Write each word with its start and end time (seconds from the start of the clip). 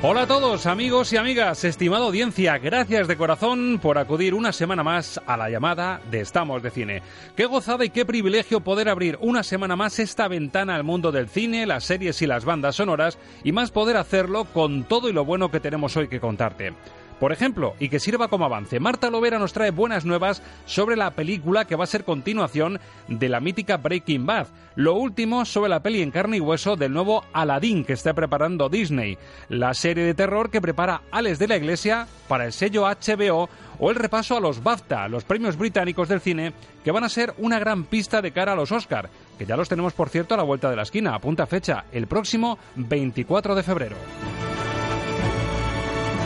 Hola 0.00 0.22
a 0.22 0.26
todos, 0.28 0.66
amigos 0.66 1.12
y 1.12 1.16
amigas, 1.16 1.64
estimada 1.64 2.04
audiencia, 2.04 2.56
gracias 2.58 3.08
de 3.08 3.16
corazón 3.16 3.80
por 3.82 3.98
acudir 3.98 4.32
una 4.32 4.52
semana 4.52 4.84
más 4.84 5.20
a 5.26 5.36
la 5.36 5.50
llamada 5.50 6.00
de 6.08 6.20
Estamos 6.20 6.62
de 6.62 6.70
Cine. 6.70 7.02
Qué 7.34 7.46
gozada 7.46 7.84
y 7.84 7.90
qué 7.90 8.06
privilegio 8.06 8.60
poder 8.60 8.88
abrir 8.88 9.18
una 9.20 9.42
semana 9.42 9.74
más 9.74 9.98
esta 9.98 10.28
ventana 10.28 10.76
al 10.76 10.84
mundo 10.84 11.10
del 11.10 11.28
cine, 11.28 11.66
las 11.66 11.82
series 11.82 12.22
y 12.22 12.28
las 12.28 12.44
bandas 12.44 12.76
sonoras, 12.76 13.18
y 13.42 13.50
más 13.50 13.72
poder 13.72 13.96
hacerlo 13.96 14.44
con 14.44 14.84
todo 14.84 15.08
y 15.08 15.12
lo 15.12 15.24
bueno 15.24 15.50
que 15.50 15.58
tenemos 15.58 15.96
hoy 15.96 16.06
que 16.06 16.20
contarte. 16.20 16.74
Por 17.20 17.32
ejemplo, 17.32 17.74
y 17.80 17.88
que 17.88 17.98
sirva 17.98 18.28
como 18.28 18.44
avance, 18.44 18.78
Marta 18.78 19.10
Lovera 19.10 19.38
nos 19.38 19.52
trae 19.52 19.70
buenas 19.70 20.04
nuevas 20.04 20.42
sobre 20.66 20.96
la 20.96 21.10
película 21.10 21.64
que 21.64 21.74
va 21.74 21.84
a 21.84 21.88
ser 21.88 22.04
continuación 22.04 22.78
de 23.08 23.28
la 23.28 23.40
mítica 23.40 23.76
Breaking 23.76 24.24
Bad. 24.24 24.46
Lo 24.76 24.94
último 24.94 25.44
sobre 25.44 25.70
la 25.70 25.82
peli 25.82 26.02
en 26.02 26.12
carne 26.12 26.36
y 26.36 26.40
hueso 26.40 26.76
del 26.76 26.92
nuevo 26.92 27.24
Aladdin 27.32 27.84
que 27.84 27.94
está 27.94 28.14
preparando 28.14 28.68
Disney, 28.68 29.18
la 29.48 29.74
serie 29.74 30.04
de 30.04 30.14
terror 30.14 30.50
que 30.50 30.60
prepara 30.60 31.02
Alex 31.10 31.40
de 31.40 31.48
la 31.48 31.56
Iglesia 31.56 32.06
para 32.28 32.44
el 32.44 32.52
sello 32.52 32.84
HBO 32.84 33.48
o 33.80 33.90
el 33.90 33.96
repaso 33.96 34.36
a 34.36 34.40
los 34.40 34.62
BAFTA, 34.62 35.08
los 35.08 35.24
premios 35.24 35.56
británicos 35.56 36.08
del 36.08 36.20
cine, 36.20 36.52
que 36.84 36.92
van 36.92 37.04
a 37.04 37.08
ser 37.08 37.34
una 37.38 37.58
gran 37.58 37.84
pista 37.84 38.22
de 38.22 38.32
cara 38.32 38.52
a 38.52 38.56
los 38.56 38.72
Oscar, 38.72 39.10
que 39.38 39.46
ya 39.46 39.56
los 39.56 39.68
tenemos 39.68 39.92
por 39.92 40.08
cierto 40.08 40.34
a 40.34 40.36
la 40.36 40.42
vuelta 40.42 40.70
de 40.70 40.76
la 40.76 40.82
esquina, 40.82 41.14
apunta 41.14 41.46
fecha, 41.46 41.84
el 41.92 42.06
próximo 42.06 42.58
24 42.76 43.54
de 43.54 43.62
febrero. 43.62 43.96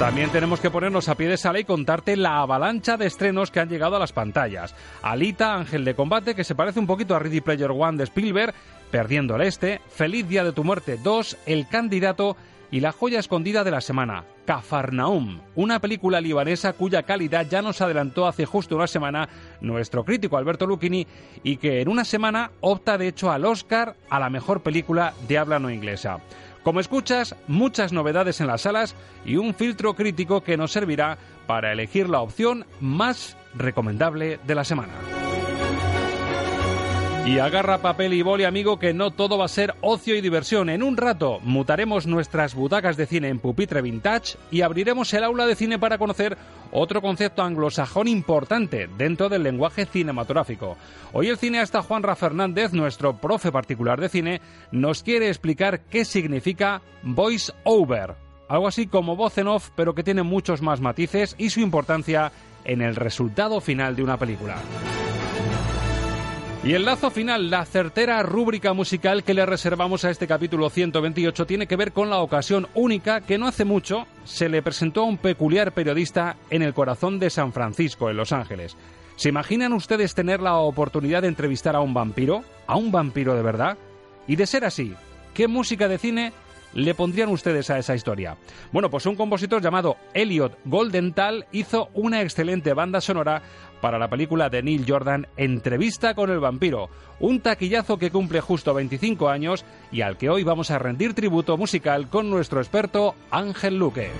También 0.02 0.30
tenemos 0.30 0.58
que 0.58 0.68
ponernos 0.68 1.08
a 1.08 1.14
pie 1.14 1.28
de 1.28 1.36
sala 1.36 1.60
y 1.60 1.64
contarte 1.64 2.16
la 2.16 2.40
avalancha 2.40 2.96
de 2.96 3.06
estrenos 3.06 3.52
que 3.52 3.60
han 3.60 3.68
llegado 3.68 3.94
a 3.94 4.00
las 4.00 4.12
pantallas. 4.12 4.74
Alita, 5.00 5.54
Ángel 5.54 5.84
de 5.84 5.94
Combate, 5.94 6.34
que 6.34 6.42
se 6.42 6.56
parece 6.56 6.80
un 6.80 6.88
poquito 6.88 7.14
a 7.14 7.20
Ready 7.20 7.40
Player 7.40 7.70
One 7.70 7.98
de 7.98 8.02
Spielberg, 8.02 8.52
Perdiendo 8.90 9.36
el 9.36 9.42
Este, 9.42 9.80
Feliz 9.88 10.26
Día 10.26 10.42
de 10.42 10.50
tu 10.50 10.64
Muerte 10.64 10.98
2, 11.00 11.36
El 11.46 11.68
Candidato 11.68 12.36
y 12.72 12.80
la 12.80 12.90
joya 12.90 13.20
escondida 13.20 13.62
de 13.62 13.70
la 13.70 13.80
semana, 13.80 14.24
Cafarnaum, 14.44 15.40
una 15.54 15.78
película 15.78 16.20
libanesa 16.20 16.72
cuya 16.72 17.04
calidad 17.04 17.46
ya 17.48 17.62
nos 17.62 17.80
adelantó 17.80 18.26
hace 18.26 18.44
justo 18.44 18.74
una 18.74 18.88
semana 18.88 19.28
nuestro 19.60 20.04
crítico 20.04 20.36
Alberto 20.36 20.66
Lucchini 20.66 21.06
y 21.44 21.58
que 21.58 21.80
en 21.80 21.88
una 21.88 22.04
semana 22.04 22.50
opta 22.60 22.98
de 22.98 23.06
hecho 23.06 23.30
al 23.30 23.44
Oscar 23.44 23.94
a 24.10 24.18
la 24.18 24.30
mejor 24.30 24.62
película 24.62 25.14
de 25.28 25.38
habla 25.38 25.60
no 25.60 25.70
inglesa. 25.70 26.18
Como 26.62 26.80
escuchas, 26.80 27.34
muchas 27.48 27.92
novedades 27.92 28.40
en 28.40 28.46
las 28.46 28.62
salas 28.62 28.94
y 29.24 29.36
un 29.36 29.54
filtro 29.54 29.94
crítico 29.94 30.42
que 30.42 30.56
nos 30.56 30.72
servirá 30.72 31.18
para 31.46 31.72
elegir 31.72 32.08
la 32.08 32.20
opción 32.20 32.66
más 32.80 33.36
recomendable 33.54 34.38
de 34.46 34.54
la 34.54 34.64
semana. 34.64 35.21
Y 37.24 37.38
agarra 37.38 37.78
papel 37.78 38.14
y 38.14 38.22
boli, 38.22 38.42
amigo, 38.42 38.80
que 38.80 38.92
no 38.92 39.12
todo 39.12 39.38
va 39.38 39.44
a 39.44 39.48
ser 39.48 39.74
ocio 39.80 40.16
y 40.16 40.20
diversión. 40.20 40.68
En 40.68 40.82
un 40.82 40.96
rato 40.96 41.38
mutaremos 41.44 42.04
nuestras 42.08 42.56
butacas 42.56 42.96
de 42.96 43.06
cine 43.06 43.28
en 43.28 43.38
pupitre 43.38 43.80
vintage 43.80 44.36
y 44.50 44.62
abriremos 44.62 45.14
el 45.14 45.22
aula 45.22 45.46
de 45.46 45.54
cine 45.54 45.78
para 45.78 45.98
conocer 45.98 46.36
otro 46.72 47.00
concepto 47.00 47.42
anglosajón 47.42 48.08
importante 48.08 48.88
dentro 48.98 49.28
del 49.28 49.44
lenguaje 49.44 49.86
cinematográfico. 49.86 50.76
Hoy 51.12 51.28
el 51.28 51.38
cineasta 51.38 51.82
Juan 51.82 52.02
Ra 52.02 52.16
Fernández, 52.16 52.72
nuestro 52.72 53.16
profe 53.16 53.52
particular 53.52 54.00
de 54.00 54.08
cine, 54.08 54.40
nos 54.72 55.04
quiere 55.04 55.28
explicar 55.28 55.82
qué 55.84 56.04
significa 56.04 56.82
voice 57.04 57.52
over. 57.62 58.16
Algo 58.48 58.66
así 58.66 58.88
como 58.88 59.14
voz 59.14 59.38
en 59.38 59.46
off, 59.46 59.70
pero 59.76 59.94
que 59.94 60.02
tiene 60.02 60.24
muchos 60.24 60.60
más 60.60 60.80
matices 60.80 61.36
y 61.38 61.50
su 61.50 61.60
importancia 61.60 62.32
en 62.64 62.82
el 62.82 62.96
resultado 62.96 63.60
final 63.60 63.94
de 63.94 64.02
una 64.02 64.16
película. 64.16 64.56
Y 66.64 66.74
el 66.74 66.84
lazo 66.84 67.10
final, 67.10 67.50
la 67.50 67.64
certera 67.64 68.22
rúbrica 68.22 68.72
musical 68.72 69.24
que 69.24 69.34
le 69.34 69.44
reservamos 69.44 70.04
a 70.04 70.10
este 70.10 70.28
capítulo 70.28 70.70
128 70.70 71.44
tiene 71.44 71.66
que 71.66 71.74
ver 71.74 71.90
con 71.90 72.08
la 72.08 72.18
ocasión 72.18 72.68
única 72.74 73.20
que 73.20 73.36
no 73.36 73.48
hace 73.48 73.64
mucho 73.64 74.06
se 74.22 74.48
le 74.48 74.62
presentó 74.62 75.00
a 75.00 75.06
un 75.06 75.18
peculiar 75.18 75.72
periodista 75.72 76.36
en 76.50 76.62
el 76.62 76.72
corazón 76.72 77.18
de 77.18 77.30
San 77.30 77.52
Francisco, 77.52 78.10
en 78.10 78.16
Los 78.16 78.30
Ángeles. 78.30 78.76
¿Se 79.16 79.28
imaginan 79.28 79.72
ustedes 79.72 80.14
tener 80.14 80.40
la 80.40 80.54
oportunidad 80.54 81.22
de 81.22 81.28
entrevistar 81.28 81.74
a 81.74 81.80
un 81.80 81.94
vampiro? 81.94 82.44
¿A 82.68 82.76
un 82.76 82.92
vampiro 82.92 83.34
de 83.34 83.42
verdad? 83.42 83.76
Y 84.28 84.36
de 84.36 84.46
ser 84.46 84.64
así, 84.64 84.94
¿qué 85.34 85.48
música 85.48 85.88
de 85.88 85.98
cine 85.98 86.32
le 86.74 86.94
pondrían 86.94 87.28
ustedes 87.30 87.70
a 87.70 87.78
esa 87.78 87.96
historia? 87.96 88.36
Bueno, 88.70 88.88
pues 88.88 89.04
un 89.06 89.16
compositor 89.16 89.60
llamado 89.60 89.96
Elliot 90.14 90.56
Goldenthal 90.64 91.44
hizo 91.50 91.90
una 91.92 92.22
excelente 92.22 92.72
banda 92.72 93.00
sonora 93.00 93.42
para 93.82 93.98
la 93.98 94.08
película 94.08 94.48
de 94.48 94.62
Neil 94.62 94.86
Jordan 94.88 95.26
Entrevista 95.36 96.14
con 96.14 96.30
el 96.30 96.38
vampiro, 96.38 96.88
un 97.18 97.40
taquillazo 97.40 97.98
que 97.98 98.12
cumple 98.12 98.40
justo 98.40 98.72
25 98.72 99.28
años 99.28 99.64
y 99.90 100.02
al 100.02 100.16
que 100.16 100.30
hoy 100.30 100.44
vamos 100.44 100.70
a 100.70 100.78
rendir 100.78 101.14
tributo 101.14 101.58
musical 101.58 102.08
con 102.08 102.30
nuestro 102.30 102.60
experto 102.60 103.16
Ángel 103.30 103.78
Luque. 103.78 104.10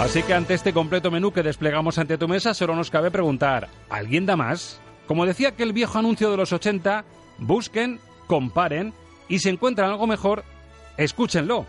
Así 0.00 0.22
que 0.22 0.32
ante 0.32 0.54
este 0.54 0.72
completo 0.72 1.10
menú 1.10 1.30
que 1.30 1.42
desplegamos 1.42 1.98
ante 1.98 2.18
tu 2.18 2.26
mesa 2.26 2.54
solo 2.54 2.74
nos 2.74 2.90
cabe 2.90 3.10
preguntar, 3.10 3.68
¿alguien 3.90 4.24
da 4.24 4.36
más? 4.36 4.80
Como 5.06 5.26
decía 5.26 5.48
aquel 5.48 5.74
viejo 5.74 5.98
anuncio 5.98 6.30
de 6.30 6.38
los 6.38 6.54
80, 6.54 7.04
busquen, 7.38 8.00
comparen 8.26 8.94
y 9.28 9.40
si 9.40 9.50
encuentran 9.50 9.90
algo 9.90 10.06
mejor, 10.06 10.42
escúchenlo 10.96 11.66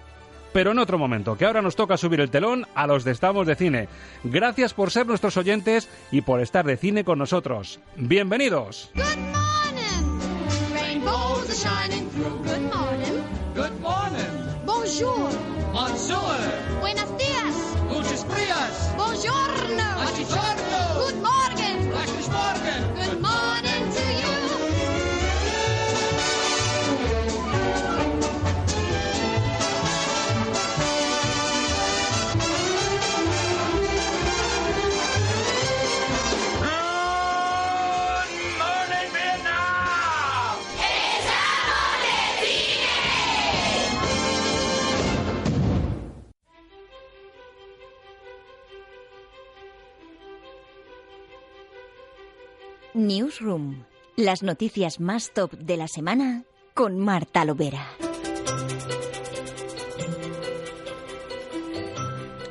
pero 0.53 0.71
en 0.71 0.79
otro 0.79 0.97
momento, 0.97 1.37
que 1.37 1.45
ahora 1.45 1.61
nos 1.61 1.75
toca 1.75 1.97
subir 1.97 2.21
el 2.21 2.29
telón 2.29 2.65
a 2.75 2.87
los 2.87 3.03
de 3.03 3.11
Estamos 3.11 3.47
de 3.47 3.55
Cine. 3.55 3.89
Gracias 4.23 4.73
por 4.73 4.91
ser 4.91 5.05
nuestros 5.07 5.37
oyentes 5.37 5.89
y 6.11 6.21
por 6.21 6.41
estar 6.41 6.65
de 6.65 6.77
cine 6.77 7.03
con 7.03 7.19
nosotros. 7.19 7.79
Bienvenidos. 7.95 8.89
Good 8.95 9.03
morning! 9.17 9.47
Rainbows 10.73 11.49
are 11.49 11.55
shining 11.55 12.09
through. 12.11 12.43
Good 12.43 12.73
morning. 12.73 13.23
Good 13.55 13.79
morning. 13.81 14.65
Bonjour. 14.65 15.29
Bonjour. 15.73 16.37
Buenos 16.79 17.17
días. 17.17 17.55
Muchas 17.89 18.25
frías. 18.25 18.93
Buongiorno. 18.95 19.83
Buongiorno. 19.95 21.05
Good 21.05 21.21
morning. 21.21 21.91
Guten 21.91 22.31
Morgen. 22.31 22.93
Good 22.95 23.21
morning 23.21 23.26
Newsroom. 52.97 53.83
Las 54.15 54.41
noticias 54.41 54.99
más 54.99 55.31
top 55.31 55.51
de 55.51 55.77
la 55.77 55.87
semana 55.87 56.43
con 56.73 56.99
Marta 56.99 57.45
Lovera. 57.45 57.85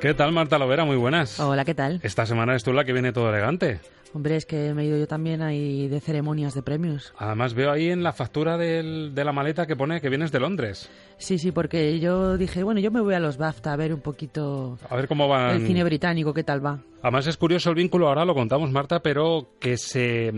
¿Qué 0.01 0.15
tal, 0.15 0.31
Marta 0.31 0.59
Lovera? 0.59 0.85
Muy 0.85 0.97
buenas. 0.97 1.41
Hola, 1.41 1.65
¿qué 1.65 1.75
tal? 1.75 1.99
Esta 2.05 2.27
semana 2.27 2.55
es 2.55 2.63
tú 2.63 2.73
la 2.73 2.85
que 2.85 2.93
viene 2.93 3.13
todo 3.13 3.29
elegante. 3.31 3.81
Hombre, 4.15 4.37
es 4.37 4.47
que 4.47 4.73
me 4.73 4.83
he 4.83 4.87
ido 4.87 4.99
yo 4.99 5.07
también 5.07 5.43
ahí 5.43 5.89
de 5.89 6.01
ceremonias 6.01 6.55
de 6.55 6.63
premios. 6.63 7.13
Además 7.19 7.53
veo 7.55 7.71
ahí 7.71 7.91
en 7.91 8.03
la 8.03 8.13
factura 8.13 8.57
del- 8.57 9.15
de 9.15 9.25
la 9.25 9.33
maleta 9.33 9.67
que 9.67 9.77
pone 9.77 10.01
que 10.01 10.09
vienes 10.09 10.33
de 10.33 10.41
Londres. 10.41 10.89
Sí, 11.19 11.39
sí, 11.39 11.53
porque 11.53 11.99
yo 12.01 12.37
dije, 12.39 12.63
bueno, 12.63 12.81
yo 12.81 12.91
me 12.91 13.01
voy 13.01 13.15
a 13.15 13.21
los 13.21 13.37
BAFTA 13.37 13.73
a 13.73 13.77
ver 13.77 13.93
un 13.93 14.01
poquito 14.01 14.79
A 14.89 14.97
ver 14.97 15.07
cómo 15.09 15.29
van. 15.29 15.57
el 15.57 15.67
cine 15.67 15.85
británico, 15.85 16.33
qué 16.33 16.45
tal 16.45 16.65
va. 16.65 16.79
Además 17.03 17.27
es 17.27 17.37
curioso 17.37 17.69
el 17.71 17.77
vínculo, 17.77 18.09
ahora 18.09 18.25
lo 18.25 18.35
contamos 18.35 18.71
Marta, 18.71 19.01
pero 19.01 19.51
que 19.61 19.77
se 19.77 20.33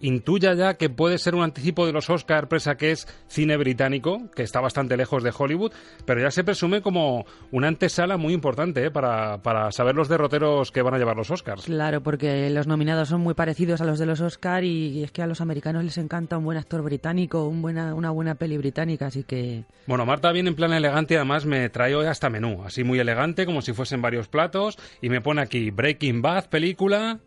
intuya 0.00 0.54
ya 0.54 0.74
que 0.74 0.90
puede 0.90 1.18
ser 1.18 1.34
un 1.34 1.42
anticipo 1.42 1.86
de 1.86 1.92
los 1.92 2.10
Oscar, 2.10 2.48
presa 2.48 2.76
que 2.76 2.90
es 2.90 3.06
cine 3.28 3.56
británico, 3.56 4.30
que 4.34 4.42
está 4.42 4.60
bastante 4.60 4.96
lejos 4.96 5.22
de 5.22 5.32
Hollywood, 5.36 5.72
pero 6.04 6.20
ya 6.20 6.30
se 6.30 6.44
presume 6.44 6.82
como 6.82 7.24
una 7.50 7.68
antesala 7.68 8.16
muy 8.16 8.34
importante 8.34 8.84
¿eh? 8.86 8.90
para, 8.90 9.42
para 9.42 9.70
saber 9.72 9.94
los 9.94 10.08
derroteros 10.08 10.70
que 10.70 10.82
van 10.82 10.94
a 10.94 10.98
llevar 10.98 11.16
los 11.16 11.30
Oscars. 11.30 11.64
Claro, 11.64 12.02
porque 12.02 12.50
los 12.50 12.66
nominados 12.66 13.08
son 13.08 13.20
muy 13.20 13.34
parecidos 13.34 13.80
a 13.80 13.84
los 13.84 13.98
de 13.98 14.06
los 14.06 14.20
Oscar 14.20 14.64
y 14.64 15.02
es 15.04 15.12
que 15.12 15.22
a 15.22 15.26
los 15.26 15.40
americanos 15.40 15.84
les 15.84 15.98
encanta 15.98 16.38
un 16.38 16.44
buen 16.44 16.58
actor 16.58 16.82
británico, 16.82 17.48
un 17.48 17.62
buena, 17.62 17.94
una 17.94 18.10
buena 18.10 18.34
peli 18.34 18.58
británica, 18.58 19.06
así 19.06 19.24
que 19.24 19.64
Bueno, 19.86 20.06
Marta 20.06 20.32
viene 20.32 20.50
en 20.50 20.54
plan 20.54 20.72
elegante 20.72 21.14
y 21.14 21.16
además 21.16 21.46
me 21.46 21.68
trae 21.68 21.94
hoy 21.94 22.06
hasta 22.06 22.30
menú, 22.30 22.62
así 22.64 22.84
muy 22.84 22.98
elegante, 22.98 23.46
como 23.46 23.62
si 23.62 23.72
fuesen 23.72 24.02
varios 24.02 24.28
platos, 24.28 24.78
y 25.00 25.08
me 25.08 25.20
pone 25.20 25.40
aquí 25.40 25.70
Breaking 25.70 26.22
Bad, 26.22 26.48
película, 26.48 27.20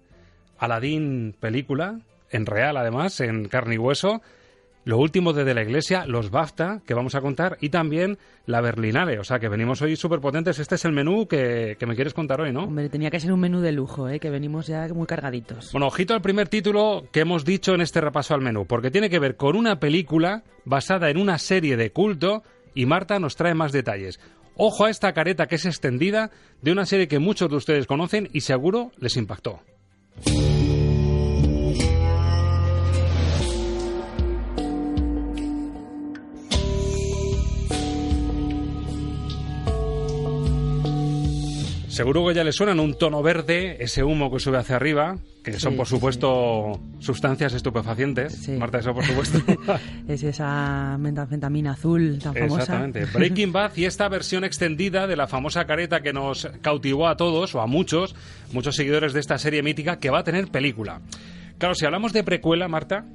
Aladdin, 0.58 1.36
película, 1.40 2.00
en 2.32 2.46
real 2.46 2.78
además, 2.78 3.20
en 3.20 3.48
carne 3.48 3.76
y 3.76 3.78
hueso, 3.78 4.22
lo 4.88 4.98
último 4.98 5.34
de, 5.34 5.44
De 5.44 5.54
la 5.54 5.64
Iglesia, 5.64 6.06
los 6.06 6.32
BAFTA, 6.32 6.82
que 6.88 6.94
vamos 6.94 7.14
a 7.14 7.20
contar, 7.20 7.58
y 7.60 7.68
también 7.68 8.18
la 8.46 8.62
Berlinale, 8.62 9.20
o 9.20 9.24
sea 9.26 9.38
que 9.38 9.50
venimos 9.50 9.82
hoy 9.82 9.98
súper 9.98 10.22
potentes. 10.22 10.60
Este 10.60 10.76
es 10.76 10.86
el 10.86 10.94
menú 10.94 11.28
que, 11.28 11.76
que 11.78 11.86
me 11.86 11.94
quieres 11.94 12.14
contar 12.14 12.40
hoy, 12.40 12.54
¿no? 12.54 12.64
hombre, 12.64 12.88
tenía 12.88 13.12
que 13.12 13.20
ser 13.20 13.34
un 13.34 13.42
menú 13.42 13.60
de 13.60 13.74
lujo, 13.74 14.08
¿eh? 14.08 14.22
que 14.22 14.30
venimos 14.30 14.68
ya 14.68 14.88
muy 14.94 15.06
cargaditos. 15.06 15.74
Bueno, 15.74 15.88
ojito 15.88 16.14
al 16.14 16.22
primer 16.22 16.48
título 16.48 17.04
que 17.12 17.20
hemos 17.20 17.44
dicho 17.44 17.74
en 17.74 17.82
este 17.82 18.00
repaso 18.00 18.34
al 18.34 18.40
menú, 18.40 18.66
porque 18.66 18.90
tiene 18.90 19.10
que 19.10 19.20
ver 19.20 19.36
con 19.36 19.58
una 19.58 19.78
película 19.78 20.44
basada 20.64 21.10
en 21.10 21.18
una 21.18 21.38
serie 21.38 21.76
de 21.76 21.92
culto 21.92 22.44
y 22.74 22.86
Marta 22.86 23.20
nos 23.20 23.36
trae 23.36 23.56
más 23.56 23.74
detalles. 23.74 24.22
Ojo 24.56 24.86
a 24.86 24.90
esta 24.90 25.12
careta 25.12 25.48
que 25.48 25.56
es 25.56 25.66
extendida 25.66 26.32
de 26.62 26.72
una 26.72 26.86
serie 26.86 27.10
que 27.10 27.20
muchos 27.20 27.50
de 27.50 27.58
ustedes 27.58 27.88
conocen 27.88 28.30
y 28.32 28.40
seguro 28.40 28.92
les 29.00 29.18
impactó. 29.18 29.60
Seguro 41.98 42.28
que 42.28 42.36
ya 42.36 42.44
le 42.44 42.52
suenan 42.52 42.80
un 42.80 42.94
tono 42.94 43.24
verde, 43.24 43.78
ese 43.80 44.04
humo 44.04 44.32
que 44.32 44.40
sube 44.40 44.60
hacia 44.60 44.76
arriba, 44.76 45.18
que 45.44 45.54
son 45.54 45.72
Sí, 45.72 45.78
por 45.78 45.88
sí, 45.88 45.96
supuesto 45.96 46.80
sustancias 47.00 47.56
estupefacientes. 47.56 48.36
Sí. 48.36 48.52
Marta, 48.52 48.78
eso 48.78 48.94
por 48.94 49.04
supuesto. 49.04 49.40
Es 50.08 50.22
esa 50.22 50.96
metanfetamina 51.00 51.72
azul 51.72 52.20
tan 52.22 52.36
famosa. 52.36 52.62
Exactamente. 52.62 53.06
Breaking 53.06 53.52
Bad 53.52 53.72
y 53.78 53.86
esta 53.86 54.08
versión 54.10 54.44
extendida 54.44 55.08
de 55.08 55.16
la 55.16 55.26
famosa 55.26 55.66
careta 55.66 56.02
que 56.02 56.14
nos 56.14 56.48
cautivó 56.62 57.08
a 57.08 57.18
todos 57.18 57.56
o 57.56 57.62
a 57.62 57.66
muchos, 57.66 58.16
muchos 58.54 58.76
seguidores 58.76 59.14
de 59.14 59.20
esta 59.20 59.40
serie 59.40 59.64
mítica 59.64 59.98
que 59.98 60.12
va 60.12 60.20
a 60.20 60.24
tener 60.24 60.50
película. 60.50 61.02
Claro, 61.58 61.74
si 61.74 61.86
hablamos 61.86 62.14
de 62.14 62.24
precuela, 62.24 62.68
Marta, 62.68 63.06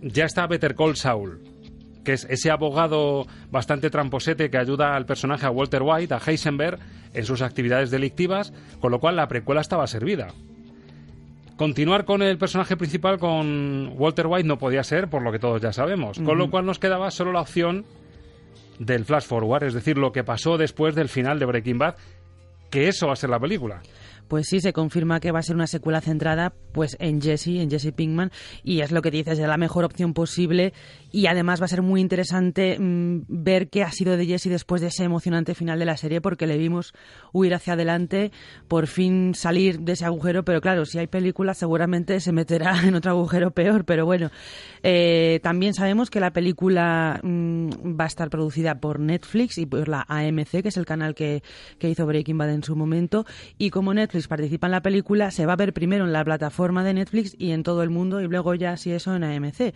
ya 0.00 0.24
está 0.24 0.46
Better 0.46 0.74
Call 0.74 0.96
Saul, 0.96 1.42
que 2.08 2.14
es 2.14 2.26
ese 2.30 2.50
abogado 2.50 3.26
bastante 3.50 3.90
tramposete 3.90 4.48
que 4.48 4.56
ayuda 4.56 4.96
al 4.96 5.04
personaje 5.04 5.44
a 5.44 5.50
Walter 5.50 5.82
White, 5.82 6.14
a 6.14 6.18
Heisenberg, 6.26 6.78
en 7.12 7.24
sus 7.26 7.42
actividades 7.42 7.90
delictivas, 7.90 8.50
con 8.80 8.92
lo 8.92 8.98
cual 8.98 9.16
la 9.16 9.28
precuela 9.28 9.60
estaba 9.60 9.86
servida. 9.86 10.28
Continuar 11.58 12.06
con 12.06 12.22
el 12.22 12.38
personaje 12.38 12.78
principal 12.78 13.18
con 13.18 13.92
Walter 13.98 14.26
White 14.26 14.48
no 14.48 14.56
podía 14.56 14.84
ser, 14.84 15.08
por 15.10 15.20
lo 15.20 15.30
que 15.30 15.38
todos 15.38 15.60
ya 15.60 15.74
sabemos, 15.74 16.18
con 16.18 16.38
lo 16.38 16.48
cual 16.50 16.64
nos 16.64 16.78
quedaba 16.78 17.10
solo 17.10 17.30
la 17.30 17.42
opción 17.42 17.84
del 18.78 19.04
flash 19.04 19.24
forward, 19.24 19.64
es 19.64 19.74
decir, 19.74 19.98
lo 19.98 20.10
que 20.10 20.24
pasó 20.24 20.56
después 20.56 20.94
del 20.94 21.10
final 21.10 21.38
de 21.38 21.44
Breaking 21.44 21.76
Bad, 21.76 21.96
que 22.70 22.88
eso 22.88 23.08
va 23.08 23.12
a 23.12 23.16
ser 23.16 23.28
la 23.28 23.38
película. 23.38 23.82
Pues 24.28 24.46
sí, 24.46 24.60
se 24.60 24.74
confirma 24.74 25.20
que 25.20 25.32
va 25.32 25.38
a 25.38 25.42
ser 25.42 25.56
una 25.56 25.66
secuela 25.66 26.02
centrada 26.02 26.52
pues 26.72 26.96
en 27.00 27.20
Jesse, 27.22 27.60
en 27.60 27.70
Jesse 27.70 27.92
Pinkman, 27.92 28.30
y 28.62 28.80
es 28.80 28.92
lo 28.92 29.00
que 29.00 29.10
dices, 29.10 29.38
es 29.38 29.48
la 29.48 29.56
mejor 29.56 29.84
opción 29.84 30.12
posible 30.12 30.74
y 31.10 31.26
además 31.26 31.60
va 31.60 31.66
a 31.66 31.68
ser 31.68 31.82
muy 31.82 32.00
interesante 32.00 32.78
mm, 32.78 33.22
ver 33.28 33.68
qué 33.68 33.82
ha 33.82 33.92
sido 33.92 34.16
de 34.16 34.26
Jesse 34.26 34.48
después 34.48 34.80
de 34.80 34.88
ese 34.88 35.04
emocionante 35.04 35.54
final 35.54 35.78
de 35.78 35.84
la 35.84 35.96
serie 35.96 36.20
porque 36.20 36.46
le 36.46 36.58
vimos 36.58 36.92
huir 37.32 37.54
hacia 37.54 37.74
adelante, 37.74 38.32
por 38.68 38.86
fin 38.86 39.34
salir 39.34 39.80
de 39.80 39.92
ese 39.92 40.04
agujero, 40.04 40.44
pero 40.44 40.60
claro, 40.60 40.84
si 40.84 40.98
hay 40.98 41.06
película 41.06 41.54
seguramente 41.54 42.20
se 42.20 42.32
meterá 42.32 42.82
en 42.84 42.94
otro 42.94 43.12
agujero 43.12 43.50
peor, 43.50 43.84
pero 43.84 44.04
bueno, 44.04 44.30
eh, 44.82 45.40
también 45.42 45.74
sabemos 45.74 46.10
que 46.10 46.20
la 46.20 46.32
película 46.32 47.20
mm, 47.22 47.98
va 47.98 48.04
a 48.04 48.08
estar 48.08 48.30
producida 48.30 48.80
por 48.80 49.00
Netflix 49.00 49.58
y 49.58 49.66
por 49.66 49.88
la 49.88 50.04
AMC, 50.08 50.62
que 50.62 50.68
es 50.68 50.76
el 50.76 50.86
canal 50.86 51.14
que, 51.14 51.42
que 51.78 51.88
hizo 51.88 52.06
Breaking 52.06 52.38
Bad 52.38 52.50
en 52.50 52.62
su 52.62 52.76
momento, 52.76 53.24
y 53.56 53.70
como 53.70 53.94
Netflix 53.94 54.28
participa 54.28 54.66
en 54.66 54.72
la 54.72 54.82
película, 54.82 55.30
se 55.30 55.46
va 55.46 55.54
a 55.54 55.56
ver 55.56 55.72
primero 55.72 56.04
en 56.04 56.12
la 56.12 56.24
plataforma 56.24 56.84
de 56.84 56.94
Netflix 56.94 57.34
y 57.38 57.52
en 57.52 57.62
todo 57.62 57.82
el 57.82 57.90
mundo, 57.90 58.20
y 58.20 58.28
luego 58.28 58.54
ya 58.54 58.76
si 58.76 58.92
eso 58.92 59.14
en 59.14 59.24
AMC. 59.24 59.74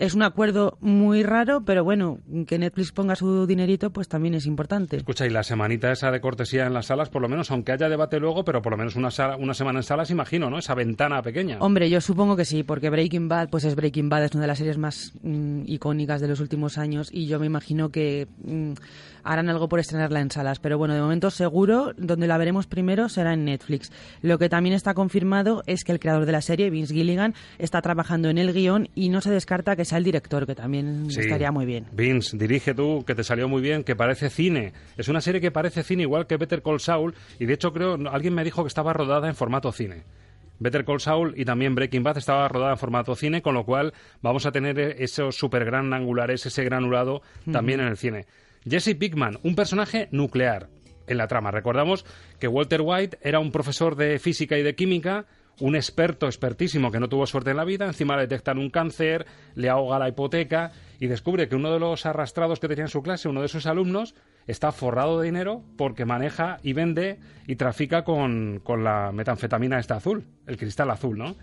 Es 0.00 0.14
un 0.14 0.22
acuerdo 0.22 0.78
muy 0.80 1.22
raro, 1.22 1.62
pero 1.64 1.84
bueno, 1.84 2.18
que 2.46 2.58
Netflix 2.58 2.90
ponga 2.90 3.14
su 3.16 3.46
dinerito, 3.46 3.90
pues 3.90 4.08
también 4.08 4.34
es 4.34 4.46
importante. 4.46 4.96
Escucha, 4.96 5.26
y 5.26 5.30
la 5.30 5.42
semanita 5.42 5.92
esa 5.92 6.10
de 6.10 6.22
cortesía 6.22 6.66
en 6.66 6.72
las 6.72 6.86
salas, 6.86 7.10
por 7.10 7.20
lo 7.20 7.28
menos, 7.28 7.50
aunque 7.50 7.72
haya 7.72 7.88
debate 7.90 8.18
luego, 8.18 8.42
pero 8.42 8.62
por 8.62 8.72
lo 8.72 8.78
menos 8.78 8.96
una, 8.96 9.10
sala- 9.10 9.36
una 9.36 9.52
semana 9.52 9.80
en 9.80 9.82
salas, 9.82 10.10
imagino, 10.10 10.48
¿no? 10.48 10.58
Esa 10.58 10.74
ventana 10.74 11.20
pequeña. 11.20 11.58
Hombre, 11.60 11.90
yo 11.90 12.00
supongo 12.00 12.34
que 12.34 12.46
sí, 12.46 12.62
porque 12.62 12.88
Breaking 12.88 13.28
Bad, 13.28 13.50
pues 13.50 13.64
es 13.64 13.74
Breaking 13.76 14.08
Bad, 14.08 14.24
es 14.24 14.32
una 14.32 14.40
de 14.40 14.46
las 14.48 14.56
series 14.58 14.78
más 14.78 15.12
mm, 15.22 15.64
icónicas 15.66 16.22
de 16.22 16.28
los 16.28 16.40
últimos 16.40 16.78
años 16.78 17.10
y 17.12 17.26
yo 17.26 17.38
me 17.38 17.44
imagino 17.44 17.90
que 17.90 18.26
mm, 18.42 18.72
harán 19.22 19.50
algo 19.50 19.68
por 19.68 19.80
estrenarla 19.80 20.20
en 20.22 20.30
salas. 20.30 20.60
Pero 20.60 20.78
bueno, 20.78 20.94
de 20.94 21.02
momento 21.02 21.30
seguro, 21.30 21.92
donde 21.98 22.26
la 22.26 22.38
veremos 22.38 22.66
primero 22.66 23.10
será 23.10 23.34
en 23.34 23.44
Netflix. 23.44 23.92
Lo 24.22 24.38
que 24.38 24.48
también 24.48 24.74
está 24.74 24.94
confirmado 24.94 25.62
es 25.66 25.84
que 25.84 25.92
el 25.92 26.00
creador 26.00 26.24
de 26.24 26.32
la 26.32 26.40
serie, 26.40 26.70
Vince 26.70 26.94
Gilligan, 26.94 27.34
está 27.58 27.82
trabajando 27.82 28.30
en 28.30 28.38
el 28.38 28.54
guion 28.54 28.88
y 28.94 29.10
no 29.10 29.20
se 29.20 29.30
descarta 29.30 29.76
que 29.76 29.84
sea 29.90 29.98
el 29.98 30.04
director, 30.04 30.46
que 30.46 30.54
también 30.54 31.10
Sí. 31.10 31.20
estaría 31.20 31.52
muy 31.52 31.66
bien. 31.66 31.86
Vince, 31.92 32.36
dirige 32.36 32.74
tú, 32.74 33.04
que 33.06 33.14
te 33.14 33.22
salió 33.22 33.48
muy 33.48 33.60
bien, 33.62 33.84
que 33.84 33.94
parece 33.94 34.30
cine. 34.30 34.72
Es 34.96 35.08
una 35.08 35.20
serie 35.20 35.40
que 35.40 35.50
parece 35.50 35.82
cine 35.82 36.02
igual 36.02 36.26
que 36.26 36.36
Better 36.36 36.62
Call 36.62 36.80
Saul, 36.80 37.14
y 37.38 37.44
de 37.46 37.54
hecho 37.54 37.72
creo, 37.72 37.98
alguien 38.10 38.34
me 38.34 38.42
dijo 38.44 38.62
que 38.64 38.68
estaba 38.68 38.92
rodada 38.92 39.28
en 39.28 39.34
formato 39.34 39.70
cine. 39.72 40.04
Better 40.58 40.84
Call 40.84 41.00
Saul 41.00 41.32
y 41.36 41.44
también 41.44 41.74
Breaking 41.74 42.02
Bad 42.02 42.18
estaba 42.18 42.46
rodada 42.48 42.72
en 42.72 42.78
formato 42.78 43.14
cine, 43.14 43.40
con 43.42 43.54
lo 43.54 43.64
cual 43.64 43.94
vamos 44.22 44.44
a 44.46 44.52
tener 44.52 44.78
esos 44.78 45.36
super 45.36 45.64
gran 45.64 45.92
angulares, 45.94 46.44
ese 46.46 46.64
granulado 46.64 47.22
también 47.50 47.80
en 47.80 47.86
el 47.88 47.96
cine. 47.96 48.26
Jesse 48.68 48.94
Pickman, 48.94 49.38
un 49.42 49.54
personaje 49.54 50.08
nuclear 50.10 50.68
en 51.06 51.16
la 51.16 51.26
trama. 51.28 51.50
Recordamos 51.50 52.04
que 52.38 52.46
Walter 52.46 52.82
White 52.84 53.18
era 53.22 53.40
un 53.40 53.50
profesor 53.52 53.96
de 53.96 54.18
física 54.18 54.58
y 54.58 54.62
de 54.62 54.74
química, 54.74 55.24
un 55.58 55.76
experto 55.76 56.26
expertísimo 56.26 56.90
que 56.90 57.00
no 57.00 57.08
tuvo 57.08 57.26
suerte 57.26 57.50
en 57.50 57.56
la 57.56 57.64
vida, 57.64 57.86
encima 57.86 58.16
le 58.16 58.22
detectan 58.22 58.58
un 58.58 58.70
cáncer, 58.70 59.26
le 59.54 59.68
ahoga 59.68 59.98
la 59.98 60.08
hipoteca 60.08 60.72
y 60.98 61.06
descubre 61.06 61.48
que 61.48 61.56
uno 61.56 61.72
de 61.72 61.80
los 61.80 62.06
arrastrados 62.06 62.60
que 62.60 62.68
tenía 62.68 62.84
en 62.84 62.88
su 62.88 63.02
clase, 63.02 63.28
uno 63.28 63.42
de 63.42 63.48
sus 63.48 63.66
alumnos, 63.66 64.14
está 64.46 64.72
forrado 64.72 65.20
de 65.20 65.26
dinero 65.26 65.62
porque 65.76 66.04
maneja 66.04 66.58
y 66.62 66.72
vende 66.72 67.18
y 67.46 67.56
trafica 67.56 68.04
con, 68.04 68.60
con 68.62 68.84
la 68.84 69.12
metanfetamina 69.12 69.78
esta 69.78 69.96
azul, 69.96 70.24
el 70.46 70.56
cristal 70.56 70.90
azul, 70.90 71.18
¿no? 71.18 71.36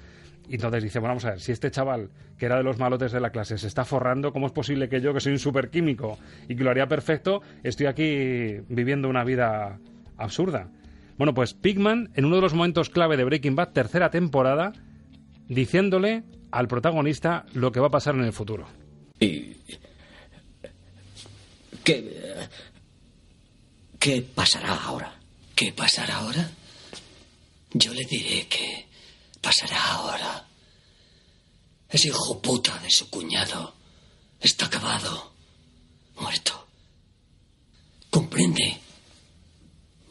Y 0.50 0.56
entonces 0.56 0.84
dice, 0.84 1.00
bueno, 1.00 1.12
vamos 1.12 1.26
a 1.26 1.32
ver, 1.32 1.42
si 1.42 1.52
este 1.52 1.72
chaval, 1.72 2.10
que 2.38 2.46
era 2.46 2.58
de 2.58 2.64
los 2.64 2.80
malotes 2.80 3.12
de 3.12 3.20
la 3.20 3.32
clase, 3.32 3.58
se 3.58 3.68
está 3.68 3.84
forrando, 3.84 4.32
¿cómo 4.32 4.48
es 4.48 4.54
posible 4.54 4.88
que 4.88 5.02
yo, 5.02 5.14
que 5.14 5.20
soy 5.20 5.34
un 5.34 5.40
superquímico 5.40 6.18
y 6.48 6.56
que 6.56 6.64
lo 6.64 6.70
haría 6.70 6.88
perfecto, 6.88 7.42
estoy 7.64 7.88
aquí 7.88 8.62
viviendo 8.70 9.10
una 9.10 9.26
vida 9.26 9.78
absurda? 10.16 10.70
Bueno, 11.18 11.34
pues 11.34 11.54
Pigman, 11.54 12.12
en 12.16 12.26
uno 12.26 12.36
de 12.36 12.42
los 12.42 12.54
momentos 12.54 12.90
clave 12.90 13.18
de 13.18 13.24
Breaking 13.24 13.56
Bad, 13.56 13.70
tercera 13.70 14.12
temporada, 14.12 14.74
diciéndole 15.48 16.24
al 16.52 16.68
protagonista 16.68 17.46
lo 17.54 17.72
que 17.72 17.80
va 17.80 17.88
a 17.88 17.92
pasar 17.92 18.16
en 18.16 18.24
el 18.24 18.34
futuro. 18.34 18.68
¿Y 19.20 19.58
qué, 21.84 22.48
qué 24.00 24.22
pasará 24.22 24.76
ahora? 24.76 25.16
¿Qué 25.56 25.74
pasará 25.74 26.18
ahora? 26.18 26.52
Yo 27.74 27.94
le 27.94 28.06
diré 28.06 28.48
que 28.48 28.86
pasará 29.42 29.94
ahora. 29.94 30.46
Ese 31.90 32.10
hijo 32.10 32.40
puta 32.42 32.78
de 32.80 32.92
su 32.92 33.10
cuñado 33.10 33.74
está 34.40 34.68
acabado, 34.68 35.34
muerto. 36.20 36.68
¿Comprende? 38.12 38.82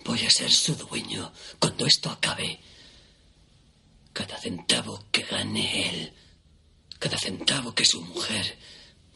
Voy 0.06 0.20
a 0.24 0.30
ser 0.30 0.50
su 0.50 0.74
dueño 0.74 1.32
cuando 1.58 1.86
esto 1.86 2.10
acabe. 2.10 2.58
Cada 4.12 4.38
centavo 4.38 5.04
que 5.10 5.22
gane 5.22 5.88
él, 5.88 6.12
cada 6.98 7.18
centavo 7.18 7.74
que 7.74 7.84
su 7.84 8.00
mujer 8.00 8.56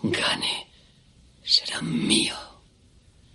gane, 0.02 0.66
será 1.42 1.80
mío. 1.80 2.34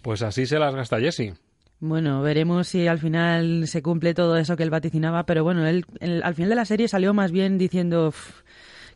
Pues 0.02 0.22
así 0.22 0.46
se 0.46 0.60
las 0.60 0.76
gasta 0.76 1.00
Jesse. 1.00 1.34
Bueno, 1.80 2.22
veremos 2.22 2.68
si 2.68 2.88
al 2.88 3.00
final 3.00 3.68
se 3.68 3.82
cumple 3.82 4.14
todo 4.14 4.38
eso 4.38 4.56
que 4.56 4.64
él 4.64 4.70
vaticinaba, 4.70 5.26
pero 5.26 5.44
bueno, 5.44 5.66
él, 5.68 5.86
él 6.00 6.22
al 6.24 6.36
final 6.36 6.50
de 6.50 6.56
la 6.56 6.66
serie 6.66 6.88
salió 6.88 7.14
más 7.14 7.32
bien 7.32 7.58
diciendo, 7.58 8.10
"Uf, 8.10 8.42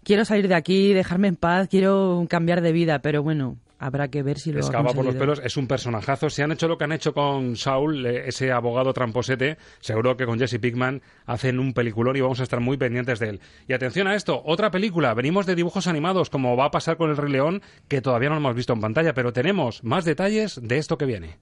quiero 0.03 0.25
salir 0.25 0.47
de 0.47 0.55
aquí, 0.55 0.93
dejarme 0.93 1.27
en 1.27 1.35
paz, 1.35 1.67
quiero 1.69 2.25
cambiar 2.29 2.61
de 2.61 2.71
vida, 2.71 2.99
pero 2.99 3.21
bueno, 3.23 3.57
habrá 3.79 4.09
que 4.09 4.21
ver 4.21 4.37
si 4.37 4.51
lo 4.51 4.59
Escapa 4.59 4.93
por 4.93 5.05
los 5.05 5.15
pelos, 5.15 5.41
es 5.43 5.57
un 5.57 5.67
personajazo. 5.67 6.29
Si 6.29 6.41
han 6.41 6.51
hecho 6.51 6.67
lo 6.67 6.77
que 6.77 6.83
han 6.83 6.91
hecho 6.91 7.13
con 7.13 7.55
Saul, 7.55 8.05
eh, 8.05 8.27
ese 8.27 8.51
abogado 8.51 8.93
tramposete, 8.93 9.57
seguro 9.79 10.15
que 10.17 10.25
con 10.25 10.37
Jesse 10.37 10.59
Pinkman 10.59 11.01
hacen 11.25 11.59
un 11.59 11.73
peliculón 11.73 12.15
y 12.17 12.21
vamos 12.21 12.39
a 12.41 12.43
estar 12.43 12.59
muy 12.59 12.77
pendientes 12.77 13.19
de 13.19 13.29
él. 13.29 13.41
Y 13.67 13.73
atención 13.73 14.07
a 14.07 14.15
esto, 14.15 14.41
otra 14.45 14.69
película, 14.69 15.13
venimos 15.13 15.45
de 15.45 15.55
dibujos 15.55 15.87
animados, 15.87 16.29
como 16.29 16.55
va 16.55 16.65
a 16.65 16.71
pasar 16.71 16.97
con 16.97 17.09
El 17.09 17.17
Rey 17.17 17.31
León, 17.31 17.61
que 17.87 18.01
todavía 18.01 18.29
no 18.29 18.35
lo 18.35 18.41
hemos 18.41 18.55
visto 18.55 18.73
en 18.73 18.81
pantalla, 18.81 19.13
pero 19.13 19.33
tenemos 19.33 19.83
más 19.83 20.05
detalles 20.05 20.59
de 20.61 20.77
esto 20.77 20.97
que 20.97 21.05
viene. 21.05 21.37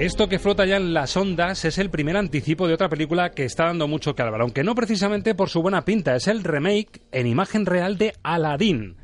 Esto 0.00 0.30
que 0.30 0.38
flota 0.38 0.64
ya 0.64 0.78
en 0.78 0.94
las 0.94 1.14
ondas 1.14 1.66
es 1.66 1.76
el 1.76 1.90
primer 1.90 2.16
anticipo 2.16 2.66
de 2.66 2.72
otra 2.72 2.88
película 2.88 3.32
que 3.32 3.44
está 3.44 3.66
dando 3.66 3.86
mucho 3.86 4.14
que 4.14 4.22
hablar, 4.22 4.40
aunque 4.40 4.64
no 4.64 4.74
precisamente 4.74 5.34
por 5.34 5.50
su 5.50 5.60
buena 5.60 5.84
pinta, 5.84 6.16
es 6.16 6.26
el 6.26 6.42
remake 6.42 7.02
en 7.12 7.26
imagen 7.26 7.66
real 7.66 7.98
de 7.98 8.14
Aladdin. 8.22 8.96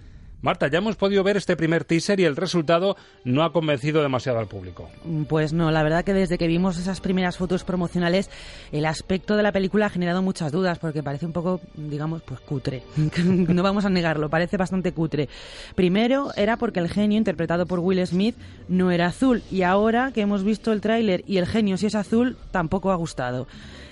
Marta, 0.46 0.68
ya 0.68 0.78
hemos 0.78 0.94
podido 0.94 1.24
ver 1.24 1.36
este 1.36 1.56
primer 1.56 1.82
teaser 1.82 2.20
y 2.20 2.24
el 2.24 2.36
resultado 2.36 2.96
no 3.24 3.42
ha 3.42 3.52
convencido 3.52 4.00
demasiado 4.00 4.38
al 4.38 4.46
público. 4.46 4.88
Pues 5.28 5.52
no, 5.52 5.72
la 5.72 5.82
verdad 5.82 6.04
que 6.04 6.14
desde 6.14 6.38
que 6.38 6.46
vimos 6.46 6.78
esas 6.78 7.00
primeras 7.00 7.36
fotos 7.36 7.64
promocionales, 7.64 8.30
el 8.70 8.86
aspecto 8.86 9.36
de 9.36 9.42
la 9.42 9.50
película 9.50 9.86
ha 9.86 9.90
generado 9.90 10.22
muchas 10.22 10.52
dudas, 10.52 10.78
porque 10.78 11.02
parece 11.02 11.26
un 11.26 11.32
poco, 11.32 11.60
digamos, 11.74 12.22
pues 12.22 12.38
cutre. 12.38 12.84
no 13.24 13.60
vamos 13.64 13.86
a 13.86 13.90
negarlo, 13.90 14.30
parece 14.30 14.56
bastante 14.56 14.92
cutre. 14.92 15.28
Primero 15.74 16.30
era 16.36 16.56
porque 16.58 16.78
el 16.78 16.90
genio, 16.90 17.18
interpretado 17.18 17.66
por 17.66 17.80
Will 17.80 18.06
Smith, 18.06 18.36
no 18.68 18.92
era 18.92 19.06
azul, 19.06 19.42
y 19.50 19.62
ahora 19.62 20.12
que 20.12 20.20
hemos 20.20 20.44
visto 20.44 20.70
el 20.70 20.80
tráiler 20.80 21.24
y 21.26 21.38
el 21.38 21.46
genio 21.46 21.76
si 21.76 21.86
es 21.86 21.96
azul, 21.96 22.36
tampoco 22.52 22.92
ha 22.92 22.94
gustado. 22.94 23.48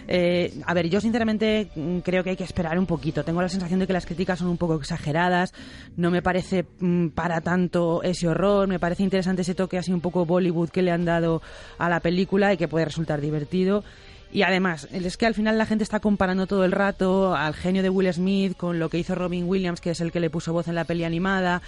Eh, 0.07 0.53
a 0.67 0.75
ver, 0.75 0.89
yo 0.89 1.01
sinceramente 1.01 1.71
mm, 1.75 1.99
creo 1.99 2.23
que 2.23 2.31
hay 2.31 2.37
que 2.37 2.45
esperar 2.45 2.79
un 2.79 2.87
poquito. 2.87 3.25
Tengo 3.25 3.43
la 3.43 3.49
sensación 3.49 3.81
de 3.81 3.87
que 3.87 3.93
las 3.93 4.07
críticas 4.07 4.39
son 4.39 4.49
un 4.49 4.59
poco 4.59 4.77
exageradas. 4.77 5.53
No 5.97 6.11
me 6.11 6.23
parece 6.23 6.65
mm, 6.81 7.09
para 7.09 7.41
tanto 7.41 8.03
ese 8.03 8.29
horror. 8.29 8.69
Me 8.69 8.79
parece 8.79 9.03
interesante 9.03 9.43
ese 9.43 9.55
toque 9.55 9.79
así 9.79 9.93
un 9.93 10.01
poco 10.01 10.27
Bollywood 10.27 10.71
que 10.71 10.83
le 10.83 10.91
han 10.91 11.05
dado 11.05 11.43
a 11.79 11.89
la 11.89 12.01
película 12.01 12.53
y 12.53 12.57
que 12.57 12.69
puede 12.69 12.85
resultar 12.85 13.21
divertido. 13.21 13.85
Y 14.33 14.43
además, 14.43 14.89
es 14.91 15.17
que 15.17 15.27
al 15.27 15.35
final 15.35 15.59
la 15.59 15.67
gente 15.67 15.85
está 15.85 16.01
comparando 16.01 16.49
todo 16.49 16.65
el 16.65 16.73
rato 16.73 17.37
al 17.37 17.55
genio 17.55 17.85
de 17.85 17.89
Will 17.89 18.13
Smith 18.13 18.57
con 18.57 18.81
lo 18.81 18.89
que 18.89 18.99
hizo 18.99 19.15
Robin 19.15 19.49
Williams, 19.49 19.81
que 19.81 19.91
es 19.91 20.01
el 20.01 20.11
que 20.11 20.19
le 20.19 20.29
puso 20.29 20.53
voz 20.53 20.67
en 20.67 20.75
la 20.75 20.85
peli 20.85 21.05
animada. 21.05 21.63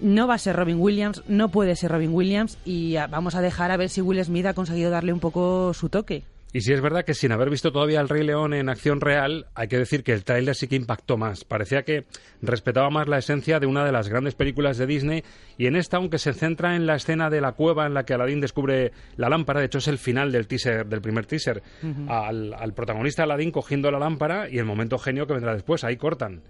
No 0.00 0.28
va 0.28 0.34
a 0.34 0.38
ser 0.38 0.54
Robin 0.54 0.78
Williams, 0.78 1.24
no 1.26 1.48
puede 1.48 1.74
ser 1.74 1.90
Robin 1.90 2.14
Williams 2.14 2.56
y 2.64 2.96
ah, 2.96 3.08
vamos 3.08 3.34
a 3.34 3.40
dejar 3.40 3.72
a 3.72 3.76
ver 3.76 3.88
si 3.88 4.00
Will 4.00 4.24
Smith 4.24 4.46
ha 4.46 4.54
conseguido 4.54 4.92
darle 4.92 5.12
un 5.12 5.18
poco 5.18 5.74
su 5.74 5.88
toque. 5.88 6.22
Y 6.54 6.60
si 6.60 6.72
es 6.74 6.82
verdad 6.82 7.04
que 7.04 7.14
sin 7.14 7.32
haber 7.32 7.48
visto 7.48 7.72
todavía 7.72 8.00
El 8.00 8.10
Rey 8.10 8.22
León 8.22 8.52
en 8.52 8.68
acción 8.68 9.00
real, 9.00 9.46
hay 9.54 9.68
que 9.68 9.78
decir 9.78 10.04
que 10.04 10.12
el 10.12 10.22
tráiler 10.22 10.54
sí 10.54 10.68
que 10.68 10.76
impactó 10.76 11.16
más. 11.16 11.44
Parecía 11.44 11.82
que 11.82 12.04
respetaba 12.42 12.90
más 12.90 13.08
la 13.08 13.16
esencia 13.16 13.58
de 13.58 13.66
una 13.66 13.86
de 13.86 13.92
las 13.92 14.08
grandes 14.10 14.34
películas 14.34 14.76
de 14.76 14.86
Disney 14.86 15.24
y 15.56 15.66
en 15.66 15.76
esta, 15.76 15.96
aunque 15.96 16.18
se 16.18 16.34
centra 16.34 16.76
en 16.76 16.86
la 16.86 16.96
escena 16.96 17.30
de 17.30 17.40
la 17.40 17.52
cueva 17.52 17.86
en 17.86 17.94
la 17.94 18.04
que 18.04 18.12
Aladdin 18.12 18.40
descubre 18.40 18.92
la 19.16 19.30
lámpara, 19.30 19.60
de 19.60 19.66
hecho 19.66 19.78
es 19.78 19.88
el 19.88 19.96
final 19.96 20.30
del 20.30 20.46
teaser, 20.46 20.86
del 20.86 21.00
primer 21.00 21.24
teaser, 21.24 21.62
al 22.08 22.74
protagonista 22.74 23.22
Aladdin 23.22 23.50
cogiendo 23.50 23.90
la 23.90 23.98
lámpara 23.98 24.50
y 24.50 24.58
el 24.58 24.66
momento 24.66 24.98
genio 24.98 25.26
que 25.26 25.32
vendrá 25.32 25.54
después, 25.54 25.84
ahí 25.84 25.96
cortan. 25.96 26.42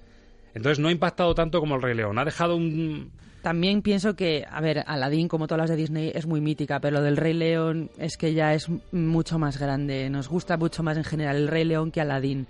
Entonces 0.54 0.80
no 0.80 0.88
ha 0.88 0.92
impactado 0.92 1.35
tanto 1.35 1.61
como 1.61 1.76
El 1.76 1.82
Rey 1.82 1.94
León, 1.94 2.18
ha 2.18 2.25
dejado 2.25 2.56
un... 2.56 3.12
También 3.42 3.82
pienso 3.82 4.14
que, 4.14 4.46
a 4.49 4.61
ver, 4.61 4.84
Aladdin, 4.87 5.26
como 5.26 5.49
todas 5.49 5.62
las 5.62 5.70
de 5.70 5.76
Disney, 5.76 6.12
es 6.14 6.26
muy 6.26 6.40
mítica, 6.40 6.78
pero 6.80 6.99
lo 6.99 7.02
del 7.02 7.16
Rey 7.16 7.32
León 7.32 7.90
es 7.99 8.16
que 8.16 8.34
ya 8.34 8.54
es 8.54 8.68
mucho 8.92 9.37
más 9.38 9.58
grande. 9.58 10.08
Nos 10.11 10.28
gusta 10.28 10.56
mucho 10.56 10.84
más 10.84 10.96
en 10.96 11.02
general 11.02 11.37
el 11.37 11.49
Rey 11.49 11.64
León 11.64 11.90
que 11.90 12.00
Aladdin. 12.00 12.46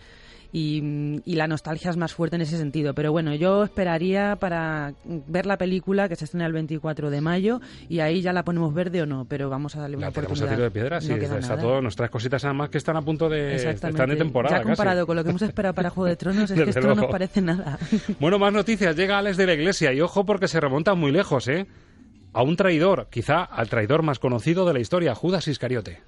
Y, 0.55 1.23
y 1.25 1.35
la 1.37 1.47
nostalgia 1.47 1.91
es 1.91 1.97
más 1.97 2.13
fuerte 2.13 2.37
en 2.37 2.43
ese 2.43 2.59
sentido. 2.59 2.93
Pero 2.95 3.11
bueno, 3.11 3.35
yo 3.35 3.65
esperaría 3.65 4.37
para 4.37 4.93
ver 5.05 5.47
la 5.47 5.57
película 5.57 6.09
que 6.11 6.17
se 6.17 6.27
estrena 6.27 6.45
el 6.47 6.53
24 6.53 7.09
de 7.09 7.21
mayo 7.23 7.61
y 7.89 8.01
ahí 8.01 8.21
ya 8.21 8.35
la 8.35 8.45
ponemos 8.45 8.75
verde 8.75 9.01
o 9.01 9.07
no, 9.07 9.25
pero 9.25 9.49
vamos 9.49 9.75
a 9.77 9.81
darle 9.81 9.97
una 9.97 10.07
La 10.09 10.13
tenemos 10.13 10.41
a 10.41 10.45
oportunidad. 10.45 10.57
tiro 10.57 10.65
de 10.65 10.71
piedra, 10.71 11.01
sí, 11.01 11.09
No 11.09 11.17
está 11.17 11.39
nada. 11.57 11.59
todo, 11.63 11.81
nos 11.81 11.97
traes 11.97 12.11
cositas 12.11 12.45
además 12.45 12.69
que 12.69 12.77
están 12.79 12.97
a 12.99 13.03
punto 13.03 13.31
de... 13.31 13.55
Están 13.55 14.11
de 14.11 14.17
temporada 14.17 14.59
ya 14.59 14.63
comparado 14.63 15.07
con 15.07 15.17
lo 15.17 15.25
que 15.25 15.31
hemos 15.31 15.43
esperado 15.43 15.75
para 15.75 15.89
Juego 15.89 16.09
de 16.09 16.17
Tronos, 16.17 16.51
es 16.51 16.61
que 16.65 16.69
esto 16.71 16.87
no 16.87 16.95
nos 16.97 17.07
parece 17.07 17.41
nada. 17.41 17.79
Bueno, 18.21 18.39
más 18.39 18.53
noticias. 18.53 18.95
Llega 18.95 19.19
Alex 19.19 19.37
de 19.39 19.47
la 19.47 19.55
Iglesia 19.55 19.93
y 19.95 20.01
ojo 20.03 20.27
porque 20.27 20.49
se 20.49 20.61
remonta 20.61 20.95
muy 20.95 21.13
lejos, 21.13 21.49
¿eh? 21.49 21.67
A 22.35 22.43
un 22.43 22.57
traidor, 22.57 23.09
quizá 23.11 23.43
al 23.43 23.69
traidor 23.69 24.03
más 24.03 24.19
conocido 24.19 24.67
de 24.67 24.75
la 24.75 24.81
historia, 24.81 25.15
Judas 25.15 25.49
Iscariote. 25.49 26.01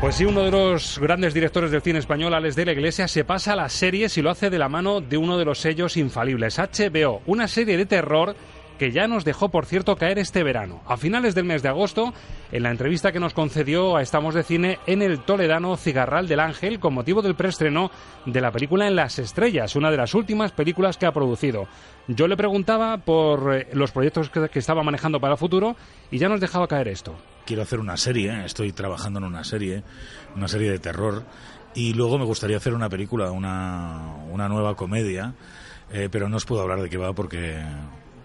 Pues 0.00 0.14
sí, 0.14 0.24
uno 0.24 0.44
de 0.44 0.52
los 0.52 1.00
grandes 1.00 1.34
directores 1.34 1.72
del 1.72 1.82
cine 1.82 1.98
español, 1.98 2.32
Alex 2.32 2.54
de 2.54 2.64
la 2.64 2.72
Iglesia, 2.72 3.08
se 3.08 3.24
pasa 3.24 3.54
a 3.54 3.56
las 3.56 3.72
series 3.72 4.16
y 4.16 4.22
lo 4.22 4.30
hace 4.30 4.48
de 4.48 4.56
la 4.56 4.68
mano 4.68 5.00
de 5.00 5.16
uno 5.16 5.36
de 5.36 5.44
los 5.44 5.58
sellos 5.58 5.96
infalibles, 5.96 6.60
HBO, 6.60 7.20
una 7.26 7.48
serie 7.48 7.76
de 7.76 7.84
terror 7.84 8.36
que 8.78 8.92
ya 8.92 9.06
nos 9.08 9.24
dejó, 9.24 9.50
por 9.50 9.66
cierto, 9.66 9.96
caer 9.96 10.18
este 10.18 10.42
verano. 10.42 10.80
A 10.86 10.96
finales 10.96 11.34
del 11.34 11.44
mes 11.44 11.62
de 11.62 11.68
agosto, 11.68 12.14
en 12.52 12.62
la 12.62 12.70
entrevista 12.70 13.12
que 13.12 13.20
nos 13.20 13.34
concedió 13.34 13.96
a 13.96 14.02
Estamos 14.02 14.34
de 14.34 14.44
Cine 14.44 14.78
en 14.86 15.02
el 15.02 15.20
Toledano 15.20 15.76
Cigarral 15.76 16.28
del 16.28 16.40
Ángel, 16.40 16.78
con 16.78 16.94
motivo 16.94 17.20
del 17.20 17.34
preestreno 17.34 17.90
de 18.24 18.40
la 18.40 18.52
película 18.52 18.86
En 18.86 18.96
las 18.96 19.18
Estrellas, 19.18 19.76
una 19.76 19.90
de 19.90 19.96
las 19.96 20.14
últimas 20.14 20.52
películas 20.52 20.96
que 20.96 21.06
ha 21.06 21.12
producido. 21.12 21.66
Yo 22.06 22.28
le 22.28 22.36
preguntaba 22.36 22.98
por 22.98 23.54
eh, 23.54 23.68
los 23.72 23.90
proyectos 23.90 24.30
que, 24.30 24.58
estaba 24.58 24.82
manejando 24.82 25.20
para 25.20 25.34
el 25.34 25.38
futuro 25.38 25.76
y 26.10 26.18
ya 26.18 26.28
nos 26.28 26.40
dejaba 26.40 26.68
caer 26.68 26.88
esto. 26.88 27.16
Quiero 27.44 27.62
hacer 27.62 27.80
una 27.80 27.96
serie, 27.96 28.44
estoy 28.44 28.72
trabajando 28.72 29.18
en 29.18 29.24
una 29.24 29.44
serie, 29.44 29.82
una 30.36 30.48
serie 30.48 30.70
de 30.70 30.78
terror, 30.78 31.24
y 31.74 31.94
luego 31.94 32.18
me 32.18 32.24
gustaría 32.24 32.56
hacer 32.56 32.74
una 32.74 32.88
película, 32.88 33.30
una, 33.30 34.16
una 34.30 34.48
nueva 34.48 34.74
comedia, 34.74 35.34
eh, 35.92 36.08
pero 36.10 36.28
no 36.28 36.36
os 36.36 36.44
puedo 36.44 36.62
hablar 36.62 36.80
de 36.80 36.88
qué 36.88 36.96
va 36.96 37.12
porque 37.12 37.62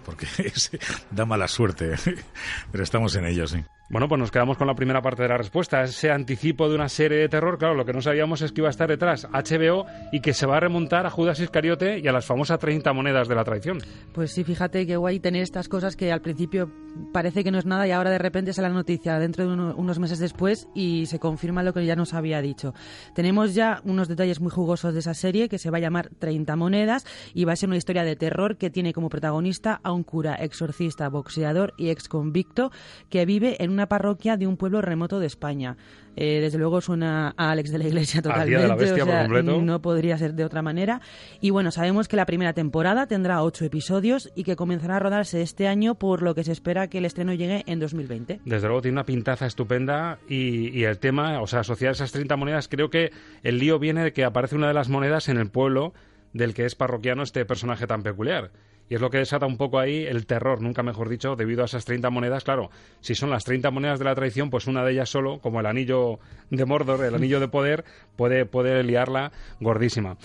porque 0.03 0.27
da 1.11 1.25
mala 1.25 1.47
suerte, 1.47 1.95
pero 2.71 2.83
estamos 2.83 3.15
en 3.15 3.25
ello, 3.25 3.47
sí. 3.47 3.63
Bueno, 3.93 4.07
pues 4.07 4.17
nos 4.17 4.31
quedamos 4.31 4.57
con 4.57 4.65
la 4.65 4.73
primera 4.73 5.03
parte 5.03 5.21
de 5.21 5.29
la 5.29 5.37
respuesta. 5.37 5.83
Ese 5.83 6.09
anticipo 6.09 6.67
de 6.67 6.73
una 6.73 6.89
serie 6.89 7.19
de 7.19 7.29
terror, 7.29 7.59
claro, 7.59 7.75
lo 7.75 7.85
que 7.85 7.93
no 7.93 8.01
sabíamos 8.01 8.41
es 8.41 8.51
que 8.51 8.61
iba 8.61 8.67
a 8.67 8.71
estar 8.71 8.89
detrás 8.89 9.27
HBO 9.31 9.85
y 10.11 10.19
que 10.19 10.33
se 10.33 10.47
va 10.47 10.57
a 10.57 10.59
remontar 10.59 11.05
a 11.05 11.11
Judas 11.11 11.39
Iscariote 11.39 11.99
y 11.99 12.07
a 12.07 12.11
las 12.11 12.25
famosas 12.25 12.57
30 12.57 12.91
monedas 12.91 13.27
de 13.27 13.35
la 13.35 13.43
traición. 13.43 13.77
Pues 14.11 14.31
sí, 14.31 14.43
fíjate 14.43 14.87
qué 14.87 14.97
guay 14.97 15.19
tener 15.19 15.43
estas 15.43 15.69
cosas 15.69 15.95
que 15.95 16.11
al 16.11 16.21
principio 16.21 16.71
parece 17.11 17.43
que 17.43 17.51
no 17.51 17.59
es 17.59 17.67
nada 17.67 17.87
y 17.87 17.91
ahora 17.91 18.09
de 18.09 18.17
repente 18.17 18.49
es 18.49 18.57
la 18.57 18.69
noticia 18.69 19.19
dentro 19.19 19.45
de 19.47 19.53
uno- 19.53 19.75
unos 19.77 19.99
meses 19.99 20.17
después 20.17 20.67
y 20.73 21.05
se 21.05 21.19
confirma 21.19 21.61
lo 21.61 21.71
que 21.73 21.85
ya 21.85 21.95
nos 21.95 22.15
había 22.15 22.41
dicho. 22.41 22.73
Tenemos 23.13 23.53
ya 23.53 23.79
unos 23.85 24.07
detalles 24.07 24.39
muy 24.41 24.49
jugosos 24.49 24.95
de 24.95 25.01
esa 25.01 25.13
serie 25.13 25.49
que 25.49 25.59
se 25.59 25.69
va 25.69 25.77
a 25.77 25.81
llamar 25.81 26.09
30 26.17 26.55
monedas 26.55 27.05
y 27.35 27.45
va 27.45 27.53
a 27.53 27.55
ser 27.55 27.69
una 27.69 27.77
historia 27.77 28.03
de 28.03 28.15
terror 28.15 28.57
que 28.57 28.71
tiene 28.71 28.91
como 28.91 29.09
protagonista 29.09 29.79
a 29.83 29.91
un 29.91 30.03
cura, 30.03 30.33
exorcista, 30.33 31.09
boxeador 31.09 31.75
y 31.77 31.89
ex 31.89 32.07
convicto 32.07 32.71
que 33.11 33.25
vive 33.27 33.63
en 33.63 33.69
una 33.69 33.82
parroquia 33.87 34.37
de 34.37 34.47
un 34.47 34.57
pueblo 34.57 34.81
remoto 34.81 35.19
de 35.19 35.27
España. 35.27 35.77
Eh, 36.15 36.39
desde 36.41 36.59
luego 36.59 36.79
suena 36.79 37.33
a 37.37 37.51
Alex 37.51 37.71
de 37.71 37.79
la 37.79 37.87
Iglesia 37.87 38.19
Al 38.19 38.23
totalmente. 38.23 38.49
día 38.51 38.59
de 38.59 38.67
la 38.67 38.75
bestia 38.75 39.03
o 39.03 39.05
por 39.07 39.15
sea, 39.15 39.23
completo. 39.23 39.61
no 39.63 39.81
podría 39.81 40.17
ser 40.17 40.33
de 40.35 40.45
otra 40.45 40.61
manera. 40.61 41.01
Y 41.41 41.49
bueno, 41.49 41.71
sabemos 41.71 42.07
que 42.07 42.15
la 42.15 42.25
primera 42.27 42.53
temporada 42.53 43.07
tendrá 43.07 43.41
ocho 43.41 43.65
episodios 43.65 44.29
y 44.35 44.43
que 44.43 44.55
comenzará 44.55 44.97
a 44.97 44.99
rodarse 44.99 45.41
este 45.41 45.67
año, 45.67 45.95
por 45.95 46.21
lo 46.21 46.35
que 46.35 46.43
se 46.43 46.51
espera 46.51 46.87
que 46.87 46.99
el 46.99 47.05
estreno 47.05 47.33
llegue 47.33 47.63
en 47.65 47.79
2020. 47.79 48.41
Desde 48.45 48.67
luego 48.67 48.81
tiene 48.83 48.93
una 48.95 49.05
pintaza 49.05 49.47
estupenda 49.47 50.19
y, 50.29 50.69
y 50.77 50.83
el 50.83 50.99
tema, 50.99 51.41
o 51.41 51.47
sea, 51.47 51.61
asociar 51.61 51.93
esas 51.93 52.11
30 52.11 52.35
monedas, 52.35 52.67
creo 52.67 52.89
que 52.91 53.11
el 53.41 53.57
lío 53.57 53.79
viene 53.79 54.03
de 54.03 54.13
que 54.13 54.23
aparece 54.23 54.55
una 54.55 54.67
de 54.67 54.73
las 54.75 54.89
monedas 54.89 55.29
en 55.29 55.37
el 55.37 55.49
pueblo 55.49 55.93
del 56.33 56.53
que 56.53 56.65
es 56.65 56.75
parroquiano 56.75 57.23
este 57.23 57.45
personaje 57.45 57.87
tan 57.87 58.03
peculiar. 58.03 58.51
Y 58.89 58.95
es 58.95 59.01
lo 59.01 59.09
que 59.09 59.17
desata 59.17 59.45
un 59.45 59.57
poco 59.57 59.79
ahí 59.79 60.05
el 60.05 60.25
terror, 60.25 60.61
nunca 60.61 60.83
mejor 60.83 61.09
dicho, 61.09 61.35
debido 61.35 61.63
a 61.63 61.65
esas 61.65 61.85
30 61.85 62.09
monedas. 62.09 62.43
Claro, 62.43 62.69
si 63.01 63.15
son 63.15 63.29
las 63.29 63.43
30 63.43 63.71
monedas 63.71 63.99
de 63.99 64.05
la 64.05 64.15
traición, 64.15 64.49
pues 64.49 64.67
una 64.67 64.83
de 64.83 64.91
ellas 64.93 65.09
solo, 65.09 65.39
como 65.39 65.59
el 65.59 65.65
anillo 65.65 66.19
de 66.49 66.65
Mordor, 66.65 67.03
el 67.03 67.15
anillo 67.15 67.39
de 67.39 67.47
poder, 67.47 67.85
puede, 68.15 68.45
puede 68.45 68.83
liarla 68.83 69.31
gordísima. 69.59 70.17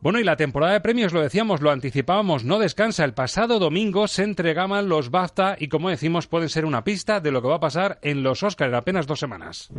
Bueno, 0.00 0.20
y 0.20 0.24
la 0.24 0.36
temporada 0.36 0.74
de 0.74 0.80
premios, 0.80 1.12
lo 1.12 1.20
decíamos, 1.20 1.60
lo 1.60 1.72
anticipábamos, 1.72 2.44
no 2.44 2.60
descansa. 2.60 3.04
El 3.04 3.14
pasado 3.14 3.58
domingo 3.58 4.06
se 4.06 4.22
entregaban 4.22 4.88
los 4.88 5.10
BAFTA 5.10 5.56
y, 5.58 5.66
como 5.66 5.90
decimos, 5.90 6.28
pueden 6.28 6.48
ser 6.48 6.64
una 6.64 6.84
pista 6.84 7.18
de 7.18 7.32
lo 7.32 7.42
que 7.42 7.48
va 7.48 7.56
a 7.56 7.60
pasar 7.60 7.98
en 8.02 8.22
los 8.22 8.44
Oscars 8.44 8.68
en 8.68 8.76
apenas 8.76 9.08
dos 9.08 9.18
semanas. 9.18 9.70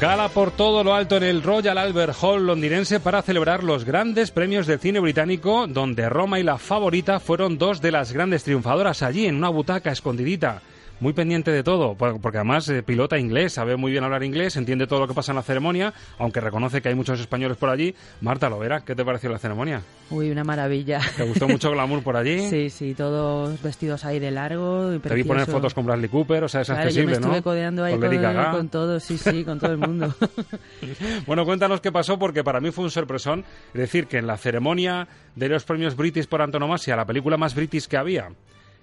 Gala 0.00 0.28
por 0.28 0.52
todo 0.52 0.84
lo 0.84 0.94
alto 0.94 1.16
en 1.16 1.24
el 1.24 1.42
Royal 1.42 1.76
Albert 1.76 2.14
Hall 2.20 2.46
londinense 2.46 3.00
para 3.00 3.20
celebrar 3.20 3.64
los 3.64 3.84
grandes 3.84 4.30
premios 4.30 4.68
del 4.68 4.78
cine 4.78 5.00
británico, 5.00 5.66
donde 5.66 6.08
Roma 6.08 6.38
y 6.38 6.44
la 6.44 6.56
favorita 6.56 7.18
fueron 7.18 7.58
dos 7.58 7.80
de 7.80 7.90
las 7.90 8.12
grandes 8.12 8.44
triunfadoras 8.44 9.02
allí 9.02 9.26
en 9.26 9.34
una 9.34 9.48
butaca 9.48 9.90
escondidita 9.90 10.62
muy 11.00 11.12
pendiente 11.12 11.50
de 11.50 11.62
todo, 11.62 11.94
porque 11.94 12.38
además 12.38 12.68
eh, 12.68 12.82
pilota 12.82 13.18
inglés, 13.18 13.54
sabe 13.54 13.76
muy 13.76 13.92
bien 13.92 14.04
hablar 14.04 14.22
inglés, 14.24 14.56
entiende 14.56 14.86
todo 14.86 15.00
lo 15.00 15.08
que 15.08 15.14
pasa 15.14 15.32
en 15.32 15.36
la 15.36 15.42
ceremonia, 15.42 15.94
aunque 16.18 16.40
reconoce 16.40 16.82
que 16.82 16.88
hay 16.88 16.94
muchos 16.94 17.20
españoles 17.20 17.56
por 17.56 17.70
allí. 17.70 17.94
Marta 18.20 18.48
Lovera, 18.48 18.80
¿qué 18.84 18.94
te 18.94 19.04
pareció 19.04 19.30
la 19.30 19.38
ceremonia? 19.38 19.82
Uy, 20.10 20.30
una 20.30 20.44
maravilla. 20.44 21.00
¿Te 21.16 21.24
gustó 21.24 21.48
mucho 21.48 21.70
glamour 21.70 22.02
por 22.02 22.16
allí? 22.16 22.48
Sí, 22.48 22.70
sí, 22.70 22.94
todos 22.94 23.60
vestidos 23.62 24.04
ahí 24.04 24.18
de 24.18 24.30
largo. 24.30 24.94
Y 24.94 24.98
te 24.98 25.14
vi 25.14 25.24
poner 25.24 25.46
fotos 25.46 25.74
con 25.74 25.86
Bradley 25.86 26.08
Cooper, 26.08 26.44
o 26.44 26.48
sea, 26.48 26.62
es 26.62 26.70
accesible, 26.70 27.14
yo 27.14 27.20
me 27.20 27.26
estuve 27.26 27.42
codeando 27.42 27.84
ahí 27.84 27.98
con, 27.98 28.52
con, 28.52 28.68
todos, 28.68 29.02
sí, 29.02 29.18
sí, 29.18 29.44
con 29.44 29.58
todo 29.58 29.72
el 29.72 29.78
mundo. 29.78 30.14
bueno, 31.26 31.44
cuéntanos 31.44 31.80
qué 31.80 31.92
pasó, 31.92 32.18
porque 32.18 32.42
para 32.42 32.60
mí 32.60 32.70
fue 32.70 32.84
un 32.84 32.90
sorpresón. 32.90 33.44
decir, 33.74 34.06
que 34.06 34.18
en 34.18 34.26
la 34.26 34.36
ceremonia 34.36 35.08
de 35.36 35.48
los 35.48 35.64
premios 35.64 35.96
British 35.96 36.26
por 36.26 36.42
antonomasia, 36.42 36.96
la 36.96 37.04
película 37.04 37.36
más 37.36 37.54
British 37.54 37.86
que 37.86 37.96
había, 37.96 38.28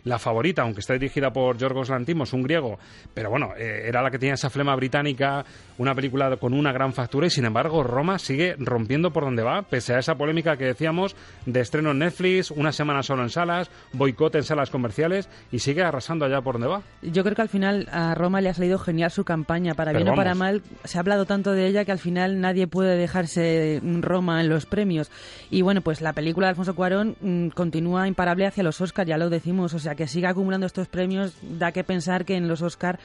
la 0.06 0.20
favorita, 0.20 0.62
aunque 0.62 0.80
está 0.80 0.94
dirigida 0.94 1.32
por 1.34 1.58
Yorgos 1.58 1.90
Lantimos, 1.90 2.32
un 2.34 2.44
griego, 2.44 2.80
pero 3.14 3.30
bueno, 3.30 3.50
eh, 3.58 3.84
era 3.88 4.02
la 4.02 4.10
que 4.10 4.20
tenía 4.20 4.36
esa 4.36 4.50
flema 4.50 4.76
británica, 4.76 5.44
una 5.78 5.94
película 5.94 6.38
con 6.38 6.54
una 6.54 6.72
gran 6.72 6.94
factura 6.94 7.28
y 7.28 7.30
sin 7.30 7.46
embargo 7.46 7.84
Roma 7.84 8.20
sigue 8.20 8.56
rompiendo 8.58 9.12
por 9.12 9.24
donde 9.24 9.44
va, 9.44 9.64
pese 9.64 9.94
a 9.94 10.00
esa 10.00 10.16
polémica 10.16 10.58
que 10.58 10.66
decíamos 10.66 11.16
de 11.46 11.60
estreno 11.60 11.92
en 11.92 12.00
Netflix, 12.00 12.52
una 12.52 12.72
semana 12.72 13.04
solo 13.04 13.24
en 13.24 13.30
salas, 13.30 13.70
boicot 13.94 14.36
en 14.36 14.44
salas 14.44 14.70
comerciales 14.70 15.28
y 15.52 15.60
sigue 15.60 15.84
arrasando 15.84 16.26
allá 16.26 16.42
por 16.42 16.54
donde 16.54 16.68
va. 16.68 16.82
Yo 17.02 17.24
creo 17.24 17.36
que 17.36 17.42
al 17.42 17.50
final 17.50 17.88
a 17.92 18.14
Roma 18.16 18.42
le 18.42 18.50
ha 18.50 18.54
salido 18.54 18.78
genial 18.78 19.12
su 19.12 19.26
campaña, 19.26 19.74
para 19.74 19.92
bien 19.92 20.08
o 20.10 20.16
para 20.16 20.36
mal, 20.36 20.62
se 20.84 20.98
ha 20.98 21.02
hablado 21.02 21.26
tanto 21.26 21.52
de 21.52 21.68
ella 21.68 21.84
que 21.84 21.92
al 21.92 22.00
final 22.00 22.40
nadie 22.40 22.68
puede 22.68 22.96
dejarse 22.96 23.82
Roma 24.02 24.42
en 24.42 24.50
los 24.50 24.66
premios. 24.66 25.10
Y 25.50 25.64
bueno, 25.64 25.82
pues 25.82 26.02
la 26.02 26.14
película 26.14 26.48
de 26.48 26.50
Alfonso 26.50 26.76
Cuarón 26.76 27.16
mm, 27.20 27.48
continúa 27.50 28.08
imparable 28.08 28.46
hacia 28.46 28.64
los 28.64 28.80
Oscars, 28.82 29.08
ya 29.08 29.18
lo 29.18 29.30
decimos, 29.30 29.74
o 29.74 29.80
sea 29.80 29.95
que 29.96 30.08
siga 30.08 30.30
acumulando 30.30 30.66
estos 30.66 30.88
premios 30.88 31.34
da 31.42 31.72
que 31.72 31.84
pensar 31.84 32.26
que 32.26 32.36
en 32.36 32.48
los 32.48 32.62
Oscar 32.62 33.00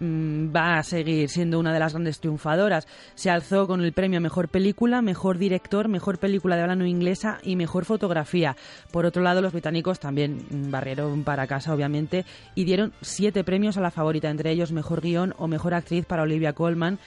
mm, 0.00 0.54
va 0.54 0.78
a 0.78 0.82
seguir 0.82 1.28
siendo 1.28 1.58
una 1.58 1.72
de 1.72 1.78
las 1.78 1.92
grandes 1.92 2.20
triunfadoras. 2.20 2.86
Se 3.14 3.30
alzó 3.30 3.66
con 3.66 3.82
el 3.82 3.92
premio 3.92 4.18
a 4.18 4.20
Mejor 4.20 4.48
Película, 4.48 5.02
Mejor 5.02 5.38
Director, 5.38 5.88
Mejor 5.88 6.18
Película 6.18 6.56
de 6.56 6.62
habla 6.62 6.76
no 6.76 6.86
inglesa 6.86 7.38
y 7.42 7.56
Mejor 7.56 7.84
Fotografía. 7.84 8.56
Por 8.90 9.06
otro 9.06 9.22
lado, 9.22 9.42
los 9.42 9.52
británicos 9.52 10.00
también 10.00 10.46
mm, 10.50 10.70
barrieron 10.70 11.24
para 11.24 11.46
casa, 11.46 11.74
obviamente, 11.74 12.24
y 12.54 12.64
dieron 12.64 12.92
siete 13.00 13.44
premios 13.44 13.76
a 13.76 13.80
la 13.80 13.90
favorita, 13.90 14.30
entre 14.30 14.50
ellos 14.50 14.72
Mejor 14.72 15.00
Guión 15.00 15.34
o 15.38 15.48
Mejor 15.48 15.74
Actriz 15.74 16.04
para 16.04 16.22
Olivia 16.22 16.52
Colman 16.52 16.98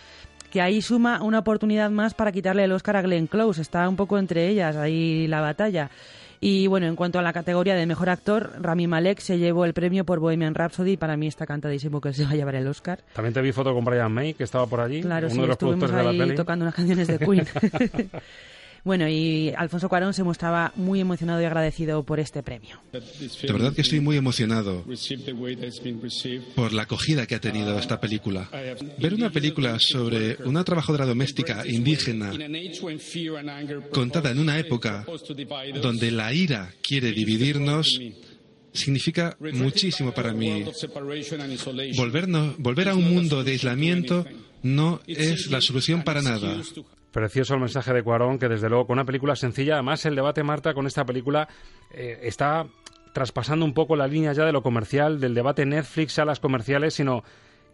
que 0.51 0.61
ahí 0.61 0.81
suma 0.81 1.23
una 1.23 1.39
oportunidad 1.39 1.89
más 1.89 2.13
para 2.13 2.31
quitarle 2.31 2.65
el 2.65 2.73
Oscar 2.73 2.97
a 2.97 3.01
Glenn 3.01 3.25
Close. 3.25 3.61
Está 3.61 3.87
un 3.89 3.95
poco 3.95 4.19
entre 4.19 4.47
ellas 4.49 4.75
ahí 4.75 5.25
la 5.27 5.41
batalla. 5.41 5.89
Y 6.43 6.65
bueno, 6.65 6.87
en 6.87 6.95
cuanto 6.95 7.19
a 7.19 7.21
la 7.21 7.33
categoría 7.33 7.75
de 7.75 7.85
mejor 7.85 8.09
actor, 8.09 8.53
Rami 8.59 8.87
Malek 8.87 9.19
se 9.19 9.37
llevó 9.37 9.63
el 9.63 9.73
premio 9.73 10.05
por 10.05 10.19
Bohemian 10.19 10.55
Rhapsody. 10.55 10.97
Para 10.97 11.15
mí 11.15 11.27
está 11.27 11.45
cantadísimo 11.45 12.01
que 12.01 12.13
se 12.13 12.23
va 12.23 12.31
a 12.31 12.33
llevar 12.33 12.55
el 12.55 12.67
Oscar. 12.67 12.99
También 13.13 13.31
te 13.31 13.41
vi 13.41 13.51
foto 13.51 13.75
con 13.75 13.85
Brian 13.85 14.11
May, 14.11 14.33
que 14.33 14.43
estaba 14.43 14.65
por 14.65 14.79
allí. 14.79 15.01
Claro, 15.01 15.27
uno 15.27 15.35
sí, 15.35 15.41
de 15.41 15.47
los 15.47 15.53
estuvimos 15.53 15.91
ahí 15.91 16.35
tocando 16.35 16.65
unas 16.65 16.73
canciones 16.73 17.07
de 17.07 17.19
Queen. 17.19 17.45
Bueno, 18.83 19.07
y 19.07 19.53
Alfonso 19.55 19.89
Cuarón 19.89 20.13
se 20.13 20.23
mostraba 20.23 20.73
muy 20.75 20.99
emocionado 20.99 21.41
y 21.41 21.45
agradecido 21.45 22.03
por 22.03 22.19
este 22.19 22.41
premio. 22.41 22.79
De 22.91 23.53
verdad 23.53 23.73
que 23.73 23.81
estoy 23.81 23.99
muy 23.99 24.17
emocionado 24.17 24.83
por 26.55 26.73
la 26.73 26.83
acogida 26.83 27.27
que 27.27 27.35
ha 27.35 27.41
tenido 27.41 27.77
esta 27.77 27.99
película. 27.99 28.49
Ver 28.97 29.13
una 29.13 29.29
película 29.29 29.77
sobre 29.79 30.37
una 30.45 30.63
trabajadora 30.63 31.05
doméstica 31.05 31.65
indígena 31.67 32.31
contada 33.91 34.31
en 34.31 34.39
una 34.39 34.57
época 34.57 35.05
donde 35.81 36.11
la 36.11 36.33
ira 36.33 36.73
quiere 36.81 37.11
dividirnos 37.11 37.99
significa 38.73 39.37
muchísimo 39.53 40.11
para 40.13 40.33
mí. 40.33 40.65
Volver 42.57 42.89
a 42.89 42.95
un 42.95 43.13
mundo 43.13 43.43
de 43.43 43.51
aislamiento 43.51 44.25
no 44.63 45.01
es 45.07 45.51
la 45.51 45.61
solución 45.61 46.03
para 46.03 46.21
nada. 46.21 46.61
Precioso 47.11 47.55
el 47.55 47.59
mensaje 47.59 47.93
de 47.93 48.03
Cuarón, 48.03 48.39
que 48.39 48.47
desde 48.47 48.69
luego 48.69 48.87
con 48.87 48.93
una 48.93 49.05
película 49.05 49.35
sencilla, 49.35 49.73
además 49.73 50.05
el 50.05 50.15
debate, 50.15 50.43
Marta, 50.43 50.73
con 50.73 50.87
esta 50.87 51.05
película 51.05 51.47
eh, 51.91 52.19
está 52.23 52.65
traspasando 53.13 53.65
un 53.65 53.73
poco 53.73 53.95
la 53.95 54.07
línea 54.07 54.31
ya 54.33 54.45
de 54.45 54.53
lo 54.53 54.63
comercial, 54.63 55.19
del 55.19 55.33
debate 55.33 55.65
Netflix 55.65 56.19
a 56.19 56.25
las 56.25 56.39
comerciales, 56.39 56.93
sino 56.93 57.23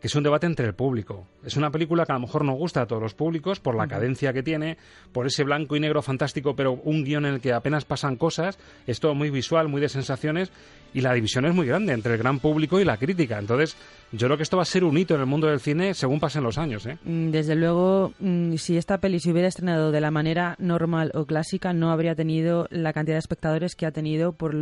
que 0.07 0.09
es 0.09 0.15
un 0.15 0.23
debate 0.23 0.45
entre 0.45 0.65
el 0.65 0.73
público. 0.73 1.27
Es 1.43 1.57
una 1.57 1.69
película 1.69 2.05
que 2.05 2.13
a 2.13 2.15
lo 2.15 2.21
mejor 2.21 2.45
no 2.45 2.53
gusta 2.53 2.83
a 2.83 2.85
todos 2.87 3.01
los 3.01 3.13
públicos 3.13 3.59
por 3.59 3.75
la 3.75 3.89
cadencia 3.89 4.31
que 4.31 4.41
tiene, 4.41 4.77
por 5.11 5.27
ese 5.27 5.43
blanco 5.43 5.75
y 5.75 5.81
negro 5.81 6.01
fantástico, 6.01 6.55
pero 6.55 6.79
un 6.85 7.03
guion 7.03 7.25
en 7.25 7.33
el 7.33 7.41
que 7.41 7.51
apenas 7.51 7.83
pasan 7.83 8.15
cosas, 8.15 8.57
es 8.85 9.01
todo 9.01 9.15
muy 9.15 9.31
visual, 9.31 9.67
muy 9.67 9.81
de 9.81 9.89
sensaciones, 9.89 10.49
y 10.93 11.01
la 11.01 11.13
división 11.13 11.45
es 11.45 11.53
muy 11.53 11.67
grande 11.67 11.91
entre 11.91 12.13
el 12.13 12.19
gran 12.19 12.39
público 12.39 12.79
y 12.79 12.85
la 12.85 12.95
crítica. 12.95 13.37
Entonces, 13.37 13.75
yo 14.13 14.27
creo 14.27 14.37
que 14.37 14.43
esto 14.43 14.55
va 14.55 14.63
a 14.63 14.65
ser 14.65 14.85
un 14.85 14.97
hito 14.97 15.15
en 15.15 15.19
el 15.19 15.25
mundo 15.27 15.47
del 15.47 15.59
cine 15.59 15.93
según 15.93 16.19
pasen 16.19 16.43
los 16.43 16.57
años. 16.57 16.85
¿eh? 16.85 16.97
Mm, 17.03 17.31
desde 17.31 17.55
luego, 17.55 18.13
mm, 18.19 18.55
si 18.55 18.77
esta 18.77 18.99
peli 18.99 19.19
se 19.19 19.31
hubiera 19.31 19.49
estrenado 19.49 19.91
de 19.91 19.99
la 19.99 20.11
manera 20.11 20.55
normal 20.59 21.11
o 21.13 21.25
clásica, 21.25 21.73
no 21.73 21.91
habría 21.91 22.15
tenido 22.15 22.67
la 22.71 22.93
cantidad 22.93 23.15
de 23.15 23.19
espectadores 23.19 23.75
que 23.75 23.85
ha 23.85 23.91
tenido 23.91 24.31
por 24.31 24.55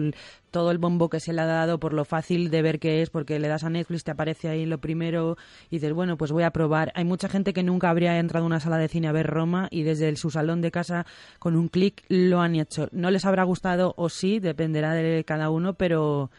todo 0.55 0.71
el 0.71 0.77
bombo 0.77 1.09
que 1.09 1.19
se 1.19 1.33
le 1.33 1.41
ha 1.41 1.45
dado, 1.45 1.81
por 1.81 1.91
lo 1.91 2.05
fácil 2.05 2.49
de 2.49 2.61
ver 2.61 2.79
que 2.79 3.01
es, 3.01 3.09
porque 3.09 3.39
le 3.39 3.49
das 3.49 3.65
a 3.65 3.69
Netflix, 3.69 4.05
te 4.05 4.11
aparece 4.11 4.47
ahí 4.47 4.65
lo 4.65 4.77
primero 4.77 5.35
y 5.69 5.75
dices, 5.75 5.91
bueno, 5.91 6.17
pues 6.17 6.31
voy 6.31 6.43
a 6.43 6.51
probar. 6.51 6.93
Hay 6.95 7.03
mucha 7.03 7.27
gente 7.27 7.51
que 7.51 7.61
nunca 7.61 7.89
habría 7.89 8.17
entrado 8.19 8.45
a 8.45 8.47
una 8.47 8.61
sala 8.61 8.77
de 8.77 8.87
cine 8.87 9.09
a 9.09 9.11
ver 9.11 9.27
Roma 9.27 9.67
y 9.69 9.83
desde 9.83 10.15
su 10.15 10.31
salón 10.31 10.61
de 10.61 10.71
casa 10.71 11.05
con 11.39 11.57
un 11.57 11.67
clic 11.67 12.05
lo 12.07 12.39
han 12.39 12.55
hecho. 12.55 12.87
No 12.93 13.11
les 13.11 13.25
habrá 13.25 13.43
gustado 13.43 13.95
o 13.97 14.07
sí, 14.07 14.39
dependerá 14.39 14.93
de 14.93 15.25
cada 15.25 15.49
uno, 15.49 15.73
pero 15.73 16.31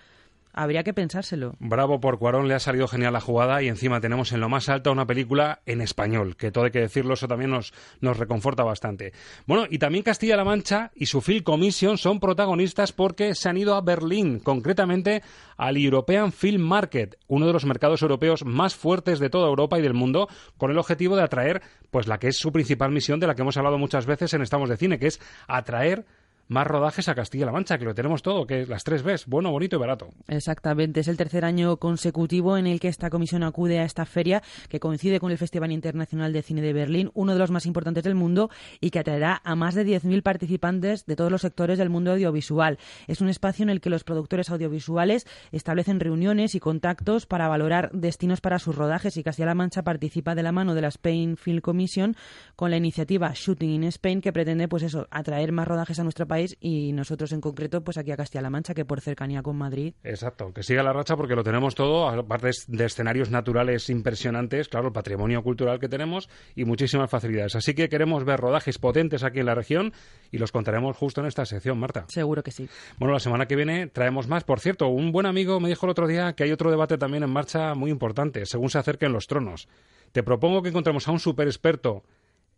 habría 0.57 0.83
que 0.83 0.95
pensárselo. 0.95 1.55
Bravo 1.61 2.01
por 2.01 2.19
Cuarón, 2.19 2.49
le 2.49 2.55
ha 2.55 2.59
salido 2.59 2.88
genial 2.88 3.12
la 3.12 3.21
jugada 3.21 3.62
y 3.62 3.69
encima 3.69 4.01
tenemos 4.01 4.33
en 4.33 4.40
lo 4.40 4.49
más 4.49 4.69
alto 4.69 4.90
una 4.90 5.07
película 5.07 5.61
en 5.66 5.81
español, 5.81 6.37
que 6.37 6.51
todo 6.51 6.64
hay 6.64 6.71
que 6.71 6.81
decirlo, 6.81 7.14
eso 7.14 7.29
también 7.29 7.51
nos, 7.51 7.73
nos 8.01 8.16
reconforta 8.16 8.64
bastante. 8.64 9.12
Bueno, 9.47 9.66
y 9.71 9.79
también 9.79 10.03
Castilla-La 10.03 10.45
Mancha 10.45 10.90
y 10.97 11.07
su 11.07 11.21
Film 11.21 11.45
Commission 11.45 11.99
son 11.99 12.19
protagonistas 12.19 12.92
porque 12.92 13.35
se 13.35 13.49
han 13.49 13.59
ido 13.59 13.75
a 13.75 13.83
Berlín, 13.83 14.40
concretamente 14.40 15.23
al 15.57 15.77
European 15.77 16.33
Film 16.33 16.62
Market, 16.62 17.19
uno 17.29 17.47
de 17.47 17.53
los 17.53 17.66
mercados 17.66 18.03
europeos 18.03 18.45
más 18.45 18.75
fuertes 18.75 19.19
de 19.19 19.31
toda 19.31 19.49
Europa 19.49 19.79
y 19.79 19.83
del 19.83 19.95
mundo, 19.95 20.29
con 20.57 20.71
el 20.71 20.79
objetivo 20.79 21.16
de 21.16 21.23
atraer, 21.23 21.62
pues 21.90 22.09
la 22.09 22.19
que 22.19 22.29
es 22.29 22.38
su 22.38 22.51
principal 22.51 22.90
misión, 22.90 23.21
de 23.21 23.27
la 23.27 23.35
que 23.35 23.42
hemos 23.42 23.57
hablado 23.59 23.79
muchas 23.79 24.07
veces 24.07 24.33
en 24.33 24.42
Estamos 24.42 24.71
de 24.71 24.79
Cine, 24.79 24.99
que 24.99 25.09
es 25.09 25.21
atraer 25.47 26.07
más 26.48 26.66
rodajes 26.66 27.09
a 27.09 27.14
Castilla-La 27.14 27.52
Mancha, 27.52 27.78
que 27.78 27.85
lo 27.85 27.94
tenemos 27.94 28.22
todo, 28.22 28.46
que 28.46 28.66
las 28.66 28.85
tres 28.85 29.02
ves, 29.02 29.26
bueno, 29.26 29.50
bonito 29.50 29.76
y 29.76 29.78
barato. 29.78 30.11
Exactamente, 30.28 31.00
es 31.00 31.09
el 31.09 31.16
tercer 31.16 31.44
año 31.44 31.76
consecutivo 31.78 32.56
en 32.56 32.66
el 32.66 32.80
que 32.80 32.88
esta 32.88 33.11
comisión 33.11 33.42
acude 33.42 33.80
a 33.80 33.85
esta 33.85 34.04
feria, 34.04 34.42
que 34.68 34.80
coincide 34.80 35.18
con 35.18 35.32
el 35.32 35.38
Festival 35.38 35.72
Internacional 35.72 36.32
de 36.32 36.42
Cine 36.42 36.62
de 36.62 36.72
Berlín, 36.72 37.11
uno 37.14 37.32
de 37.32 37.38
los 37.38 37.50
más 37.50 37.66
importantes 37.66 38.04
del 38.04 38.14
mundo 38.14 38.50
y 38.80 38.90
que 38.90 39.00
atraerá 39.00 39.40
a 39.44 39.56
más 39.56 39.74
de 39.74 39.85
10.000 39.85 40.22
participantes 40.22 41.06
de 41.06 41.16
todos 41.16 41.32
los 41.32 41.40
sectores 41.40 41.78
del 41.78 41.90
mundo 41.90 42.12
audiovisual. 42.12 42.78
Es 43.09 43.20
un 43.20 43.28
espacio 43.28 43.64
en 43.64 43.70
el 43.70 43.80
que 43.80 43.90
los 43.90 44.04
productores 44.04 44.50
audiovisuales 44.50 45.26
establecen 45.50 46.00
reuniones 46.00 46.54
y 46.54 46.61
contactos 46.61 47.26
para 47.26 47.48
valorar 47.48 47.90
destinos 47.92 48.40
para 48.40 48.59
sus 48.59 48.76
rodajes 48.76 49.16
y 49.16 49.24
Castilla-La 49.24 49.54
Mancha 49.54 49.82
participa 49.82 50.35
de 50.35 50.42
la 50.42 50.52
mano 50.52 50.74
de 50.74 50.82
la 50.82 50.88
Spain 50.88 51.37
Film 51.37 51.61
Commission 51.61 52.16
con 52.54 52.70
la 52.70 52.76
iniciativa 52.76 53.32
Shooting 53.35 53.70
in 53.70 53.85
Spain 53.85 54.20
que 54.20 54.32
pretende 54.32 54.68
pues 54.68 54.82
eso, 54.82 55.09
atraer 55.11 55.52
más 55.52 55.66
rodajes 55.66 55.98
a 55.98 56.04
nuestro 56.04 56.26
país 56.26 56.36
y 56.61 56.92
nosotros 56.92 57.33
en 57.33 57.40
concreto 57.40 57.83
pues 57.83 57.99
aquí 57.99 58.11
a 58.11 58.16
Castilla-La 58.16 58.51
Mancha 58.51 58.75
que 58.75 58.85
por 58.85 59.01
cercanía 59.01 59.42
con 59.42 59.57
Madrid. 59.57 59.94
Exacto, 60.05 60.53
que 60.53 60.62
siga 60.62 60.83
la 60.83 60.92
racha 60.92 61.16
porque 61.16 61.35
lo 61.35 61.42
tenemos 61.42 61.75
todo, 61.75 62.09
aparte 62.09 62.51
de 62.68 62.85
escenarios 62.85 63.31
naturales 63.31 63.88
impresionantes, 63.90 64.68
claro, 64.68 64.88
el 64.88 64.92
patrimonio 64.92 65.42
cultural 65.42 65.79
que 65.79 65.88
tenemos 65.88 66.29
y 66.55 66.64
muchísimas 66.64 67.11
facilidades. 67.11 67.57
Así 67.57 67.75
que 67.75 67.88
queremos 67.88 68.25
ver 68.25 68.40
rodajes 68.40 68.79
potentes 68.79 69.25
aquí 69.25 69.40
en 69.40 69.46
la 69.46 69.55
región 69.55 69.92
y 70.31 70.38
los 70.38 70.53
contaremos 70.53 70.96
justo 70.96 71.20
en 71.20 71.27
esta 71.27 71.44
sección, 71.44 71.79
Marta. 71.79 72.07
Seguro 72.09 72.42
que 72.42 72.51
sí. 72.51 72.68
Bueno, 72.99 73.14
la 73.14 73.20
semana 73.20 73.46
que 73.46 73.57
viene 73.57 73.87
traemos 73.87 74.29
más. 74.29 74.44
Por 74.44 74.61
cierto, 74.61 74.88
un 74.88 75.12
buen 75.12 75.27
amigo 75.27 75.61
me 75.61 75.68
dijo 75.68 75.87
el 75.87 75.90
otro 75.90 76.07
día 76.07 76.35
que 76.35 76.44
hay 76.44 76.53
otro 76.53 76.70
debate 76.70 76.99
también 76.99 77.22
en 77.22 77.31
marcha 77.31 77.75
muy 77.75 77.90
importante, 77.90 78.46
según 78.46 78.70
se 78.70 78.79
acerquen 78.79 79.12
los 79.12 79.27
tronos. 79.27 79.68
Te 80.12 80.22
propongo 80.22 80.62
que 80.62 80.68
encontremos 80.70 81.09
a 81.09 81.12
un 81.12 81.20
super 81.20 81.46
experto 81.46 82.05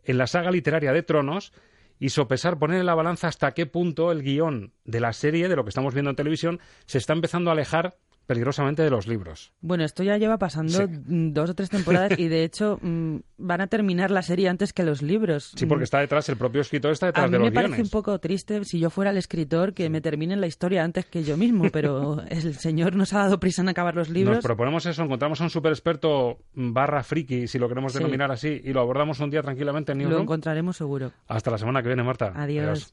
en 0.04 0.18
la 0.18 0.26
saga 0.26 0.50
literaria 0.50 0.92
de 0.92 1.02
Tronos 1.02 1.52
y 1.98 2.10
sopesar, 2.10 2.58
poner 2.58 2.80
en 2.80 2.86
la 2.86 2.94
balanza 2.94 3.28
hasta 3.28 3.52
qué 3.52 3.66
punto 3.66 4.12
el 4.12 4.22
guion 4.22 4.72
de 4.84 5.00
la 5.00 5.12
serie, 5.12 5.48
de 5.48 5.56
lo 5.56 5.64
que 5.64 5.70
estamos 5.70 5.94
viendo 5.94 6.10
en 6.10 6.16
televisión, 6.16 6.60
se 6.86 6.98
está 6.98 7.12
empezando 7.12 7.50
a 7.50 7.52
alejar 7.54 7.96
peligrosamente 8.28 8.82
de 8.82 8.90
los 8.90 9.06
libros. 9.06 9.52
Bueno, 9.62 9.84
esto 9.84 10.02
ya 10.02 10.18
lleva 10.18 10.36
pasando 10.38 10.86
mm, 10.86 11.32
dos 11.32 11.50
o 11.50 11.54
tres 11.54 11.70
temporadas 11.70 12.12
y 12.18 12.28
de 12.28 12.44
hecho 12.44 12.78
mm, 12.82 13.16
van 13.38 13.62
a 13.62 13.66
terminar 13.68 14.10
la 14.10 14.20
serie 14.22 14.50
antes 14.50 14.74
que 14.74 14.84
los 14.84 15.00
libros. 15.00 15.52
Sí, 15.56 15.64
porque 15.64 15.84
está 15.84 15.98
detrás, 16.00 16.28
el 16.28 16.36
propio 16.36 16.60
escritor 16.60 16.92
está 16.92 17.06
detrás 17.06 17.24
a 17.24 17.28
mí 17.28 17.32
de 17.32 17.38
los 17.38 17.48
me 17.48 17.52
parece 17.52 17.80
un 17.82 17.88
poco 17.88 18.18
triste 18.20 18.62
si 18.64 18.78
yo 18.78 18.90
fuera 18.90 19.10
el 19.10 19.16
escritor 19.16 19.72
que 19.72 19.88
me 19.88 20.02
terminen 20.02 20.42
la 20.42 20.46
historia 20.46 20.84
antes 20.84 21.06
que 21.06 21.24
yo 21.24 21.38
mismo, 21.38 21.64
pero 21.72 22.22
el 22.28 22.54
señor 22.54 22.94
nos 22.94 23.14
ha 23.14 23.20
dado 23.20 23.40
prisa 23.40 23.62
en 23.62 23.70
acabar 23.70 23.94
los 23.96 24.10
libros. 24.10 24.36
Nos 24.36 24.44
proponemos 24.44 24.84
eso, 24.84 25.02
encontramos 25.02 25.40
a 25.40 25.44
un 25.44 25.50
super 25.50 25.72
experto 25.72 26.38
barra 26.54 27.02
friki, 27.02 27.48
si 27.48 27.58
lo 27.58 27.66
queremos 27.68 27.92
Sí. 27.92 27.98
denominar 27.98 28.30
así, 28.30 28.60
y 28.62 28.74
lo 28.74 28.82
abordamos 28.82 29.18
un 29.20 29.30
día 29.30 29.40
tranquilamente 29.40 29.92
en 29.92 29.98
Lo 29.98 30.04
Newsroom. 30.04 30.22
encontraremos 30.24 30.76
seguro. 30.76 31.12
Hasta 31.26 31.50
la 31.50 31.56
semana 31.56 31.80
que 31.82 31.88
viene, 31.88 32.02
Marta. 32.02 32.32
Adiós. 32.36 32.92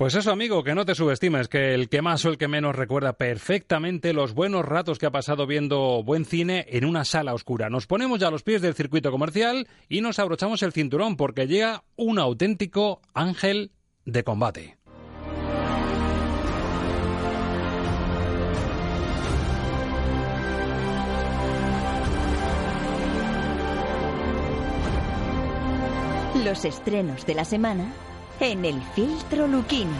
Pues 0.00 0.14
eso, 0.14 0.30
amigo, 0.30 0.64
que 0.64 0.74
no 0.74 0.86
te 0.86 0.94
subestimes, 0.94 1.48
que 1.48 1.74
el 1.74 1.90
que 1.90 2.00
más 2.00 2.24
o 2.24 2.30
el 2.30 2.38
que 2.38 2.48
menos 2.48 2.74
recuerda 2.74 3.12
perfectamente 3.12 4.14
los 4.14 4.32
buenos 4.32 4.64
ratos 4.64 4.98
que 4.98 5.04
ha 5.04 5.10
pasado 5.10 5.46
viendo 5.46 6.02
buen 6.02 6.24
cine 6.24 6.64
en 6.70 6.86
una 6.86 7.04
sala 7.04 7.34
oscura. 7.34 7.68
Nos 7.68 7.86
ponemos 7.86 8.18
ya 8.18 8.28
a 8.28 8.30
los 8.30 8.42
pies 8.42 8.62
del 8.62 8.72
circuito 8.72 9.10
comercial 9.10 9.68
y 9.90 10.00
nos 10.00 10.18
abrochamos 10.18 10.62
el 10.62 10.72
cinturón 10.72 11.18
porque 11.18 11.46
llega 11.46 11.84
un 11.96 12.18
auténtico 12.18 13.02
ángel 13.12 13.72
de 14.06 14.24
combate. 14.24 14.78
Los 26.42 26.64
estrenos 26.64 27.26
de 27.26 27.34
la 27.34 27.44
semana 27.44 27.92
en 28.40 28.64
el 28.64 28.80
filtro 28.94 29.46
Luquini. 29.46 29.90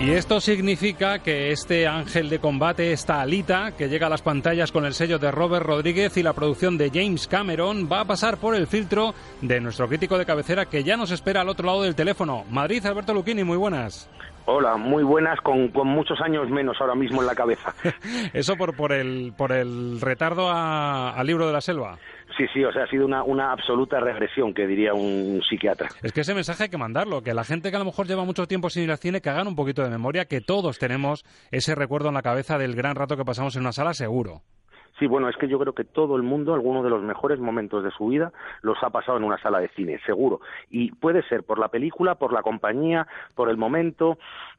Y 0.00 0.10
esto 0.12 0.40
significa 0.40 1.18
que 1.18 1.50
este 1.50 1.88
ángel 1.88 2.28
de 2.30 2.38
combate, 2.38 2.92
esta 2.92 3.20
alita, 3.20 3.72
que 3.76 3.88
llega 3.88 4.06
a 4.06 4.10
las 4.10 4.22
pantallas 4.22 4.70
con 4.70 4.84
el 4.84 4.94
sello 4.94 5.18
de 5.18 5.32
Robert 5.32 5.66
Rodríguez 5.66 6.16
y 6.16 6.22
la 6.22 6.34
producción 6.34 6.78
de 6.78 6.90
James 6.94 7.26
Cameron, 7.26 7.88
va 7.90 8.00
a 8.00 8.04
pasar 8.04 8.36
por 8.36 8.54
el 8.54 8.68
filtro 8.68 9.12
de 9.40 9.60
nuestro 9.60 9.88
crítico 9.88 10.16
de 10.16 10.24
cabecera 10.24 10.66
que 10.66 10.84
ya 10.84 10.96
nos 10.96 11.10
espera 11.10 11.40
al 11.40 11.48
otro 11.48 11.66
lado 11.66 11.82
del 11.82 11.96
teléfono. 11.96 12.44
Madrid, 12.48 12.84
Alberto 12.86 13.12
Luquini, 13.12 13.42
muy 13.42 13.56
buenas. 13.56 14.08
Hola, 14.46 14.76
muy 14.76 15.02
buenas, 15.02 15.38
con, 15.40 15.68
con 15.68 15.88
muchos 15.88 16.20
años 16.22 16.48
menos 16.48 16.76
ahora 16.80 16.94
mismo 16.94 17.20
en 17.20 17.26
la 17.26 17.34
cabeza. 17.34 17.74
Eso 18.32 18.56
por, 18.56 18.76
por, 18.76 18.92
el, 18.92 19.34
por 19.36 19.50
el 19.50 20.00
retardo 20.00 20.48
a- 20.48 21.10
al 21.10 21.26
libro 21.26 21.46
de 21.48 21.52
la 21.52 21.60
selva. 21.60 21.98
Sí, 22.38 22.46
sí, 22.54 22.64
o 22.64 22.72
sea, 22.72 22.84
ha 22.84 22.86
sido 22.86 23.04
una, 23.04 23.24
una 23.24 23.50
absoluta 23.50 23.98
regresión, 23.98 24.54
que 24.54 24.64
diría 24.68 24.94
un 24.94 25.42
psiquiatra. 25.42 25.88
Es 26.04 26.12
que 26.12 26.20
ese 26.20 26.34
mensaje 26.34 26.62
hay 26.62 26.68
que 26.68 26.78
mandarlo, 26.78 27.20
que 27.20 27.34
la 27.34 27.42
gente 27.42 27.70
que 27.70 27.76
a 27.76 27.80
lo 27.80 27.84
mejor 27.84 28.06
lleva 28.06 28.24
mucho 28.24 28.46
tiempo 28.46 28.70
sin 28.70 28.84
ir 28.84 28.92
al 28.92 28.98
cine, 28.98 29.20
que 29.20 29.28
hagan 29.28 29.48
un 29.48 29.56
poquito 29.56 29.82
de 29.82 29.90
memoria, 29.90 30.26
que 30.26 30.40
todos 30.40 30.78
tenemos 30.78 31.24
ese 31.50 31.74
recuerdo 31.74 32.10
en 32.10 32.14
la 32.14 32.22
cabeza 32.22 32.56
del 32.56 32.76
gran 32.76 32.94
rato 32.94 33.16
que 33.16 33.24
pasamos 33.24 33.56
en 33.56 33.62
una 33.62 33.72
sala, 33.72 33.92
seguro. 33.92 34.42
Sí, 35.00 35.08
bueno, 35.08 35.28
es 35.28 35.36
que 35.36 35.48
yo 35.48 35.58
creo 35.58 35.74
que 35.74 35.84
todo 35.84 36.14
el 36.14 36.22
mundo, 36.22 36.54
alguno 36.54 36.84
de 36.84 36.90
los 36.90 37.02
mejores 37.02 37.40
momentos 37.40 37.82
de 37.82 37.90
su 37.90 38.06
vida, 38.06 38.32
los 38.62 38.78
ha 38.82 38.90
pasado 38.90 39.18
en 39.18 39.24
una 39.24 39.38
sala 39.38 39.58
de 39.58 39.68
cine, 39.70 39.98
seguro. 40.06 40.40
Y 40.70 40.92
puede 40.92 41.22
ser 41.28 41.42
por 41.42 41.58
la 41.58 41.68
película, 41.68 42.16
por 42.16 42.32
la 42.32 42.42
compañía, 42.42 43.08
por 43.34 43.48
el 43.48 43.56
momento, 43.56 44.18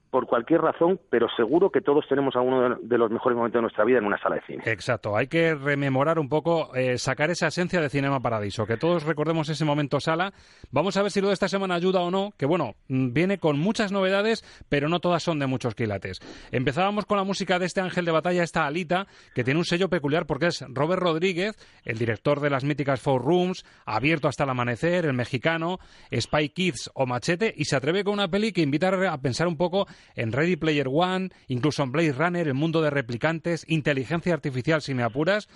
por 0.09 0.25
cualquier 0.27 0.61
razón, 0.61 0.99
pero 1.09 1.27
seguro 1.37 1.69
que 1.71 1.81
todos 1.81 2.05
tenemos 2.07 2.35
alguno 2.35 2.75
de- 2.81 2.97
los 2.97 3.11
mejores 3.11 3.35
momentos 3.37 3.59
de 3.59 3.61
nuestra 3.61 3.85
vida 3.85 3.99
en 3.99 4.05
una 4.05 4.17
sala 4.17 4.35
de 4.35 4.41
cine. 4.47 4.63
Exacto, 4.65 5.15
hay 5.15 5.27
que 5.27 5.55
rememorar 5.55 6.19
un 6.19 6.27
poco, 6.29 6.75
eh, 6.75 6.97
sacar 6.97 7.29
esa 7.29 7.47
esencia 7.47 7.79
de 7.79 7.89
Cinema 7.89 8.19
Paradiso, 8.19 8.65
que 8.65 8.77
todos 8.77 9.03
recordemos 9.05 9.47
ese 9.49 9.65
momento 9.65 9.99
sala. 9.99 10.33
Vamos 10.71 10.97
a 10.97 11.01
ver 11.03 11.11
si 11.11 11.21
lo 11.21 11.27
de 11.27 11.33
esta 11.33 11.47
semana 11.47 11.75
ayuda 11.75 12.01
o 12.01 12.11
no, 12.11 12.33
que 12.37 12.45
bueno, 12.45 12.75
mm, 12.87 13.13
viene 13.13 13.37
con 13.37 13.59
muchas 13.59 13.91
novedades, 13.91 14.43
pero 14.67 14.89
no 14.89 14.99
todas 14.99 15.23
son 15.23 15.39
de 15.39 15.47
muchos 15.47 15.75
quilates. 15.75 16.19
Empezábamos 16.51 17.05
con 17.05 17.17
la 17.17 17.23
música 17.23 17.59
de 17.59 17.65
este 17.67 17.81
ángel 17.81 18.05
de 18.05 18.11
batalla, 18.11 18.43
esta 18.43 18.65
alita, 18.65 19.07
que 19.35 19.43
tiene 19.43 19.59
un 19.59 19.65
sello 19.65 19.89
peculiar 19.89 20.25
porque 20.25 20.47
es 20.47 20.65
Robert 20.69 21.01
Rodríguez, 21.01 21.55
el 21.85 21.97
director 21.97 22.39
de 22.39 22.49
las 22.49 22.63
míticas 22.63 22.99
Four 23.01 23.23
Rooms, 23.23 23.63
Abierto 23.85 24.27
hasta 24.27 24.43
el 24.43 24.49
amanecer, 24.49 25.05
El 25.05 25.13
mexicano, 25.13 25.79
Spy 26.13 26.49
Kids 26.49 26.89
o 26.93 27.05
Machete, 27.05 27.53
y 27.55 27.65
se 27.65 27.75
atreve 27.75 28.03
con 28.03 28.13
una 28.13 28.27
peli 28.27 28.51
que 28.51 28.61
invita 28.61 28.89
a 29.11 29.17
pensar 29.19 29.47
un 29.47 29.57
poco 29.57 29.85
en 30.15 30.31
Ready 30.31 30.55
Player 30.55 30.88
One, 30.91 31.29
incluso 31.47 31.83
en 31.83 31.91
Blade 31.91 32.13
Runner, 32.13 32.47
el 32.47 32.53
mundo 32.53 32.81
de 32.81 32.89
replicantes, 32.89 33.65
inteligencia 33.67 34.33
artificial, 34.33 34.81
si 34.81 34.93
me 34.93 35.03
apuras. 35.03 35.47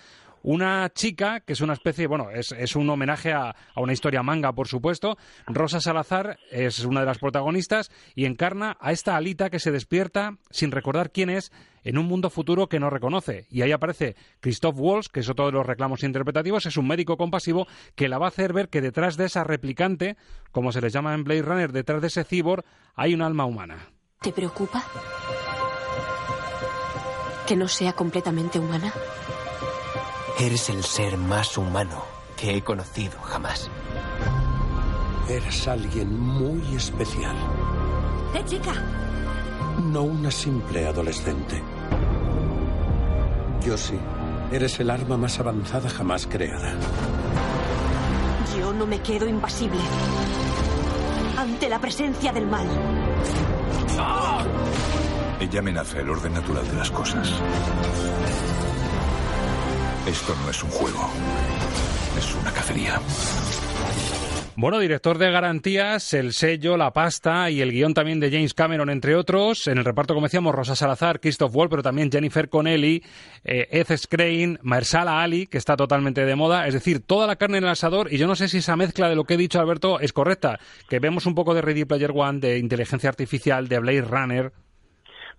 Una 0.44 0.92
chica 0.94 1.40
que 1.40 1.54
es 1.54 1.62
una 1.62 1.72
especie, 1.72 2.06
bueno, 2.06 2.30
es, 2.30 2.76
un 2.76 2.90
homenaje 2.90 3.32
a, 3.32 3.56
a 3.74 3.82
una 3.82 3.94
historia 3.94 4.24
manga, 4.24 4.52
por 4.52 4.68
supuesto. 4.68 5.18
Rosa 5.48 5.80
Salazar 5.80 6.38
es 6.52 6.84
una 6.84 7.00
de 7.00 7.06
las 7.06 7.18
protagonistas 7.18 7.90
y 8.14 8.26
encarna 8.26 8.76
a 8.82 8.92
esta 8.92 9.16
alita 9.16 9.50
que 9.50 9.60
se 9.60 9.72
despierta 9.72 10.38
sin 10.52 10.72
recordar 10.72 11.12
quién 11.12 11.30
es 11.30 11.54
en 11.86 11.98
un 11.98 12.08
mundo 12.08 12.30
futuro 12.30 12.68
que 12.68 12.82
no 12.82 12.90
reconoce. 12.90 13.48
Y 13.50 13.62
ahí 13.62 13.72
aparece 13.72 14.18
Christoph 14.42 14.76
Waltz, 14.78 15.08
que 15.08 15.22
es 15.22 15.30
otro 15.30 15.46
de 15.46 15.54
los 15.54 15.66
reclamos 15.66 16.04
interpretativos, 16.04 16.66
es 16.66 16.76
un 16.76 16.88
médico 16.88 17.16
compasivo 17.16 17.66
que 17.96 18.10
la 18.10 18.18
va 18.18 18.26
a 18.26 18.30
hacer 18.30 18.52
ver 18.52 18.68
que 18.68 18.82
detrás 18.82 19.16
de 19.16 19.26
esa 19.26 19.46
replicante, 19.46 20.18
como 20.52 20.74
se 20.74 20.82
les 20.82 20.92
llama 20.92 21.14
en 21.14 21.24
Blade 21.24 21.42
Runner, 21.44 21.72
detrás 21.72 22.02
de 22.02 22.08
ese 22.08 22.26
cyborg, 22.26 22.66
hay 22.96 23.14
un 23.14 23.22
alma 23.22 23.46
humana. 23.46 23.93
¿Te 24.24 24.32
preocupa? 24.32 24.82
¿Que 27.46 27.58
no 27.58 27.68
sea 27.68 27.92
completamente 27.92 28.58
humana? 28.58 28.94
Eres 30.40 30.70
el 30.70 30.82
ser 30.86 31.18
más 31.18 31.58
humano 31.58 32.06
que 32.38 32.56
he 32.56 32.64
conocido 32.64 33.20
jamás. 33.22 33.70
Eres 35.28 35.68
alguien 35.68 36.18
muy 36.18 36.74
especial. 36.74 37.36
¡Eh, 38.34 38.44
chica! 38.46 38.72
No 39.92 40.04
una 40.04 40.32
simple 40.32 40.88
adolescente. 40.88 41.62
Yo 43.62 43.76
sí. 43.78 44.00
Eres 44.54 44.80
el 44.80 44.90
arma 44.90 45.18
más 45.18 45.38
avanzada 45.38 45.90
jamás 45.90 46.28
creada. 46.28 46.76
Yo 48.58 48.72
no 48.72 48.86
me 48.86 49.02
quedo 49.02 49.28
impasible 49.28 49.82
ante 51.38 51.68
la 51.68 51.80
presencia 51.80 52.32
del 52.32 52.48
mal. 52.48 52.68
Ella 55.44 55.60
amenaza 55.60 56.00
el 56.00 56.10
orden 56.10 56.34
natural 56.34 56.66
de 56.66 56.78
las 56.78 56.90
cosas. 56.90 57.30
Esto 60.08 60.34
no 60.42 60.50
es 60.50 60.64
un 60.64 60.70
juego. 60.70 61.10
Es 62.18 62.34
una 62.36 62.50
cacería. 62.54 62.98
Bueno, 64.56 64.80
director 64.80 65.18
de 65.18 65.32
garantías, 65.32 66.14
el 66.14 66.32
sello, 66.32 66.78
la 66.78 66.94
pasta 66.94 67.50
y 67.50 67.60
el 67.60 67.74
guion 67.74 67.94
también 67.94 68.22
de 68.22 68.32
James 68.32 68.54
Cameron, 68.54 68.90
entre 68.90 69.18
otros. 69.18 69.68
En 69.68 69.80
el 69.80 69.84
reparto, 69.84 70.14
como 70.14 70.28
decíamos, 70.28 70.56
Rosa 70.56 70.78
Salazar, 70.78 71.20
Christoph 71.20 71.54
Wall, 71.54 71.68
pero 71.68 71.84
también 71.84 72.10
Jennifer 72.10 72.48
Connelly, 72.48 73.04
eh, 73.44 73.68
Ed 73.70 73.98
Skrein, 73.98 74.60
Marsala 74.62 75.22
Ali, 75.22 75.48
que 75.48 75.58
está 75.58 75.76
totalmente 75.76 76.24
de 76.24 76.36
moda. 76.38 76.68
Es 76.68 76.74
decir, 76.74 77.02
toda 77.02 77.28
la 77.28 77.36
carne 77.36 77.58
en 77.58 77.66
el 77.66 77.72
asador. 77.72 78.14
Y 78.14 78.18
yo 78.18 78.28
no 78.28 78.38
sé 78.38 78.48
si 78.48 78.60
esa 78.60 78.78
mezcla 78.78 79.10
de 79.10 79.16
lo 79.16 79.26
que 79.26 79.34
he 79.34 79.38
dicho, 79.38 79.60
Alberto, 79.60 80.00
es 80.00 80.14
correcta. 80.14 80.58
Que 80.88 81.00
vemos 81.00 81.26
un 81.26 81.36
poco 81.36 81.54
de 81.54 81.62
Ready 81.62 81.84
Player 81.84 82.14
One, 82.16 82.40
de 82.40 82.60
inteligencia 82.60 83.10
artificial, 83.10 83.68
de 83.68 83.80
Blade 83.80 84.02
Runner. 84.04 84.54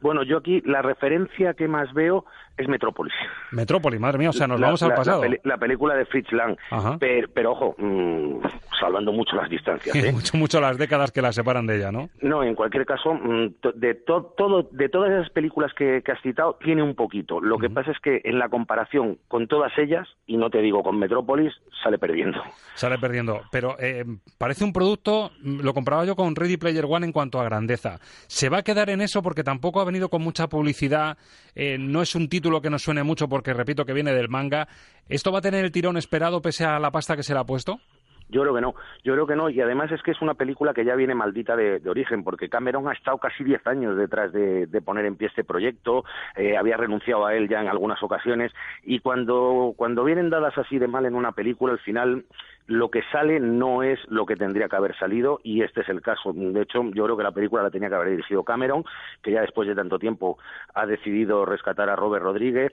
Bueno, 0.05 0.23
yo 0.23 0.37
aquí 0.37 0.61
la 0.67 0.83
referencia 0.83 1.55
que 1.55 1.67
más 1.67 1.95
veo 1.95 2.27
es 2.57 2.69
Metrópolis. 2.69 3.13
Metrópolis, 3.53 3.99
madre 4.01 4.19
mía, 4.19 4.31
o 4.31 4.33
sea, 4.33 4.47
nos 4.47 4.61
La- 4.61 4.67
vamos 4.69 4.83
al 4.83 4.91
la- 4.91 4.95
pasado. 4.95 5.23
La, 5.45 5.59
película 5.59 5.95
de 5.95 6.05
Fritz 6.07 6.31
Lang. 6.33 6.57
Pero, 7.01 7.29
pero, 7.35 7.53
ojo, 7.53 7.75
mm, 7.79 8.41
salvando 8.81 9.13
mucho 9.13 9.37
las 9.37 9.49
distancias. 9.51 9.95
¿eh? 9.97 10.13
mucho, 10.13 10.37
mucho 10.37 10.61
las 10.61 10.79
décadas 10.79 11.11
que 11.13 11.23
la 11.23 11.33
separan 11.33 11.67
de 11.67 11.77
ella, 11.77 11.91
¿no? 11.93 12.11
No, 12.21 12.43
en 12.43 12.55
cualquier 12.55 12.87
caso, 12.87 13.15
mm, 13.15 13.55
de, 13.75 13.95
to- 13.95 14.35
todo, 14.37 14.69
de 14.73 14.89
todas 14.89 15.11
esas 15.11 15.31
películas 15.31 15.73
que, 15.77 16.03
que 16.05 16.13
has 16.13 16.21
citado, 16.23 16.59
tiene 16.63 16.83
un 16.83 16.95
poquito. 16.95 17.41
Lo 17.41 17.59
que 17.59 17.71
pasa 17.71 17.91
es 17.91 17.99
que 18.01 18.21
en 18.25 18.39
la 18.39 18.49
comparación 18.49 19.19
con 19.29 19.49
todas 19.49 19.73
ellas, 19.79 20.07
y 20.27 20.37
no 20.37 20.51
te 20.51 20.59
digo 20.61 20.83
con 20.83 20.99
Metrópolis, 20.99 21.53
sale 21.83 21.99
perdiendo. 21.99 22.41
Sale 22.75 22.99
perdiendo. 22.99 23.43
Pero 23.51 23.77
eh, 23.81 24.05
parece 24.39 24.65
un 24.65 24.73
producto, 24.73 25.31
mm, 25.43 25.61
lo 25.61 25.75
compraba 25.75 26.05
yo 26.05 26.15
con 26.17 26.35
Ready 26.37 26.57
Player 26.57 26.85
One 26.89 27.07
en 27.07 27.13
cuanto 27.13 27.41
a 27.41 27.45
grandeza. 27.45 27.99
Se 28.27 28.49
va 28.49 28.59
a 28.59 28.63
quedar 28.63 28.91
en 28.91 29.01
eso 29.01 29.23
porque 29.23 29.43
tampoco 29.45 29.81
ha 29.81 29.85
venido 29.85 30.09
con 30.09 30.23
mucha 30.23 30.49
publicidad. 30.49 31.17
eh, 31.57 31.77
no 31.79 32.03
es 32.03 32.15
un 32.17 32.29
título 32.29 32.44
que 32.61 32.71
nos 32.71 32.83
suene 32.83 33.03
mucho 33.03 33.29
porque, 33.29 33.53
repito, 33.53 33.85
que 33.85 33.93
viene 33.93 34.13
del 34.13 34.29
manga. 34.29 34.69
¿Esto 35.09 35.33
va 35.33 35.39
a 35.39 35.43
tener 35.43 35.65
el 35.65 35.73
tirón 35.73 35.97
esperado 35.97 36.43
pese 36.43 36.65
a 36.65 36.79
la 36.79 36.91
pasta 36.91 37.17
que 37.17 37.23
se 37.23 37.35
le 37.35 37.41
ha 37.41 37.45
puesto? 37.45 37.81
Yo 38.29 38.43
creo 38.43 38.55
que 38.55 38.61
no, 38.61 38.75
yo 39.05 39.13
creo 39.13 39.27
que 39.27 39.37
no, 39.37 39.51
y 39.51 39.61
además 39.61 39.93
es 39.93 40.03
que 40.03 40.11
es 40.11 40.23
una 40.23 40.35
película 40.35 40.73
que 40.73 40.85
ya 40.85 40.95
viene 40.95 41.15
maldita 41.15 41.57
de, 41.57 41.81
origen, 41.89 42.25
porque 42.25 42.49
Cameron 42.49 42.89
ha 42.89 42.93
estado 42.93 43.19
casi 43.19 43.45
10 43.45 43.67
años 43.67 43.97
detrás 43.97 44.33
de, 44.33 44.67
poner 44.85 45.05
en 45.07 45.17
pie 45.17 45.29
este 45.29 45.45
proyecto, 45.45 46.05
eh, 46.37 46.57
había 46.57 46.77
renunciado 46.77 47.27
a 47.27 47.35
él 47.35 47.49
ya 47.49 47.61
en 47.61 47.69
algunas 47.69 48.03
ocasiones, 48.03 48.53
y 48.83 49.01
cuando, 49.01 49.75
cuando 49.77 50.05
vienen 50.05 50.31
dadas 50.31 50.57
así 50.59 50.79
de 50.79 50.89
mal 50.89 51.07
en 51.07 51.15
una 51.15 51.33
película, 51.33 51.73
al 51.73 51.79
final 51.81 52.25
lo 52.67 52.91
que 52.91 53.03
sale 53.13 53.41
no 53.41 53.83
es 53.83 53.99
lo 54.09 54.25
que 54.25 54.37
tendría 54.37 54.69
que 54.69 54.77
haber 54.77 54.97
salido 54.97 55.39
y 55.43 55.63
este 55.63 55.83
es 55.83 55.89
el 55.89 56.01
caso. 56.01 56.33
De 56.33 56.63
hecho, 56.63 56.83
yo 56.95 57.05
creo 57.05 57.17
que 57.17 57.23
la 57.23 57.33
película 57.33 57.63
la 57.63 57.71
tenía 57.71 57.89
que 57.89 57.95
haber 57.95 58.11
dirigido 58.11 58.43
Cameron, 58.43 58.85
que 59.23 59.33
ya 59.33 59.43
después 59.43 59.69
de 59.69 59.75
tanto 59.75 59.99
tiempo 59.99 60.39
ha 60.75 60.87
decidido 60.87 61.45
rescatar 61.45 61.91
a 61.91 61.97
Robert 61.97 62.25
Rodríguez 62.25 62.73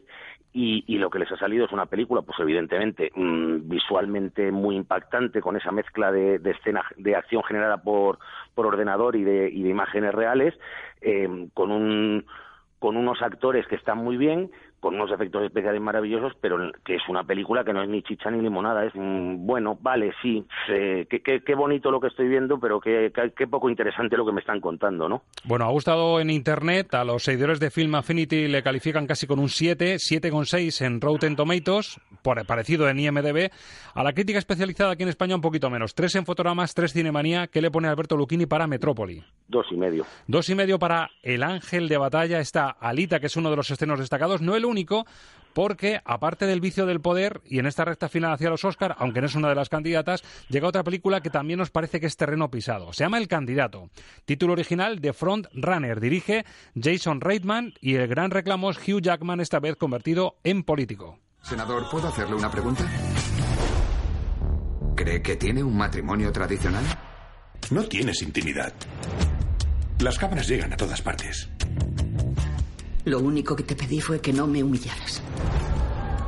y, 0.54 0.98
lo 0.98 1.10
que 1.10 1.20
les 1.20 1.32
ha 1.32 1.38
salido 1.38 1.66
es 1.66 1.72
una 1.72 1.86
película, 1.86 2.22
pues 2.22 2.38
evidentemente 2.40 3.12
mm, 3.16 3.70
visualmente 3.70 4.52
muy 4.52 4.76
impactante 4.76 5.42
con 5.42 5.56
esa 5.56 5.72
mezcla 5.72 6.12
de, 6.12 6.36
escena 6.44 6.84
de 6.98 7.16
acción 7.16 7.44
generada 7.44 7.78
por, 7.78 8.20
por 8.54 8.66
ordenador 8.66 9.16
y 9.16 9.24
de, 9.24 9.50
y 9.50 9.64
de 9.64 9.70
imágenes 9.70 10.14
reales, 10.14 10.54
eh, 11.02 11.48
con 11.54 11.72
un 11.72 12.26
con 12.80 12.98
unos 12.98 13.22
actores 13.22 13.68
que 13.68 13.76
están 13.76 14.00
muy 14.00 14.18
bien, 14.18 14.50
con 14.82 14.96
unos 14.96 15.12
efectos 15.12 15.44
especiales 15.44 15.80
maravillosos, 15.80 16.34
pero 16.42 16.58
que 16.84 16.96
es 16.96 17.04
una 17.08 17.24
película 17.24 17.64
que 17.64 17.72
no 17.72 17.84
es 17.84 17.88
ni 17.88 18.02
chicha 18.02 18.32
ni 18.32 18.42
limonada, 18.42 18.84
es 18.84 18.94
mm, 18.96 19.46
bueno, 19.46 19.78
vale, 19.80 20.12
sí, 20.24 20.44
qué, 20.68 21.56
bonito 21.56 21.92
lo 21.92 22.02
que 22.02 22.08
estoy 22.08 22.28
viendo, 22.28 22.60
pero 22.60 22.80
qué, 22.80 23.14
qué, 23.38 23.48
poco 23.48 23.70
interesante 23.70 24.18
lo 24.18 24.26
que 24.26 24.32
me 24.32 24.42
están 24.42 24.60
contando, 24.60 25.08
¿no? 25.08 25.22
Bueno, 25.46 25.66
ha 25.66 25.70
gustado 25.70 26.20
en 26.20 26.32
Internet, 26.32 26.96
a 26.96 27.04
los 27.04 27.24
seguidores 27.24 27.60
de 27.60 27.70
Film 27.70 27.94
Affinity 27.94 28.48
le 28.48 28.64
califican 28.64 29.06
casi 29.06 29.28
con 29.28 29.40
un 29.40 29.50
7, 29.50 29.98
7,6 29.98 30.84
en 30.84 31.00
Rotten 31.00 31.36
Tomatoes, 31.36 32.02
por, 32.24 32.44
parecido 32.48 32.90
en 32.90 33.00
IMDB, 33.00 33.52
a 33.94 34.04
la 34.04 34.14
crítica 34.14 34.40
especializada 34.40 34.94
aquí 34.94 35.04
en 35.04 35.10
España 35.10 35.36
un 35.36 35.42
poquito 35.42 35.70
menos, 35.70 35.94
3 35.94 36.16
en 36.16 36.26
Fotogramas, 36.26 36.74
3 36.74 36.92
Cinemanía, 36.92 37.46
¿qué 37.48 37.62
le 37.62 37.70
pone 37.70 37.88
Alberto 37.88 38.18
Lucchini 38.18 38.48
para 38.48 38.66
Metrópoli? 38.66 39.24
Dos 39.48 39.68
y 39.70 39.76
medio. 39.76 40.06
Dos 40.28 40.50
y 40.50 40.56
medio 40.56 40.80
para 40.80 41.10
El 41.22 41.44
Ángel 41.44 41.88
de 41.88 41.98
Batalla, 41.98 42.40
está 42.40 42.70
Alita, 42.70 43.20
que 43.20 43.28
es 43.28 43.36
uno 43.36 43.52
de 43.52 43.58
los 43.58 43.70
estrenos 43.70 44.00
destacados, 44.00 44.42
no 44.42 44.56
el 44.56 44.66
único, 44.72 45.06
porque 45.54 46.02
aparte 46.06 46.46
del 46.46 46.62
vicio 46.62 46.86
del 46.86 47.02
poder 47.02 47.42
y 47.46 47.60
en 47.60 47.66
esta 47.66 47.86
recta 47.86 48.10
final 48.10 48.34
hacia 48.34 48.50
los 48.50 48.64
Oscar, 48.66 48.96
aunque 48.98 49.22
no 49.22 49.28
es 49.28 49.36
una 49.36 49.50
de 49.50 49.56
las 49.56 49.70
candidatas, 49.70 50.24
llega 50.50 50.68
otra 50.68 50.84
película 50.84 51.22
que 51.22 51.30
también 51.30 51.60
nos 51.60 51.72
parece 51.72 52.00
que 52.00 52.08
es 52.08 52.18
terreno 52.18 52.50
pisado. 52.50 52.94
Se 52.94 53.04
llama 53.04 53.18
El 53.18 53.28
candidato. 53.28 53.90
Título 54.26 54.54
original 54.54 55.00
de 55.00 55.14
Front 55.14 55.48
Runner. 55.54 56.00
Dirige 56.00 56.46
Jason 56.82 57.22
Reitman 57.22 57.74
y 57.82 57.96
el 57.96 58.08
gran 58.08 58.32
reclamo 58.32 58.72
es 58.72 58.78
Hugh 58.78 59.02
Jackman 59.02 59.40
esta 59.40 59.60
vez 59.60 59.76
convertido 59.76 60.38
en 60.44 60.64
político. 60.64 61.20
Senador, 61.42 61.90
¿puedo 61.90 62.08
hacerle 62.08 62.36
una 62.36 62.52
pregunta? 62.52 62.86
¿Cree 64.96 65.22
que 65.22 65.36
tiene 65.36 65.64
un 65.64 65.76
matrimonio 65.76 66.32
tradicional? 66.32 66.84
No 67.72 67.84
tienes 67.84 68.22
intimidad. 68.22 68.74
Las 70.00 70.18
cámaras 70.18 70.48
llegan 70.48 70.74
a 70.74 70.78
todas 70.78 71.02
partes. 71.02 71.50
Lo 73.06 73.20
único 73.20 73.56
que 73.56 73.64
te 73.64 73.76
pedí 73.76 74.02
fue 74.02 74.20
que 74.22 74.34
no 74.34 74.48
me 74.48 74.64
humillaras. 74.64 75.22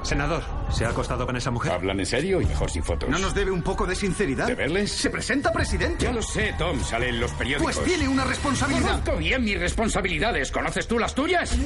Senador, 0.04 0.44
¿se 0.70 0.86
ha 0.86 0.90
acostado 0.90 1.26
con 1.26 1.38
esa 1.38 1.50
mujer? 1.50 1.72
¿Hablan 1.72 2.00
en 2.00 2.06
serio 2.06 2.42
y 2.42 2.46
mejor 2.46 2.70
sin 2.70 2.84
fotos? 2.84 3.10
¿No 3.10 3.20
nos 3.20 3.34
debe 3.34 3.52
un 3.52 3.62
poco 3.62 3.86
de 3.86 3.96
sinceridad? 3.96 4.48
¿De 4.48 4.56
verles? 4.56 4.92
Se 4.92 5.10
presenta 5.10 5.52
presidente. 5.54 6.04
Ya 6.04 6.12
lo 6.12 6.22
sé, 6.22 6.54
Tom, 6.58 6.84
sale 6.84 7.08
en 7.10 7.22
los 7.22 7.32
periódicos. 7.32 7.76
Pues 7.78 7.88
tiene 7.88 8.10
una 8.10 8.26
responsabilidad. 8.26 9.02
Conozco 9.02 9.18
bien 9.18 9.44
mis 9.46 9.58
responsabilidades. 9.58 10.52
¿Conoces 10.52 10.88
tú 10.88 11.00
las 11.00 11.16
tuyas? 11.16 11.58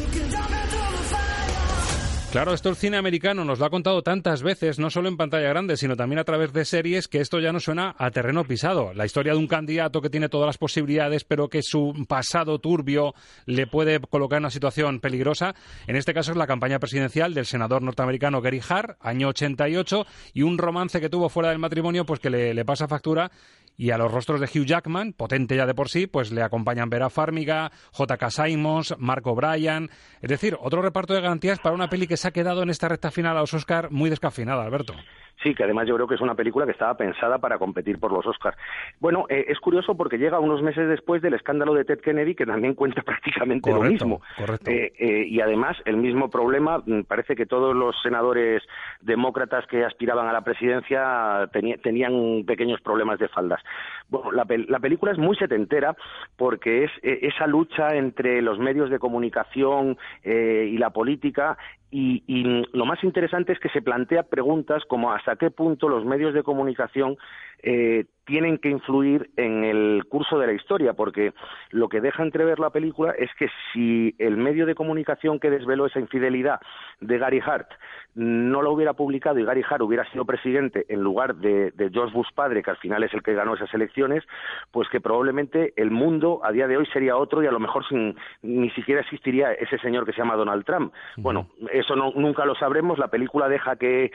Claro, 2.38 2.54
esto 2.54 2.70
el 2.70 2.76
cine 2.76 2.98
americano 2.98 3.44
nos 3.44 3.58
lo 3.58 3.66
ha 3.66 3.72
contado 3.72 4.04
tantas 4.04 4.44
veces, 4.44 4.78
no 4.78 4.92
solo 4.92 5.10
en 5.10 5.18
pantalla 5.18 5.50
grande, 5.50 5.76
sino 5.76 5.96
también 5.96 6.20
a 6.20 6.24
través 6.24 6.54
de 6.54 6.66
series, 6.66 7.08
que 7.08 7.20
esto 7.20 7.40
ya 7.40 7.52
no 7.52 7.60
suena 7.60 7.96
a 7.98 8.12
terreno 8.12 8.44
pisado. 8.44 8.94
La 8.94 9.08
historia 9.08 9.34
de 9.34 9.40
un 9.40 9.48
candidato 9.48 10.04
que 10.04 10.12
tiene 10.12 10.30
todas 10.30 10.46
las 10.46 10.60
posibilidades, 10.60 11.24
pero 11.24 11.50
que 11.50 11.64
su 11.64 12.06
pasado 12.08 12.60
turbio 12.60 13.16
le 13.48 13.66
puede 13.66 14.00
colocar 14.00 14.38
en 14.38 14.44
una 14.44 14.52
situación 14.52 15.00
peligrosa. 15.00 15.56
En 15.88 15.96
este 15.96 16.14
caso 16.14 16.30
es 16.30 16.38
la 16.38 16.46
campaña 16.46 16.78
presidencial 16.78 17.34
del 17.34 17.48
senador 17.48 17.82
norteamericano 17.82 18.40
Gary 18.40 18.62
Hart, 18.70 19.00
año 19.00 19.30
88, 19.30 20.06
y 20.36 20.44
un 20.44 20.60
romance 20.60 21.02
que 21.02 21.10
tuvo 21.10 21.30
fuera 21.30 21.50
del 21.50 21.58
matrimonio, 21.58 22.06
pues 22.06 22.20
que 22.20 22.30
le, 22.30 22.54
le 22.54 22.66
pasa 22.66 22.88
factura 22.88 23.32
y 23.78 23.92
a 23.92 23.98
los 23.98 24.12
rostros 24.12 24.42
de 24.42 24.48
Hugh 24.48 24.66
Jackman, 24.66 25.14
potente 25.14 25.56
ya 25.56 25.68
de 25.68 25.76
por 25.76 25.90
sí, 25.90 26.08
pues 26.08 26.32
le 26.32 26.42
acompañan 26.42 26.90
Vera 26.90 27.12
Farmiga, 27.12 27.72
J.K. 27.92 28.32
Simons, 28.32 28.96
Marco 28.98 29.36
Bryan. 29.36 29.90
Es 30.22 30.30
decir, 30.30 30.58
otro 30.60 30.82
reparto 30.82 31.14
de 31.14 31.22
garantías 31.22 31.60
para 31.60 31.76
una 31.76 31.88
peli 31.88 32.08
que 32.08 32.18
se 32.18 32.28
ha 32.28 32.32
quedado 32.32 32.64
en 32.64 32.72
esta 32.72 32.90
recta 32.90 33.12
final 33.12 33.38
a 33.38 33.42
los 33.42 33.54
Oscar 33.54 33.92
muy 33.92 34.10
descafinada, 34.10 34.64
Alberto. 34.64 34.96
Sí, 35.44 35.54
que 35.54 35.64
además 35.64 35.88
yo 35.88 35.96
creo 35.96 36.08
que 36.08 36.16
es 36.16 36.22
una 36.22 36.34
película 36.34 36.66
que 36.66 36.72
estaba 36.72 36.96
pensada 36.98 37.38
para 37.38 37.60
competir 37.60 38.00
por 38.00 38.12
los 38.12 38.26
Oscars. 38.26 38.58
Bueno, 39.00 39.26
eh, 39.30 39.46
es 39.50 39.60
curioso 39.60 39.96
porque 39.96 40.18
llega 40.18 40.40
unos 40.40 40.64
meses 40.64 40.90
después 40.90 41.22
del 41.22 41.36
escándalo 41.36 41.76
de 41.76 41.86
Ted 41.86 42.00
Kennedy, 42.00 42.34
que 42.34 42.46
también 42.46 42.74
cuenta 42.76 43.04
prácticamente 43.04 43.72
lo 43.72 43.82
mismo. 43.82 44.22
Eh, 44.66 44.94
eh, 44.98 45.26
y 45.28 45.40
además, 45.40 45.78
el 45.86 45.98
mismo 45.98 46.30
problema, 46.30 46.80
mm, 46.84 47.02
parece 47.04 47.36
que 47.36 47.46
todos 47.46 47.76
los 47.76 47.96
senadores 48.02 48.64
demócratas 49.02 49.68
que 49.68 49.86
aspiraban 49.86 50.28
a 50.28 50.34
la 50.34 50.42
presidencia 50.42 51.50
tenían 51.84 52.44
pequeños 52.46 52.82
problemas 52.82 53.20
de 53.20 53.28
faldas. 53.28 53.62
Bueno, 54.10 54.32
la, 54.32 54.46
la 54.68 54.80
película 54.80 55.12
es 55.12 55.18
muy 55.18 55.36
setentera 55.36 55.96
porque 56.38 56.86
es 56.86 56.92
esa 57.02 57.48
lucha 57.48 57.96
entre 57.96 58.42
los 58.42 58.58
medios 58.60 58.90
de 58.90 59.00
comunicación 59.00 59.98
y 60.24 60.78
la 60.78 60.92
política 60.92 61.58
y, 61.90 62.66
lo 62.74 62.86
más 62.86 63.02
interesante 63.04 63.54
es 63.54 63.60
que 63.60 63.70
se 63.70 63.82
plantea 63.82 64.24
preguntas 64.24 64.84
como 64.86 65.14
hasta 65.14 65.38
qué 65.38 65.52
punto 65.52 65.88
los 65.88 66.04
medios 66.04 66.34
de 66.34 66.44
comunicación 66.44 67.18
eh, 67.64 68.06
tienen 68.28 68.58
que 68.58 68.70
influir 68.70 69.32
en 69.38 69.64
el 69.64 70.04
curso 70.10 70.38
de 70.38 70.48
la 70.48 70.54
historia, 70.54 70.94
porque 70.94 71.34
lo 71.72 71.88
que 71.88 72.02
deja 72.02 72.24
entrever 72.24 72.60
la 72.60 72.72
película 72.72 73.14
es 73.18 73.30
que 73.40 73.48
si 73.72 74.14
el 74.20 74.36
medio 74.36 74.66
de 74.66 74.76
comunicación 74.76 75.40
que 75.40 75.50
desveló 75.50 75.86
esa 75.86 76.02
infidelidad 76.02 76.60
de 77.00 77.18
Gary 77.18 77.40
Hart 77.44 77.70
no 78.16 78.62
lo 78.62 78.72
hubiera 78.74 78.94
publicado 78.94 79.40
y 79.40 79.46
Gary 79.46 79.64
Hart 79.68 79.82
hubiera 79.82 80.04
sido 80.12 80.26
presidente 80.26 80.86
en 80.90 81.02
lugar 81.02 81.36
de, 81.36 81.72
George 81.94 82.14
Bush 82.14 82.28
padre, 82.36 82.62
que 82.62 82.72
al 82.72 82.78
final 82.78 83.04
es 83.04 83.14
el 83.14 83.24
que 83.24 83.34
ganó 83.34 83.56
esas 83.56 83.74
elecciones, 83.74 84.24
pues 84.72 84.90
que 84.90 85.00
probablemente 85.00 85.74
el 85.78 85.90
mundo 85.90 86.42
a 86.44 86.52
día 86.52 86.68
de 86.68 86.76
hoy 86.76 86.86
sería 86.88 87.16
otro 87.16 87.42
y 87.42 87.48
a 87.48 87.52
lo 87.52 87.60
mejor 87.60 87.88
sin, 87.88 88.18
ni 88.42 88.70
siquiera 88.72 89.02
existiría 89.02 89.54
ese 89.54 89.78
señor 89.78 90.06
que 90.06 90.12
se 90.12 90.18
llama 90.18 90.36
Donald 90.36 90.66
Trump. 90.66 90.94
Bueno, 91.16 91.48
eso 91.72 91.96
nunca 91.96 92.46
lo 92.46 92.56
sabremos, 92.56 93.00
la 93.00 93.08
película 93.08 93.48
deja 93.48 93.78
que 93.78 94.12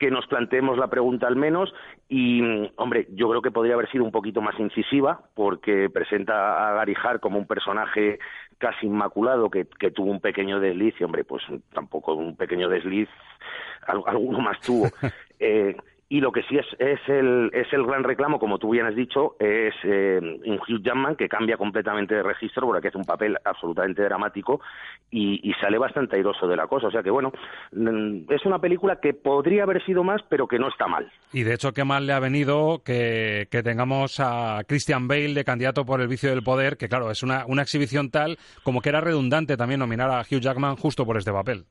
que 0.00 0.10
nos 0.10 0.26
planteemos 0.26 0.78
la 0.78 0.88
pregunta 0.88 1.28
al 1.28 1.36
menos 1.36 1.72
y, 2.08 2.40
hombre, 2.76 3.06
yo 3.10 3.28
creo 3.28 3.42
que 3.42 3.50
podría 3.50 3.74
haber 3.74 3.90
sido 3.90 4.02
un 4.02 4.10
poquito 4.10 4.40
más 4.40 4.58
incisiva 4.58 5.20
porque 5.34 5.90
presenta 5.90 6.70
a 6.70 6.72
Gary 6.72 6.94
Hart 7.00 7.20
como 7.20 7.38
un 7.38 7.46
personaje 7.46 8.18
casi 8.56 8.86
inmaculado 8.86 9.50
que, 9.50 9.66
que 9.78 9.90
tuvo 9.90 10.10
un 10.10 10.20
pequeño 10.20 10.58
desliz 10.58 10.94
y, 10.98 11.04
hombre, 11.04 11.22
pues 11.22 11.42
tampoco 11.74 12.14
un 12.14 12.34
pequeño 12.34 12.70
desliz, 12.70 13.10
alguno 13.86 14.40
más 14.40 14.58
tuvo. 14.60 14.88
Eh, 15.42 15.74
y 16.12 16.20
lo 16.20 16.32
que 16.32 16.42
sí 16.42 16.58
es, 16.58 16.66
es, 16.80 16.98
el, 17.06 17.50
es 17.54 17.72
el 17.72 17.86
gran 17.86 18.02
reclamo, 18.02 18.40
como 18.40 18.58
tú 18.58 18.70
bien 18.70 18.84
has 18.84 18.96
dicho, 18.96 19.36
es 19.38 19.72
eh, 19.84 20.18
Hugh 20.44 20.82
Jackman, 20.82 21.14
que 21.14 21.28
cambia 21.28 21.56
completamente 21.56 22.16
de 22.16 22.24
registro 22.24 22.66
porque 22.66 22.88
hace 22.88 22.98
un 22.98 23.04
papel 23.04 23.38
absolutamente 23.44 24.02
dramático 24.02 24.60
y, 25.08 25.52
sale 25.60 25.78
bastante 25.78 26.16
airoso 26.16 26.48
de 26.48 26.56
la 26.56 26.66
cosa. 26.66 26.88
O 26.88 26.90
sea 26.90 27.04
que, 27.04 27.10
bueno, 27.10 27.30
mm, 27.72 28.32
es 28.32 28.44
una 28.44 28.58
película 28.58 28.98
que 29.00 29.14
podría 29.14 29.62
haber 29.62 29.84
sido 29.84 30.02
más, 30.02 30.20
pero 30.28 30.48
que 30.48 30.58
no 30.58 30.68
está 30.68 30.88
mal. 30.88 31.08
Y 31.32 31.44
de 31.44 31.54
hecho, 31.54 31.72
qué 31.72 31.84
mal 31.84 32.06
le 32.06 32.12
ha 32.12 32.18
venido 32.18 32.82
que, 32.84 33.46
que 33.48 33.62
tengamos 33.62 34.18
a 34.18 34.64
Christian 34.66 35.06
Bale 35.06 35.34
de 35.34 35.44
candidato 35.44 35.84
por 35.84 36.00
el 36.00 36.08
vicio 36.08 36.30
del 36.30 36.42
poder, 36.42 36.76
que 36.76 36.88
claro, 36.88 37.12
es 37.12 37.22
una, 37.22 37.44
una 37.46 37.62
exhibición 37.62 38.10
tal 38.10 38.36
como 38.64 38.80
que 38.80 38.88
era 38.88 39.00
redundante 39.00 39.56
también 39.56 39.78
nominar 39.78 40.10
a 40.10 40.22
Hugh 40.22 40.40
Jackman 40.40 40.74
justo 40.74 41.06
por 41.06 41.18
este 41.18 41.30
papel. 41.30 41.66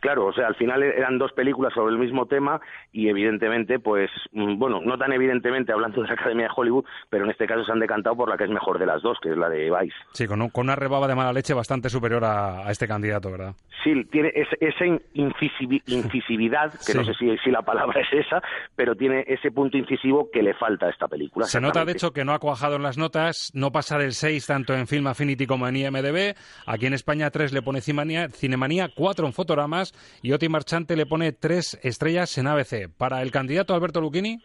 Claro, 0.00 0.26
o 0.26 0.32
sea, 0.32 0.46
al 0.48 0.54
final 0.54 0.82
eran 0.82 1.18
dos 1.18 1.32
películas 1.32 1.72
sobre 1.74 1.92
el 1.92 1.98
mismo 1.98 2.26
tema 2.26 2.60
y 2.92 3.08
evidentemente, 3.08 3.78
pues, 3.78 4.10
mm, 4.32 4.58
bueno, 4.58 4.80
no 4.80 4.96
tan 4.96 5.12
evidentemente 5.12 5.72
hablando 5.72 6.02
de 6.02 6.08
la 6.08 6.14
Academia 6.14 6.46
de 6.46 6.52
Hollywood, 6.56 6.84
pero 7.08 7.24
en 7.24 7.30
este 7.30 7.46
caso 7.46 7.64
se 7.64 7.72
han 7.72 7.80
decantado 7.80 8.16
por 8.16 8.28
la 8.28 8.36
que 8.36 8.44
es 8.44 8.50
mejor 8.50 8.78
de 8.78 8.86
las 8.86 9.02
dos, 9.02 9.18
que 9.20 9.30
es 9.30 9.36
la 9.36 9.48
de 9.48 9.70
Vice. 9.70 9.96
Sí, 10.12 10.26
con, 10.26 10.40
una 10.54 10.76
rebaba 10.76 11.06
de 11.06 11.14
mala 11.14 11.32
leche 11.32 11.54
bastante 11.54 11.88
superior 11.88 12.24
a, 12.24 12.70
este 12.70 12.88
candidato, 12.88 13.30
¿verdad? 13.30 13.54
Sí, 13.84 14.04
tiene 14.10 14.32
esa 14.34 14.84
incisividad, 15.14 16.72
que 16.86 16.94
no 16.94 17.04
sé 17.04 17.14
si, 17.14 17.36
si, 17.38 17.50
la 17.50 17.62
palabra 17.62 18.00
es 18.00 18.26
esa, 18.26 18.42
pero 18.76 18.94
tiene 18.94 19.24
ese 19.26 19.50
punto 19.50 19.76
incisivo 19.78 20.30
que 20.30 20.42
le 20.42 20.54
falta 20.54 20.86
a 20.86 20.90
esta 20.90 21.08
película. 21.08 21.46
Se 21.46 21.60
nota, 21.60 21.84
de 21.84 21.92
hecho, 21.92 22.12
que 22.12 22.24
no 22.24 22.32
ha 22.32 22.38
cuajado 22.38 22.76
en 22.76 22.82
las 22.82 22.98
notas, 22.98 23.50
no 23.54 23.72
pasa 23.72 23.98
del 23.98 24.12
6 24.12 24.46
tanto 24.46 24.74
en 24.74 24.86
Film 24.86 25.06
Affinity 25.06 25.46
como 25.46 25.66
en 25.66 25.76
IMDB. 25.76 26.34
Aquí 26.66 26.86
en 26.86 26.94
España 26.94 27.30
3 27.30 27.52
le 27.52 27.62
pone 27.62 27.80
Cinemanía, 27.80 28.88
4 28.94 29.26
en 29.26 29.32
Fotogramas 29.32 29.89
y 30.22 30.32
Oti 30.32 30.48
Marchante 30.48 30.96
le 30.96 31.06
pone 31.06 31.32
tres 31.32 31.78
estrellas 31.82 32.36
en 32.38 32.46
ABC. 32.46 32.88
Para 32.96 33.22
el 33.22 33.30
candidato 33.30 33.74
Alberto 33.74 34.00
Lucchini. 34.00 34.38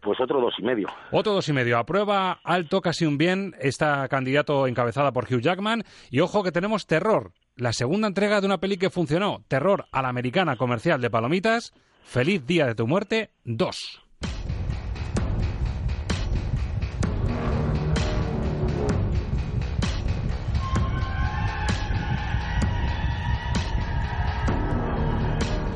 Pues 0.00 0.20
otro 0.20 0.40
dos 0.40 0.54
y 0.58 0.62
medio. 0.62 0.88
Otro 1.12 1.32
dos 1.32 1.48
y 1.48 1.52
medio. 1.52 1.78
Aprueba 1.78 2.40
alto, 2.44 2.82
casi 2.82 3.06
un 3.06 3.16
bien, 3.16 3.54
esta 3.58 4.06
candidato 4.08 4.66
encabezada 4.66 5.12
por 5.12 5.24
Hugh 5.24 5.40
Jackman. 5.40 5.82
Y 6.10 6.20
ojo 6.20 6.42
que 6.42 6.52
tenemos 6.52 6.86
Terror, 6.86 7.32
la 7.56 7.72
segunda 7.72 8.06
entrega 8.06 8.40
de 8.40 8.46
una 8.46 8.58
peli 8.58 8.76
que 8.76 8.90
funcionó. 8.90 9.42
Terror 9.48 9.86
a 9.92 10.02
la 10.02 10.08
americana 10.08 10.56
comercial 10.56 11.00
de 11.00 11.10
palomitas. 11.10 11.72
Feliz 12.02 12.46
Día 12.46 12.66
de 12.66 12.74
tu 12.74 12.86
Muerte 12.86 13.30
2. 13.44 14.03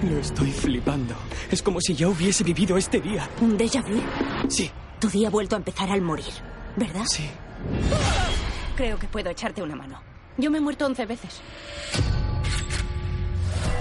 Lo 0.08 0.18
estoy 0.18 0.50
flipando. 0.50 1.14
Es 1.50 1.62
como 1.62 1.80
si 1.82 1.94
ya 1.94 2.08
hubiese 2.08 2.42
vivido 2.42 2.78
este 2.78 2.98
día. 3.00 3.28
¿Un 3.42 3.58
déjà 3.58 3.82
vu? 3.82 4.00
Sí. 4.48 4.70
Tu 4.98 5.08
día 5.08 5.28
ha 5.28 5.30
vuelto 5.30 5.54
a 5.54 5.58
empezar 5.58 5.90
al 5.90 6.00
morir, 6.00 6.32
¿verdad? 6.76 7.04
Sí. 7.04 7.28
Creo 8.74 8.98
que 8.98 9.06
puedo 9.06 9.28
echarte 9.28 9.62
una 9.62 9.76
mano. 9.76 10.00
Yo 10.38 10.50
me 10.50 10.58
he 10.58 10.60
muerto 10.60 10.86
once 10.86 11.04
veces. 11.04 11.42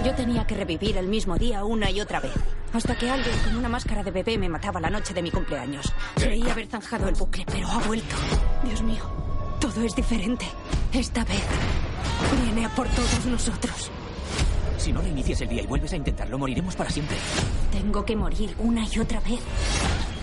Yo 0.04 0.14
tenía 0.14 0.46
que 0.46 0.54
revivir 0.54 0.98
el 0.98 1.08
mismo 1.08 1.36
día 1.36 1.64
una 1.64 1.90
y 1.90 2.00
otra 2.00 2.20
vez. 2.20 2.34
Hasta 2.74 2.96
que 2.96 3.08
alguien 3.08 3.34
con 3.44 3.56
una 3.56 3.70
máscara 3.70 4.02
de 4.02 4.10
bebé 4.10 4.36
me 4.36 4.50
mataba 4.50 4.80
la 4.80 4.90
noche 4.90 5.14
de 5.14 5.22
mi 5.22 5.30
cumpleaños. 5.30 5.92
Creí 6.14 6.46
haber 6.48 6.66
zanjado 6.66 7.08
el 7.08 7.14
bucle, 7.14 7.46
pero 7.46 7.68
ha 7.68 7.78
vuelto. 7.78 8.14
Dios 8.64 8.82
mío, 8.82 9.02
todo 9.60 9.82
es 9.82 9.96
diferente. 9.96 10.44
Esta 10.92 11.24
vez 11.24 11.42
viene 12.44 12.66
a 12.66 12.68
por 12.74 12.86
todos 12.88 13.24
nosotros. 13.26 13.90
Si 14.78 14.92
no 14.92 15.00
reinicias 15.02 15.40
el 15.40 15.48
día 15.48 15.62
y 15.62 15.66
vuelves 15.66 15.92
a 15.92 15.96
intentarlo, 15.96 16.38
moriremos 16.38 16.76
para 16.76 16.88
siempre. 16.88 17.16
Tengo 17.72 18.04
que 18.04 18.14
morir 18.14 18.50
una 18.58 18.84
y 18.84 18.98
otra 19.00 19.18
vez. 19.20 19.40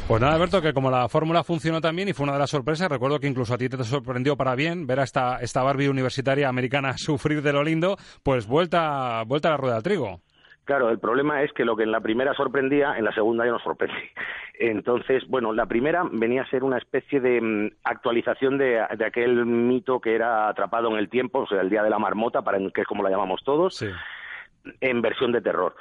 Pues 0.07 0.21
nada, 0.21 0.35
Alberto, 0.35 0.61
que 0.61 0.71
como 0.71 0.89
la 0.89 1.09
fórmula 1.09 1.43
funcionó 1.43 1.81
también 1.81 2.07
y 2.07 2.13
fue 2.13 2.23
una 2.25 2.33
de 2.33 2.39
las 2.39 2.51
sorpresas, 2.51 2.89
recuerdo 2.89 3.19
que 3.19 3.27
incluso 3.27 3.53
a 3.53 3.57
ti 3.57 3.67
te 3.67 3.83
sorprendió 3.83 4.37
para 4.37 4.55
bien 4.55 4.87
ver 4.87 4.99
a 4.99 5.03
esta, 5.03 5.39
esta 5.41 5.63
Barbie 5.63 5.89
universitaria 5.89 6.47
americana 6.47 6.93
sufrir 6.97 7.41
de 7.41 7.51
lo 7.51 7.63
lindo, 7.63 7.97
pues 8.23 8.47
vuelta, 8.47 9.23
vuelta 9.25 9.49
a 9.49 9.51
la 9.51 9.57
rueda 9.57 9.73
del 9.75 9.83
trigo. 9.83 10.21
Claro, 10.63 10.89
el 10.89 10.99
problema 10.99 11.43
es 11.43 11.51
que 11.53 11.65
lo 11.65 11.75
que 11.75 11.83
en 11.83 11.91
la 11.91 12.01
primera 12.01 12.33
sorprendía, 12.33 12.97
en 12.97 13.05
la 13.05 13.13
segunda 13.13 13.45
ya 13.45 13.51
no 13.51 13.59
sorprende. 13.59 14.11
Entonces, 14.59 15.23
bueno, 15.27 15.53
la 15.53 15.65
primera 15.65 16.03
venía 16.11 16.43
a 16.43 16.49
ser 16.49 16.63
una 16.63 16.77
especie 16.77 17.19
de 17.19 17.41
mm, 17.41 17.71
actualización 17.83 18.57
de, 18.57 18.83
de, 18.97 19.05
aquel 19.05 19.45
mito 19.45 19.99
que 19.99 20.15
era 20.15 20.47
atrapado 20.47 20.89
en 20.89 20.97
el 20.97 21.09
tiempo, 21.09 21.39
o 21.39 21.47
sea, 21.47 21.61
el 21.61 21.69
día 21.69 21.83
de 21.83 21.89
la 21.89 21.99
marmota, 21.99 22.41
para 22.41 22.57
que 22.73 22.81
es 22.81 22.87
como 22.87 23.03
la 23.03 23.09
llamamos 23.09 23.43
todos, 23.43 23.75
sí. 23.75 23.87
En 24.81 25.01
versión 25.01 25.31
de 25.31 25.41
terror. 25.41 25.75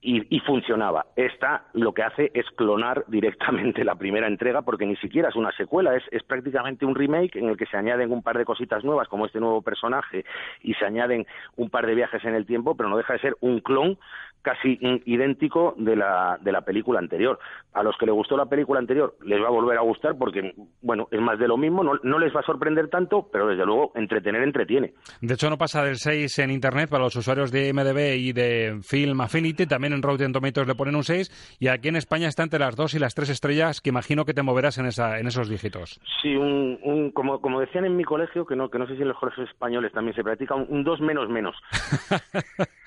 Y, 0.00 0.22
y, 0.34 0.38
funcionaba. 0.38 1.06
Esta 1.16 1.64
lo 1.72 1.92
que 1.92 2.04
hace 2.04 2.30
es 2.32 2.46
clonar 2.54 3.04
directamente 3.08 3.82
la 3.82 3.96
primera 3.96 4.28
entrega 4.28 4.62
porque 4.62 4.86
ni 4.86 4.94
siquiera 4.96 5.28
es 5.28 5.34
una 5.34 5.50
secuela, 5.50 5.96
es, 5.96 6.04
es, 6.12 6.22
prácticamente 6.22 6.86
un 6.86 6.94
remake 6.94 7.34
en 7.34 7.48
el 7.48 7.56
que 7.56 7.66
se 7.66 7.76
añaden 7.76 8.12
un 8.12 8.22
par 8.22 8.38
de 8.38 8.44
cositas 8.44 8.84
nuevas 8.84 9.08
como 9.08 9.26
este 9.26 9.40
nuevo 9.40 9.60
personaje 9.60 10.24
y 10.62 10.74
se 10.74 10.84
añaden 10.84 11.26
un 11.56 11.68
par 11.68 11.84
de 11.84 11.96
viajes 11.96 12.24
en 12.24 12.36
el 12.36 12.46
tiempo, 12.46 12.76
pero 12.76 12.88
no 12.88 12.96
deja 12.96 13.14
de 13.14 13.18
ser 13.18 13.36
un 13.40 13.58
clon 13.58 13.98
casi 14.42 14.78
idéntico 15.04 15.74
de 15.76 15.96
la, 15.96 16.38
de 16.40 16.52
la 16.52 16.62
película 16.62 16.98
anterior. 16.98 17.38
A 17.74 17.82
los 17.82 17.96
que 17.96 18.06
les 18.06 18.14
gustó 18.14 18.36
la 18.36 18.46
película 18.46 18.80
anterior 18.80 19.14
les 19.24 19.40
va 19.40 19.48
a 19.48 19.50
volver 19.50 19.78
a 19.78 19.82
gustar 19.82 20.16
porque, 20.18 20.54
bueno, 20.82 21.08
es 21.10 21.20
más 21.20 21.38
de 21.38 21.46
lo 21.46 21.56
mismo, 21.56 21.84
no, 21.84 21.92
no 22.02 22.18
les 22.18 22.34
va 22.34 22.40
a 22.40 22.44
sorprender 22.44 22.88
tanto, 22.88 23.28
pero 23.30 23.46
desde 23.46 23.64
luego 23.64 23.92
entretener 23.94 24.42
entretiene. 24.42 24.94
De 25.20 25.34
hecho, 25.34 25.50
no 25.50 25.58
pasa 25.58 25.84
del 25.84 25.96
6 25.96 26.38
en 26.40 26.50
Internet 26.50 26.90
para 26.90 27.04
los 27.04 27.16
usuarios 27.16 27.52
de 27.52 27.72
MDB 27.72 28.16
y 28.16 28.32
de 28.32 28.78
Film 28.82 29.20
Affinity, 29.20 29.66
también 29.66 29.92
en 29.92 30.02
Rotten 30.02 30.32
Tomatoes 30.32 30.66
le 30.66 30.74
ponen 30.74 30.96
un 30.96 31.04
6 31.04 31.56
y 31.60 31.68
aquí 31.68 31.88
en 31.88 31.96
España 31.96 32.28
está 32.28 32.42
entre 32.42 32.58
las 32.58 32.74
2 32.76 32.94
y 32.94 32.98
las 32.98 33.14
3 33.14 33.30
estrellas 33.30 33.80
que 33.80 33.90
imagino 33.90 34.24
que 34.24 34.34
te 34.34 34.42
moverás 34.42 34.78
en, 34.78 34.86
esa, 34.86 35.18
en 35.18 35.26
esos 35.26 35.48
dígitos. 35.48 36.00
Sí, 36.22 36.34
un, 36.34 36.78
un, 36.82 37.10
como, 37.12 37.40
como 37.40 37.60
decían 37.60 37.84
en 37.84 37.96
mi 37.96 38.04
colegio, 38.04 38.46
que 38.46 38.56
no, 38.56 38.70
que 38.70 38.78
no 38.78 38.86
sé 38.86 38.96
si 38.96 39.02
en 39.02 39.08
los 39.08 39.18
colegios 39.18 39.48
españoles 39.48 39.92
también 39.92 40.14
se 40.14 40.24
practica, 40.24 40.54
un 40.54 40.84
2 40.84 41.00
menos 41.00 41.28
menos. 41.28 41.56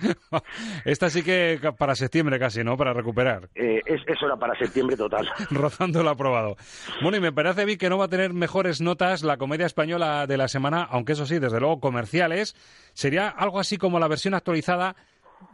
Esta 0.85 1.09
sí 1.09 1.23
que 1.23 1.50
para 1.59 1.95
septiembre 1.95 2.39
casi, 2.39 2.63
¿no? 2.63 2.77
Para 2.77 2.93
recuperar. 2.93 3.49
Eh, 3.55 3.81
es, 3.85 4.01
eso 4.07 4.25
era 4.25 4.37
para 4.37 4.57
septiembre 4.57 4.95
total. 4.95 5.29
Rozando 5.49 6.03
lo 6.03 6.09
aprobado. 6.09 6.55
Bueno, 7.01 7.17
y 7.17 7.21
me 7.21 7.31
parece 7.31 7.63
a 7.63 7.65
mí 7.65 7.77
que 7.77 7.89
no 7.89 7.97
va 7.97 8.05
a 8.05 8.09
tener 8.09 8.33
mejores 8.33 8.81
notas 8.81 9.23
la 9.23 9.37
comedia 9.37 9.65
española 9.65 10.27
de 10.27 10.37
la 10.37 10.47
semana, 10.47 10.83
aunque 10.83 11.13
eso 11.13 11.25
sí, 11.25 11.39
desde 11.39 11.59
luego 11.59 11.79
comerciales. 11.79 12.55
Sería 12.93 13.29
algo 13.29 13.59
así 13.59 13.77
como 13.77 13.99
la 13.99 14.07
versión 14.07 14.33
actualizada 14.33 14.95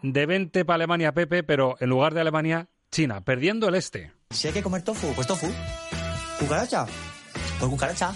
de 0.01 0.25
20 0.25 0.65
para 0.65 0.75
Alemania 0.75 1.13
Pepe, 1.13 1.43
pero 1.43 1.75
en 1.79 1.89
lugar 1.89 2.13
de 2.13 2.21
Alemania, 2.21 2.67
China, 2.91 3.21
perdiendo 3.21 3.67
el 3.69 3.75
este. 3.75 4.11
Si 4.29 4.47
hay 4.47 4.53
que 4.53 4.63
comer 4.63 4.81
tofu, 4.81 5.13
pues 5.13 5.27
tofu. 5.27 5.47
¿Cucaracha? 6.39 6.85
Pues 7.59 7.71
cucaracha. 7.71 8.13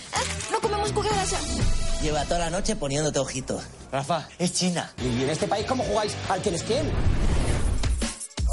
No 0.51 0.59
comemos 0.59 0.91
cucaracha. 0.91 1.37
Lleva 2.01 2.23
toda 2.25 2.39
la 2.39 2.49
noche 2.49 2.75
poniéndote 2.75 3.19
ojitos. 3.19 3.63
Rafa, 3.91 4.27
es 4.39 4.53
China. 4.53 4.91
¿Y 5.01 5.23
en 5.23 5.29
este 5.29 5.47
país 5.47 5.65
cómo 5.67 5.83
jugáis 5.83 6.15
al 6.29 6.41
que 6.41 6.51
les 6.51 6.63
quién? 6.63 6.85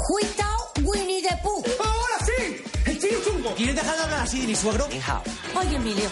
Huitao 0.07 0.71
Winnie 0.83 1.21
the 1.21 1.35
Pooh. 1.43 1.63
¡Ahora 1.79 2.25
sí! 2.25 2.63
¡El 2.85 2.99
tío 2.99 3.19
chungo! 3.23 3.53
¿Quieres 3.55 3.75
dejar 3.75 3.97
de 3.97 4.03
hablar 4.03 4.19
así 4.21 4.41
de 4.41 4.47
mi 4.47 4.55
suegro? 4.55 4.87
Hija. 4.91 5.21
Oye, 5.55 5.75
Emilio, 5.75 6.09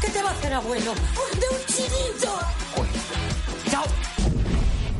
¿qué 0.00 0.08
te 0.08 0.22
va 0.22 0.30
a 0.30 0.32
hacer 0.32 0.54
abuelo? 0.54 0.94
¡De 0.94 1.48
un 1.48 1.66
chinito! 1.66 2.38
¡Chao! 3.70 3.84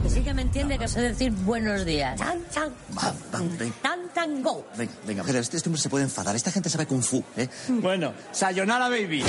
Que 0.02 0.10
sí 0.10 0.20
que 0.20 0.34
me 0.34 0.42
entiende 0.42 0.78
que 0.78 0.86
sé 0.86 1.00
decir 1.00 1.32
buenos 1.32 1.84
días. 1.84 2.18
Tan, 2.18 2.42
tan. 2.44 2.68
Va, 2.96 3.14
va, 3.34 3.40
ven. 3.58 3.72
Tan, 3.82 4.08
tan, 4.12 4.42
go. 4.42 4.66
Venga, 4.76 4.92
venga, 5.06 5.22
Pedro, 5.24 5.40
este, 5.40 5.56
este 5.56 5.68
hombre 5.68 5.80
se 5.80 5.88
puede 5.88 6.04
enfadar. 6.04 6.36
Esta 6.36 6.52
gente 6.52 6.68
sabe 6.68 6.86
kung 6.86 7.02
fu, 7.02 7.24
¿eh? 7.36 7.48
Bueno, 7.68 8.12
sayonara, 8.32 8.88
baby. 8.88 9.24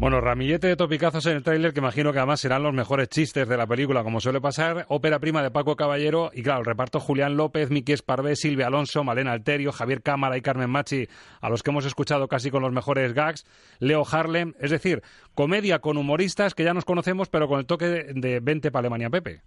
Bueno, 0.00 0.22
ramillete 0.22 0.66
de 0.66 0.76
topicazos 0.76 1.26
en 1.26 1.36
el 1.36 1.42
tráiler 1.42 1.74
que 1.74 1.80
imagino 1.80 2.10
que 2.10 2.18
además 2.18 2.40
serán 2.40 2.62
los 2.62 2.72
mejores 2.72 3.10
chistes 3.10 3.46
de 3.46 3.56
la 3.58 3.66
película, 3.66 4.02
como 4.02 4.18
suele 4.18 4.40
pasar. 4.40 4.86
Ópera 4.88 5.18
prima 5.18 5.42
de 5.42 5.50
Paco 5.50 5.76
Caballero 5.76 6.30
y 6.32 6.42
claro, 6.42 6.60
el 6.60 6.64
reparto 6.64 7.00
Julián 7.00 7.36
López, 7.36 7.68
Miki 7.68 7.92
Esparvé, 7.92 8.34
Silvia 8.34 8.68
Alonso, 8.68 9.04
Malena 9.04 9.32
Alterio, 9.32 9.72
Javier 9.72 10.00
Cámara 10.00 10.38
y 10.38 10.40
Carmen 10.40 10.70
Machi, 10.70 11.06
a 11.42 11.50
los 11.50 11.62
que 11.62 11.70
hemos 11.70 11.84
escuchado 11.84 12.28
casi 12.28 12.50
con 12.50 12.62
los 12.62 12.72
mejores 12.72 13.12
gags, 13.12 13.44
Leo 13.78 14.02
Harlem, 14.10 14.54
es 14.58 14.70
decir, 14.70 15.02
comedia 15.34 15.80
con 15.80 15.98
humoristas 15.98 16.54
que 16.54 16.64
ya 16.64 16.72
nos 16.72 16.86
conocemos, 16.86 17.28
pero 17.28 17.46
con 17.46 17.58
el 17.58 17.66
toque 17.66 17.84
de, 17.84 18.14
de 18.14 18.40
20 18.40 18.70
para 18.70 18.80
Alemania 18.80 19.10
Pepe. 19.10 19.42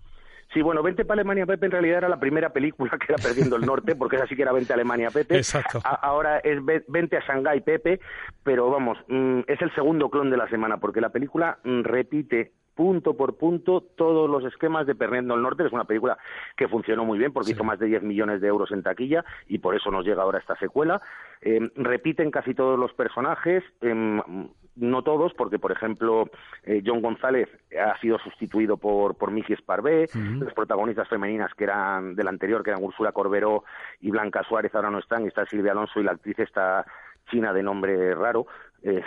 Sí, 0.52 0.62
bueno, 0.62 0.84
Vente 0.84 1.06
para 1.06 1.22
Alemania 1.22 1.46
Pepe 1.46 1.66
en 1.66 1.72
realidad 1.72 1.98
era 2.00 2.10
la 2.10 2.20
primera 2.20 2.52
película 2.52 2.92
que 3.00 3.14
era 3.14 3.22
Perdiendo 3.22 3.56
el 3.56 3.66
Norte, 3.66 3.96
porque 3.96 4.18
esa 4.18 4.28
sí 4.28 4.36
que 4.36 4.42
era 4.42 4.52
Vente 4.52 4.74
a 4.74 4.76
Alemania 4.76 5.10
Pepe. 5.12 5.38
Exacto. 5.38 5.80
A 5.84 5.96
ahora 5.96 6.40
es 6.40 6.60
Vente 6.88 7.18
a 7.18 7.22
Shanghái 7.22 7.62
Pepe, 7.62 8.00
pero 8.44 8.70
vamos, 8.70 8.98
mmm, 9.08 9.42
es 9.48 9.62
el 9.62 9.74
segundo 9.74 10.10
clon 10.10 10.30
de 10.30 10.38
la 10.38 10.48
semana, 10.50 10.78
porque 10.78 11.02
la 11.02 11.10
película 11.10 11.60
mmm, 11.64 11.82
repite 11.82 12.52
punto 12.76 13.16
por 13.16 13.38
punto 13.38 13.82
todos 13.82 14.30
los 14.30 14.44
esquemas 14.46 14.88
de 14.88 14.96
Perdiendo 14.96 15.36
el 15.36 15.42
Norte, 15.42 15.64
que 15.64 15.68
es 15.68 15.74
una 15.74 15.86
película 15.86 16.18
que 16.56 16.68
funcionó 16.68 17.06
muy 17.06 17.20
bien 17.20 17.32
porque 17.32 17.48
sí. 17.48 17.54
hizo 17.54 17.64
más 17.64 17.80
de 17.80 17.86
10 17.88 18.04
millones 18.04 18.42
de 18.42 18.48
euros 18.48 18.72
en 18.72 18.84
taquilla 18.84 19.24
y 19.48 19.60
por 19.60 19.76
eso 19.76 19.92
nos 19.92 20.06
llega 20.06 20.24
ahora 20.24 20.40
esta 20.40 20.56
secuela. 20.58 21.02
Eh, 21.42 21.60
repiten 21.76 22.32
casi 22.32 22.54
todos 22.54 22.80
los 22.80 22.94
personajes, 22.94 23.64
eh, 23.82 24.22
no 24.76 25.04
todos, 25.04 25.34
porque 25.34 25.60
por 25.60 25.72
ejemplo 25.72 26.30
eh, 26.64 26.82
John 26.86 27.02
González 27.02 27.50
ha 27.80 28.00
sido 28.00 28.18
sustituido 28.20 28.78
por, 28.78 29.16
por 29.16 29.30
uh 29.30 29.34
-huh. 29.34 30.44
las 30.44 30.54
protagonistas 30.54 31.08
femeninas 31.08 31.54
que 31.54 31.66
eran 31.66 32.16
del 32.16 32.28
anterior, 32.28 32.64
que 32.64 32.72
eran 32.72 32.84
Úrsula 32.84 33.12
Corberó 33.12 33.64
y 34.02 34.10
Blanca 34.12 34.44
Suárez, 34.44 34.74
ahora 34.74 34.90
no 34.90 35.00
están, 35.00 35.24
y 35.24 35.28
está 35.28 35.46
Silvia 35.46 35.72
Alonso 35.72 36.00
y 36.00 36.04
la 36.04 36.12
actriz 36.12 36.40
está 36.40 36.86
china 37.30 37.54
de 37.54 37.64
nombre 37.64 38.14
raro. 38.16 38.48
Eh, 38.84 39.02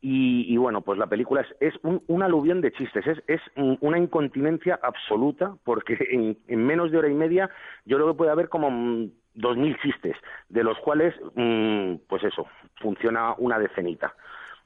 y, 0.00 0.46
y, 0.52 0.56
bueno, 0.56 0.80
pues 0.80 0.98
la 0.98 1.06
película 1.06 1.42
es, 1.42 1.48
es 1.60 1.74
un, 1.82 2.02
un, 2.06 2.22
aluvión 2.22 2.62
de 2.62 2.72
chistes, 2.72 3.06
es, 3.06 3.22
es 3.26 3.40
una 3.54 3.98
incontinencia 3.98 4.80
absoluta, 4.82 5.54
porque 5.62 5.98
en, 6.10 6.38
en, 6.48 6.66
menos 6.66 6.90
de 6.90 6.98
hora 6.98 7.08
y 7.08 7.14
media 7.14 7.50
yo 7.84 7.98
creo 7.98 8.08
que 8.08 8.16
puede 8.16 8.30
haber 8.30 8.48
como 8.48 9.10
dos 9.34 9.56
mil 9.58 9.76
chistes, 9.82 10.16
de 10.48 10.64
los 10.64 10.78
cuales, 10.78 11.14
mmm, 11.34 11.96
pues 12.08 12.24
eso, 12.24 12.46
funciona 12.80 13.34
una 13.36 13.58
decenita. 13.58 14.14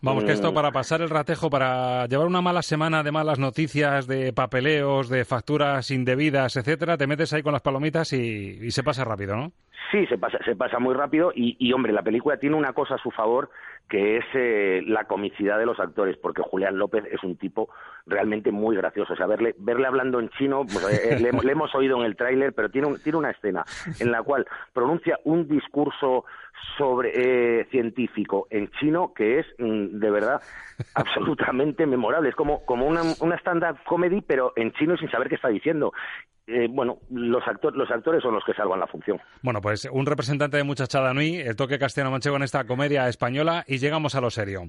Vamos, 0.04 0.24
que 0.24 0.32
esto 0.32 0.52
para 0.52 0.70
pasar 0.70 1.00
el 1.00 1.08
ratejo, 1.08 1.48
para 1.48 2.06
llevar 2.06 2.26
una 2.26 2.42
mala 2.42 2.62
semana 2.62 3.02
de 3.02 3.10
malas 3.10 3.38
noticias, 3.38 4.06
de 4.06 4.32
papeleos, 4.32 5.08
de 5.08 5.24
facturas 5.24 5.90
indebidas, 5.90 6.56
etcétera, 6.56 6.98
te 6.98 7.06
metes 7.06 7.32
ahí 7.32 7.42
con 7.42 7.52
las 7.52 7.62
palomitas 7.62 8.12
y, 8.12 8.58
y 8.60 8.70
se 8.70 8.82
pasa 8.82 9.04
rápido, 9.04 9.34
¿no? 9.34 9.52
Sí, 9.90 10.06
se 10.06 10.18
pasa, 10.18 10.38
se 10.44 10.56
pasa 10.56 10.78
muy 10.78 10.94
rápido 10.94 11.32
y, 11.34 11.56
y, 11.58 11.72
hombre, 11.72 11.92
la 11.92 12.02
película 12.02 12.36
tiene 12.36 12.56
una 12.56 12.72
cosa 12.72 12.96
a 12.96 12.98
su 12.98 13.10
favor 13.10 13.50
que 13.88 14.16
es 14.16 14.24
eh, 14.34 14.82
la 14.86 15.04
comicidad 15.04 15.58
de 15.58 15.66
los 15.66 15.78
actores, 15.78 16.16
porque 16.16 16.42
Julián 16.42 16.78
López 16.78 17.04
es 17.10 17.22
un 17.22 17.36
tipo 17.36 17.68
realmente 18.06 18.50
muy 18.50 18.76
gracioso. 18.76 19.12
O 19.12 19.16
sea, 19.16 19.26
verle, 19.26 19.54
verle 19.58 19.86
hablando 19.86 20.20
en 20.20 20.30
chino, 20.30 20.62
pues, 20.64 20.84
eh, 20.88 21.20
le, 21.20 21.32
le, 21.32 21.52
hemos 21.52 21.74
oído 21.74 21.98
en 21.98 22.06
el 22.06 22.16
tráiler, 22.16 22.52
pero 22.54 22.70
tiene, 22.70 22.88
un, 22.88 22.98
tiene 23.02 23.18
una 23.18 23.30
escena 23.30 23.64
en 24.00 24.10
la 24.10 24.22
cual 24.22 24.46
pronuncia 24.72 25.18
un 25.24 25.46
discurso 25.46 26.24
sobre 26.76 27.12
eh, 27.60 27.66
científico 27.70 28.46
en 28.50 28.70
chino 28.80 29.12
que 29.14 29.40
es 29.40 29.46
mm, 29.58 29.98
de 29.98 30.10
verdad 30.10 30.40
absolutamente 30.94 31.86
memorable. 31.86 32.28
Es 32.28 32.34
como, 32.34 32.64
como 32.64 32.86
una, 32.86 33.02
una 33.20 33.36
stand-up 33.36 33.78
comedy, 33.86 34.20
pero 34.20 34.52
en 34.56 34.72
chino 34.72 34.96
sin 34.96 35.10
saber 35.10 35.28
qué 35.28 35.36
está 35.36 35.48
diciendo. 35.48 35.92
Eh, 36.46 36.66
bueno, 36.68 36.98
los, 37.10 37.46
actor, 37.48 37.74
los 37.74 37.90
actores 37.90 38.22
son 38.22 38.34
los 38.34 38.44
que 38.44 38.52
salvan 38.52 38.78
la 38.78 38.86
función. 38.86 39.18
Bueno, 39.42 39.62
pues 39.62 39.88
un 39.90 40.04
representante 40.04 40.58
de 40.58 40.64
Muchachada 40.64 41.14
Nui, 41.14 41.36
el 41.36 41.56
toque 41.56 41.78
castellano 41.78 42.10
manchego 42.10 42.36
en 42.36 42.42
esta 42.42 42.64
comedia 42.64 43.08
española 43.08 43.64
y 43.66 43.78
llegamos 43.78 44.14
a 44.14 44.20
lo 44.20 44.30
serio. 44.30 44.64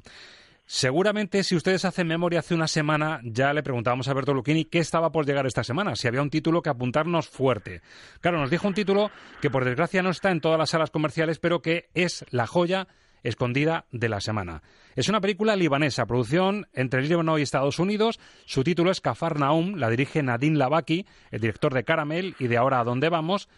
Seguramente, 0.68 1.44
si 1.44 1.56
ustedes 1.56 1.86
hacen 1.86 2.08
memoria, 2.08 2.40
hace 2.40 2.56
una 2.56 2.68
semana 2.68 3.22
ya 3.24 3.54
le 3.54 3.62
preguntábamos 3.62 4.08
a 4.08 4.14
Berto 4.16 4.34
Lucchini 4.34 4.66
qué 4.66 4.80
estaba 4.80 5.12
por 5.12 5.28
llegar 5.28 5.46
esta 5.46 5.64
semana, 5.64 5.96
si 5.96 6.08
había 6.08 6.24
un 6.24 6.32
título 6.32 6.64
que 6.64 6.70
apuntarnos 6.70 7.30
fuerte. 7.30 7.82
Claro, 8.20 8.40
nos 8.40 8.50
dijo 8.50 8.68
un 8.68 8.74
título 8.74 9.12
que 9.42 9.52
por 9.52 9.64
desgracia 9.64 10.02
no 10.02 10.10
está 10.10 10.32
en 10.32 10.42
todas 10.42 10.58
las 10.58 10.72
salas 10.72 10.90
comerciales, 10.90 11.38
pero 11.38 11.62
que 11.62 11.90
es 11.94 12.26
la 12.32 12.48
joya 12.48 12.88
escondida 13.22 13.86
de 13.92 14.10
la 14.10 14.22
semana. 14.22 14.64
Es 14.96 15.08
una 15.08 15.22
película 15.22 15.56
libanesa, 15.56 16.08
producción 16.08 16.68
entre 16.74 17.04
Líbano 17.04 17.38
y 17.38 17.44
Estados 17.44 17.78
Unidos. 17.78 18.20
Su 18.46 18.64
título 18.64 18.90
es 18.90 19.02
Kafar 19.02 19.40
Naum, 19.40 19.76
la 19.76 19.92
dirige 19.92 20.24
Nadine 20.24 20.58
Labaki, 20.58 21.06
el 21.30 21.42
director 21.42 21.76
de 21.76 21.84
Caramel 21.84 22.36
y 22.40 22.48
de 22.48 22.58
Ahora 22.58 22.80
a 22.80 22.84
dónde 22.84 23.10
vamos. 23.10 23.50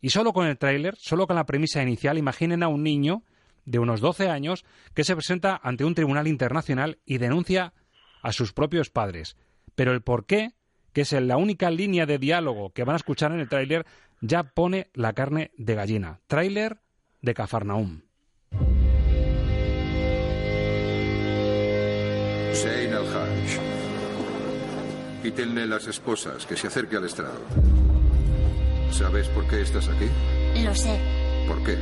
Y 0.00 0.10
solo 0.10 0.32
con 0.32 0.46
el 0.46 0.56
tráiler, 0.56 0.96
solo 0.96 1.26
con 1.26 1.36
la 1.36 1.44
premisa 1.44 1.82
inicial, 1.82 2.16
imaginen 2.16 2.62
a 2.62 2.68
un 2.68 2.82
niño 2.82 3.22
de 3.64 3.78
unos 3.78 4.00
12 4.00 4.28
años 4.28 4.64
que 4.94 5.04
se 5.04 5.14
presenta 5.14 5.60
ante 5.62 5.84
un 5.84 5.94
tribunal 5.94 6.26
internacional 6.26 6.98
y 7.04 7.18
denuncia 7.18 7.72
a 8.22 8.32
sus 8.32 8.52
propios 8.52 8.90
padres. 8.90 9.36
Pero 9.74 9.92
el 9.92 10.02
por 10.02 10.26
qué, 10.26 10.52
que 10.92 11.02
es 11.02 11.12
la 11.12 11.36
única 11.36 11.70
línea 11.70 12.06
de 12.06 12.18
diálogo 12.18 12.70
que 12.70 12.84
van 12.84 12.94
a 12.94 12.96
escuchar 12.96 13.32
en 13.32 13.40
el 13.40 13.48
tráiler, 13.48 13.84
ya 14.20 14.42
pone 14.42 14.90
la 14.94 15.12
carne 15.12 15.50
de 15.56 15.74
gallina. 15.74 16.20
Tráiler 16.26 16.78
de 17.20 17.34
Cafarnaum. 17.34 18.02
Sein 22.52 22.94
al-Hajj. 22.94 23.58
Quítenle 25.22 25.66
las 25.66 25.86
esposas, 25.86 26.46
que 26.46 26.56
se 26.56 26.68
acerque 26.68 26.96
al 26.96 27.04
estrado. 27.04 27.40
¿Sabes 28.90 29.28
por 29.28 29.46
qué 29.48 29.62
estás 29.62 29.88
aquí? 29.88 30.06
Lo 30.62 30.74
sé, 30.74 31.00
¿Por 31.48 31.62
qué? 31.64 31.76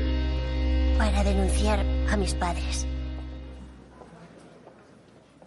Para 0.99 1.23
denunciar 1.25 1.81
a 2.11 2.17
mis 2.17 2.35
padres. 2.35 2.87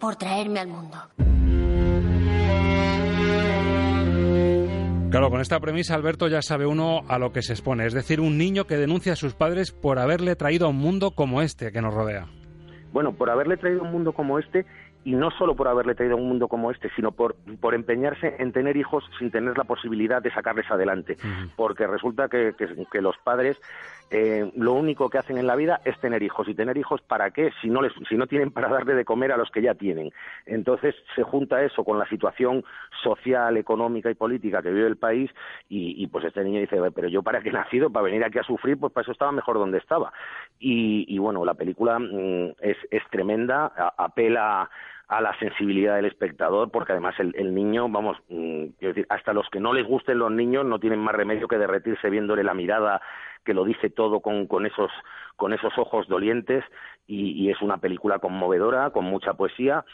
Por 0.00 0.16
traerme 0.16 0.60
al 0.60 0.68
mundo. 0.68 0.96
Claro, 5.10 5.30
con 5.30 5.40
esta 5.40 5.60
premisa, 5.60 5.94
Alberto, 5.94 6.28
ya 6.28 6.42
sabe 6.42 6.66
uno 6.66 7.00
a 7.08 7.18
lo 7.18 7.32
que 7.32 7.40
se 7.40 7.52
expone. 7.54 7.86
Es 7.86 7.94
decir, 7.94 8.20
un 8.20 8.36
niño 8.36 8.64
que 8.66 8.76
denuncia 8.76 9.14
a 9.14 9.16
sus 9.16 9.34
padres 9.34 9.72
por 9.72 9.98
haberle 9.98 10.36
traído 10.36 10.66
a 10.66 10.70
un 10.70 10.76
mundo 10.76 11.12
como 11.12 11.40
este 11.40 11.72
que 11.72 11.80
nos 11.80 11.94
rodea. 11.94 12.26
Bueno, 12.92 13.12
por 13.14 13.30
haberle 13.30 13.56
traído 13.56 13.82
un 13.82 13.92
mundo 13.92 14.12
como 14.12 14.38
este 14.38 14.66
y 15.04 15.12
no 15.14 15.30
solo 15.30 15.54
por 15.54 15.68
haberle 15.68 15.94
traído 15.94 16.16
un 16.16 16.28
mundo 16.28 16.48
como 16.48 16.70
este, 16.72 16.90
sino 16.96 17.12
por, 17.12 17.36
por 17.60 17.74
empeñarse 17.74 18.34
en 18.40 18.52
tener 18.52 18.76
hijos 18.76 19.04
sin 19.18 19.30
tener 19.30 19.56
la 19.56 19.64
posibilidad 19.64 20.20
de 20.20 20.32
sacarles 20.32 20.68
adelante. 20.70 21.16
Porque 21.54 21.86
resulta 21.86 22.28
que, 22.28 22.54
que- 22.58 22.84
que 22.90 23.00
los 23.00 23.16
padres 23.24 23.56
eh, 24.10 24.50
lo 24.56 24.72
único 24.74 25.10
que 25.10 25.18
hacen 25.18 25.38
en 25.38 25.46
la 25.46 25.56
vida 25.56 25.80
es 25.84 25.98
tener 26.00 26.22
hijos. 26.22 26.48
¿Y 26.48 26.54
tener 26.54 26.76
hijos 26.76 27.02
para 27.02 27.30
qué? 27.30 27.50
Si 27.60 27.68
no, 27.68 27.82
les, 27.82 27.92
si 28.08 28.16
no 28.16 28.26
tienen 28.26 28.50
para 28.52 28.68
darle 28.68 28.94
de 28.94 29.04
comer 29.04 29.32
a 29.32 29.36
los 29.36 29.50
que 29.50 29.62
ya 29.62 29.74
tienen. 29.74 30.10
Entonces 30.46 30.94
se 31.14 31.22
junta 31.22 31.62
eso 31.62 31.84
con 31.84 31.98
la 31.98 32.08
situación 32.08 32.64
social, 33.02 33.56
económica 33.56 34.10
y 34.10 34.14
política 34.14 34.62
que 34.62 34.70
vive 34.70 34.86
el 34.86 34.96
país 34.96 35.30
y, 35.68 36.02
y, 36.02 36.06
pues 36.06 36.24
este 36.24 36.44
niño 36.44 36.60
dice, 36.60 36.80
"Ve, 36.80 36.90
pero 36.92 37.08
yo 37.08 37.22
para 37.22 37.40
qué 37.42 37.50
nacido, 37.50 37.90
para 37.90 38.04
venir 38.04 38.24
aquí 38.24 38.38
a 38.38 38.42
sufrir, 38.44 38.78
pues 38.78 38.92
para 38.92 39.02
eso 39.02 39.12
estaba 39.12 39.32
mejor 39.32 39.58
donde 39.58 39.78
estaba. 39.78 40.12
Y, 40.60 41.04
y 41.08 41.18
bueno, 41.18 41.44
la 41.44 41.54
película 41.54 41.98
mm, 41.98 42.52
es, 42.60 42.76
es 42.90 43.02
tremenda, 43.10 43.72
a- 43.76 43.94
apela 44.04 44.70
a 45.08 45.20
la 45.20 45.38
sensibilidad 45.38 45.96
del 45.96 46.06
espectador, 46.06 46.70
porque 46.70 46.92
además 46.92 47.14
el, 47.18 47.34
el 47.36 47.54
niño, 47.54 47.88
vamos, 47.88 48.18
mm, 48.28 48.66
quiero 48.78 48.94
decir, 48.94 49.06
hasta 49.08 49.32
los 49.32 49.48
que 49.50 49.60
no 49.60 49.72
les 49.72 49.86
gusten 49.86 50.18
los 50.18 50.32
niños 50.32 50.64
no 50.64 50.80
tienen 50.80 50.98
más 50.98 51.14
remedio 51.14 51.46
que 51.46 51.58
derretirse 51.58 52.10
viéndole 52.10 52.42
la 52.42 52.54
mirada 52.54 53.00
que 53.44 53.54
lo 53.54 53.64
dice 53.64 53.90
todo 53.90 54.20
con, 54.20 54.46
con 54.46 54.66
esos 54.66 54.90
con 55.36 55.52
esos 55.52 55.76
ojos 55.78 56.08
dolientes 56.08 56.64
y, 57.06 57.30
y 57.32 57.50
es 57.50 57.62
una 57.62 57.78
película 57.78 58.18
conmovedora, 58.18 58.90
con 58.90 59.04
mucha 59.04 59.34
poesía, 59.34 59.84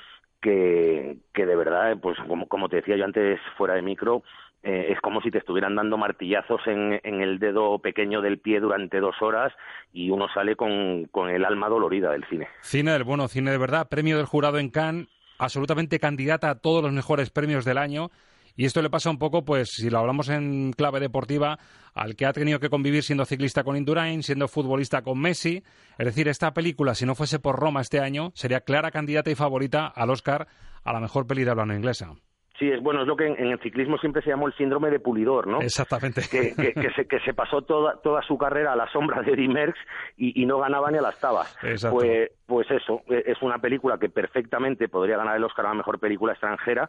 que, 0.40 1.18
que 1.32 1.46
de 1.46 1.56
verdad, 1.56 1.96
pues 2.00 2.18
como, 2.26 2.48
como 2.48 2.68
te 2.68 2.76
decía 2.76 2.96
yo 2.96 3.04
antes 3.04 3.40
fuera 3.56 3.74
de 3.74 3.82
micro, 3.82 4.22
eh, 4.62 4.92
es 4.92 5.00
como 5.00 5.20
si 5.20 5.30
te 5.30 5.38
estuvieran 5.38 5.74
dando 5.74 5.98
martillazos 5.98 6.60
en, 6.66 7.00
el 7.04 7.38
dedo 7.38 7.80
pequeño 7.80 8.20
del 8.20 8.38
pie 8.38 8.60
durante 8.60 9.00
dos 9.00 9.16
horas 9.20 9.52
y 9.92 10.10
uno 10.10 10.28
sale 10.32 10.54
con, 10.54 11.06
con 11.10 11.30
el 11.30 11.44
alma 11.44 11.68
dolorida 11.68 12.12
del 12.12 12.24
cine. 12.28 12.48
Cine 12.60 12.92
del 12.92 13.04
bueno, 13.04 13.26
cine 13.28 13.50
de 13.50 13.58
verdad, 13.58 13.88
premio 13.88 14.16
del 14.16 14.26
jurado 14.26 14.58
en 14.58 14.70
Cannes, 14.70 15.08
absolutamente 15.38 15.98
candidata 15.98 16.50
a 16.50 16.60
todos 16.60 16.82
los 16.82 16.92
mejores 16.92 17.30
premios 17.30 17.64
del 17.64 17.78
año. 17.78 18.10
Y 18.54 18.66
esto 18.66 18.82
le 18.82 18.90
pasa 18.90 19.08
un 19.08 19.18
poco, 19.18 19.44
pues, 19.46 19.70
si 19.70 19.88
lo 19.88 19.98
hablamos 19.98 20.28
en 20.28 20.72
clave 20.74 21.00
deportiva, 21.00 21.58
al 21.94 22.16
que 22.16 22.26
ha 22.26 22.34
tenido 22.34 22.60
que 22.60 22.68
convivir 22.68 23.02
siendo 23.02 23.24
ciclista 23.24 23.64
con 23.64 23.78
Indurain, 23.78 24.22
siendo 24.22 24.46
futbolista 24.46 25.02
con 25.02 25.18
Messi. 25.18 25.62
Es 25.98 26.06
decir, 26.06 26.28
esta 26.28 26.52
película, 26.52 26.94
si 26.94 27.06
no 27.06 27.14
fuese 27.14 27.38
por 27.38 27.58
Roma 27.58 27.80
este 27.80 28.00
año, 28.00 28.30
sería 28.34 28.60
clara 28.60 28.90
candidata 28.90 29.30
y 29.30 29.34
favorita 29.34 29.86
al 29.86 30.10
Oscar 30.10 30.48
a 30.84 30.92
la 30.92 31.00
mejor 31.00 31.26
peli 31.26 31.44
de 31.44 31.50
habla 31.50 31.74
inglesa. 31.74 32.14
Sí, 32.62 32.70
es 32.70 32.80
bueno, 32.80 33.02
es 33.02 33.08
lo 33.08 33.16
que 33.16 33.26
en, 33.26 33.34
en 33.38 33.48
el 33.52 33.58
ciclismo 33.60 33.98
siempre 33.98 34.22
se 34.22 34.30
llamó 34.30 34.46
el 34.46 34.54
síndrome 34.54 34.88
de 34.90 35.00
pulidor, 35.00 35.48
¿no? 35.48 35.60
Exactamente. 35.60 36.20
Que, 36.30 36.54
que- 36.54 36.72
que 36.74 36.90
se, 36.94 37.06
que 37.08 37.18
se 37.20 37.34
pasó 37.34 37.62
toda, 37.62 38.00
toda 38.02 38.22
su 38.22 38.38
carrera 38.38 38.72
a 38.72 38.76
la 38.76 38.86
sombra 38.92 39.20
de 39.22 39.32
Eddie 39.32 39.48
Merckx 39.48 39.78
y, 40.16 40.40
y 40.40 40.46
no 40.46 40.58
ganaba 40.58 40.90
ni 40.90 40.98
a 40.98 41.02
las 41.02 41.18
tabas. 41.18 41.56
Exacto. 41.64 41.96
Pues, 41.98 42.30
pues 42.46 42.70
eso, 42.70 43.00
eh, 43.08 43.24
es 43.26 43.40
una 43.42 43.58
película 43.58 43.98
que 43.98 44.08
perfectamente 44.08 44.88
podría 44.88 45.16
ganar 45.16 45.36
el 45.36 45.42
Oscar 45.44 45.66
a 45.66 45.70
la 45.70 45.74
mejor 45.74 45.98
película 45.98 46.32
extranjera, 46.34 46.88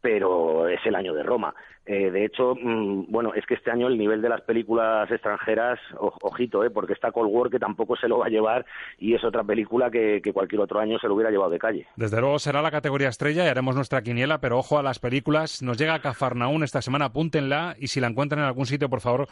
pero 0.00 0.68
es 0.68 0.80
el 0.86 0.94
año 0.94 1.12
de 1.14 1.22
Roma. 1.22 1.54
Eh, 1.86 2.10
de 2.10 2.26
hecho, 2.26 2.54
mm, 2.54 3.06
bueno, 3.08 3.32
es 3.34 3.46
que 3.46 3.54
este 3.54 3.70
año 3.70 3.88
el 3.88 3.96
nivel 3.96 4.20
de 4.20 4.28
las 4.28 4.42
películas 4.42 5.10
extranjeras, 5.10 5.80
o- 5.98 6.12
ojito, 6.20 6.62
eh, 6.62 6.68
porque 6.68 6.92
está 6.92 7.10
Cold 7.12 7.30
War 7.32 7.48
que 7.50 7.58
tampoco 7.58 7.96
se 7.96 8.08
lo 8.08 8.18
va 8.18 8.26
a 8.26 8.28
llevar 8.28 8.66
y 8.98 9.14
es 9.14 9.24
otra 9.24 9.42
película 9.42 9.90
que, 9.90 10.20
que 10.22 10.34
cualquier 10.34 10.60
otro 10.60 10.80
año 10.80 10.98
se 10.98 11.08
lo 11.08 11.14
hubiera 11.14 11.30
llevado 11.30 11.50
de 11.50 11.58
calle. 11.58 11.86
Desde 11.96 12.20
luego 12.20 12.38
será 12.38 12.60
la 12.60 12.70
categoría 12.70 13.08
estrella 13.08 13.44
y 13.46 13.48
haremos 13.48 13.74
nuestra 13.74 14.02
quiniela, 14.02 14.38
pero 14.38 14.58
ojo 14.58 14.78
a 14.78 14.82
las 14.82 14.98
películas. 14.98 15.62
Nos 15.62 15.78
llega 15.78 15.98
Cafarnaún 16.00 16.62
esta 16.62 16.82
semana, 16.82 17.06
apúntenla 17.06 17.74
y 17.78 17.86
si 17.86 18.00
la 18.00 18.08
encuentran 18.08 18.40
en 18.42 18.46
algún 18.48 18.66
sitio, 18.66 18.90
por 18.90 19.00
favor, 19.00 19.26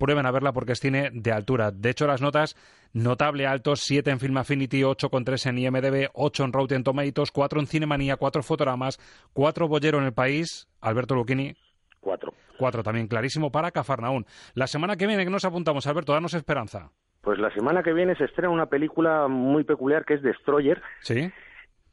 prueben 0.00 0.26
a 0.26 0.32
verla 0.32 0.52
porque 0.52 0.72
es 0.72 0.80
cine 0.80 1.10
de 1.12 1.30
altura. 1.30 1.70
De 1.70 1.90
hecho, 1.90 2.08
las 2.08 2.20
notas 2.20 2.56
notable 2.92 3.46
altos, 3.46 3.82
7 3.84 4.10
en 4.10 4.18
Film 4.18 4.38
Affinity, 4.38 4.80
8,3 4.82 5.48
en 5.50 5.58
IMDb, 5.58 6.08
8 6.14 6.44
en 6.44 6.52
Rotten 6.52 6.82
Tomatoes, 6.82 7.30
4 7.30 7.60
en 7.60 7.66
Cinemanía, 7.68 8.16
4 8.16 8.42
Fotogramas, 8.42 8.98
4 9.34 9.68
Bollero 9.68 9.98
en 9.98 10.04
el 10.06 10.12
país, 10.12 10.68
Alberto 10.80 11.14
Lucchini. 11.14 11.54
Cuatro. 12.00 12.32
4 12.58 12.82
también, 12.82 13.06
clarísimo 13.06 13.52
para 13.52 13.70
Cafarnaún. 13.70 14.26
La 14.54 14.66
semana 14.66 14.96
que 14.96 15.06
viene, 15.06 15.24
que 15.24 15.30
nos 15.30 15.44
apuntamos, 15.44 15.86
Alberto? 15.86 16.12
Danos 16.12 16.34
esperanza. 16.34 16.90
Pues 17.20 17.38
la 17.38 17.52
semana 17.52 17.82
que 17.82 17.92
viene 17.92 18.16
se 18.16 18.24
estrena 18.24 18.48
una 18.48 18.66
película 18.66 19.28
muy 19.28 19.64
peculiar 19.64 20.04
que 20.06 20.14
es 20.14 20.22
Destroyer, 20.22 20.82
¿Sí? 21.00 21.30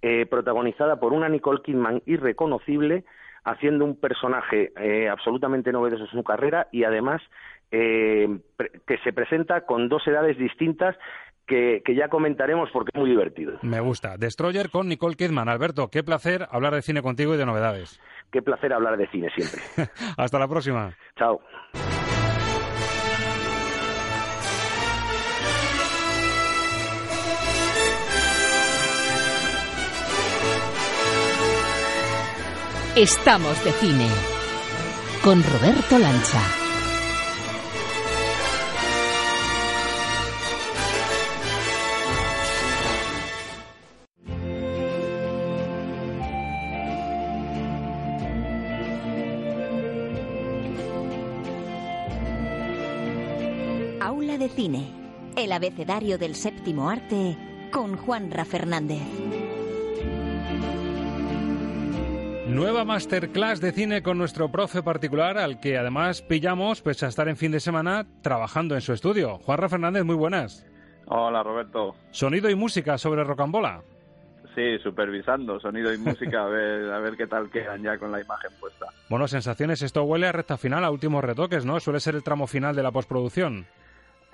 eh, 0.01 0.26
protagonizada 0.26 0.99
por 0.99 1.12
una 1.12 1.28
Nicole 1.28 1.62
Kidman 1.62 2.01
irreconocible, 2.05 3.03
haciendo 3.43 3.84
un 3.86 3.99
personaje 3.99 4.72
eh, 4.80 5.10
absolutamente 5.10 5.72
novedoso 5.72 6.03
en 6.03 6.10
su 6.12 6.24
carrera 6.24 6.68
y 6.72 6.84
además 6.86 7.22
eh, 7.72 8.28
que 8.86 8.97
se 8.99 9.13
presenta 9.13 9.61
con 9.65 9.89
dos 9.89 10.07
edades 10.07 10.38
distintas 10.38 10.95
que, 11.45 11.82
que 11.86 11.95
ya 11.95 12.09
comentaremos 12.09 12.70
porque 12.72 12.91
es 12.93 12.99
muy 12.99 13.09
divertido. 13.09 13.57
Me 13.61 13.80
gusta. 13.80 14.18
Destroyer 14.18 14.70
con 14.70 14.88
Nicole 14.88 15.15
Kidman. 15.15 15.49
Alberto, 15.49 15.89
qué 15.89 16.03
placer 16.03 16.47
hablar 16.51 16.76
de 16.76 16.82
cine 16.82 17.01
contigo 17.01 17.34
y 17.34 17.38
de 17.38 17.45
novedades. 17.45 17.99
Qué 18.32 18.41
placer 18.41 18.74
hablar 18.74 18.97
de 18.97 19.07
cine 19.07 19.30
siempre. 19.36 19.61
Hasta 20.18 20.39
la 20.39 20.47
próxima. 20.47 20.91
Chao. 21.18 21.39
Estamos 32.97 33.63
de 33.63 33.72
cine 33.74 34.09
con 35.24 35.43
Roberto 35.43 35.99
Lancha. 35.99 36.66
Cine, 54.58 54.88
el 55.36 55.51
abecedario 55.51 56.18
del 56.18 56.34
séptimo 56.34 56.89
arte 56.89 57.38
con 57.72 57.95
Juanra 57.95 58.43
Fernández. 58.43 59.03
Nueva 62.47 62.84
masterclass 62.84 63.62
de 63.62 63.72
cine 63.72 64.01
con 64.01 64.18
nuestro 64.18 64.49
profe 64.51 64.82
particular, 64.82 65.38
al 65.38 65.60
que 65.60 65.78
además 65.78 66.24
pillamos, 66.24 66.82
pese 66.82 67.05
a 67.05 67.10
estar 67.10 67.28
en 67.28 67.38
fin 67.38 67.51
de 67.51 67.60
semana, 67.60 68.08
trabajando 68.24 68.74
en 68.74 68.82
su 68.82 68.93
estudio. 68.93 69.38
Juanra 69.38 69.70
Fernández, 69.70 70.03
muy 70.03 70.16
buenas. 70.16 70.66
Hola 71.05 71.43
Roberto. 71.43 71.93
Sonido 72.10 72.49
y 72.49 72.55
música 72.55 72.97
sobre 72.97 73.24
Rocambola. 73.24 73.84
Sí, 74.55 74.80
supervisando 74.82 75.60
sonido 75.60 75.93
y 75.93 75.99
música, 75.99 76.45
a 76.45 76.47
ver, 76.47 76.91
a 76.91 76.97
ver 76.97 77.16
qué 77.16 77.28
tal 77.28 77.51
quedan 77.51 77.84
ya 77.84 77.99
con 77.99 78.12
la 78.12 78.22
imagen 78.22 78.49
puesta. 78.60 78.88
Bueno, 79.08 79.28
sensaciones, 79.28 79.84
esto 79.84 80.01
huele 80.01 80.26
a 80.26 80.32
recta 80.32 80.58
final, 80.58 80.84
a 80.84 80.89
últimos 80.89 81.24
retoques, 81.24 81.64
¿no? 81.64 81.80
Suele 81.80 81.99
ser 81.99 82.16
el 82.16 82.24
tramo 82.24 82.47
final 82.47 82.76
de 82.76 82.82
la 82.82 82.91
postproducción. 82.91 83.68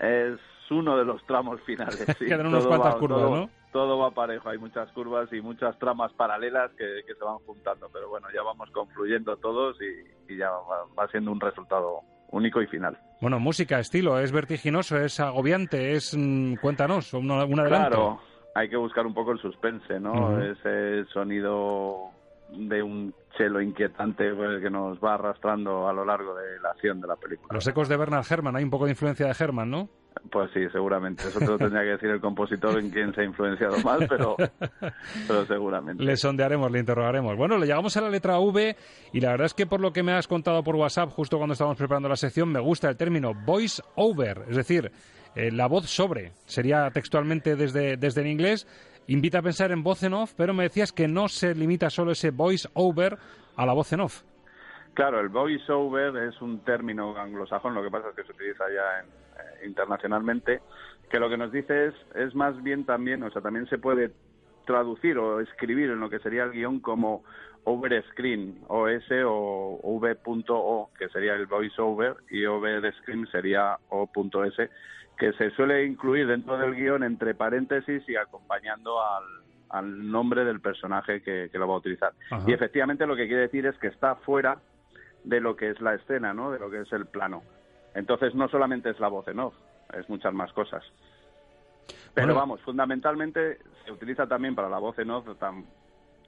Es 0.04 0.40
uno 0.72 0.98
de 0.98 1.06
los 1.06 1.24
tramos 1.26 1.62
finales. 1.62 2.06
Sí. 2.20 2.26
Quedan 2.26 2.48
unas 2.48 2.66
cuantas 2.66 2.96
va- 2.96 3.00
curvas, 3.00 3.22
todo- 3.22 3.36
¿no? 3.36 3.50
Todo 3.72 3.98
va 3.98 4.12
parejo, 4.12 4.50
hay 4.50 4.60
muchas 4.60 4.92
curvas 4.92 5.34
y 5.34 5.42
muchas 5.42 5.78
tramas 5.80 6.14
paralelas 6.14 6.70
que, 6.78 7.02
que 7.08 7.16
se 7.16 7.24
van 7.24 7.40
juntando, 7.40 7.90
pero 7.92 8.08
bueno, 8.08 8.28
ya 8.32 8.44
vamos 8.44 8.70
confluyendo 8.72 9.36
todos 9.38 9.76
y, 9.82 10.32
y 10.32 10.38
ya 10.38 10.52
va, 10.52 10.86
va 10.96 11.08
siendo 11.08 11.32
un 11.32 11.40
resultado 11.40 12.02
único 12.30 12.62
y 12.62 12.68
final. 12.68 12.96
Bueno, 13.20 13.40
música, 13.40 13.80
estilo, 13.80 14.20
es 14.20 14.32
vertiginoso, 14.32 14.98
es 14.98 15.20
agobiante, 15.20 15.94
es... 15.94 16.16
mm, 16.16 16.58
cuéntanos, 16.58 17.14
un, 17.16 17.32
un 17.32 17.60
adelanto. 17.60 17.68
Claro, 17.90 18.20
hay 18.54 18.70
que 18.70 18.78
buscar 18.78 19.08
un 19.08 19.14
poco 19.16 19.32
el 19.32 19.40
suspense, 19.40 20.00
¿no? 20.00 20.12
Ujú. 20.14 20.42
Ese 20.42 21.06
sonido 21.12 22.12
de 22.56 22.84
un 22.84 23.14
chelo 23.38 23.62
inquietante 23.62 24.34
pues, 24.34 24.62
que 24.62 24.70
nos 24.70 25.00
va 25.00 25.16
arrastrando 25.16 25.88
a 25.88 25.94
lo 25.94 26.06
largo 26.06 26.36
de 26.36 26.60
la 26.62 26.70
acción 26.70 27.02
de 27.02 27.08
la 27.08 27.16
película. 27.16 27.50
Los 27.52 27.68
ecos 27.68 27.90
de 27.90 27.98
Bernard 27.98 28.26
Herrmann, 28.30 28.56
hay 28.56 28.64
un 28.64 28.70
poco 28.70 28.86
de 28.86 28.92
influencia 28.92 29.26
de 29.26 29.36
Herrmann, 29.38 29.70
¿no? 29.70 29.90
Pues 30.32 30.52
sí, 30.54 30.62
seguramente. 30.72 31.28
Eso 31.28 31.40
te 31.40 31.48
lo 31.48 31.58
tendría 31.58 31.82
que 31.82 31.90
decir 31.90 32.10
el 32.10 32.22
compositor 32.22 32.80
en 32.80 32.92
quien 32.92 33.14
se 33.14 33.22
ha 33.22 33.24
influenciado 33.24 33.78
más, 33.80 34.00
pero, 34.08 34.36
pero 35.28 35.46
seguramente. 35.46 36.04
Le 36.04 36.16
sondearemos, 36.16 36.72
le 36.72 36.80
interrogaremos. 36.80 37.36
Bueno, 37.36 37.58
le 37.58 37.66
llegamos 37.66 37.98
a 37.98 38.02
la 38.02 38.10
letra 38.10 38.40
V 38.40 38.76
y 39.12 39.20
la 39.20 39.32
verdad 39.32 39.46
es 39.46 39.54
que 39.54 39.66
por 39.66 39.80
lo 39.80 39.92
que 39.92 40.04
me 40.04 40.14
has 40.14 40.28
contado 40.28 40.64
por 40.64 40.76
WhatsApp 40.76 41.10
justo 41.10 41.38
cuando 41.38 41.54
estábamos 41.54 41.78
preparando 41.78 42.10
la 42.10 42.16
sección, 42.16 42.52
me 42.52 42.60
gusta 42.60 42.90
el 42.90 42.98
término 42.98 43.34
voice 43.34 43.82
over, 43.96 44.46
es 44.48 44.56
decir, 44.56 44.92
eh, 45.36 45.52
la 45.52 45.68
voz 45.68 45.90
sobre. 45.90 46.32
Sería 46.46 46.90
textualmente 46.92 47.56
desde, 47.56 47.98
desde 47.98 48.22
el 48.22 48.28
inglés. 48.28 48.68
Invita 49.08 49.40
a 49.40 49.42
pensar 49.42 49.72
en 49.72 49.84
voz 49.84 50.02
en 50.04 50.14
off, 50.14 50.34
pero 50.36 50.54
me 50.54 50.64
decías 50.64 50.92
que 50.92 51.08
no 51.08 51.28
se 51.28 51.54
limita 51.56 51.90
solo 51.90 52.12
ese 52.12 52.32
voice 52.32 52.70
over 52.74 53.18
a 53.56 53.66
la 53.66 53.74
voz 53.74 53.92
en 53.94 54.00
off. 54.02 54.22
Claro, 54.94 55.20
el 55.20 55.30
voice 55.30 55.72
over 55.72 56.16
es 56.24 56.40
un 56.42 56.60
término 56.60 57.18
anglosajón, 57.18 57.74
lo 57.74 57.84
que 57.84 57.90
pasa 57.90 58.10
es 58.10 58.16
que 58.16 58.24
se 58.24 58.32
utiliza 58.32 58.64
ya 58.70 59.00
en- 59.00 59.08
eh, 59.08 59.66
internacionalmente, 59.68 60.62
que 61.10 61.20
lo 61.20 61.30
que 61.30 61.38
nos 61.38 61.52
dice 61.52 61.88
es, 61.88 61.94
es 62.16 62.34
más 62.36 62.62
bien 62.64 62.86
también, 62.86 63.24
o 63.24 63.32
sea, 63.32 63.42
también 63.42 63.68
se 63.68 63.78
puede 63.78 64.12
traducir 64.66 65.18
o 65.18 65.42
escribir 65.42 65.90
en 65.90 66.00
lo 66.00 66.10
que 66.10 66.20
sería 66.20 66.44
el 66.44 66.52
guion 66.52 66.80
como 66.80 67.24
over 67.66 68.04
screen, 68.12 68.60
OS 68.68 69.04
o 69.26 69.80
V.O, 69.84 70.90
que 70.98 71.10
sería 71.10 71.34
el 71.34 71.48
voice 71.48 71.82
over, 71.82 72.16
y 72.30 72.46
over 72.46 72.94
screen 73.02 73.28
sería 73.32 73.78
O.S, 73.90 74.70
que 75.18 75.34
se 75.34 75.52
suele 75.52 75.86
incluir 75.86 76.28
dentro 76.28 76.58
del 76.58 76.76
guion 76.76 77.04
entre 77.04 77.36
paréntesis 77.36 78.04
y 78.08 78.16
acompañando 78.16 79.02
al, 79.02 79.24
al 79.70 80.12
nombre 80.12 80.44
del 80.44 80.60
personaje 80.60 81.22
que, 81.22 81.50
que 81.52 81.58
lo 81.60 81.68
va 81.68 81.76
a 81.76 81.78
utilizar. 81.78 82.14
Ajá. 82.32 82.44
Y 82.48 82.54
efectivamente 82.54 83.06
lo 83.08 83.16
que 83.16 83.28
quiere 83.28 83.44
decir 83.44 83.66
es 83.66 83.78
que 83.78 83.88
está 83.88 84.16
fuera 84.16 84.58
de 85.24 85.40
lo 85.40 85.56
que 85.56 85.70
es 85.70 85.80
la 85.82 85.94
escena, 85.94 86.34
¿no? 86.34 86.52
De 86.52 86.60
lo 86.60 86.70
que 86.70 86.82
es 86.82 86.92
el 86.92 87.06
plano. 87.06 87.44
Entonces 87.96 88.34
no 88.36 88.48
solamente 88.50 88.90
es 88.90 89.00
la 89.00 89.08
voz 89.08 89.28
en 89.28 89.40
off, 89.40 89.54
es 89.94 90.10
muchas 90.10 90.34
más 90.34 90.52
cosas. 90.54 90.84
Pero 92.14 92.28
Bueno. 92.28 92.40
vamos, 92.40 92.62
fundamentalmente 92.62 93.60
se 93.86 93.92
utiliza 93.92 94.28
también 94.28 94.56
para 94.56 94.70
la 94.70 94.80
voz 94.80 94.98
en 95.00 95.10
off 95.12 95.26
tan 95.40 95.66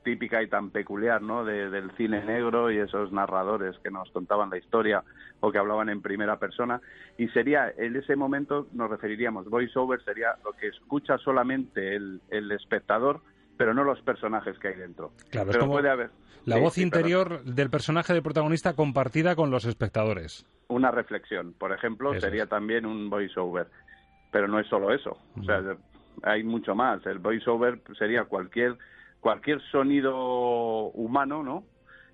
típica 0.05 0.41
y 0.41 0.47
tan 0.47 0.69
peculiar, 0.69 1.21
¿no? 1.21 1.43
De- 1.43 1.69
del 1.69 1.91
cine 1.97 2.23
negro 2.23 2.71
y 2.71 2.77
esos 2.77 3.11
narradores 3.11 3.77
que 3.83 3.91
nos 3.91 4.09
contaban 4.11 4.49
la 4.49 4.57
historia 4.57 5.03
o 5.41 5.51
que 5.51 5.57
hablaban 5.57 5.89
en 5.89 6.01
primera 6.01 6.39
persona. 6.39 6.79
Y 7.17 7.27
sería, 7.29 7.73
en 7.77 7.97
ese 7.97 8.15
momento 8.15 8.67
nos 8.71 8.89
referiríamos, 8.89 9.49
voice 9.49 9.77
over 9.77 10.01
sería 10.05 10.35
lo 10.45 10.53
que 10.53 10.67
escucha 10.69 11.17
solamente 11.17 11.95
el, 11.95 12.21
el 12.29 12.49
espectador, 12.53 13.19
pero 13.57 13.73
no 13.73 13.83
los 13.83 13.99
personajes 14.01 14.57
que 14.59 14.69
hay 14.69 14.75
dentro. 14.75 15.11
Claro, 15.29 15.49
es 15.51 15.55
pero 15.57 15.61
como 15.65 15.73
puede 15.73 15.89
haber 15.89 16.09
La 16.45 16.55
Sí, 16.55 16.61
voz 16.61 16.73
sí, 16.75 16.81
perdón. 16.85 16.99
interior 17.09 17.43
del 17.43 17.69
personaje 17.69 18.13
del 18.13 18.23
protagonista 18.23 18.73
compartida 18.75 19.35
con 19.35 19.51
los 19.51 19.65
espectadores. 19.65 20.45
una 20.67 20.91
reflexión, 20.91 21.53
por 21.53 21.71
ejemplo, 21.73 22.11
Eso 22.13 22.21
sería 22.21 22.45
también 22.47 22.85
un 22.85 23.09
voiceover. 23.09 23.67
Pero 24.31 24.47
no 24.47 24.59
es 24.59 24.67
solo 24.67 24.93
eso. 24.93 25.17
O 25.39 25.43
sea, 25.43 25.61
hay 26.23 26.43
mucho 26.43 26.75
más. 26.75 27.05
El 27.05 27.19
voiceover 27.19 27.81
sería 27.97 28.25
cualquier 28.25 28.75
cualquier 29.25 29.59
sonido 29.71 30.91
humano, 30.91 31.41
¿no? 31.41 31.63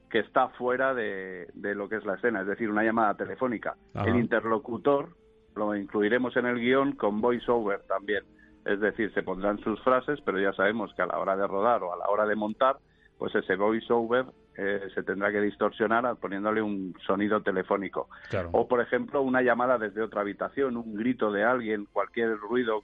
Que 0.09 0.19
está 0.19 0.47
fuera 0.47 0.93
de, 0.93 1.49
de 1.55 1.75
lo 1.75 1.89
que 1.89 1.97
es 1.97 2.05
la 2.05 2.13
escena, 2.13 2.39
es 2.39 2.47
decir, 2.47 2.69
una 2.69 2.85
llamada 2.85 3.15
telefónica. 3.15 3.75
Ajá. 3.93 4.07
El 4.07 4.15
interlocutor 4.15 5.09
lo 5.57 5.75
incluiremos 5.75 6.37
en 6.37 6.45
el 6.45 6.61
guion 6.61 6.93
con 6.93 7.19
voiceover 7.19 7.81
también. 7.81 8.23
Es 8.63 8.79
decir, 8.79 9.13
se 9.13 9.23
pondrán 9.23 9.59
sus 9.59 9.83
frases, 9.83 10.21
pero 10.21 10.39
ya 10.39 10.53
sabemos 10.53 10.93
que 10.93 11.01
a 11.01 11.07
la 11.07 11.19
hora 11.19 11.35
de 11.35 11.45
rodar 11.47 11.83
o 11.83 11.91
a 11.91 11.97
la 11.97 12.07
hora 12.07 12.25
de 12.25 12.37
montar, 12.37 12.77
pues 13.17 13.35
ese 13.35 13.57
voiceover 13.57 14.27
eh, 14.55 14.87
se 14.95 15.03
tendrá 15.03 15.33
que 15.33 15.41
distorsionar 15.41 16.15
poniéndole 16.15 16.61
un 16.61 16.95
sonido 17.05 17.41
telefónico. 17.41 18.07
Claro. 18.29 18.51
O, 18.53 18.69
por 18.69 18.79
ejemplo, 18.79 19.21
una 19.21 19.41
llamada 19.41 19.77
desde 19.77 20.01
otra 20.01 20.21
habitación, 20.21 20.77
un 20.77 20.95
grito 20.95 21.29
de 21.29 21.43
alguien, 21.43 21.89
cualquier 21.91 22.37
ruido 22.37 22.79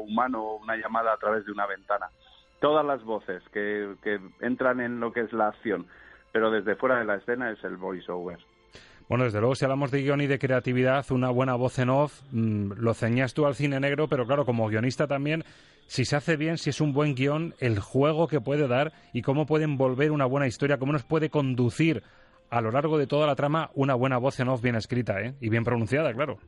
humano, 0.00 0.56
una 0.56 0.76
llamada 0.76 1.12
a 1.12 1.16
través 1.16 1.44
de 1.44 1.52
una 1.52 1.66
ventana. 1.66 2.08
Todas 2.60 2.84
las 2.84 3.02
voces 3.04 3.42
que, 3.52 3.94
que 4.02 4.18
entran 4.40 4.80
en 4.80 5.00
lo 5.00 5.12
que 5.12 5.20
es 5.20 5.32
la 5.32 5.48
acción, 5.48 5.86
pero 6.32 6.50
desde 6.50 6.76
fuera 6.76 6.98
de 6.98 7.04
la 7.04 7.16
escena 7.16 7.50
es 7.50 7.62
el 7.64 7.76
voiceover. 7.76 8.38
Bueno, 9.08 9.24
desde 9.24 9.40
luego, 9.40 9.54
si 9.54 9.64
hablamos 9.64 9.90
de 9.90 10.02
guion 10.02 10.20
y 10.20 10.26
de 10.26 10.38
creatividad, 10.38 11.06
una 11.10 11.30
buena 11.30 11.54
voz 11.54 11.78
en 11.78 11.88
off, 11.88 12.20
mm, 12.30 12.72
lo 12.76 12.92
ceñías 12.92 13.32
tú 13.32 13.46
al 13.46 13.54
cine 13.54 13.80
negro, 13.80 14.06
pero 14.06 14.26
claro, 14.26 14.44
como 14.44 14.68
guionista 14.68 15.06
también, 15.06 15.44
si 15.86 16.04
se 16.04 16.16
hace 16.16 16.36
bien, 16.36 16.58
si 16.58 16.68
es 16.68 16.82
un 16.82 16.92
buen 16.92 17.14
guion, 17.14 17.54
el 17.58 17.78
juego 17.78 18.28
que 18.28 18.42
puede 18.42 18.68
dar 18.68 18.92
y 19.14 19.22
cómo 19.22 19.46
puede 19.46 19.64
envolver 19.64 20.10
una 20.10 20.26
buena 20.26 20.46
historia, 20.46 20.76
cómo 20.76 20.92
nos 20.92 21.04
puede 21.04 21.30
conducir 21.30 22.02
a 22.50 22.60
lo 22.60 22.70
largo 22.70 22.98
de 22.98 23.06
toda 23.06 23.26
la 23.26 23.34
trama 23.34 23.70
una 23.74 23.94
buena 23.94 24.18
voz 24.18 24.38
en 24.40 24.48
off 24.48 24.60
bien 24.60 24.74
escrita 24.74 25.20
¿eh? 25.22 25.34
y 25.40 25.48
bien 25.48 25.64
pronunciada, 25.64 26.12
claro. 26.12 26.38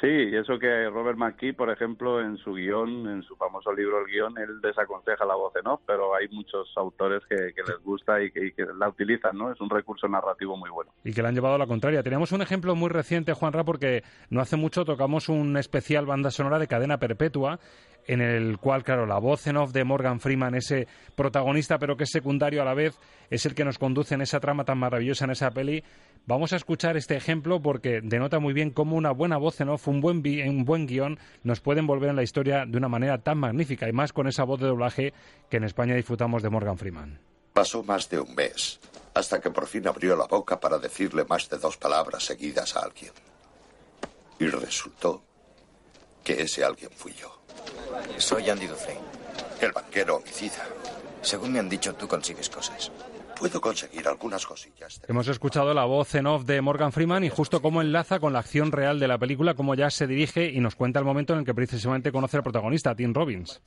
Sí, 0.00 0.06
y 0.06 0.36
eso 0.36 0.58
que 0.58 0.88
Robert 0.90 1.18
McKee, 1.18 1.54
por 1.54 1.70
ejemplo, 1.70 2.20
en 2.20 2.36
su 2.38 2.54
guion, 2.54 3.08
en 3.08 3.22
su 3.24 3.34
famoso 3.36 3.72
libro 3.72 4.00
El 4.00 4.06
guion, 4.06 4.38
él 4.38 4.60
desaconseja 4.60 5.24
la 5.24 5.34
voz 5.34 5.52
en 5.56 5.66
off, 5.66 5.80
pero 5.86 6.14
hay 6.14 6.28
muchos 6.28 6.72
autores 6.76 7.22
que, 7.28 7.36
les 7.36 7.82
gusta 7.82 8.22
y 8.22 8.30
que, 8.30 8.52
la 8.78 8.88
utilizan, 8.88 9.36
¿no? 9.36 9.50
Es 9.50 9.60
un 9.60 9.68
recurso 9.68 10.06
narrativo 10.06 10.56
muy 10.56 10.70
bueno. 10.70 10.92
y 11.02 11.12
que 11.12 11.20
le 11.20 11.28
han 11.28 11.34
llevado 11.34 11.56
a 11.56 11.58
la 11.58 11.66
contraria. 11.66 12.02
Teníamos 12.02 12.30
un 12.30 12.42
ejemplo 12.42 12.76
muy 12.76 12.90
reciente, 12.90 13.32
Juanra, 13.32 13.64
porque 13.64 14.04
no 14.30 14.40
hace 14.40 14.56
mucho 14.56 14.84
tocamos 14.84 15.28
un 15.28 15.56
especial 15.56 16.06
banda 16.06 16.30
sonora 16.30 16.60
de 16.60 16.68
cadena 16.68 16.98
perpetua, 16.98 17.58
en 18.08 18.22
el 18.22 18.58
cual, 18.58 18.82
claro, 18.82 19.06
la 19.06 19.18
voz 19.18 19.46
en 19.46 19.58
off 19.58 19.70
de 19.72 19.84
Morgan 19.84 20.18
Freeman, 20.18 20.54
ese 20.54 20.88
protagonista, 21.14 21.78
pero 21.78 21.96
que 21.96 22.04
es 22.04 22.10
secundario 22.10 22.62
a 22.62 22.64
la 22.64 22.74
vez, 22.74 22.98
es 23.30 23.46
el 23.46 23.54
que 23.54 23.64
nos 23.64 23.78
conduce 23.78 24.14
en 24.14 24.22
esa 24.22 24.40
trama 24.40 24.64
tan 24.64 24.78
maravillosa 24.78 25.26
en 25.26 25.32
esa 25.32 25.50
peli. 25.50 25.84
Vamos 26.26 26.52
a 26.52 26.56
escuchar 26.56 26.96
este 26.96 27.16
ejemplo 27.16 27.60
porque 27.60 28.00
denota 28.02 28.38
muy 28.38 28.54
bien 28.54 28.70
cómo 28.70 28.96
una 28.96 29.12
buena 29.12 29.36
voz 29.36 29.60
en 29.60 29.68
off, 29.68 29.86
un 29.88 30.00
buen, 30.00 30.22
buen 30.64 30.86
guion, 30.86 31.18
nos 31.42 31.60
puede 31.60 31.80
envolver 31.80 32.10
en 32.10 32.16
la 32.16 32.22
historia 32.22 32.64
de 32.66 32.78
una 32.78 32.88
manera 32.88 33.18
tan 33.18 33.38
magnífica, 33.38 33.88
y 33.88 33.92
más 33.92 34.12
con 34.12 34.26
esa 34.26 34.44
voz 34.44 34.58
de 34.60 34.66
doblaje 34.66 35.12
que 35.50 35.58
en 35.58 35.64
España 35.64 35.94
disfrutamos 35.94 36.42
de 36.42 36.50
Morgan 36.50 36.78
Freeman. 36.78 37.20
Pasó 37.52 37.82
más 37.82 38.08
de 38.08 38.20
un 38.20 38.34
mes 38.34 38.80
hasta 39.14 39.40
que 39.40 39.50
por 39.50 39.66
fin 39.66 39.86
abrió 39.86 40.16
la 40.16 40.26
boca 40.26 40.58
para 40.60 40.78
decirle 40.78 41.24
más 41.24 41.48
de 41.50 41.58
dos 41.58 41.76
palabras 41.76 42.24
seguidas 42.24 42.76
a 42.76 42.80
alguien. 42.80 43.12
Y 44.38 44.46
resultó 44.46 45.22
que 46.22 46.42
ese 46.42 46.64
alguien 46.64 46.90
fui 46.90 47.12
yo. 47.12 47.37
Soy 48.18 48.48
Andy 48.50 48.66
Dufresne. 48.66 49.00
El 49.60 49.72
banquero 49.72 50.16
homicida. 50.16 50.64
Según 51.20 51.52
me 51.52 51.58
han 51.58 51.68
dicho, 51.68 51.94
tú 51.94 52.06
consigues 52.06 52.48
cosas. 52.48 52.92
Puedo 53.38 53.60
conseguir 53.60 54.06
algunas 54.08 54.44
cosillas. 54.46 55.00
Hemos 55.08 55.28
escuchado 55.28 55.72
la 55.72 55.84
voz 55.84 56.14
en 56.16 56.26
off 56.26 56.44
de 56.44 56.60
Morgan 56.60 56.90
Freeman 56.92 57.22
y 57.24 57.28
justo 57.28 57.60
cómo 57.62 57.80
enlaza 57.80 58.18
con 58.18 58.32
la 58.32 58.40
acción 58.40 58.72
real 58.72 58.98
de 58.98 59.06
la 59.08 59.18
película, 59.18 59.54
cómo 59.54 59.74
ya 59.74 59.90
se 59.90 60.06
dirige 60.08 60.50
y 60.50 60.58
nos 60.60 60.74
cuenta 60.74 60.98
el 60.98 61.04
momento 61.04 61.32
en 61.34 61.40
el 61.40 61.44
que 61.44 61.54
precisamente 61.54 62.10
conoce 62.10 62.36
al 62.36 62.42
protagonista, 62.42 62.94
Tim 62.96 63.14
Robbins. 63.14 63.62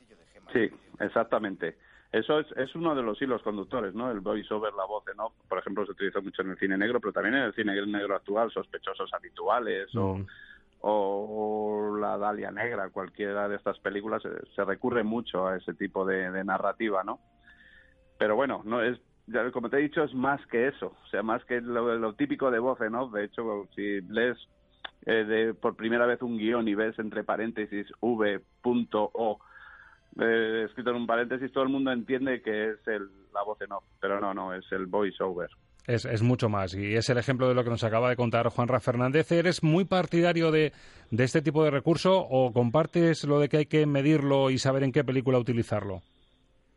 Sí, 0.52 0.70
exactamente. 1.00 1.78
Eso 2.12 2.40
es, 2.42 2.48
es 2.58 2.76
uno 2.76 2.94
de 2.94 3.02
los 3.02 3.22
hilos 3.22 3.42
conductores, 3.42 3.94
¿no? 3.94 4.12
El 4.12 4.20
voice-over, 4.20 4.74
la 4.74 4.84
voz 4.84 5.06
en 5.08 5.18
off, 5.22 5.32
por 5.48 5.60
ejemplo, 5.60 5.86
se 5.86 5.94
utilizó 5.94 6.22
mucho 6.22 6.42
en 6.42 6.52
el 6.52 6.58
cine 6.58 6.78
negro, 6.78 7.00
pero 7.00 7.14
también 7.14 7.36
en 7.36 7.44
el 7.44 7.54
cine 7.56 7.74
negro 7.86 8.16
actual, 8.18 8.52
sospechosos 8.52 9.10
habituales 9.14 9.88
o, 9.96 10.16
Mm. 10.18 10.22
o 10.22 10.26
La 10.84 12.18
Dalia 12.18 12.52
Negra, 12.52 12.90
cualquiera 12.90 13.48
de 13.48 13.56
estas 13.56 13.78
películas, 13.80 14.24
eh, 14.26 14.30
se 14.56 14.64
recurre 14.66 15.04
mucho 15.04 15.48
a 15.48 15.58
ese 15.58 15.74
tipo 15.74 16.06
de, 16.06 16.44
narrativa, 16.44 17.04
¿no? 17.04 17.20
Pero 18.18 18.36
bueno, 18.36 18.62
no 18.66 18.82
es 18.82 19.00
como 19.54 19.70
te 19.70 19.78
he 19.78 19.82
dicho, 19.82 20.04
es 20.04 20.14
más 20.14 20.46
que 20.48 20.68
eso, 20.68 20.98
o 21.04 21.08
sea, 21.08 21.24
más 21.24 21.46
que 21.46 21.62
lo, 21.62 21.96
lo 21.96 22.14
típico 22.16 22.52
de 22.52 22.60
voz 22.60 22.82
en 22.82 22.96
off. 22.96 23.14
De 23.14 23.24
hecho, 23.24 23.68
si 23.76 24.02
lees 24.02 24.38
eh, 25.06 25.24
de, 25.24 25.54
por 25.54 25.76
primera 25.76 26.06
vez 26.06 26.22
un 26.22 26.38
guion 26.38 26.68
y 26.68 26.76
ves 26.76 26.98
entre 27.00 27.24
paréntesis 27.24 27.88
v.o 28.02 29.40
eh, 30.20 30.64
escrito 30.68 30.90
en 30.90 30.96
un 30.98 31.08
paréntesis, 31.08 31.52
todo 31.52 31.64
el 31.64 31.70
mundo 31.70 31.92
entiende 31.92 32.42
que 32.42 32.72
es 32.72 32.88
el, 32.88 33.10
la 33.34 33.44
voz 33.44 33.62
en 33.62 33.72
off, 33.72 33.84
pero 34.00 34.20
no, 34.20 34.34
no, 34.34 34.54
es 34.54 34.70
el 34.72 34.86
voice 34.86 35.24
over. 35.24 35.50
Es, 35.88 36.06
es 36.06 36.22
mucho 36.22 36.48
más 36.48 36.76
y 36.76 36.96
es 36.96 37.10
el 37.10 37.18
ejemplo 37.18 37.48
de 37.48 37.56
lo 37.56 37.64
que 37.64 37.72
nos 37.72 37.84
acaba 37.84 38.10
de 38.10 38.16
contar 38.16 38.48
Juanra 38.50 38.80
Fernández. 38.80 39.32
¿Eres 39.32 39.64
muy 39.64 39.84
partidario 39.84 40.52
de, 40.52 40.74
de 41.10 41.24
este 41.24 41.42
tipo 41.42 41.64
de 41.64 41.72
recurso 41.72 42.20
o 42.20 42.54
compartes 42.54 43.24
lo 43.24 43.40
de 43.40 43.50
que 43.50 43.58
hay 43.58 43.66
que 43.66 43.86
medirlo 43.86 44.52
y 44.52 44.60
saber 44.60 44.84
en 44.84 44.92
qué 44.92 45.04
película 45.04 45.40
utilizarlo? 45.40 46.02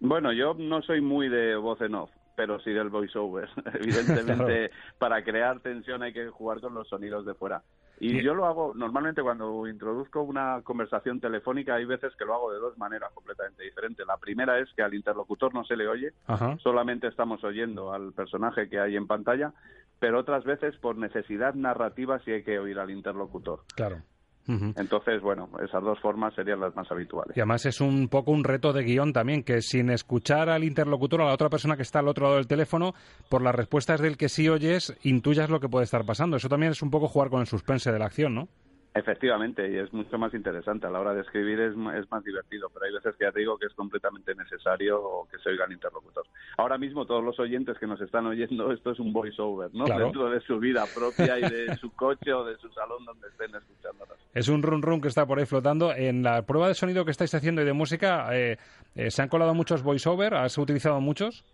Bueno, 0.01 0.33
yo 0.33 0.55
no 0.55 0.83
soy 0.83 1.01
muy 1.01 1.29
de 1.29 1.57
voz 1.57 1.81
en 1.81 1.95
off, 1.95 2.11
pero 2.37 2.61
sí 2.61 2.71
del 2.71 2.89
voiceover. 2.89 3.49
Evidentemente, 3.75 4.71
para 4.99 5.23
crear 5.23 5.61
tensión 5.61 6.03
hay 6.03 6.13
que 6.13 6.29
jugar 6.29 6.61
con 6.61 6.75
los 6.75 6.89
sonidos 6.89 7.25
de 7.27 7.35
fuera. 7.35 7.63
Y 8.01 8.23
yo 8.23 8.35
lo 8.35 8.47
hago 8.47 8.73
normalmente 8.75 9.23
cuando 9.23 9.67
introduzco 9.67 10.23
una 10.23 10.63
conversación 10.63 11.21
telefónica, 11.21 11.77
hay 11.77 11.85
veces 11.85 12.15
que 12.17 12.25
lo 12.25 12.35
hago 12.35 12.53
de 12.53 12.59
dos 12.59 12.77
maneras 12.77 13.13
completamente 13.13 13.63
diferentes. 13.63 14.07
La 14.07 14.17
primera 14.17 14.59
es 14.59 14.73
que 14.75 14.83
al 14.83 14.95
interlocutor 14.95 15.55
no 15.55 15.65
se 15.65 15.77
le 15.77 15.89
oye, 15.89 16.13
Ajá. 16.27 16.57
solamente 16.59 17.07
estamos 17.07 17.43
oyendo 17.45 17.93
al 17.93 18.13
personaje 18.13 18.69
que 18.69 18.81
hay 18.81 18.97
en 18.97 19.07
pantalla, 19.07 19.53
pero 20.01 20.19
otras 20.19 20.45
veces 20.45 20.77
por 20.79 20.97
necesidad 20.97 21.55
narrativa 21.55 22.19
sí 22.25 22.33
hay 22.33 22.43
que 22.43 22.59
oír 22.59 22.79
al 22.79 22.91
interlocutor. 22.91 23.61
Claro. 23.75 24.03
Entonces, 24.47 25.23
bueno, 25.23 25.49
esas 25.65 25.83
dos 25.83 25.99
formas 26.01 26.35
serían 26.35 26.61
las 26.61 26.75
más 26.77 26.91
habituales. 26.91 27.37
Y 27.37 27.41
además 27.41 27.65
es 27.67 27.81
un 27.81 28.09
poco 28.09 28.31
un 28.31 28.45
reto 28.45 28.73
de 28.73 28.83
guion 28.85 29.13
también, 29.13 29.43
que 29.43 29.63
sin 29.63 29.91
escuchar 29.91 30.51
al 30.51 30.65
interlocutor, 30.65 31.23
a 31.23 31.27
la 31.27 31.33
otra 31.33 31.49
persona 31.49 31.77
que 31.77 31.83
está 31.83 32.01
al 32.01 32.09
otro 32.09 32.25
lado 32.25 32.37
del 32.37 32.47
teléfono, 32.47 32.95
por 33.29 33.43
las 33.43 33.55
respuestas 33.55 34.01
del 34.01 34.17
que 34.17 34.29
sí 34.29 34.49
oyes, 34.49 34.97
intuyas 35.03 35.49
lo 35.49 35.61
que 35.61 35.69
puede 35.69 35.85
estar 35.85 36.05
pasando. 36.05 36.37
Eso 36.37 36.49
también 36.49 36.73
es 36.73 36.83
un 36.83 36.91
poco 36.91 37.09
jugar 37.09 37.31
con 37.31 37.41
el 37.41 37.47
suspense 37.47 37.91
de 37.91 37.99
la 37.99 38.07
acción, 38.07 38.35
¿no? 38.35 38.49
Efectivamente, 38.97 39.69
y 39.69 39.77
es 39.77 39.93
mucho 39.93 40.17
más 40.19 40.33
interesante. 40.35 40.87
A 40.87 40.91
la 40.91 41.01
hora 41.01 41.15
de 41.15 41.23
escribir 41.23 41.59
es, 41.59 41.75
más 41.77 42.23
divertido, 42.23 42.71
pero 42.73 42.87
hay 42.87 42.93
veces 42.93 43.17
que 43.17 43.25
ya 43.25 43.33
te 43.33 43.41
digo 43.41 43.59
que 43.59 43.67
es 43.67 43.75
completamente 43.75 44.37
necesario 44.37 45.27
que 45.33 45.39
se 45.39 45.49
oiga 45.49 45.65
el 45.65 45.73
interlocutor. 45.73 46.25
Ahora 46.57 46.79
mismo 46.79 47.05
todos 47.05 47.25
los 47.25 47.39
oyentes 47.41 47.77
que 47.79 47.89
nos 47.89 48.01
están 48.01 48.27
oyendo, 48.27 48.71
esto 48.71 48.93
es 48.93 49.01
un 49.01 49.13
voice-over, 49.13 49.75
¿no? 49.75 49.85
Claro. 49.85 50.05
Dentro 50.05 50.31
de 50.31 50.41
su 50.43 50.61
vida 50.61 50.85
propia 50.95 51.37
y 51.41 51.43
de 51.43 51.77
su 51.77 51.91
coche 51.91 52.33
o 52.33 52.45
de 52.45 52.57
su 52.59 52.69
salón 52.71 53.05
donde 53.05 53.27
estén 53.27 53.53
escuchándonos. 53.57 54.17
Es 54.33 54.49
un 54.49 54.63
run 54.63 54.81
run 54.81 55.01
que 55.01 55.09
está 55.09 55.27
por 55.27 55.41
ahí 55.41 55.47
flotando. 55.47 55.93
En 55.93 56.23
la 56.23 56.43
prueba 56.43 56.69
de 56.69 56.75
sonido 56.75 57.05
que 57.05 57.11
estáis 57.11 57.35
haciendo 57.35 57.63
y 57.63 57.65
de 57.65 57.73
música, 57.73 58.29
eh, 58.33 58.59
eh, 58.95 59.11
¿se 59.11 59.23
han 59.23 59.29
colado 59.29 59.55
muchos 59.55 59.83
voiceover? 59.83 60.35
¿Has 60.35 60.57
utilizado 60.57 61.01
muchos? 61.01 61.45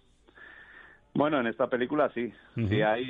Bueno, 1.13 1.41
en 1.41 1.49
esta 1.49 1.67
película 1.69 2.09
sí, 2.15 2.33
sí 2.69 2.83
hay 2.83 3.05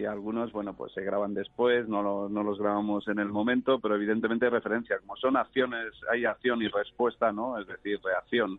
y 0.00 0.04
algunos, 0.04 0.50
bueno, 0.52 0.74
pues 0.74 0.92
se 0.92 1.02
graban 1.02 1.34
después, 1.34 1.88
no, 1.88 2.02
lo- 2.02 2.28
no 2.28 2.42
los 2.42 2.58
grabamos 2.58 3.06
en 3.08 3.18
el 3.20 3.28
momento, 3.28 3.78
pero 3.80 3.94
evidentemente 3.94 4.46
hay 4.46 4.50
referencia, 4.50 4.98
como 4.98 5.16
son 5.16 5.36
acciones, 5.36 5.92
hay 6.10 6.24
acción 6.24 6.60
y 6.62 6.68
respuesta, 6.68 7.32
¿no? 7.32 7.58
Es 7.58 7.66
decir, 7.66 8.00
reacción 8.02 8.58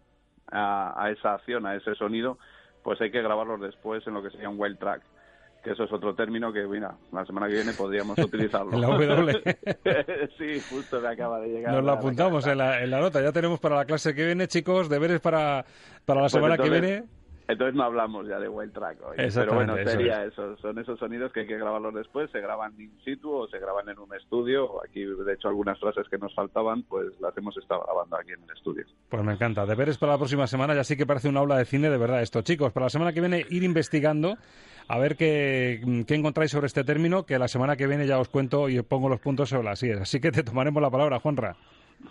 a, 0.52 0.94
a 1.04 1.12
esa 1.12 1.34
acción, 1.36 1.66
a 1.66 1.76
ese 1.76 1.94
sonido, 1.96 2.38
pues 2.82 3.00
hay 3.02 3.12
que 3.12 3.22
grabarlos 3.22 3.60
después 3.60 4.06
en 4.08 4.14
lo 4.14 4.24
que 4.24 4.30
sería 4.32 4.50
un 4.50 4.60
wild 4.60 4.80
track, 4.80 5.02
que 5.62 5.72
eso 5.72 5.84
es 5.84 5.92
otro 5.92 6.16
término 6.16 6.54
que, 6.54 6.66
mira, 6.66 6.96
la 7.12 7.26
semana 7.26 7.48
que 7.48 7.56
viene 7.56 7.74
podríamos 7.74 8.18
utilizarlo. 8.24 8.72
La 8.80 8.88
W. 8.88 9.44
sí, 10.38 10.62
justo 10.70 11.02
me 11.02 11.10
acaba 11.10 11.40
de 11.42 11.50
llegar. 11.50 11.74
Nos 11.74 11.84
lo 11.84 11.88
la 11.92 11.94
apuntamos 12.00 12.48
en 12.48 12.58
la, 12.58 12.82
en 12.82 12.90
la 12.90 13.02
nota. 13.02 13.22
Ya 13.22 13.34
tenemos 13.34 13.60
para 13.60 13.76
la 13.76 13.86
clase 13.86 14.16
que 14.16 14.26
viene, 14.26 14.48
chicos, 14.48 14.88
deberes 14.90 15.20
para, 15.20 15.66
para 16.06 16.22
la 16.22 16.30
Pues 16.30 16.34
semana 16.34 16.58
que 16.58 16.70
viene. 16.70 17.04
Entonces 17.50 17.74
no 17.74 17.84
hablamos 17.84 18.28
ya 18.28 18.40
de 18.40 18.48
wild 18.48 18.72
track 18.72 19.00
hoy. 19.02 19.18
Pero 19.18 19.56
bueno, 19.56 19.76
eso 19.76 19.90
sería 19.90 20.24
eso. 20.24 20.56
Son 20.58 20.78
esos 20.78 21.00
sonidos 21.00 21.34
que 21.34 21.40
hay 21.40 21.48
que 21.48 21.58
grabarlos 21.58 21.96
después. 21.96 22.30
Se 22.30 22.40
graban 22.40 22.80
in 22.80 22.92
situ 23.04 23.34
o 23.34 23.48
se 23.48 23.58
graban 23.58 23.90
en 23.90 23.98
un 23.98 24.14
estudio. 24.14 24.84
Aquí, 24.84 25.04
de 25.04 25.34
hecho, 25.34 25.48
algunas 25.48 25.80
frases 25.80 26.08
que 26.10 26.20
nos 26.20 26.32
faltaban, 26.36 26.84
pues 26.84 27.08
las 27.20 27.36
hemos 27.36 27.58
estado 27.58 27.82
grabando 27.84 28.18
aquí 28.18 28.34
en 28.34 28.44
el 28.44 28.56
estudio. 28.56 28.86
Pues 29.10 29.24
me 29.24 29.34
encanta. 29.34 29.66
Deberes 29.66 29.98
para 29.98 30.12
la 30.12 30.18
próxima 30.20 30.46
semana. 30.46 30.76
Ya 30.76 30.84
sí 30.84 30.96
que 30.96 31.08
parece 31.08 31.28
un 31.28 31.38
aula 31.38 31.58
de 31.58 31.66
cine 31.66 31.90
de 31.90 31.98
verdad 31.98 32.22
esto. 32.22 32.44
Chicos, 32.44 32.72
para 32.72 32.86
la 32.86 32.92
semana 32.92 33.14
que 33.14 33.20
viene 33.20 33.44
ir 33.50 33.64
investigando 33.64 34.38
a 34.88 35.00
ver 35.00 35.16
qué, 35.16 35.82
qué 36.08 36.14
encontráis 36.14 36.52
sobre 36.52 36.68
este 36.68 36.84
término, 36.84 37.26
que 37.26 37.40
la 37.40 37.48
semana 37.48 37.76
que 37.76 37.88
viene 37.88 38.06
ya 38.06 38.20
os 38.20 38.30
cuento 38.30 38.70
y 38.70 38.78
os 38.78 38.86
pongo 38.86 39.10
los 39.10 39.22
puntos 39.22 39.50
sobre 39.50 39.64
las 39.64 39.80
sillas. 39.80 40.02
Así 40.02 40.22
que 40.22 40.32
te 40.32 40.44
tomaremos 40.44 40.84
la 40.84 40.92
palabra, 40.92 41.20
Juanra. 41.20 41.56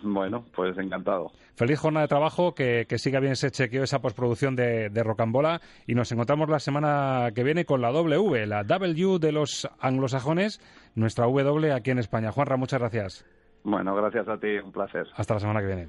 Bueno, 0.02 0.44
pues 0.54 0.76
encantado. 0.78 1.32
Feliz 1.56 1.80
jornada 1.80 2.04
de 2.04 2.08
trabajo, 2.08 2.54
que, 2.54 2.86
que 2.88 2.98
siga 2.98 3.20
bien 3.20 3.32
ese 3.32 3.50
chequeo, 3.50 3.82
esa 3.82 4.00
postproducción 4.00 4.54
de, 4.54 4.90
de 4.90 5.02
Rocambola 5.02 5.60
y 5.86 5.94
nos 5.94 6.12
encontramos 6.12 6.48
la 6.48 6.60
semana 6.60 7.30
que 7.34 7.42
viene 7.42 7.64
con 7.64 7.80
la 7.80 7.90
W, 7.90 8.46
la 8.46 8.62
W 8.64 9.18
de 9.18 9.32
los 9.32 9.68
anglosajones, 9.80 10.60
nuestra 10.94 11.24
W 11.26 11.72
aquí 11.72 11.90
en 11.90 11.98
España. 11.98 12.30
Juanra, 12.30 12.56
muchas 12.56 12.80
gracias. 12.80 13.24
Bueno, 13.64 13.94
gracias 13.94 14.28
a 14.28 14.38
ti. 14.38 14.58
Un 14.58 14.72
placer. 14.72 15.06
Hasta 15.16 15.34
la 15.34 15.40
semana 15.40 15.60
que 15.60 15.66
viene. 15.66 15.88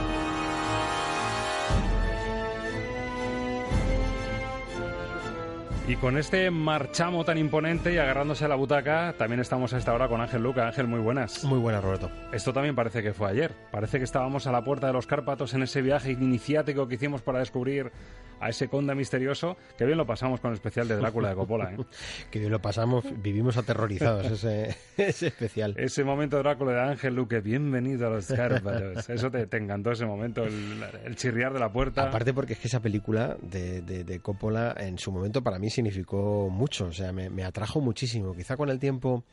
Y 5.91 5.97
con 5.97 6.17
este 6.17 6.49
marchamo 6.51 7.25
tan 7.25 7.37
imponente 7.37 7.93
y 7.93 7.97
agarrándose 7.97 8.45
a 8.45 8.47
la 8.47 8.55
butaca, 8.55 9.13
también 9.17 9.41
estamos 9.41 9.73
a 9.73 9.77
esta 9.77 9.93
hora 9.93 10.07
con 10.07 10.21
Ángel 10.21 10.41
Luca. 10.41 10.65
Ángel, 10.65 10.87
muy 10.87 11.01
buenas. 11.01 11.43
Muy 11.43 11.59
buenas, 11.59 11.83
Roberto. 11.83 12.09
Esto 12.31 12.53
también 12.53 12.75
parece 12.75 13.03
que 13.03 13.11
fue 13.11 13.29
ayer. 13.29 13.53
Parece 13.71 13.97
que 13.97 14.05
estábamos 14.05 14.47
a 14.47 14.53
la 14.53 14.63
puerta 14.63 14.87
de 14.87 14.93
los 14.93 15.05
Cárpatos 15.05 15.53
en 15.53 15.63
ese 15.63 15.81
viaje 15.81 16.13
iniciático 16.13 16.87
que 16.87 16.95
hicimos 16.95 17.21
para 17.21 17.39
descubrir 17.39 17.91
a 18.39 18.49
ese 18.49 18.67
conde 18.67 18.95
misterioso. 18.95 19.57
Que 19.77 19.85
bien 19.85 19.97
lo 19.97 20.05
pasamos 20.05 20.39
con 20.39 20.51
el 20.51 20.55
especial 20.55 20.87
de 20.87 20.95
Drácula 20.95 21.29
de 21.29 21.35
Coppola. 21.35 21.73
¿eh? 21.73 21.77
Que 22.31 22.39
bien 22.39 22.51
lo 22.51 22.61
pasamos, 22.61 23.05
vivimos 23.21 23.57
aterrorizados 23.57 24.25
ese, 24.31 24.75
ese 24.97 25.27
especial. 25.27 25.75
Ese 25.77 26.03
momento 26.03 26.37
de 26.37 26.43
Drácula 26.43 26.71
de 26.71 26.91
Ángel 26.91 27.15
Luque, 27.15 27.41
bienvenido 27.41 28.07
a 28.07 28.11
los 28.11 28.27
Cárpatos. 28.27 29.09
Eso 29.09 29.29
te, 29.29 29.45
te 29.45 29.57
encantó 29.57 29.91
ese 29.91 30.05
momento, 30.05 30.43
el, 30.43 30.83
el 31.05 31.15
chirriar 31.15 31.53
de 31.53 31.59
la 31.59 31.71
puerta. 31.71 32.03
Aparte 32.03 32.33
porque 32.33 32.53
es 32.53 32.59
que 32.59 32.67
esa 32.67 32.79
película 32.79 33.37
de, 33.41 33.81
de, 33.81 34.03
de 34.03 34.19
Coppola 34.19 34.73
en 34.77 34.97
su 34.97 35.11
momento 35.11 35.43
para 35.43 35.59
mí 35.59 35.69
significó 35.81 36.49
mucho, 36.49 36.85
o 36.85 36.91
sea, 36.91 37.11
me, 37.11 37.29
me 37.29 37.43
atrajo 37.43 37.81
muchísimo. 37.81 38.35
Quizá 38.35 38.55
con 38.55 38.69
el 38.69 38.79
tiempo 38.79 39.23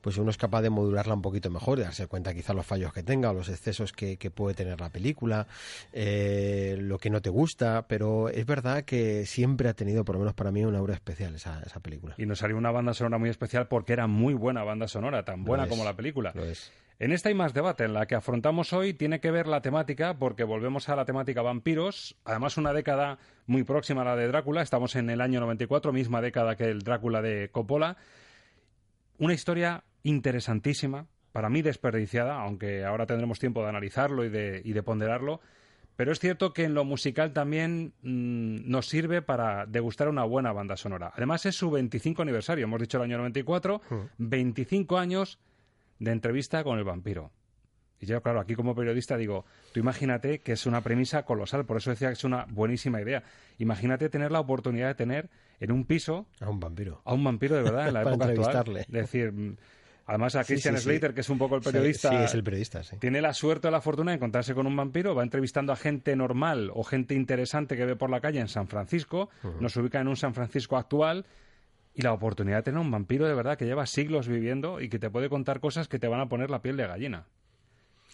pues 0.00 0.16
uno 0.16 0.30
es 0.30 0.38
capaz 0.38 0.62
de 0.62 0.70
modularla 0.70 1.14
un 1.14 1.22
poquito 1.22 1.50
mejor, 1.50 1.78
de 1.78 1.84
darse 1.84 2.06
cuenta 2.06 2.34
quizá 2.34 2.54
los 2.54 2.64
fallos 2.64 2.94
que 2.94 3.02
tenga 3.02 3.30
o 3.30 3.34
los 3.34 3.48
excesos 3.48 3.92
que, 3.92 4.16
que 4.16 4.30
puede 4.30 4.54
tener 4.54 4.80
la 4.80 4.88
película, 4.88 5.46
eh, 5.92 6.76
lo 6.80 6.98
que 6.98 7.10
no 7.10 7.20
te 7.20 7.30
gusta, 7.30 7.86
pero 7.86 8.30
es 8.30 8.46
verdad 8.46 8.84
que 8.84 9.26
siempre 9.26 9.68
ha 9.68 9.74
tenido, 9.74 10.04
por 10.04 10.14
lo 10.14 10.20
menos 10.20 10.34
para 10.34 10.50
mí, 10.50 10.64
una 10.64 10.78
aura 10.78 10.94
especial 10.94 11.34
esa, 11.34 11.62
esa 11.64 11.80
película. 11.80 12.14
Y 12.16 12.26
nos 12.26 12.38
salió 12.38 12.56
una 12.56 12.70
banda 12.70 12.94
sonora 12.94 13.18
muy 13.18 13.28
especial 13.30 13.68
porque 13.68 13.92
era 13.92 14.06
muy 14.06 14.34
buena 14.34 14.64
banda 14.64 14.88
sonora, 14.88 15.24
tan 15.24 15.44
buena 15.44 15.64
es, 15.64 15.68
como 15.68 15.84
la 15.84 15.94
película. 15.94 16.32
Lo 16.34 16.44
es. 16.44 16.72
En 16.98 17.12
esta 17.12 17.28
hay 17.28 17.34
más 17.34 17.52
debate. 17.52 17.84
En 17.84 17.92
la 17.92 18.06
que 18.06 18.14
afrontamos 18.14 18.72
hoy 18.72 18.94
tiene 18.94 19.20
que 19.20 19.30
ver 19.30 19.46
la 19.46 19.60
temática, 19.60 20.18
porque 20.18 20.44
volvemos 20.44 20.88
a 20.88 20.96
la 20.96 21.04
temática 21.04 21.42
vampiros. 21.42 22.16
Además, 22.24 22.56
una 22.56 22.72
década 22.72 23.18
muy 23.46 23.64
próxima 23.64 24.02
a 24.02 24.04
la 24.06 24.16
de 24.16 24.28
Drácula. 24.28 24.62
Estamos 24.62 24.96
en 24.96 25.10
el 25.10 25.20
año 25.20 25.40
94, 25.40 25.92
misma 25.92 26.22
década 26.22 26.56
que 26.56 26.64
el 26.64 26.80
Drácula 26.82 27.20
de 27.20 27.50
Coppola. 27.50 27.96
Una 29.18 29.34
historia 29.34 29.84
interesantísima, 30.04 31.06
para 31.32 31.50
mí 31.50 31.60
desperdiciada, 31.60 32.40
aunque 32.40 32.84
ahora 32.84 33.04
tendremos 33.06 33.38
tiempo 33.38 33.62
de 33.62 33.68
analizarlo 33.68 34.24
y 34.24 34.30
de, 34.30 34.62
y 34.64 34.72
de 34.72 34.82
ponderarlo. 34.82 35.40
Pero 35.96 36.12
es 36.12 36.18
cierto 36.20 36.52
que 36.52 36.64
en 36.64 36.74
lo 36.74 36.84
musical 36.84 37.32
también 37.32 37.94
mmm, 38.02 38.70
nos 38.70 38.86
sirve 38.88 39.22
para 39.22 39.64
degustar 39.66 40.08
una 40.08 40.24
buena 40.24 40.52
banda 40.52 40.76
sonora. 40.76 41.10
Además, 41.14 41.46
es 41.46 41.56
su 41.56 41.70
25 41.70 42.22
aniversario. 42.22 42.64
Hemos 42.64 42.80
dicho 42.80 42.98
el 42.98 43.04
año 43.04 43.18
94, 43.18 43.80
Mm. 43.90 43.94
25 44.18 44.98
años 44.98 45.38
de 45.98 46.12
entrevista 46.12 46.62
con 46.64 46.78
el 46.78 46.84
vampiro. 46.84 47.30
Y 47.98 48.06
yo, 48.06 48.22
claro, 48.22 48.40
aquí 48.40 48.54
como 48.54 48.74
periodista 48.74 49.16
digo, 49.16 49.46
tú 49.72 49.80
imagínate 49.80 50.40
que 50.40 50.52
es 50.52 50.66
una 50.66 50.82
premisa 50.82 51.24
colosal, 51.24 51.64
por 51.64 51.78
eso 51.78 51.90
decía 51.90 52.08
que 52.08 52.14
es 52.14 52.24
una 52.24 52.44
buenísima 52.50 53.00
idea. 53.00 53.22
Imagínate 53.58 54.10
tener 54.10 54.30
la 54.30 54.40
oportunidad 54.40 54.88
de 54.88 54.94
tener 54.94 55.30
en 55.60 55.72
un 55.72 55.84
piso 55.86 56.26
a 56.40 56.50
un 56.50 56.60
vampiro. 56.60 57.00
A 57.04 57.14
un 57.14 57.24
vampiro 57.24 57.56
de 57.56 57.62
verdad 57.62 57.88
en 57.88 57.94
la 57.94 58.02
Para 58.04 58.32
época 58.32 58.58
actual. 58.58 58.76
Es 58.76 58.88
decir, 58.88 59.32
mm, 59.32 59.56
además 60.04 60.36
a 60.36 60.44
Christian 60.44 60.74
sí, 60.76 60.82
sí. 60.82 60.88
Slater, 60.90 61.14
que 61.14 61.22
es 61.22 61.30
un 61.30 61.38
poco 61.38 61.56
el 61.56 61.62
periodista, 61.62 62.10
Sí, 62.10 62.16
es 62.16 62.34
el 62.34 62.44
periodista, 62.44 62.82
sí. 62.82 62.96
tiene 62.98 63.22
la 63.22 63.32
suerte 63.32 63.68
o 63.68 63.70
la 63.70 63.80
fortuna 63.80 64.10
de 64.10 64.16
encontrarse 64.16 64.54
con 64.54 64.66
un 64.66 64.76
vampiro, 64.76 65.14
va 65.14 65.22
entrevistando 65.22 65.72
a 65.72 65.76
gente 65.76 66.14
normal 66.16 66.70
o 66.74 66.84
gente 66.84 67.14
interesante 67.14 67.78
que 67.78 67.86
ve 67.86 67.96
por 67.96 68.10
la 68.10 68.20
calle 68.20 68.40
en 68.40 68.48
San 68.48 68.68
Francisco, 68.68 69.30
nos 69.58 69.74
ubica 69.76 70.00
en 70.02 70.08
un 70.08 70.16
San 70.16 70.34
Francisco 70.34 70.76
actual 70.76 71.24
y 71.96 72.02
la 72.02 72.12
oportunidad 72.12 72.58
de 72.58 72.62
tener 72.64 72.80
un 72.80 72.90
vampiro 72.90 73.26
de 73.26 73.34
verdad 73.34 73.56
que 73.56 73.64
lleva 73.64 73.86
siglos 73.86 74.28
viviendo 74.28 74.80
y 74.80 74.90
que 74.90 74.98
te 74.98 75.08
puede 75.08 75.30
contar 75.30 75.60
cosas 75.60 75.88
que 75.88 75.98
te 75.98 76.08
van 76.08 76.20
a 76.20 76.28
poner 76.28 76.50
la 76.50 76.60
piel 76.60 76.76
de 76.76 76.86
gallina. 76.86 77.24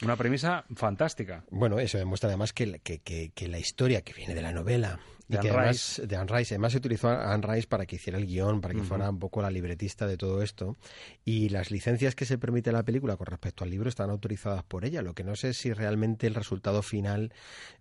Una 0.03 0.17
premisa 0.17 0.65
fantástica. 0.75 1.45
Bueno, 1.51 1.81
eso 1.81 1.99
demuestra 1.99 2.29
además 2.29 2.53
que, 2.53 2.79
que, 2.79 3.01
que, 3.01 3.33
que 3.35 3.49
la 3.49 3.59
historia 3.59 4.03
que 4.03 4.15
viene 4.15 4.35
de 4.35 4.43
la 4.43 4.53
novela 4.53 5.01
De 5.33 5.41
que 5.41 5.49
Anne 5.49 5.59
además, 5.59 5.77
Rice. 5.99 6.07
de 6.07 6.17
Anne 6.17 6.33
Rice, 6.39 6.55
además 6.55 6.73
se 6.73 6.79
utilizó 6.79 7.09
a 7.09 7.33
Anne 7.35 7.47
Rice 7.47 7.67
para 7.69 7.87
que 7.87 7.97
hiciera 7.97 8.19
el 8.19 8.27
guion, 8.27 8.61
para 8.61 8.75
que 8.75 8.81
fuera 8.83 9.11
un 9.11 9.19
poco 9.19 9.43
la 9.43 9.51
libretista 9.51 10.07
de 10.07 10.17
todo 10.17 10.43
esto. 10.43 10.77
Y 11.25 11.49
las 11.49 11.71
licencias 11.71 12.15
que 12.15 12.25
se 12.25 12.39
permite 12.39 12.71
la 12.73 12.83
película 12.85 13.17
con 13.17 13.27
respecto 13.27 13.65
al 13.65 13.71
libro 13.71 13.89
están 13.89 14.11
autorizadas 14.11 14.63
por 14.65 14.85
ella. 14.85 15.03
Lo 15.03 15.15
que 15.15 15.25
no 15.25 15.35
sé 15.37 15.53
si 15.55 15.73
realmente 15.73 16.27
el 16.27 16.35
resultado 16.35 16.83
final 16.83 17.33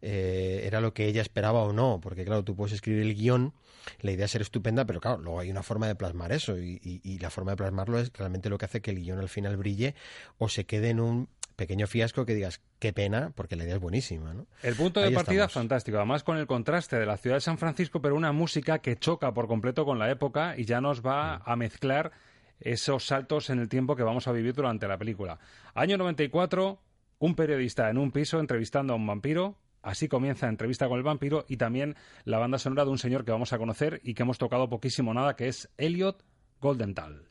eh, 0.02 0.62
era 0.66 0.82
lo 0.82 0.94
que 0.94 1.08
ella 1.08 1.22
esperaba 1.22 1.62
o 1.64 1.74
no, 1.74 2.00
porque 2.02 2.26
claro, 2.26 2.44
tú 2.44 2.56
puedes 2.56 2.74
escribir 2.74 3.02
el 3.04 3.16
guion, 3.16 3.54
la 4.02 4.12
idea 4.12 4.26
es 4.26 4.32
ser 4.32 4.42
estupenda, 4.42 4.86
pero 4.86 5.00
claro, 5.02 5.18
luego 5.20 5.40
hay 5.40 5.50
una 5.52 5.64
forma 5.64 5.88
de 5.88 5.96
plasmar 5.96 6.32
eso 6.32 6.58
y, 6.60 6.80
y- 6.84 7.02
y 7.04 7.20
la 7.20 7.30
forma 7.30 7.52
de 7.52 7.58
plasmarlo 7.58 8.00
es 8.00 8.12
realmente 8.14 8.50
lo 8.50 8.58
que 8.58 8.66
hace 8.66 8.82
que 8.82 8.92
el 8.92 9.02
guion 9.02 9.20
al 9.20 9.30
final 9.30 9.58
brille 9.58 9.96
o 10.38 10.50
se 10.50 10.66
quede 10.66 10.90
en 10.90 11.00
un 11.00 11.28
pequeño 11.62 11.86
fiasco 11.86 12.26
que 12.26 12.34
digas, 12.34 12.60
qué 12.80 12.92
pena, 12.92 13.32
porque 13.36 13.56
la 13.56 13.64
idea 13.66 13.76
es 13.76 13.82
buenísima, 13.82 14.34
¿no? 14.34 14.48
El 14.64 14.74
punto 14.76 15.00
de 15.00 15.08
Ahí 15.08 15.14
partida 15.14 15.46
estamos. 15.46 15.54
fantástico, 15.54 15.98
además 15.98 16.24
con 16.24 16.38
el 16.38 16.48
contraste 16.48 16.98
de 16.98 17.06
la 17.06 17.18
ciudad 17.18 17.36
de 17.38 17.42
San 17.42 17.58
Francisco, 17.60 18.02
pero 18.02 18.16
una 18.16 18.32
música 18.32 18.80
que 18.80 18.96
choca 18.98 19.32
por 19.34 19.48
completo 19.48 19.86
con 19.86 20.00
la 20.00 20.10
época 20.10 20.56
y 20.58 20.66
ya 20.66 20.82
nos 20.82 21.02
va 21.06 21.38
Mm. 21.38 21.42
a 21.46 21.56
mezclar 21.56 22.12
esos 22.60 23.06
saltos 23.06 23.50
en 23.52 23.60
el 23.60 23.70
tiempo 23.70 23.96
que 23.96 24.04
vamos 24.04 24.28
a 24.28 24.32
vivir 24.32 24.54
durante 24.56 24.88
la 24.88 24.98
película. 24.98 25.38
Año 25.76 25.98
94, 25.98 26.80
un 27.20 27.36
periodista 27.36 27.90
en 27.90 27.98
un 28.00 28.12
piso 28.12 28.40
entrevistando 28.40 28.94
a 28.94 28.96
un 28.96 29.06
vampiro 29.06 29.58
Así 29.84 30.08
comienza 30.08 30.48
Entrevista 30.48 30.88
con 30.88 30.98
el 31.00 31.04
vampiro 31.04 31.44
y 31.48 31.58
también 31.58 31.96
la 32.24 32.38
banda 32.38 32.60
sonora 32.60 32.86
de 32.86 32.92
un 32.92 33.00
señor 33.00 33.26
que 33.26 33.32
vamos 33.32 33.52
a 33.52 33.58
conocer 33.58 34.00
y 34.04 34.14
que 34.14 34.22
hemos 34.22 34.38
tocado 34.38 34.70
poquísimo 34.70 35.12
nada, 35.12 35.36
que 35.36 35.48
es 35.48 35.72
Elliot 35.80 36.24
Goldenthal. 36.60 37.31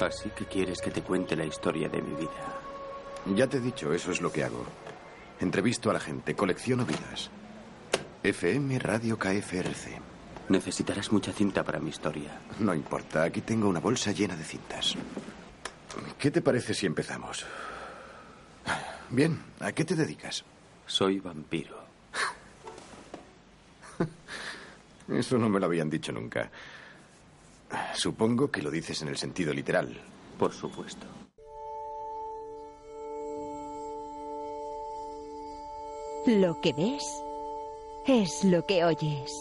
Así 0.00 0.30
que 0.30 0.46
quieres 0.46 0.80
que 0.80 0.90
te 0.90 1.02
cuente 1.02 1.36
la 1.36 1.44
historia 1.44 1.88
de 1.88 2.00
mi 2.00 2.14
vida. 2.14 3.34
Ya 3.34 3.46
te 3.46 3.58
he 3.58 3.60
dicho, 3.60 3.92
eso 3.92 4.10
es 4.10 4.20
lo 4.20 4.32
que 4.32 4.44
hago. 4.44 4.64
Entrevisto 5.40 5.90
a 5.90 5.92
la 5.92 6.00
gente, 6.00 6.34
colecciono 6.34 6.86
vidas. 6.86 7.30
FM 8.22 8.78
Radio 8.78 9.18
KFRC. 9.18 9.98
Necesitarás 10.48 11.12
mucha 11.12 11.32
cinta 11.32 11.62
para 11.62 11.78
mi 11.78 11.90
historia. 11.90 12.40
No 12.58 12.74
importa, 12.74 13.22
aquí 13.22 13.40
tengo 13.40 13.68
una 13.68 13.80
bolsa 13.80 14.12
llena 14.12 14.36
de 14.36 14.44
cintas. 14.44 14.96
¿Qué 16.18 16.30
te 16.30 16.42
parece 16.42 16.74
si 16.74 16.86
empezamos? 16.86 17.46
Bien, 19.10 19.42
¿a 19.60 19.72
qué 19.72 19.84
te 19.84 19.94
dedicas? 19.94 20.44
Soy 20.86 21.20
vampiro. 21.20 21.78
Eso 25.08 25.38
no 25.38 25.48
me 25.48 25.60
lo 25.60 25.66
habían 25.66 25.90
dicho 25.90 26.12
nunca. 26.12 26.50
Supongo 27.94 28.50
que 28.50 28.62
lo 28.62 28.70
dices 28.70 29.02
en 29.02 29.08
el 29.08 29.16
sentido 29.16 29.52
literal. 29.52 29.88
Por 30.38 30.52
supuesto. 30.52 31.06
Lo 36.26 36.60
que 36.60 36.72
ves 36.72 37.02
es 38.06 38.44
lo 38.44 38.64
que 38.66 38.84
oyes. 38.84 39.32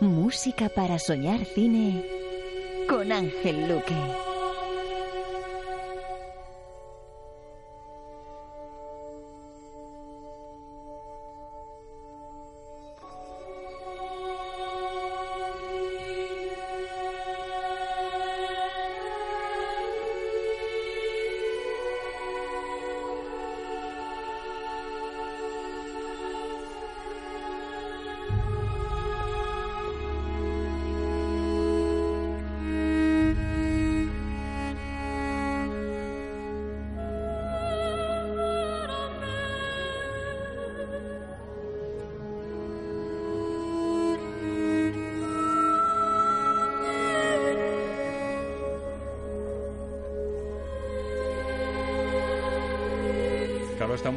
Música 0.00 0.68
para 0.68 0.98
soñar 0.98 1.44
cine 1.44 2.04
con 2.88 3.10
Ángel 3.10 3.68
Luque. 3.68 4.27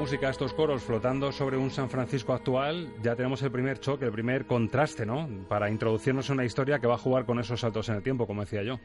Música, 0.01 0.31
estos 0.31 0.55
coros 0.55 0.81
flotando 0.81 1.31
sobre 1.31 1.57
un 1.57 1.69
San 1.69 1.87
Francisco 1.87 2.33
actual, 2.33 2.91
ya 3.03 3.15
tenemos 3.15 3.43
el 3.43 3.51
primer 3.51 3.79
choque, 3.79 4.05
el 4.05 4.11
primer 4.11 4.47
contraste, 4.47 5.05
¿no? 5.05 5.29
Para 5.47 5.69
introducirnos 5.69 6.27
en 6.27 6.33
una 6.33 6.43
historia 6.43 6.79
que 6.79 6.87
va 6.87 6.95
a 6.95 6.97
jugar 6.97 7.23
con 7.25 7.39
esos 7.39 7.59
saltos 7.59 7.87
en 7.87 7.97
el 7.97 8.01
tiempo, 8.01 8.25
como 8.25 8.41
decía 8.41 8.63
yo. 8.63 8.79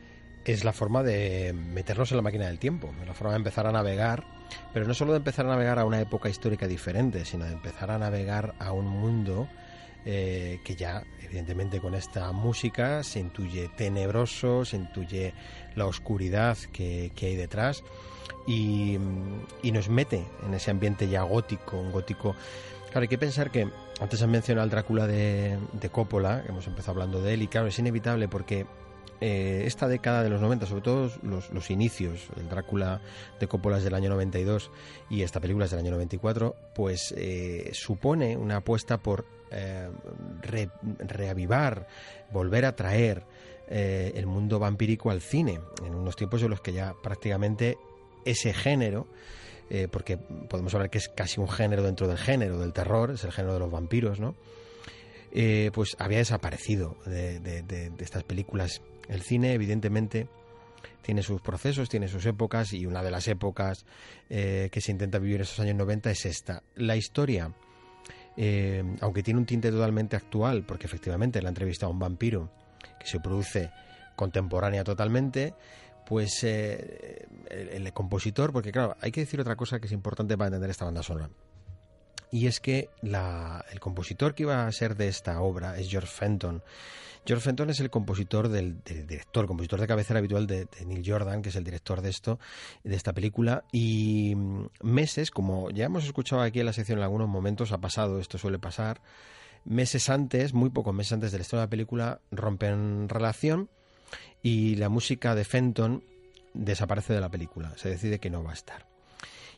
Es 0.45 0.63
la 0.63 0.75
forma 0.75 1.03
de 1.03 1.55
meternos 1.55 2.11
en 2.11 2.19
la 2.19 2.23
máquina 2.23 2.49
del 2.49 2.59
tiempo, 2.59 2.93
la 3.07 3.15
forma 3.15 3.33
de 3.33 3.39
empezar 3.39 3.67
a 3.67 3.73
navegar, 3.73 4.25
pero 4.75 4.87
no 4.87 4.93
solo 4.93 5.13
de 5.13 5.19
empezar 5.19 5.47
a 5.47 5.49
navegar 5.49 5.79
a 5.79 5.87
una 5.87 6.03
época 6.03 6.29
histórica 6.29 6.67
diferente, 6.67 7.25
sino 7.25 7.47
de 7.47 7.53
empezar 7.55 7.91
a 7.91 7.99
navegar 7.99 8.55
a 8.59 8.73
un 8.73 8.87
mundo 8.87 9.49
eh, 10.09 10.61
que 10.63 10.77
ya, 10.77 11.03
evidentemente, 11.21 11.81
con 11.81 11.97
esta 11.97 12.31
música 12.31 13.03
se 13.03 13.19
intuye 13.19 13.69
tenebroso, 13.77 14.65
se 14.65 14.77
intuye 14.77 15.35
la 15.75 15.87
oscuridad 15.87 16.57
que, 16.73 17.11
que 17.17 17.27
hay 17.27 17.35
detrás 17.35 17.83
y, 18.47 18.97
y, 19.65 19.73
nos 19.73 19.89
mete 19.89 20.25
en 20.47 20.55
ese 20.55 20.71
ambiente 20.71 21.09
ya 21.09 21.23
gótico, 21.23 21.77
un 21.77 21.91
gótico. 21.91 22.37
Claro, 22.85 23.01
hay 23.01 23.09
que 23.09 23.19
pensar 23.19 23.51
que 23.51 23.69
antes 24.01 24.23
han 24.23 24.31
mencionado 24.31 24.63
al 24.63 24.71
Drácula 24.71 25.09
de, 25.09 25.59
de 25.73 25.91
Coppola, 25.91 26.45
hemos 26.49 26.69
empezado 26.69 26.93
hablando 26.93 27.21
de 27.21 27.35
él, 27.35 27.43
y 27.43 27.49
claro, 27.49 27.67
es 27.67 27.79
inevitable 27.81 28.29
porque 28.29 28.65
eh, 29.21 29.63
esta 29.67 29.89
década 29.89 30.23
de 30.23 30.31
los 30.31 30.41
90, 30.41 30.67
sobre 30.67 30.83
todo 30.83 31.11
los, 31.23 31.71
inicios, 31.71 32.29
el 32.37 32.49
Drácula 32.49 33.01
de 33.41 33.47
Coppola 33.49 33.79
es 33.79 33.85
del 33.85 33.95
año 33.95 34.11
92 34.11 34.71
y 35.11 35.23
esta 35.23 35.41
película 35.41 35.65
es 35.65 35.71
del 35.71 35.81
año 35.81 35.93
94, 35.93 36.55
pues 36.75 37.15
eh, 37.17 37.71
supone 37.73 38.37
una 38.37 38.57
apuesta 38.57 38.99
por 38.99 39.25
eh, 39.51 39.89
re, 40.43 40.71
reavivar, 40.99 41.87
volver 42.33 42.65
a 42.65 42.75
traer 42.75 43.23
eh, 43.69 44.13
el 44.17 44.27
mundo 44.27 44.59
vampírico 44.59 45.11
al 45.11 45.21
cine, 45.21 45.61
en 45.85 45.95
unos 45.95 46.17
tiempos 46.17 46.43
en 46.43 46.51
los 46.51 46.61
que 46.61 46.73
ya 46.73 46.95
prácticamente 47.01 47.79
ese 48.25 48.53
género, 48.53 49.07
eh, 49.71 49.87
porque 49.89 50.17
podemos 50.17 50.75
hablar 50.75 50.91
que 50.91 50.99
es 50.99 51.09
casi 51.09 51.41
un 51.41 51.49
género 51.49 51.85
dentro 51.85 52.09
del 52.09 52.19
género 52.19 52.59
del 52.59 52.73
terror, 52.73 53.13
es 53.13 53.23
el 53.23 53.31
género 53.31 53.55
de 53.55 53.61
los 53.61 53.71
vampiros, 53.71 54.19
¿no? 54.19 54.35
Pues 55.73 55.97
había 55.99 56.19
desaparecido 56.19 56.97
de, 57.05 57.41
de, 57.41 57.63
de, 57.63 57.91
de, 57.91 58.05
estas 58.05 58.25
películas. 58.25 58.81
El 59.09 59.23
cine, 59.23 59.53
evidentemente, 59.53 60.29
tiene 61.03 61.23
sus 61.23 61.41
procesos, 61.41 61.89
tiene 61.89 62.09
sus 62.09 62.27
épocas, 62.27 62.73
y 62.73 62.87
una 62.87 63.03
de 63.03 63.11
las 63.11 63.29
épocas 63.29 63.85
eh, 64.29 64.69
que 64.73 64.81
se 64.81 64.91
intenta 64.91 65.19
vivir 65.19 65.37
en 65.37 65.43
esos 65.43 65.61
años 65.61 65.77
90 65.77 66.11
es 66.11 66.27
esta. 66.27 66.63
La 66.75 66.97
historia, 66.97 67.53
eh, 68.37 68.83
aunque 69.01 69.23
tiene 69.23 69.39
un 69.39 69.47
tinte 69.47 69.71
totalmente 69.71 70.17
actual, 70.17 70.65
porque 70.65 70.87
efectivamente 70.87 71.41
la 71.41 71.49
entrevista 71.49 71.87
a 71.87 71.89
un 71.89 71.99
vampiro 71.99 72.51
que 72.99 73.07
se 73.07 73.21
produce 73.21 73.71
contemporánea 74.17 74.83
totalmente, 74.83 75.55
pues 76.07 76.43
eh, 76.45 77.27
el, 77.51 77.93
compositor, 77.93 78.53
porque 78.53 78.73
claro, 78.73 78.97
hay 79.01 79.13
que 79.13 79.21
decir 79.21 79.41
otra 79.41 79.57
cosa 79.57 79.79
que 79.79 79.87
es 79.87 79.93
importante 79.93 80.37
para 80.37 80.49
entender 80.49 80.71
esta 80.71 80.85
banda 80.85 81.03
sonora. 81.03 81.31
Y 82.31 82.47
es 82.47 82.61
que 82.61 82.91
la, 83.03 83.65
el 83.73 83.81
compositor 83.81 84.35
que 84.35 84.45
iba 84.45 84.67
a 84.67 84.73
ser 84.73 84.97
de 84.97 85.09
esta 85.09 85.41
obra 85.41 85.79
es 85.79 85.89
George 85.89 86.11
Fenton. 86.13 86.63
George 87.27 87.43
Fenton 87.43 87.71
es 87.71 87.81
el 87.81 87.91
compositor 87.91 88.49
del, 88.49 88.83
director, 88.85 89.45
el 89.45 89.49
compositor 89.49 89.81
de 89.81 89.87
cabecera 89.89 90.19
habitual 90.19 90.47
de, 90.47 90.67
de, 90.67 90.87
Neil 90.87 91.03
Jordan, 91.05 91.43
que 91.43 91.49
es 91.49 91.57
el 91.57 91.65
director 91.65 92.01
de 92.01 92.11
esto, 92.11 92.39
de 92.85 92.95
esta 92.95 93.13
película. 93.13 93.65
Y 93.73 94.35
meses, 94.81 95.33
como 95.33 95.71
ya 95.71 95.87
hemos 95.87 96.05
escuchado 96.05 96.43
aquí 96.43 96.61
en 96.61 96.67
la 96.67 96.73
sección 96.73 96.99
en 96.99 97.05
algunos 97.05 97.29
momentos, 97.29 97.73
ha 97.73 97.79
pasado, 97.79 98.21
esto 98.21 98.39
suele 98.39 98.61
pasar. 98.61 99.01
Meses 99.65 100.09
antes, 100.09 100.55
muy 100.55 100.71
pocos 100.71 100.95
meses 100.95 101.15
antes 101.15 101.33
del 101.33 101.41
estreno 101.41 101.63
de 101.63 101.67
la 101.67 101.71
película, 101.71 102.21
rompen 102.31 103.09
relación 103.09 103.69
y 104.41 104.77
la 104.77 104.89
música 104.89 105.35
de 105.35 105.45
Fenton 105.45 106.05
desaparece 106.55 107.13
de 107.13 107.21
la 107.21 107.29
película. 107.29 107.73
Se 107.77 107.89
decide 107.89 108.21
que 108.21 108.31
no 108.31 108.45
va 108.45 108.53
a 108.53 108.55
estar. 108.55 108.96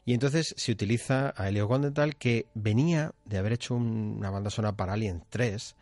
Y 0.08 0.14
entonces 0.14 0.54
se 0.56 0.72
utiliza 0.72 1.34
a 1.36 1.50
Elio 1.50 1.66
Gondetal, 1.66 2.16
que 2.16 2.46
venía 2.54 3.12
de 3.26 3.36
haber 3.36 3.52
hecho 3.52 3.74
una 3.74 4.30
banda 4.30 4.48
sonora 4.48 4.74
para 4.74 4.94
Alien 4.94 5.22
3, 5.28 5.76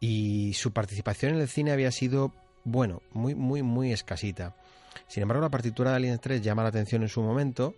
y 0.00 0.52
su 0.54 0.72
participación 0.72 1.36
en 1.36 1.40
el 1.40 1.46
cine 1.46 1.70
había 1.70 1.92
sido, 1.92 2.32
bueno, 2.64 3.02
muy, 3.12 3.36
muy, 3.36 3.62
muy 3.62 3.92
escasita. 3.92 4.56
Sin 5.06 5.22
embargo, 5.22 5.42
la 5.42 5.50
partitura 5.50 5.90
de 5.90 5.96
Alien 5.98 6.18
3 6.18 6.42
llama 6.42 6.64
la 6.64 6.70
atención 6.70 7.02
en 7.02 7.08
su 7.08 7.22
momento 7.22 7.76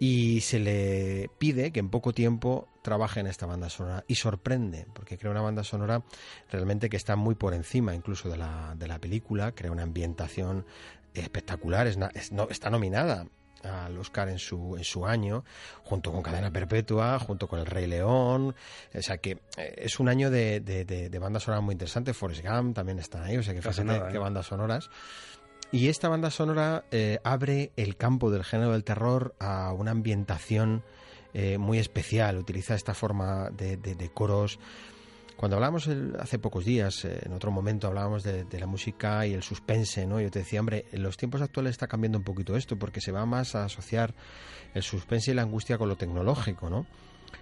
y 0.00 0.40
se 0.40 0.58
le 0.58 1.30
pide 1.38 1.70
que 1.70 1.78
en 1.78 1.90
poco 1.90 2.12
tiempo 2.12 2.66
trabaje 2.82 3.20
en 3.20 3.28
esta 3.28 3.46
banda 3.46 3.70
sonora 3.70 4.04
y 4.08 4.16
sorprende, 4.16 4.88
porque 4.92 5.18
crea 5.18 5.30
una 5.30 5.40
banda 5.40 5.62
sonora 5.62 6.02
realmente 6.50 6.90
que 6.90 6.96
está 6.96 7.14
muy 7.14 7.36
por 7.36 7.54
encima 7.54 7.94
incluso 7.94 8.28
de 8.28 8.38
la, 8.38 8.74
de 8.76 8.88
la 8.88 8.98
película, 8.98 9.52
crea 9.52 9.70
una 9.70 9.84
ambientación 9.84 10.66
espectacular, 11.14 11.86
es, 11.86 11.96
es, 12.14 12.32
no, 12.32 12.48
está 12.50 12.70
nominada 12.70 13.28
al 13.64 13.96
Oscar 13.98 14.28
en 14.28 14.38
su, 14.38 14.76
en 14.76 14.84
su 14.84 15.06
año, 15.06 15.44
junto 15.84 16.12
con 16.12 16.22
Cadena 16.22 16.50
Perpetua, 16.50 17.18
junto 17.18 17.48
con 17.48 17.60
El 17.60 17.66
Rey 17.66 17.86
León. 17.86 18.54
O 18.94 19.02
sea 19.02 19.18
que 19.18 19.38
eh, 19.56 19.74
es 19.78 20.00
un 20.00 20.08
año 20.08 20.30
de, 20.30 20.60
de, 20.60 20.84
de, 20.84 21.08
de 21.08 21.18
bandas 21.18 21.44
sonoras 21.44 21.64
muy 21.64 21.72
interesantes. 21.72 22.16
Forrest 22.16 22.44
Gump 22.44 22.74
también 22.74 22.98
está 22.98 23.24
ahí, 23.24 23.36
o 23.36 23.42
sea 23.42 23.54
que 23.54 23.62
fíjate 23.62 23.84
nada, 23.84 24.08
qué 24.08 24.16
¿eh? 24.16 24.20
bandas 24.20 24.46
sonoras. 24.46 24.90
Y 25.70 25.88
esta 25.88 26.10
banda 26.10 26.30
sonora 26.30 26.84
eh, 26.90 27.18
abre 27.24 27.72
el 27.76 27.96
campo 27.96 28.30
del 28.30 28.44
género 28.44 28.72
del 28.72 28.84
terror 28.84 29.34
a 29.38 29.72
una 29.72 29.90
ambientación 29.92 30.82
eh, 31.32 31.56
muy 31.56 31.78
especial. 31.78 32.36
Utiliza 32.36 32.74
esta 32.74 32.92
forma 32.92 33.48
de, 33.50 33.78
de, 33.78 33.94
de 33.94 34.10
coros 34.10 34.58
cuando 35.36 35.56
hablábamos 35.56 35.86
el, 35.86 36.16
hace 36.18 36.38
pocos 36.38 36.64
días, 36.64 37.04
eh, 37.04 37.20
en 37.24 37.32
otro 37.32 37.50
momento 37.50 37.86
hablábamos 37.86 38.22
de, 38.22 38.46
la 38.58 38.66
música 38.66 39.26
y 39.26 39.32
el 39.32 39.42
suspense, 39.42 40.06
¿no? 40.06 40.20
Yo 40.20 40.30
te 40.30 40.40
decía, 40.40 40.60
hombre, 40.60 40.86
en 40.92 41.02
los 41.02 41.16
tiempos 41.16 41.42
actuales 41.42 41.72
está 41.72 41.86
cambiando 41.86 42.18
un 42.18 42.24
poquito 42.24 42.56
esto, 42.56 42.78
porque 42.78 43.00
se 43.00 43.12
va 43.12 43.26
más 43.26 43.54
a 43.54 43.64
asociar 43.64 44.14
el 44.74 44.82
suspense 44.82 45.30
y 45.30 45.34
la 45.34 45.42
angustia 45.42 45.78
con 45.78 45.88
lo 45.88 45.96
tecnológico, 45.96 46.70
¿no? 46.70 46.86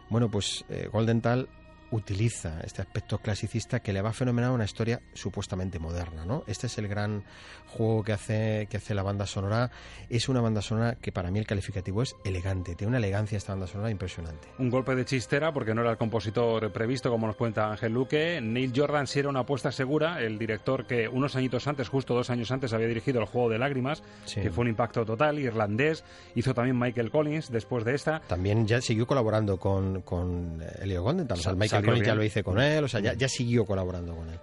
Bueno, 0.09 0.31
pues 0.31 0.65
eh, 0.69 0.89
Golden 0.91 1.21
Tal 1.21 1.49
utiliza 1.91 2.61
este 2.63 2.83
aspecto 2.83 3.19
clasicista 3.19 3.81
que 3.81 3.93
le 3.93 4.03
va 4.03 4.11
a 4.11 4.13
fenomenar 4.13 4.51
una 4.51 4.65
historia 4.65 5.01
supuestamente 5.13 5.79
moderna, 5.79 6.25
¿no? 6.25 6.45
Este 6.47 6.67
es 6.67 6.79
el 6.79 6.89
gran 6.89 7.25
juego 7.67 8.03
que 8.03 8.13
hace, 8.13 8.67
que 8.71 8.77
hace 8.77 8.95
la 8.95 9.03
banda 9.03 9.27
sonora. 9.27 9.71
Es 10.09 10.29
una 10.29 10.41
banda 10.41 10.63
sonora 10.63 10.97
que 10.97 11.13
para 11.13 11.31
mí 11.31 11.39
el 11.39 11.47
calificativo 11.47 12.03
es 12.03 12.17
elegante, 12.25 12.75
tiene 12.75 12.89
una 12.89 12.99
elegancia 12.99 13.39
esta 13.39 13.53
banda 13.53 13.67
sonora 13.67 13.91
impresionante. 13.91 14.49
Un 14.59 14.71
golpe 14.71 14.95
de 14.95 15.05
chistera 15.05 15.53
porque 15.53 15.75
no 15.75 15.83
era 15.83 15.91
el 15.91 15.97
compositor 15.97 16.73
previsto, 16.73 17.11
como 17.11 17.27
nos 17.27 17.37
cuenta 17.37 17.71
Ángel 17.71 17.93
Luque. 17.93 18.41
Neil 18.41 18.73
Jordan 18.75 19.07
sí 19.07 19.19
era 19.21 19.29
una 19.29 19.41
apuesta 19.41 19.73
segura, 19.73 20.21
el 20.21 20.39
director 20.39 20.87
que 20.87 21.09
unos 21.09 21.37
añitos 21.37 21.67
antes, 21.67 21.89
justo 21.89 22.15
dos 22.15 22.31
años 22.31 22.51
antes, 22.51 22.73
había 22.73 22.87
dirigido 22.87 23.21
El 23.21 23.27
Juego 23.27 23.49
de 23.49 23.59
Lágrimas, 23.59 24.03
Sí. 24.25 24.41
que 24.41 24.51
fue 24.51 24.63
un 24.63 24.69
impacto 24.69 25.05
total, 25.05 25.39
irlandés. 25.39 26.05
Hizo 26.35 26.55
también 26.55 26.79
Michael 26.79 27.11
Collins 27.11 27.51
después 27.51 27.85
de 27.85 27.95
esta. 27.95 28.21
También 28.21 28.67
ya 28.67 28.81
siguió 28.81 29.07
colaborando 29.07 29.59
con, 29.59 30.03
con 30.03 30.63
Elio 30.81 31.03
Gondental, 31.03 31.39
o 31.39 31.43
sea, 31.43 31.53
el 31.53 31.59
Michael 31.59 31.80
Ya 32.03 32.15
lo 32.15 32.25
hice 32.25 32.43
con 32.43 32.61
él, 32.61 32.85
o 32.85 32.89
sea, 32.89 33.01
ya, 33.01 33.15
ya 33.15 33.29
siguió 33.29 33.65
colaborando 33.65 34.15
con 34.15 34.29
él. 34.29 34.39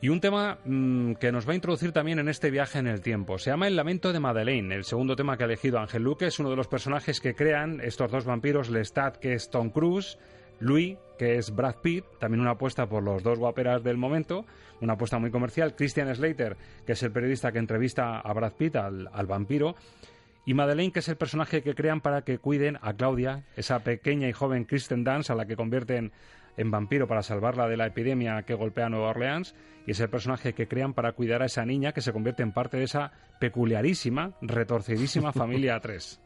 Y 0.00 0.10
un 0.10 0.20
tema 0.20 0.58
mm, 0.64 1.14
que 1.14 1.32
nos 1.32 1.48
va 1.48 1.52
a 1.52 1.54
introducir 1.54 1.92
también 1.92 2.18
en 2.18 2.28
este 2.28 2.50
viaje 2.50 2.78
en 2.78 2.86
el 2.86 3.00
tiempo. 3.00 3.38
Se 3.38 3.50
llama 3.50 3.66
El 3.66 3.76
lamento 3.76 4.12
de 4.12 4.20
Madeleine. 4.20 4.74
El 4.74 4.84
segundo 4.84 5.16
tema 5.16 5.36
que 5.36 5.44
ha 5.44 5.46
elegido 5.46 5.78
Ángel 5.78 6.02
Luque 6.02 6.26
es 6.26 6.38
uno 6.38 6.50
de 6.50 6.56
los 6.56 6.68
personajes 6.68 7.20
que 7.20 7.34
crean 7.34 7.80
estos 7.82 8.10
dos 8.10 8.26
vampiros, 8.26 8.68
Lestat, 8.68 9.16
que 9.16 9.32
es 9.32 9.48
Tom 9.48 9.70
Cruise, 9.70 10.18
Louis, 10.60 10.98
que 11.18 11.36
es 11.36 11.54
Brad 11.54 11.76
Pitt, 11.82 12.04
también 12.18 12.42
una 12.42 12.52
apuesta 12.52 12.86
por 12.86 13.02
los 13.02 13.22
dos 13.22 13.38
guaperas 13.38 13.82
del 13.82 13.96
momento, 13.96 14.44
una 14.82 14.94
apuesta 14.94 15.18
muy 15.18 15.30
comercial. 15.30 15.74
Christian 15.74 16.14
Slater, 16.14 16.58
que 16.84 16.92
es 16.92 17.02
el 17.02 17.12
periodista 17.12 17.50
que 17.50 17.58
entrevista 17.58 18.20
a 18.20 18.32
Brad 18.34 18.52
Pitt, 18.52 18.76
al, 18.76 19.08
al 19.10 19.26
vampiro. 19.26 19.76
Y 20.44 20.52
Madeleine, 20.52 20.92
que 20.92 20.98
es 20.98 21.08
el 21.08 21.16
personaje 21.16 21.62
que 21.62 21.74
crean 21.74 22.02
para 22.02 22.22
que 22.22 22.38
cuiden 22.38 22.78
a 22.82 22.92
Claudia, 22.92 23.44
esa 23.56 23.78
pequeña 23.80 24.28
y 24.28 24.32
joven 24.32 24.64
Kristen 24.64 25.04
Dance 25.04 25.32
a 25.32 25.36
la 25.36 25.46
que 25.46 25.56
convierten 25.56 26.12
en 26.56 26.70
vampiro 26.70 27.06
para 27.06 27.22
salvarla 27.22 27.68
de 27.68 27.76
la 27.76 27.86
epidemia 27.86 28.42
que 28.42 28.54
golpea 28.54 28.86
a 28.86 28.90
Nueva 28.90 29.10
Orleans. 29.10 29.54
Y 29.86 29.92
es 29.92 30.00
el 30.00 30.10
personaje 30.10 30.52
que 30.52 30.66
crean 30.66 30.94
para 30.94 31.12
cuidar 31.12 31.42
a 31.42 31.46
esa 31.46 31.64
niña 31.64 31.92
que 31.92 32.00
se 32.00 32.12
convierte 32.12 32.42
en 32.42 32.52
parte 32.52 32.76
de 32.76 32.84
esa 32.84 33.12
peculiarísima, 33.38 34.32
retorcidísima 34.40 35.32
familia 35.32 35.80
A3. 35.80 36.25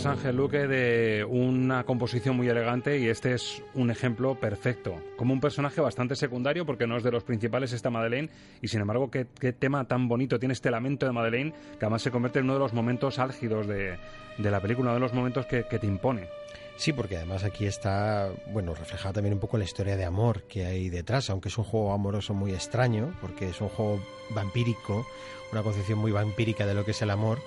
Hablabas, 0.00 0.18
Ángel 0.18 0.36
Luque, 0.36 0.66
de 0.66 1.24
una 1.24 1.84
composición 1.84 2.36
muy 2.36 2.48
elegante 2.48 2.98
y 2.98 3.08
este 3.08 3.34
es 3.34 3.62
un 3.74 3.90
ejemplo 3.90 4.34
perfecto. 4.34 4.94
Como 5.16 5.32
un 5.32 5.40
personaje 5.40 5.80
bastante 5.80 6.16
secundario, 6.16 6.66
porque 6.66 6.86
no 6.86 6.96
es 6.96 7.02
de 7.02 7.10
los 7.10 7.24
principales 7.24 7.72
esta 7.72 7.90
Madeleine, 7.90 8.30
y 8.60 8.68
sin 8.68 8.80
embargo, 8.80 9.10
qué, 9.10 9.26
qué 9.38 9.52
tema 9.52 9.84
tan 9.86 10.08
bonito 10.08 10.38
tiene 10.38 10.52
este 10.52 10.70
lamento 10.70 11.06
de 11.06 11.12
Madeleine, 11.12 11.52
que 11.78 11.84
además 11.84 12.02
se 12.02 12.10
convierte 12.10 12.38
en 12.38 12.46
uno 12.46 12.54
de 12.54 12.60
los 12.60 12.72
momentos 12.72 13.18
álgidos 13.18 13.66
de, 13.66 13.96
de 14.38 14.50
la 14.50 14.60
película, 14.60 14.90
uno 14.90 14.94
de 14.94 15.00
los 15.00 15.14
momentos 15.14 15.46
que, 15.46 15.64
que 15.64 15.78
te 15.78 15.86
impone. 15.86 16.28
Sí, 16.76 16.92
porque 16.92 17.16
además 17.16 17.44
aquí 17.44 17.66
está, 17.66 18.30
bueno, 18.52 18.74
reflejada 18.74 19.14
también 19.14 19.34
un 19.34 19.40
poco 19.40 19.58
la 19.58 19.64
historia 19.64 19.96
de 19.96 20.04
amor 20.04 20.44
que 20.44 20.64
hay 20.64 20.88
detrás, 20.88 21.28
aunque 21.28 21.48
es 21.48 21.58
un 21.58 21.64
juego 21.64 21.92
amoroso 21.92 22.32
muy 22.32 22.52
extraño, 22.52 23.12
porque 23.20 23.48
es 23.48 23.60
un 23.60 23.68
juego 23.68 24.00
vampírico, 24.30 25.06
una 25.52 25.62
concepción 25.62 25.98
muy 25.98 26.12
vampírica 26.12 26.64
de 26.64 26.74
lo 26.74 26.84
que 26.84 26.92
es 26.92 27.02
el 27.02 27.10
amor, 27.10 27.38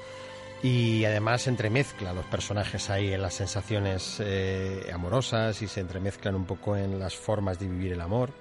y 0.64 1.04
además 1.04 1.48
entremezcla 1.48 2.14
los 2.14 2.26
personajes 2.26 2.90
ahí 2.90 3.14
en 3.14 3.22
las 3.22 3.34
sensaciones 3.34 4.22
eh, 4.24 4.90
amorosas 4.94 5.62
y 5.62 5.68
se 5.68 5.82
entremezclan 5.82 6.36
un 6.36 6.46
poco 6.46 6.78
en 6.78 7.00
las 7.00 7.16
formas 7.16 7.60
de 7.60 7.68
vivir 7.68 7.92
el 7.92 8.00
amor. 8.00 8.32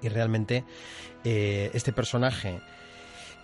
Y 0.00 0.08
realmente 0.08 0.64
eh, 1.24 1.72
este 1.74 1.92
personaje 1.92 2.60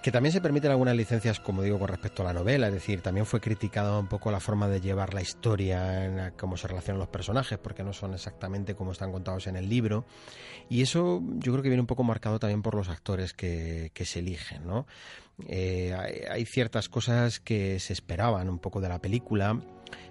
que 0.05 0.13
también 0.13 0.35
se 0.35 0.43
permiten 0.43 0.71
algunas 0.71 0.95
licencias, 0.95 1.41
como 1.41 1.63
digo, 1.63 1.79
con 1.79 1.89
respecto 1.89 2.21
a 2.21 2.27
la 2.27 2.35
novela, 2.35 2.67
es 2.67 2.75
decir, 2.75 3.01
también 3.01 3.25
fue 3.25 3.41
criticada 3.41 3.99
un 3.99 4.07
poco 4.07 4.31
la 4.31 4.39
forma 4.39 4.69
de 4.69 4.83
llevar 4.83 5.15
la 5.15 5.23
historia, 5.23 6.35
cómo 6.37 6.59
se 6.59 6.69
relacionan 6.69 6.99
los 6.99 7.09
personajes, 7.09 7.57
porque 7.57 7.83
no 7.83 7.95
son 7.95 8.13
exactamente 8.13 8.75
como 8.75 8.93
están 8.93 9.13
contados 9.13 9.47
en 9.47 9.57
el 9.57 9.67
libro. 9.67 10.05
Y 10.69 10.83
eso 10.83 11.23
yo 11.39 11.53
creo 11.53 11.63
que 11.63 11.71
viene 11.71 11.81
un 11.81 11.87
poco 11.87 12.05
marcado 12.05 12.39
también 12.39 12.61
por 12.61 12.75
los 12.75 12.91
actores 12.91 13.33
que, 13.33 13.91
se 13.95 14.19
eligen, 14.19 14.67
¿no? 14.67 14.87
Eh, 15.49 15.97
hay, 16.31 16.45
ciertas 16.45 16.91
cosas 16.91 17.41
que 17.41 17.81
se 17.81 17.95
esperaban 17.95 18.51
un 18.51 18.59
poco 18.59 18.83
de 18.83 18.91
la 18.91 19.01
película, 19.01 19.59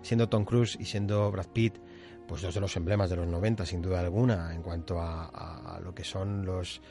siendo 0.01 0.27
Tom 0.27 0.43
Cruise 0.43 0.75
y 0.79 0.85
siendo 0.85 1.29
Brad 1.29 1.49
Pitt, 1.53 1.75
pues 2.27 2.41
dos 2.41 2.55
de 2.55 2.61
los 2.61 2.75
emblemas 2.77 3.11
de 3.11 3.17
los 3.17 3.27
90, 3.27 3.67
sin 3.67 3.83
duda 3.83 3.99
alguna, 3.99 4.55
en 4.55 4.63
cuanto 4.63 4.99
a 4.99 5.79
lo 5.83 5.93
que 5.93 6.03
son 6.03 6.45
los, 6.47 6.81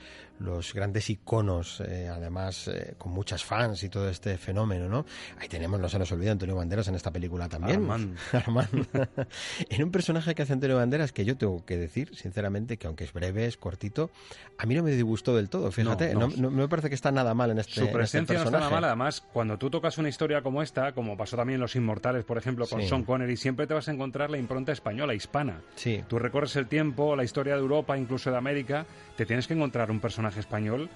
los 0.42 0.74
grandes 0.74 1.08
iconos, 1.10 1.80
eh, 1.80 2.08
además 2.08 2.68
eh, 2.68 2.94
con 2.98 3.12
muchas 3.12 3.44
fans 3.44 3.82
y 3.82 3.88
todo 3.88 4.08
este 4.08 4.36
fenómeno, 4.38 4.88
¿no? 4.88 5.06
Ahí 5.38 5.48
tenemos, 5.48 5.78
no 5.80 5.88
se 5.88 5.98
nos 5.98 6.10
olvida, 6.12 6.32
Antonio 6.32 6.56
Banderas 6.56 6.88
en 6.88 6.94
esta 6.94 7.10
película 7.10 7.48
también. 7.48 7.76
Armand. 7.82 8.16
Armand. 8.32 8.86
en 9.70 9.82
un 9.84 9.90
personaje 9.90 10.34
que 10.34 10.42
hace 10.42 10.52
Antonio 10.52 10.76
Banderas 10.76 11.12
que 11.12 11.24
yo 11.24 11.36
tengo 11.36 11.64
que 11.64 11.76
decir, 11.76 12.14
sinceramente, 12.16 12.76
que 12.76 12.86
aunque 12.86 13.04
es 13.04 13.12
breve, 13.12 13.46
es 13.46 13.56
cortito, 13.56 14.10
a 14.58 14.66
mí 14.66 14.74
no 14.74 14.82
me 14.82 14.90
disgustó 14.90 15.34
del 15.36 15.48
todo, 15.48 15.70
fíjate, 15.70 16.14
No, 16.14 16.20
no, 16.20 16.28
no. 16.28 16.36
no- 16.36 16.50
no 16.50 16.56
me 16.62 16.68
parece 16.68 16.88
que 16.88 16.94
está 16.94 17.10
nada 17.12 17.34
mal 17.34 17.50
en 17.50 17.58
este, 17.58 17.74
Su 17.74 17.80
este 17.82 17.92
presencia 17.92 18.34
no 18.34 18.40
está 18.44 18.50
nada 18.50 18.60
personaje. 18.68 18.74
mal. 18.74 18.84
Además, 18.84 19.20
cuando 19.32 19.58
tú 19.58 19.70
tocas 19.70 19.96
una 19.98 20.08
historia 20.08 20.42
como 20.42 20.62
esta, 20.62 20.92
como 20.92 21.16
pasó 21.16 21.36
también 21.36 21.56
en 21.56 21.60
Los 21.62 21.76
Inmortales, 21.76 22.24
por 22.24 22.38
ejemplo, 22.38 22.66
con 22.66 22.80
Sí. 22.82 22.88
Sean 22.88 23.04
Connery, 23.04 23.36
siempre 23.36 23.66
te 23.66 23.74
vas 23.74 23.88
a 23.88 23.92
encontrar 23.92 24.30
la 24.30 24.38
impronta 24.38 24.72
española, 24.72 25.14
hispana. 25.14 25.62
Sí. 25.76 26.02
Tú 26.08 26.18
recorres 26.18 26.54
el 26.56 26.66
tiempo, 26.66 27.16
la 27.16 27.24
historia 27.24 27.54
de 27.54 27.60
Europa, 27.60 27.96
incluso 27.96 28.30
de 28.30 28.36
América, 28.36 28.86
te 29.16 29.26
tienes 29.26 29.46
que 29.46 29.54
encontrar 29.54 29.90
un 29.90 30.00
personaje 30.00 30.31
español 30.38 30.88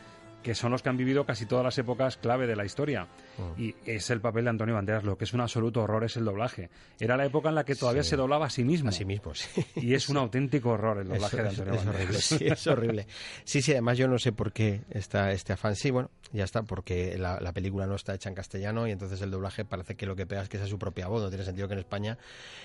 que 0.46 0.54
son 0.54 0.70
los 0.70 0.80
que 0.80 0.88
han 0.88 0.96
vivido 0.96 1.26
casi 1.26 1.44
todas 1.44 1.64
las 1.64 1.76
épocas 1.76 2.16
clave 2.18 2.46
de 2.46 2.54
la 2.54 2.64
historia. 2.64 3.08
Mm. 3.36 3.60
Y 3.60 3.74
es 3.84 4.10
el 4.10 4.20
papel 4.20 4.44
de 4.44 4.50
Antonio 4.50 4.76
Banderas. 4.76 5.02
Lo 5.02 5.18
que 5.18 5.24
es 5.24 5.32
un 5.32 5.40
absoluto 5.40 5.82
horror 5.82 6.04
es 6.04 6.16
el 6.16 6.24
doblaje. 6.24 6.70
Era 7.00 7.16
la 7.16 7.24
época 7.26 7.48
en 7.48 7.56
la 7.56 7.64
que 7.64 7.74
todavía 7.74 8.04
Sí. 8.04 8.10
se 8.10 8.16
doblaba 8.16 8.46
a 8.46 8.50
sí 8.50 8.62
mismo. 8.62 8.90
A 8.90 8.92
sí 8.92 9.04
mismo, 9.04 9.34
sí. 9.34 9.66
Y 9.74 9.94
es 9.94 10.08
un 10.08 10.18
auténtico 10.18 10.70
horror 10.70 10.98
el 10.98 11.08
doblaje 11.08 11.34
Eso 11.34 11.42
de 11.42 11.48
Antonio 11.48 11.72
es 11.74 11.84
Banderas. 11.84 11.96
horrible, 12.00 12.20
sí, 12.20 12.46
es 12.46 12.66
horrible. 12.68 13.06
Sí, 13.42 13.60
sí, 13.60 13.72
además 13.72 13.98
yo 13.98 14.06
no 14.06 14.20
sé 14.20 14.30
por 14.30 14.52
qué 14.52 14.82
está 14.90 15.32
este 15.32 15.52
afán. 15.52 15.74
Sí, 15.74 15.90
bueno, 15.90 16.12
ya 16.32 16.44
está, 16.44 16.62
porque 16.62 17.18
la, 17.18 17.40
la 17.40 17.52
película 17.52 17.88
no 17.88 17.96
está 17.96 18.14
hecha 18.14 18.28
en 18.28 18.36
castellano 18.36 18.86
y 18.86 18.92
entonces 18.92 19.20
el 19.22 19.32
doblaje 19.32 19.64
parece 19.64 19.96
que 19.96 20.06
lo 20.06 20.14
que 20.14 20.26
pega 20.26 20.42
es 20.42 20.48
que 20.48 20.58
sea 20.58 20.68
su 20.68 20.78
propia 20.78 21.08
voz. 21.08 21.22
No 21.24 21.28
tiene 21.28 21.44
sentido 21.44 21.66
que 21.66 21.74
en 21.74 21.80
España 21.80 22.18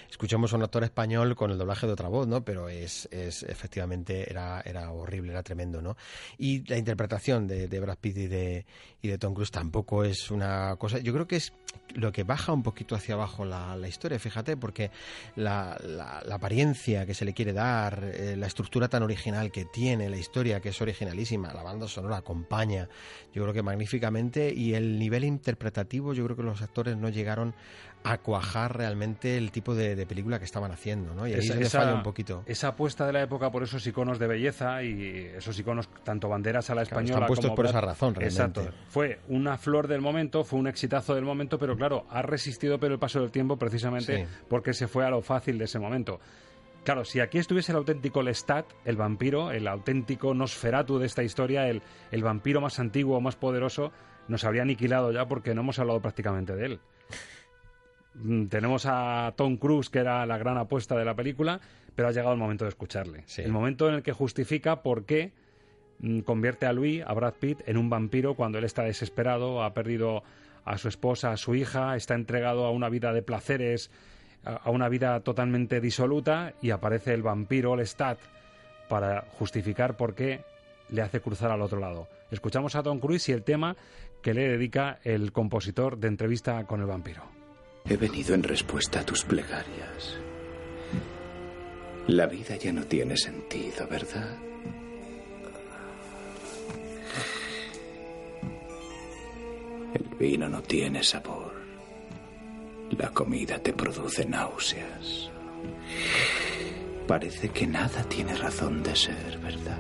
escuchemos 0.08 0.54
a 0.54 0.58
un 0.58 0.62
actor 0.62 0.84
español 0.84 1.36
con 1.36 1.50
el 1.50 1.58
doblaje 1.58 1.88
de 1.88 1.94
otra 1.94 2.10
voz, 2.10 2.28
¿no? 2.28 2.46
Pero 2.46 2.70
es, 2.70 3.10
es 3.12 3.42
efectivamente 3.42 4.30
era, 4.30 4.62
era 4.64 4.92
horrible, 4.92 5.32
era 5.32 5.42
tremendo, 5.42 5.82
¿no? 5.82 5.98
Y 6.38 6.64
la 6.70 6.78
interpretación 6.78 7.48
de, 7.48 7.68
de 7.72 7.80
Brad 7.80 7.98
Pitt 8.00 8.18
y 8.18 8.28
de, 8.28 8.66
y 9.02 9.08
de 9.08 9.18
Tom 9.18 9.34
Cruise 9.34 9.50
tampoco 9.52 10.04
es 10.04 10.30
una 10.30 10.76
cosa. 10.78 11.00
Yo 11.00 11.12
creo 11.14 11.26
que 11.28 11.38
es 11.38 11.54
lo 11.96 12.12
que 12.12 12.24
baja 12.24 12.54
un 12.54 12.62
poquito 12.64 12.94
hacia 12.96 13.16
abajo 13.16 13.46
la, 13.46 13.76
la 13.76 13.88
historia, 13.88 14.20
fíjate, 14.20 14.58
porque 14.58 14.92
la, 15.36 15.78
la- 15.84 16.22
la 16.26 16.36
apariencia 16.36 17.06
que 17.06 17.14
se 17.14 17.26
le 17.26 17.34
quiere 17.34 17.54
dar, 17.54 18.04
eh, 18.04 18.36
la 18.38 18.48
estructura 18.48 18.88
tan 18.90 19.02
original 19.04 19.52
que 19.52 19.66
tiene, 19.66 20.10
la 20.10 20.18
historia 20.18 20.60
que 20.60 20.70
es 20.70 20.82
originalísima, 20.82 21.54
la 21.54 21.64
banda 21.64 21.88
sonora 21.88 22.18
acompaña, 22.18 22.88
yo 23.34 23.42
creo 23.44 23.54
que 23.54 23.64
magníficamente, 23.64 24.54
y 24.54 24.74
el 24.76 25.00
nivel 25.00 25.24
interpretativo, 25.24 26.14
yo 26.14 26.24
creo 26.26 26.36
que 26.38 26.44
los 26.44 26.62
actores 26.62 26.98
no 26.98 27.10
llegaron 27.10 27.56
a 28.04 28.18
cuajar 28.18 28.76
realmente 28.78 29.38
el 29.38 29.52
tipo 29.52 29.76
de, 29.76 29.96
de 29.96 30.06
película 30.08 30.40
que 30.40 30.46
estaban 30.46 30.72
haciendo, 30.72 31.14
¿no? 31.14 31.28
Y 31.28 31.34
ahí 31.34 31.40
Esa- 31.40 31.60
es 31.60 31.72
falla 31.72 31.94
un 31.94 32.02
poquito. 32.04 32.44
Esa 32.48 32.70
apuesta 32.70 33.06
de 33.06 33.14
la 33.14 33.22
época 33.22 33.52
por 33.52 33.62
esos 33.64 33.86
iconos 33.86 34.18
de 34.18 34.28
belleza 34.28 34.82
y 34.84 35.30
esos 35.38 35.58
iconos, 35.60 35.88
tanto 36.04 36.28
banderas 36.28 36.70
a 36.70 36.76
la 36.76 36.82
Claro, 36.84 37.02
española 37.02 37.14
están 37.18 37.28
puestos 37.28 37.46
como 37.46 37.56
por 37.56 37.66
esa 37.68 37.82
razón, 37.82 38.16
realmente. 38.16 38.62
Exacto. 38.62 38.78
Fue 38.90 39.20
una 39.28 39.58
flor 39.58 39.88
del 39.88 40.02
momento, 40.02 40.44
fue 40.44 40.60
un 40.60 40.68
exitazo 40.68 41.14
del 41.14 41.26
momento, 41.26 41.60
pero 41.60 41.78
claro, 41.78 42.06
ha 42.10 42.22
resistido 42.24 42.80
pero 42.80 42.94
el 42.96 43.00
paso 43.00 43.22
del 43.22 43.30
tiempo 43.32 43.58
precisamente 43.58 44.26
Sí. 44.26 44.34
porque 44.50 44.74
se 44.74 44.88
fue 44.88 45.06
a 45.06 45.10
lo 45.12 45.22
fácil 45.22 45.58
de 45.60 45.66
ese 45.66 45.78
momento. 45.78 46.20
Claro, 46.84 47.06
si 47.06 47.20
aquí 47.20 47.38
estuviese 47.38 47.72
el 47.72 47.78
auténtico 47.78 48.24
Lestat, 48.24 48.66
el 48.86 48.96
vampiro, 48.96 49.52
el 49.52 49.68
auténtico 49.68 50.34
Nosferatu 50.34 50.98
de 50.98 51.06
esta 51.06 51.22
historia, 51.22 51.68
el, 51.68 51.84
el 52.10 52.24
vampiro 52.24 52.60
más 52.60 52.80
antiguo, 52.80 53.22
más 53.22 53.36
poderoso, 53.36 53.92
nos 54.28 54.44
habría 54.44 54.64
aniquilado 54.64 55.12
ya 55.12 55.28
porque 55.28 55.54
no 55.54 55.62
hemos 55.62 55.78
hablado 55.78 56.02
prácticamente 56.02 56.56
de 56.56 56.66
él. 56.66 56.80
Mm, 58.16 58.48
Tenemos 58.48 58.86
a 58.88 59.34
Tom 59.36 59.58
Cruise, 59.58 59.90
que 59.90 60.00
era 60.00 60.26
la 60.26 60.38
gran 60.38 60.58
apuesta 60.58 60.96
de 60.98 61.06
la 61.06 61.16
película, 61.16 61.60
pero 61.96 62.08
ha 62.08 62.12
llegado 62.12 62.34
el 62.34 62.40
momento 62.40 62.66
de 62.66 62.70
escucharle. 62.70 63.24
El 63.38 63.52
momento 63.52 63.88
en 63.90 63.96
el 63.96 64.04
que 64.04 64.12
justifica 64.14 64.82
por 64.82 65.06
qué 65.06 65.32
mm, 66.00 66.20
convierte 66.22 66.66
a 66.66 66.74
Louis, 66.74 67.04
a 67.06 67.14
Brad 67.14 67.34
Pitt, 67.36 67.62
en 67.68 67.78
un 67.78 67.90
vampiro 67.90 68.36
cuando 68.36 68.58
él 68.58 68.64
está 68.66 68.84
desesperado, 68.84 69.64
ha 69.64 69.74
perdido 69.74 70.24
a 70.66 70.78
su 70.78 70.88
esposa, 70.88 71.32
a 71.32 71.38
su 71.38 71.56
hija, 71.56 71.96
está 71.96 72.14
entregado 72.16 72.66
a 72.66 72.72
una 72.72 72.90
vida 72.90 73.14
de 73.14 73.22
placeres, 73.22 73.90
a 73.90 74.02
a 74.44 74.72
una 74.72 74.90
vida 74.90 75.20
totalmente 75.20 75.80
disoluta 75.80 76.54
y 76.64 76.72
aparece 76.72 77.14
el 77.14 77.22
vampiro 77.22 77.76
Lestat 77.76 78.18
para 78.90 79.22
justificar 79.38 79.96
por 79.98 80.16
qué 80.16 80.42
le 80.90 81.04
hace 81.04 81.22
cruzar 81.22 81.52
al 81.52 81.62
otro 81.62 81.80
lado. 81.80 82.08
Escuchamos 82.32 82.76
a 82.76 82.82
Tom 82.82 83.00
Cruise 83.00 83.30
y 83.30 83.34
el 83.34 83.44
tema 83.44 83.76
que 84.24 84.34
le 84.34 84.50
dedica 84.50 85.00
el 85.04 85.32
compositor 85.32 85.98
de 85.98 86.08
entrevista 86.08 86.66
con 86.66 86.82
el 86.82 86.88
vampiro. 86.88 87.41
He 87.86 87.98
venido 87.98 88.34
en 88.36 88.44
respuesta 88.44 89.02
a 89.02 89.06
tus 89.06 89.24
plegarias. 89.24 90.18
La 92.08 92.26
vida 92.26 92.56
ya 92.56 92.72
no 92.72 92.84
tiene 92.86 93.18
sentido, 93.18 93.88
¿verdad? 93.88 94.38
El 99.94 100.04
vino 100.18 100.50
no 100.50 100.62
tiene 100.62 101.04
sabor. 101.04 101.54
La 102.98 103.10
comida 103.10 103.60
te 103.60 103.74
produce 103.74 104.26
náuseas. 104.26 105.30
Parece 107.08 107.50
que 107.50 107.68
nada 107.68 108.04
tiene 108.04 108.36
razón 108.36 108.84
de 108.84 108.96
ser, 108.96 109.38
¿verdad? 109.40 109.80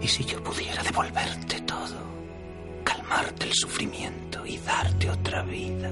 ¿Y 0.00 0.06
si 0.06 0.24
yo 0.24 0.42
pudiera 0.42 0.82
devolverte 0.82 1.60
todo? 1.62 2.17
Calmarte 3.08 3.46
el 3.46 3.54
sufrimiento 3.54 4.44
y 4.44 4.58
darte 4.58 5.08
otra 5.08 5.42
vida. 5.42 5.90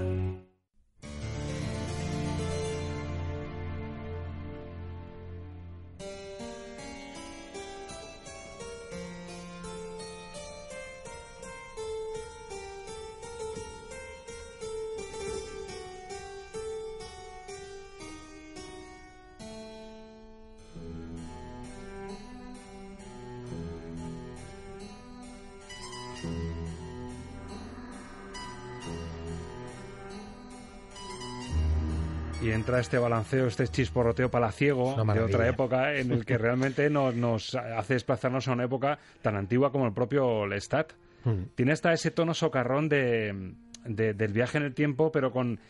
Entra 32.66 32.80
este 32.80 32.98
balanceo, 32.98 33.46
este 33.46 33.68
chisporroteo 33.68 34.28
palaciego 34.28 34.96
de 35.04 35.20
otra 35.20 35.48
época 35.48 35.94
en 35.94 36.10
el 36.10 36.24
que 36.24 36.36
realmente 36.36 36.90
nos, 36.90 37.14
nos 37.14 37.54
hace 37.54 37.94
desplazarnos 37.94 38.48
a 38.48 38.52
una 38.54 38.64
época 38.64 38.98
tan 39.22 39.36
antigua 39.36 39.70
como 39.70 39.86
el 39.86 39.92
propio 39.92 40.48
Lestat. 40.48 40.92
Mm. 41.24 41.42
Tiene 41.54 41.70
hasta 41.70 41.92
ese 41.92 42.10
tono 42.10 42.34
socarrón 42.34 42.88
de, 42.88 43.52
de- 43.84 44.14
del 44.14 44.32
viaje 44.32 44.58
en 44.58 44.64
el 44.64 44.74
tiempo, 44.74 45.12
pero 45.12 45.30
con, 45.30 45.60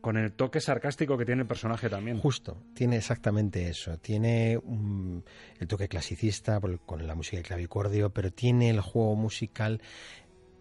con 0.00 0.16
el 0.16 0.32
toque 0.32 0.60
sarcástico 0.60 1.16
que 1.16 1.24
tiene 1.24 1.42
el 1.42 1.46
personaje 1.46 1.88
también. 1.88 2.18
Justo, 2.18 2.60
tiene 2.74 2.96
exactamente 2.96 3.68
eso. 3.68 3.96
Tiene 3.98 4.58
un- 4.58 5.22
el 5.60 5.68
toque 5.68 5.86
clasicista 5.86 6.58
con 6.84 7.06
la 7.06 7.14
música 7.14 7.36
de 7.36 7.44
clavicordio, 7.44 8.10
pero 8.10 8.32
tiene 8.32 8.70
el 8.70 8.80
juego 8.80 9.14
musical 9.14 9.80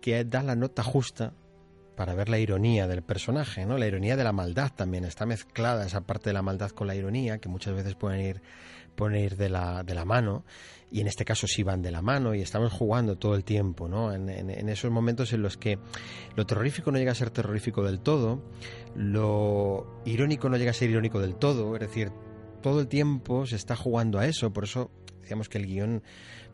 que 0.01 0.23
da 0.23 0.43
la 0.43 0.55
nota 0.55 0.83
justa 0.83 1.33
para 2.00 2.16
ver 2.16 2.30
la 2.30 2.39
ironía 2.39 2.88
del 2.88 3.02
personaje, 3.02 3.66
¿no? 3.66 3.78
La 3.78 3.86
ironía 3.86 4.16
de 4.16 4.24
la 4.24 4.32
maldad 4.32 4.72
también 4.74 5.04
está 5.04 5.26
mezclada 5.26 5.86
esa 5.86 6.00
parte 6.00 6.30
de 6.30 6.34
la 6.34 6.41
maldad 6.41 6.70
con 6.70 6.88
la 6.88 6.95
ironía 6.95 7.39
que 7.39 7.50
muchas 7.50 7.76
veces 7.76 7.95
pueden 7.95 8.22
ir 8.22 8.41
pueden 8.95 9.22
ir 9.22 9.36
de 9.36 9.50
la, 9.50 9.84
de 9.84 9.95
la 9.95 10.06
mano 10.06 10.45
y 10.89 11.02
en 11.02 11.08
este 11.08 11.26
caso 11.26 11.45
sí 11.45 11.62
van 11.62 11.82
de 11.82 11.91
la 11.91 12.02
mano 12.02 12.34
y 12.34 12.41
estamos 12.41 12.72
jugando 12.72 13.18
todo 13.18 13.36
el 13.36 13.43
tiempo, 13.43 13.89
¿no? 13.89 14.14
En, 14.14 14.30
esos 14.70 14.89
momentos 14.89 15.34
en 15.34 15.41
los 15.41 15.58
que 15.58 15.78
lo 16.38 16.45
terrorífico 16.45 16.89
no 16.89 17.00
llega 17.00 17.12
a 17.12 17.16
ser 17.16 17.32
terrorífico 17.32 17.84
del 17.84 18.00
todo, 18.00 18.45
lo 18.95 20.02
irónico 20.06 20.47
no 20.47 20.56
llega 20.56 20.72
a 20.72 20.74
ser 20.74 20.89
irónico 20.89 21.20
del 21.20 21.36
todo, 21.36 21.76
es 21.76 21.82
decir, 21.82 22.14
todo 22.62 22.80
el 22.80 22.88
tiempo 22.88 23.45
se 23.45 23.58
está 23.58 23.76
jugando 23.76 24.20
a 24.20 24.26
eso, 24.26 24.54
por 24.54 24.64
eso 24.64 24.89
decíamos 25.20 25.50
que 25.50 25.58
el 25.58 25.66
guion 25.66 26.02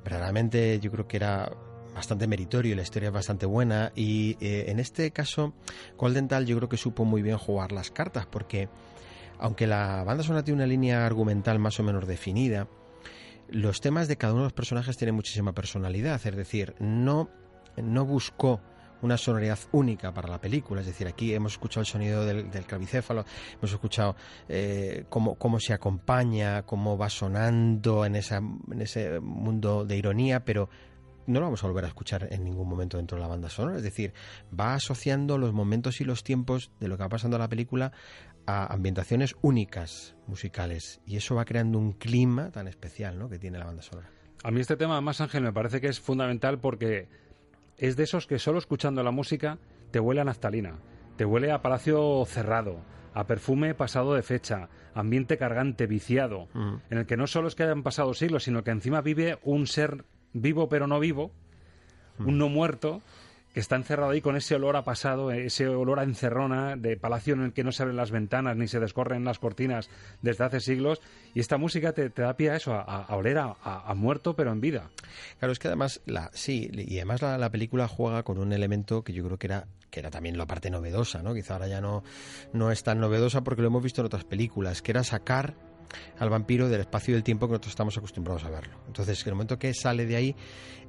verdaderamente 0.03 0.79
yo 0.79 0.91
creo 0.91 1.07
que 1.07 1.17
era 1.17 1.51
bastante 1.95 2.27
meritorio 2.27 2.73
y 2.73 2.75
la 2.75 2.81
historia 2.83 3.07
es 3.07 3.13
bastante 3.13 3.45
buena. 3.45 3.91
Y 3.95 4.37
eh, 4.41 4.65
en 4.67 4.79
este 4.79 5.09
caso 5.11 5.53
Golden 5.97 6.27
Dahl 6.27 6.45
yo 6.45 6.57
creo 6.57 6.69
que 6.69 6.77
supo 6.77 7.05
muy 7.05 7.21
bien 7.21 7.37
jugar 7.37 7.71
las 7.71 7.89
cartas 7.89 8.27
porque 8.27 8.69
aunque 9.39 9.65
la 9.65 10.03
banda 10.03 10.23
sonora 10.23 10.43
tiene 10.43 10.57
una 10.57 10.67
línea 10.67 11.05
argumental 11.05 11.59
más 11.59 11.79
o 11.79 11.83
menos 11.83 12.07
definida, 12.07 12.67
los 13.49 13.81
temas 13.81 14.07
de 14.07 14.17
cada 14.17 14.33
uno 14.33 14.43
de 14.43 14.47
los 14.47 14.53
personajes 14.53 14.97
tienen 14.97 15.15
muchísima 15.15 15.53
personalidad, 15.53 16.21
es 16.25 16.35
decir, 16.35 16.73
no, 16.79 17.29
no 17.75 18.05
buscó 18.05 18.61
una 19.01 19.17
sonoridad 19.17 19.59
única 19.71 20.13
para 20.13 20.29
la 20.29 20.39
película, 20.39 20.81
es 20.81 20.87
decir, 20.87 21.05
aquí 21.05 21.33
hemos 21.33 21.53
escuchado 21.53 21.81
el 21.81 21.85
sonido 21.85 22.25
del, 22.25 22.49
del 22.49 22.65
clavicéfalo, 22.65 23.25
hemos 23.53 23.71
escuchado 23.71 24.15
eh, 24.47 25.05
cómo, 25.09 25.35
cómo 25.35 25.59
se 25.59 25.73
acompaña, 25.73 26.63
cómo 26.63 26.97
va 26.97 27.09
sonando 27.09 28.05
en, 28.05 28.15
esa, 28.15 28.37
en 28.37 28.81
ese 28.81 29.19
mundo 29.19 29.85
de 29.85 29.97
ironía, 29.97 30.43
pero 30.43 30.69
no 31.27 31.39
lo 31.39 31.47
vamos 31.47 31.63
a 31.63 31.67
volver 31.67 31.85
a 31.85 31.87
escuchar 31.87 32.27
en 32.31 32.43
ningún 32.43 32.67
momento 32.67 32.97
dentro 32.97 33.17
de 33.17 33.21
la 33.21 33.27
banda 33.27 33.49
sonora, 33.49 33.77
es 33.77 33.83
decir, 33.83 34.13
va 34.57 34.73
asociando 34.73 35.37
los 35.37 35.53
momentos 35.53 36.01
y 36.01 36.03
los 36.03 36.23
tiempos 36.23 36.71
de 36.79 36.87
lo 36.87 36.97
que 36.97 37.03
va 37.03 37.09
pasando 37.09 37.37
en 37.37 37.41
la 37.41 37.49
película 37.49 37.91
a 38.45 38.71
ambientaciones 38.71 39.35
únicas 39.41 40.15
musicales 40.27 41.01
y 41.05 41.17
eso 41.17 41.35
va 41.35 41.45
creando 41.45 41.79
un 41.79 41.93
clima 41.93 42.51
tan 42.51 42.67
especial 42.67 43.17
¿no? 43.17 43.29
que 43.29 43.39
tiene 43.39 43.57
la 43.57 43.65
banda 43.65 43.81
sonora. 43.81 44.09
A 44.43 44.51
mí 44.51 44.61
este 44.61 44.77
tema, 44.77 44.93
además, 44.93 45.21
Ángel, 45.21 45.41
me 45.41 45.53
parece 45.53 45.81
que 45.81 45.87
es 45.87 45.99
fundamental 45.99 46.59
porque 46.59 47.07
es 47.77 47.95
de 47.95 48.03
esos 48.03 48.27
que 48.27 48.37
solo 48.37 48.59
escuchando 48.59 49.01
la 49.03 49.11
música 49.11 49.57
te 49.91 49.99
huele 49.99 50.21
a 50.21 50.25
naftalina, 50.25 50.79
te 51.17 51.25
huele 51.25 51.51
a 51.51 51.61
palacio 51.61 52.23
cerrado, 52.25 52.81
a 53.13 53.25
perfume 53.25 53.73
pasado 53.73 54.13
de 54.13 54.21
fecha, 54.21 54.69
ambiente 54.93 55.37
cargante, 55.37 55.87
viciado, 55.87 56.47
en 56.89 56.97
el 56.97 57.05
que 57.05 57.17
no 57.17 57.27
solo 57.27 57.47
es 57.47 57.55
que 57.55 57.63
hayan 57.63 57.81
pasado 57.81 58.13
siglos, 58.13 58.43
sino 58.43 58.63
que 58.63 58.71
encima 58.71 59.01
vive 59.01 59.39
un 59.43 59.67
ser 59.67 60.05
vivo 60.35 60.69
pero 60.69 60.85
no 60.85 60.99
vivo, 60.99 61.31
un 62.19 62.37
no 62.37 62.47
muerto, 62.49 63.01
que 63.53 63.59
está 63.61 63.77
encerrado 63.77 64.11
ahí 64.11 64.19
con 64.19 64.35
ese 64.35 64.53
olor 64.55 64.75
a 64.75 64.83
pasado, 64.83 65.31
ese 65.31 65.67
olor 65.69 65.99
a 65.99 66.03
encerrona 66.03 66.75
de 66.75 66.97
palacio 66.97 67.33
en 67.35 67.41
el 67.41 67.53
que 67.53 67.63
no 67.63 67.71
se 67.71 67.83
abren 67.83 67.95
las 67.95 68.11
ventanas 68.11 68.57
ni 68.57 68.67
se 68.67 68.81
descorren 68.81 69.23
las 69.23 69.39
cortinas 69.39 69.89
desde 70.21 70.43
hace 70.43 70.59
siglos. 70.59 71.01
Y 71.33 71.39
esta 71.39 71.57
música 71.57 71.93
te, 71.93 72.09
te 72.09 72.21
da 72.21 72.35
pie 72.35 72.51
a 72.51 72.57
eso, 72.57 72.73
a, 72.73 72.81
a 72.81 73.15
oler 73.15 73.37
a, 73.37 73.55
a- 73.63 73.89
a 73.89 73.93
muerto 73.95 74.35
pero 74.35 74.51
en 74.51 74.59
vida. 74.59 74.89
Claro, 75.39 75.53
es 75.53 75.59
que 75.59 75.69
además, 75.69 76.01
la, 76.05 76.29
sí, 76.33 76.69
y 76.73 76.97
además 76.97 77.21
la, 77.21 77.37
la 77.37 77.49
película 77.49 77.87
juega 77.87 78.23
con 78.23 78.37
un 78.39 78.51
elemento 78.51 79.03
que 79.05 79.13
yo 79.13 79.23
creo 79.25 79.37
que 79.37 79.47
era, 79.47 79.67
que 79.89 80.01
era 80.01 80.09
también 80.11 80.37
la 80.37 80.45
parte 80.47 80.69
novedosa, 80.69 81.23
¿no? 81.23 81.33
Quizá 81.33 81.53
ahora 81.53 81.67
ya 81.69 81.79
no, 81.79 82.03
no 82.51 82.71
es 82.71 82.83
tan 82.83 82.99
novedosa 82.99 83.41
porque 83.45 83.61
lo 83.61 83.69
hemos 83.69 83.83
visto 83.83 84.01
en 84.01 84.07
otras 84.07 84.25
películas, 84.25 84.81
que 84.81 84.91
era 84.91 85.03
sacar 85.05 85.53
al 86.17 86.29
vampiro 86.29 86.69
del 86.69 86.81
espacio 86.81 87.11
y 87.11 87.15
del 87.15 87.23
tiempo 87.23 87.47
que 87.47 87.51
nosotros 87.51 87.71
estamos 87.71 87.97
acostumbrados 87.97 88.43
a 88.43 88.49
verlo. 88.49 88.77
Entonces, 88.87 89.21
en 89.21 89.27
el 89.27 89.35
momento 89.35 89.59
que 89.59 89.73
sale 89.73 90.05
de 90.05 90.15
ahí, 90.15 90.35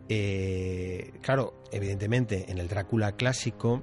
eh, 0.09 1.13
claro, 1.21 1.55
evidentemente 1.73 2.51
en 2.51 2.59
el 2.59 2.69
Drácula 2.69 3.13
clásico 3.13 3.83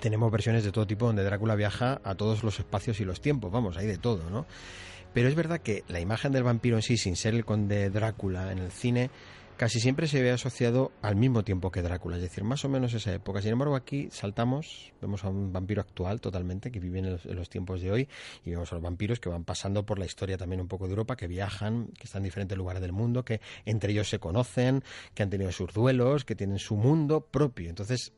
tenemos 0.00 0.30
versiones 0.30 0.64
de 0.64 0.72
todo 0.72 0.86
tipo 0.86 1.06
donde 1.06 1.24
Drácula 1.24 1.54
viaja 1.54 2.00
a 2.04 2.14
todos 2.14 2.42
los 2.42 2.58
espacios 2.58 3.00
y 3.00 3.04
los 3.04 3.20
tiempos, 3.20 3.50
vamos, 3.50 3.76
hay 3.76 3.86
de 3.86 3.98
todo, 3.98 4.30
¿no? 4.30 4.46
Pero 5.12 5.28
es 5.28 5.34
verdad 5.34 5.60
que 5.60 5.82
la 5.88 6.00
imagen 6.00 6.32
del 6.32 6.42
vampiro 6.42 6.76
en 6.76 6.82
sí, 6.82 6.98
sin 6.98 7.16
ser 7.16 7.34
el 7.34 7.44
conde 7.44 7.88
Drácula 7.88 8.52
en 8.52 8.58
el 8.58 8.70
cine, 8.70 9.10
casi 9.56 9.80
siempre 9.80 10.06
se 10.06 10.22
ve 10.22 10.30
asociado 10.30 10.92
al 11.02 11.16
mismo 11.16 11.42
tiempo 11.42 11.70
que 11.70 11.82
Drácula, 11.82 12.16
es 12.16 12.22
decir, 12.22 12.44
más 12.44 12.64
o 12.64 12.68
menos 12.68 12.92
esa 12.94 13.12
época. 13.12 13.40
Sin 13.40 13.52
embargo, 13.52 13.74
aquí 13.74 14.08
saltamos, 14.10 14.92
vemos 15.00 15.24
a 15.24 15.28
un 15.28 15.52
vampiro 15.52 15.80
actual 15.80 16.20
totalmente, 16.20 16.70
que 16.70 16.80
vive 16.80 16.98
en 16.98 17.12
los, 17.12 17.26
en 17.26 17.36
los 17.36 17.48
tiempos 17.48 17.80
de 17.80 17.90
hoy, 17.90 18.08
y 18.44 18.50
vemos 18.50 18.70
a 18.72 18.76
los 18.76 18.82
vampiros 18.82 19.20
que 19.20 19.28
van 19.28 19.44
pasando 19.44 19.86
por 19.86 19.98
la 19.98 20.06
historia 20.06 20.36
también 20.36 20.60
un 20.60 20.68
poco 20.68 20.86
de 20.86 20.90
Europa, 20.90 21.16
que 21.16 21.26
viajan, 21.26 21.88
que 21.98 22.04
están 22.04 22.20
en 22.20 22.24
diferentes 22.24 22.56
lugares 22.56 22.82
del 22.82 22.92
mundo, 22.92 23.24
que 23.24 23.40
entre 23.64 23.92
ellos 23.92 24.08
se 24.08 24.18
conocen, 24.18 24.82
que 25.14 25.22
han 25.22 25.30
tenido 25.30 25.50
sus 25.52 25.72
duelos, 25.72 26.24
que 26.24 26.34
tienen 26.34 26.58
su 26.58 26.76
mundo 26.76 27.22
propio. 27.22 27.70
Entonces, 27.70 28.12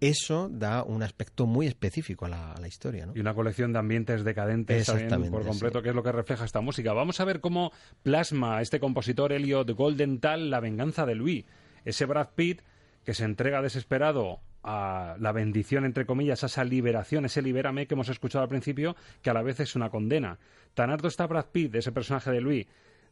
eso 0.00 0.48
da 0.50 0.82
un 0.82 1.02
aspecto 1.02 1.46
muy 1.46 1.66
específico 1.66 2.26
a 2.26 2.28
la, 2.28 2.52
a 2.52 2.60
la 2.60 2.68
historia, 2.68 3.06
¿no? 3.06 3.12
Y 3.14 3.20
una 3.20 3.34
colección 3.34 3.72
de 3.72 3.78
ambientes 3.78 4.24
decadentes 4.24 4.86
también 5.08 5.32
por 5.32 5.44
completo, 5.44 5.78
sí. 5.78 5.82
que 5.82 5.88
es 5.90 5.94
lo 5.94 6.02
que 6.02 6.12
refleja 6.12 6.44
esta 6.44 6.60
música. 6.60 6.92
Vamos 6.92 7.20
a 7.20 7.24
ver 7.24 7.40
cómo 7.40 7.72
plasma 8.02 8.60
este 8.60 8.80
compositor 8.80 9.32
Elliot 9.32 9.70
Goldenthal 9.70 10.50
la 10.50 10.60
venganza 10.60 11.06
de 11.06 11.14
Louis. 11.14 11.44
Ese 11.84 12.06
Brad 12.06 12.30
Pitt 12.34 12.62
que 13.04 13.14
se 13.14 13.24
entrega 13.24 13.62
desesperado 13.62 14.40
a 14.62 15.16
la 15.20 15.32
bendición, 15.32 15.84
entre 15.84 16.06
comillas, 16.06 16.42
a 16.42 16.46
esa 16.46 16.64
liberación, 16.64 17.26
ese 17.26 17.42
libérame 17.42 17.86
que 17.86 17.94
hemos 17.94 18.08
escuchado 18.08 18.42
al 18.42 18.48
principio, 18.48 18.96
que 19.20 19.30
a 19.30 19.34
la 19.34 19.42
vez 19.42 19.60
es 19.60 19.76
una 19.76 19.90
condena. 19.90 20.38
Tan 20.72 20.90
harto 20.90 21.06
está 21.06 21.26
Brad 21.26 21.46
Pitt, 21.52 21.70
de 21.70 21.80
ese 21.80 21.92
personaje 21.92 22.30
de 22.30 22.40
Louis, 22.40 22.66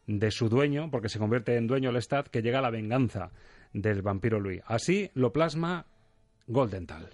de 0.06 0.30
su 0.30 0.48
dueño, 0.48 0.90
porque 0.90 1.10
se 1.10 1.18
convierte 1.18 1.56
en 1.56 1.66
dueño 1.66 1.92
Lestat, 1.92 2.28
que 2.28 2.40
llega 2.40 2.60
a 2.60 2.62
la 2.62 2.70
venganza 2.70 3.30
del 3.74 4.00
vampiro 4.00 4.40
Louis. 4.40 4.62
Así 4.66 5.10
lo 5.14 5.32
plasma 5.32 5.86
Goldenthal. 6.48 7.06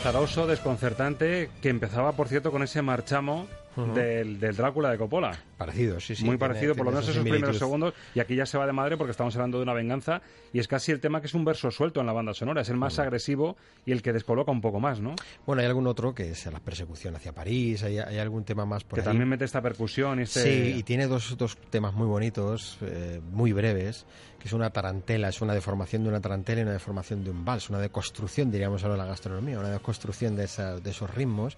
Azaroso, 0.00 0.46
desconcertante, 0.46 1.50
que 1.62 1.68
empezaba, 1.70 2.12
por 2.12 2.28
cierto, 2.28 2.50
con 2.52 2.62
ese 2.62 2.82
marchamo 2.82 3.46
Ujú. 3.76 3.92
del, 3.92 4.40
del 4.40 4.56
Drácula 4.56 4.90
de 4.90 4.96
Coppola. 4.98 5.38
Parecido, 5.58 6.00
sí, 6.00 6.14
sí. 6.14 6.24
Muy 6.24 6.36
tiene- 6.36 6.48
parecido, 6.48 6.74
por 6.74 6.86
lo 6.86 6.90
tiene 6.92 7.00
menos 7.02 7.08
esos 7.16 7.22
primeros 7.22 7.58
segundos. 7.58 7.94
Y 8.14 8.20
aquí 8.20 8.34
ya 8.36 8.46
se 8.46 8.56
va 8.56 8.66
de 8.66 8.72
madre 8.72 8.96
porque 8.96 9.10
estamos 9.10 9.34
hablando 9.36 9.58
de 9.58 9.64
una 9.64 9.74
venganza. 9.74 10.22
Y 10.52 10.60
es 10.60 10.68
casi 10.68 10.92
el 10.92 11.00
tema 11.00 11.20
que 11.20 11.26
es 11.26 11.34
un 11.34 11.44
verso 11.44 11.70
suelto 11.70 12.00
en 12.00 12.06
la 12.06 12.12
banda 12.12 12.32
sonora. 12.32 12.62
Es 12.62 12.68
el 12.70 12.76
más 12.76 12.98
agresivo 12.98 13.56
y 13.84 13.92
el 13.92 14.00
que 14.02 14.12
descoloca 14.14 14.50
un 14.50 14.60
poco 14.62 14.80
más, 14.80 15.00
¿no? 15.00 15.14
Bueno, 15.44 15.60
hay 15.60 15.66
algún 15.68 15.86
otro 15.86 16.14
que 16.14 16.30
es 16.30 16.46
la 16.46 16.60
persecución 16.60 17.16
hacia 17.16 17.32
París, 17.34 17.82
hay, 17.82 17.98
hay 17.98 18.18
algún 18.18 18.44
tema 18.44 18.64
más 18.64 18.84
por 18.84 18.96
que 18.96 19.00
ahí. 19.02 19.06
también 19.06 19.28
mete 19.28 19.44
esta 19.44 19.60
percusión 19.60 20.20
y 20.20 20.22
este... 20.22 20.42
Sí, 20.42 20.74
y 20.78 20.82
tiene 20.82 21.06
dos, 21.06 21.36
dos 21.36 21.56
temas 21.70 21.92
muy 21.94 22.06
bonitos, 22.06 22.78
eh, 22.82 23.20
muy 23.32 23.52
breves, 23.52 24.06
es 24.46 24.52
una 24.52 24.70
tarantela, 24.70 25.28
es 25.28 25.40
una 25.40 25.54
deformación 25.54 26.02
de 26.02 26.08
una 26.08 26.20
tarantela 26.20 26.60
y 26.60 26.64
una 26.64 26.72
deformación 26.72 27.22
de 27.24 27.30
un 27.30 27.44
vals, 27.44 27.68
una 27.70 27.78
deconstrucción, 27.78 28.50
diríamos 28.50 28.82
ahora 28.82 28.94
de 28.94 28.98
la 29.02 29.06
gastronomía, 29.06 29.58
una 29.58 29.70
deconstrucción 29.70 30.36
de, 30.36 30.44
esa- 30.44 30.80
de 30.80 30.90
esos 30.90 31.12
ritmos. 31.14 31.56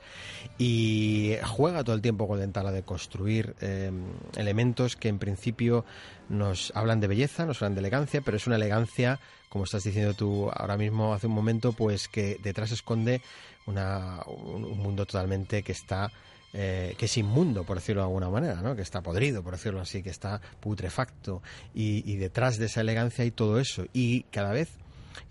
Y 0.58 1.36
juega 1.44 1.84
todo 1.84 1.94
el 1.94 2.02
tiempo 2.02 2.24
Goldenthal 2.24 2.66
a 2.66 2.72
deconstruir 2.72 3.54
eh, 3.60 3.90
elementos 4.36 4.96
que 4.96 5.08
en 5.08 5.18
principio 5.18 5.84
nos 6.28 6.72
hablan 6.74 7.00
de 7.00 7.06
belleza, 7.06 7.46
nos 7.46 7.62
hablan 7.62 7.74
de 7.74 7.80
elegancia, 7.80 8.20
pero 8.22 8.36
es 8.36 8.46
una 8.46 8.56
elegancia, 8.56 9.18
como 9.48 9.64
estás 9.64 9.84
diciendo 9.84 10.14
tú 10.14 10.50
ahora 10.52 10.76
mismo 10.76 11.14
hace 11.14 11.26
un 11.26 11.34
momento, 11.34 11.72
pues 11.72 12.08
que 12.08 12.38
detrás 12.42 12.72
esconde 12.72 13.22
una, 13.66 14.20
un, 14.26 14.64
un 14.64 14.78
mundo 14.78 15.06
totalmente 15.06 15.62
que 15.62 15.72
está 15.72 16.10
eh, 16.54 16.94
que 16.96 17.06
es 17.06 17.16
inmundo, 17.18 17.64
por 17.64 17.76
decirlo 17.76 18.02
de 18.02 18.06
alguna 18.06 18.30
manera, 18.30 18.62
¿no? 18.62 18.74
que 18.74 18.82
está 18.82 19.02
podrido, 19.02 19.42
por 19.42 19.52
decirlo 19.52 19.80
así, 19.80 20.02
que 20.02 20.10
está 20.10 20.40
putrefacto. 20.60 21.42
Y, 21.74 22.16
detrás 22.16 22.58
de 22.58 22.66
esa 22.66 22.80
elegancia 22.80 23.24
hay 23.24 23.30
todo 23.30 23.60
eso. 23.60 23.84
Y 23.92 24.22
cada 24.24 24.52
vez 24.52 24.70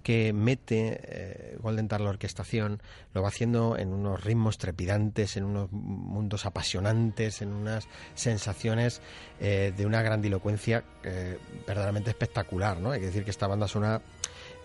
que 0.03 0.31
mete 0.31 0.99
eh, 1.03 1.57
Goldenthal 1.59 2.03
la 2.03 2.11
orquestación, 2.11 2.81
lo 3.13 3.21
va 3.21 3.29
haciendo 3.29 3.77
en 3.77 3.89
unos 3.89 4.23
ritmos 4.23 4.57
trepidantes, 4.57 5.37
en 5.37 5.43
unos 5.43 5.71
mundos 5.71 6.45
apasionantes, 6.45 7.41
en 7.41 7.51
unas 7.51 7.87
sensaciones 8.15 9.01
eh, 9.39 9.73
de 9.75 9.85
una 9.85 10.01
grandilocuencia 10.01 10.83
eh, 11.03 11.37
verdaderamente 11.65 12.09
espectacular, 12.09 12.79
¿no? 12.79 12.91
Hay 12.91 12.99
que 12.99 13.07
decir 13.07 13.23
que 13.23 13.31
esta 13.31 13.47
banda 13.47 13.67
sonora, 13.67 14.01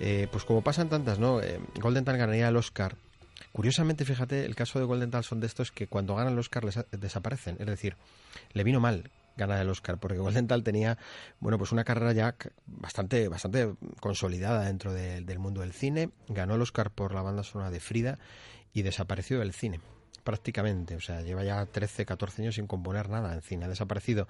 eh, 0.01 0.29
pues 0.31 0.45
como 0.45 0.63
pasan 0.63 0.89
tantas, 0.89 1.19
¿no? 1.19 1.41
Goldenthal 1.81 2.19
ganaría 2.19 2.49
el 2.49 2.57
Oscar 2.57 2.97
Curiosamente, 3.53 4.05
fíjate, 4.05 4.45
el 4.45 4.55
caso 4.55 4.79
de 4.79 4.85
Goldenthal 4.85 5.25
son 5.25 5.41
de 5.41 5.47
estos 5.47 5.73
que 5.73 5.87
cuando 5.89 6.15
ganan 6.15 6.35
el 6.35 6.39
Oscar 6.39 6.65
les 6.65 6.79
desaparecen. 6.93 7.57
Es 7.59 7.67
decir, 7.67 7.97
le 8.53 8.65
vino 8.65 8.81
mal 8.81 9.11
ganar 9.37 9.61
el 9.61 9.69
Oscar, 9.71 9.99
porque 9.99 10.19
Goldenthal 10.19 10.63
tenía, 10.63 10.99
bueno, 11.41 11.57
pues 11.59 11.73
una 11.73 11.85
carrera 11.85 12.13
ya 12.13 12.37
bastante, 12.67 13.29
bastante 13.29 13.75
consolidada 14.01 14.65
dentro 14.67 14.93
de- 14.93 15.23
del 15.23 15.39
mundo 15.39 15.63
del 15.63 15.73
cine. 15.73 16.11
Ganó 16.29 16.55
el 16.55 16.63
Oscar 16.63 16.91
por 16.91 17.15
la 17.15 17.23
banda 17.23 17.43
sonora 17.43 17.71
de 17.71 17.81
Frida 17.81 18.19
y 18.75 18.83
desapareció 18.83 19.39
del 19.39 19.53
cine 19.53 19.81
prácticamente, 20.25 20.95
o 20.95 21.01
sea, 21.01 21.21
lleva 21.23 21.43
ya 21.43 21.67
13, 21.67 22.07
14 22.07 22.43
años 22.43 22.55
sin 22.55 22.69
componer 22.69 23.09
nada 23.09 23.35
en 23.35 23.43
cine, 23.43 23.65
ha 23.65 23.69
desaparecido. 23.69 24.29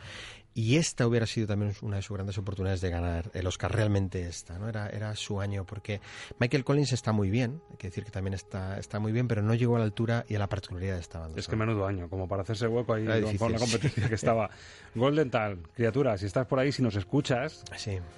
Y 0.54 0.76
esta 0.76 1.06
hubiera 1.06 1.26
sido 1.26 1.46
también 1.46 1.74
una 1.80 1.96
de 1.96 2.02
sus 2.02 2.14
grandes 2.14 2.36
oportunidades 2.36 2.80
de 2.80 2.90
ganar 2.90 3.30
el 3.32 3.46
Oscar, 3.46 3.74
realmente 3.74 4.26
esta, 4.26 4.58
¿no? 4.58 4.68
Era, 4.68 4.88
era 4.88 5.14
su 5.16 5.40
año, 5.40 5.64
porque 5.64 6.00
Michael 6.38 6.64
Collins 6.64 6.92
está 6.92 7.12
muy 7.12 7.30
bien, 7.30 7.62
hay 7.70 7.76
que 7.78 7.88
decir 7.88 8.04
que 8.04 8.10
también 8.10 8.34
está, 8.34 8.78
está 8.78 8.98
muy 8.98 9.12
bien, 9.12 9.28
pero 9.28 9.42
no 9.42 9.54
llegó 9.54 9.76
a 9.76 9.78
la 9.78 9.84
altura 9.84 10.26
y 10.28 10.34
a 10.34 10.38
la 10.38 10.48
particularidad 10.48 10.96
de 10.96 11.00
esta 11.00 11.20
banda. 11.20 11.38
Es 11.38 11.48
que 11.48 11.56
menudo 11.56 11.86
año, 11.86 12.08
como 12.08 12.28
para 12.28 12.42
hacerse 12.42 12.66
hueco 12.66 12.92
ahí 12.92 13.06
difícil, 13.06 13.38
con 13.38 13.52
la 13.52 13.58
sí. 13.58 13.64
competencia 13.64 14.08
que 14.08 14.14
estaba. 14.14 14.50
Golden 14.94 15.30
Tal, 15.30 15.58
criatura, 15.74 16.18
si 16.18 16.26
estás 16.26 16.46
por 16.46 16.58
ahí, 16.58 16.70
si 16.70 16.82
nos 16.82 16.96
escuchas, 16.96 17.64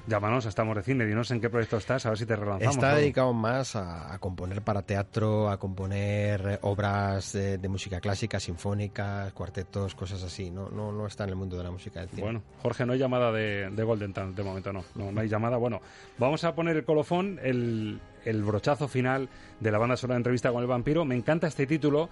llámanos 0.09 0.47
a 0.47 0.49
Estamos 0.49 0.75
de 0.77 0.83
Cine, 0.83 1.07
dinos 1.07 1.31
en 1.31 1.41
qué 1.41 1.49
proyecto 1.49 1.77
estás, 1.77 2.05
a 2.07 2.11
ver 2.11 2.19
si 2.19 2.27
te 2.27 2.35
relanzamos. 2.35 2.75
Está 2.75 2.97
dedicado 2.97 3.33
más 3.33 3.77
a, 3.77 4.13
a 4.13 4.19
componer 4.19 4.63
para 4.63 4.83
teatro, 4.83 5.51
a 5.51 5.59
componer 5.59 6.41
eh, 6.49 6.59
obras 6.63 7.33
de, 7.33 7.59
de 7.59 7.69
música 7.69 8.01
clásica, 8.01 8.41
sinfónicas, 8.41 9.33
cuartetos, 9.33 9.95
cosas 9.95 10.23
así. 10.23 10.51
No, 10.51 10.69
no, 10.69 10.91
no 10.91 11.07
está 11.07 11.25
en 11.25 11.31
el 11.31 11.37
mundo 11.37 11.57
de 11.57 11.65
la 11.65 11.71
música 11.71 12.01
del 12.01 12.09
cine. 12.09 12.24
Bueno, 12.25 12.43
Jorge, 12.63 12.87
no 12.87 12.95
hay 12.95 12.99
llamada 12.99 13.31
de, 13.33 13.69
de 13.69 13.83
Golden 13.83 14.15
Tal, 14.15 14.35
de 14.35 14.43
momento 14.43 14.73
no. 14.73 14.83
no. 14.95 15.21
Hay 15.21 15.29
llamada. 15.29 15.59
Bueno, 15.59 15.83
vamos 16.17 16.43
a 16.45 16.55
poner 16.55 16.75
el 16.75 16.83
colofón, 16.83 17.39
el, 17.43 18.01
el 18.25 18.43
brochazo 18.43 18.89
final 18.89 19.29
de 19.61 19.71
la 19.71 19.77
banda 19.77 19.99
sonora 19.99 20.15
de 20.15 20.21
entrevista 20.21 20.51
con 20.51 20.63
el 20.63 20.67
vampiro. 20.67 21.05
Me 21.05 21.15
encanta 21.15 21.47
este 21.47 21.67
título. 21.67 22.09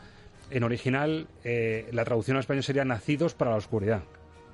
En 0.51 0.65
original, 0.65 1.29
eh, 1.45 1.89
la 1.93 2.05
traducción 2.05 2.37
al 2.37 2.41
español 2.41 2.63
sería 2.63 2.85
Nacidos 2.85 3.33
para 3.33 3.53
la 3.53 3.57
Oscuridad. 3.57 4.03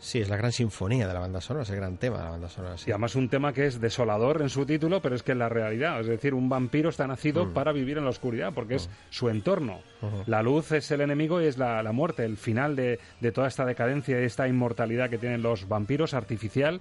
Sí, 0.00 0.20
es 0.20 0.28
la 0.28 0.36
gran 0.36 0.52
sinfonía 0.52 1.08
de 1.08 1.12
la 1.14 1.20
banda 1.20 1.40
sonora, 1.40 1.64
es 1.64 1.70
el 1.70 1.76
gran 1.76 1.96
tema 1.96 2.18
de 2.18 2.24
la 2.24 2.30
banda 2.30 2.48
sonora. 2.48 2.78
sí. 2.78 2.84
Y 2.88 2.92
además 2.92 3.16
un 3.16 3.28
tema 3.28 3.52
que 3.52 3.66
es 3.66 3.80
desolador 3.80 4.40
en 4.42 4.48
su 4.48 4.64
título, 4.64 5.02
pero 5.02 5.16
es 5.16 5.22
que 5.24 5.32
es 5.32 5.38
la 5.38 5.48
realidad. 5.48 6.00
Es 6.00 6.06
decir, 6.06 6.34
un 6.34 6.48
vampiro 6.48 6.88
está 6.90 7.06
nacido 7.06 7.46
Mm. 7.46 7.52
para 7.52 7.72
vivir 7.72 7.98
en 7.98 8.04
la 8.04 8.10
oscuridad, 8.10 8.52
porque 8.54 8.76
es 8.76 8.88
su 9.10 9.28
entorno. 9.28 9.80
La 10.26 10.42
luz 10.42 10.70
es 10.72 10.90
el 10.92 11.00
enemigo 11.00 11.42
y 11.42 11.46
es 11.46 11.58
la, 11.58 11.82
la 11.82 11.90
muerte, 11.92 12.24
el 12.24 12.36
final 12.36 12.76
de, 12.76 13.00
de 13.20 13.32
toda 13.32 13.48
esta 13.48 13.64
decadencia 13.64 14.20
y 14.20 14.24
esta 14.24 14.46
inmortalidad 14.46 15.10
que 15.10 15.18
tienen 15.18 15.42
los 15.42 15.68
vampiros 15.68 16.14
artificial. 16.14 16.80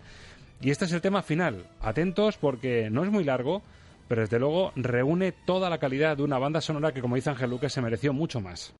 Y 0.62 0.70
este 0.70 0.86
es 0.86 0.92
el 0.94 1.02
tema 1.02 1.24
final. 1.24 1.66
Atentos 1.82 2.38
porque 2.38 2.90
no 2.92 3.04
es 3.04 3.10
muy 3.12 3.24
largo, 3.24 3.62
pero 4.08 4.22
desde 4.22 4.40
luego 4.40 4.72
reúne 4.76 5.32
toda 5.32 5.70
la 5.72 5.80
calidad 5.80 6.18
de 6.18 6.24
una 6.24 6.38
banda 6.38 6.62
sonora 6.62 6.92
que, 6.94 7.02
como 7.02 7.16
dice 7.16 7.30
Ángel 7.32 7.50
Luque, 7.50 7.70
se 7.70 7.82
mereció 7.82 8.14
mucho 8.14 8.42
más. 8.42 8.74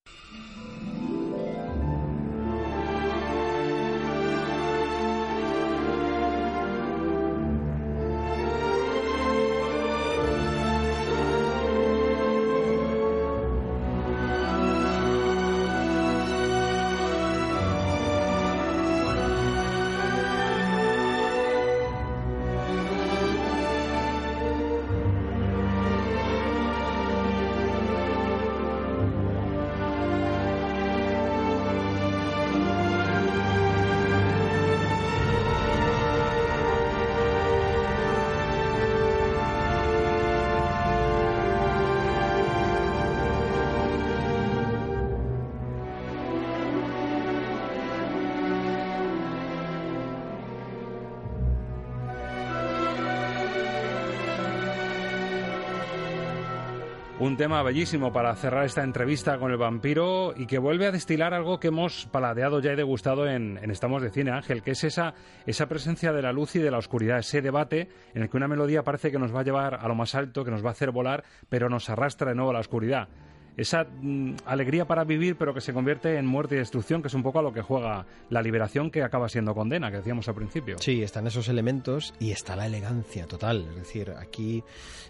Un 57.28 57.36
tema 57.36 57.62
bellísimo 57.62 58.14
para 58.14 58.34
cerrar 58.38 58.64
esta 58.64 58.86
entrevista 58.86 59.38
con 59.38 59.52
el 59.52 59.58
vampiro 59.58 60.34
y 60.34 60.46
que 60.46 60.60
vuelve 60.60 60.88
a 60.88 60.94
destilar 60.94 61.34
algo 61.34 61.60
que 61.60 61.68
hemos 61.68 62.06
paladeado 62.06 62.62
ya 62.62 62.72
y 62.72 62.78
degustado 62.78 63.28
en, 63.28 63.58
Estamos 63.70 64.02
de 64.02 64.12
Cine, 64.12 64.32
Ángel, 64.32 64.64
que 64.64 64.72
es 64.72 64.86
esa, 64.86 65.14
esa 65.46 65.68
presencia 65.68 66.14
de 66.14 66.22
la 66.22 66.32
luz 66.32 66.56
y 66.56 66.60
de 66.60 66.72
la 66.72 66.78
oscuridad, 66.78 67.20
ese 67.20 67.42
debate 67.42 67.90
en 68.14 68.22
el 68.22 68.30
que 68.30 68.38
una 68.38 68.48
melodía 68.48 68.84
parece 68.84 69.12
que 69.12 69.20
nos 69.20 69.36
va 69.36 69.42
a 69.42 69.44
llevar 69.44 69.76
a 69.76 69.88
lo 69.90 69.94
más 69.94 70.16
alto, 70.16 70.46
que 70.46 70.52
nos 70.52 70.64
va 70.64 70.70
a 70.70 70.72
hacer 70.72 70.92
volar, 70.92 71.26
pero 71.50 71.68
nos 71.68 71.90
arrastra 71.90 72.30
de 72.30 72.36
nuevo 72.36 72.52
a 72.52 72.54
la 72.54 72.60
oscuridad 72.62 73.10
esa 73.58 73.86
mm, 73.86 74.36
alegría 74.46 74.86
para 74.86 75.04
vivir, 75.04 75.36
pero 75.36 75.54
que 75.54 75.62
se 75.62 75.74
convierte 75.74 76.18
en 76.18 76.26
muerte 76.26 76.56
y 76.56 76.60
destrucción, 76.60 77.02
que 77.02 77.08
es 77.08 77.14
un 77.16 77.24
poco 77.24 77.40
a 77.40 77.42
lo 77.42 77.52
que 77.52 77.62
juega 77.62 78.06
la 78.30 78.42
liberación, 78.42 78.92
que 78.92 79.02
acaba 79.04 79.28
siendo 79.28 79.56
condena, 79.56 79.90
que 79.90 79.98
decíamos 79.98 80.28
al 80.28 80.36
principio. 80.36 80.78
Sí, 80.80 81.02
están 81.02 81.26
esos 81.26 81.50
elementos 81.50 82.14
y 82.20 82.32
está 82.32 82.56
la 82.56 82.68
elegancia 82.68 83.26
total. 83.26 83.66
Es 83.72 83.76
decir, 83.76 84.14
aquí 84.18 84.64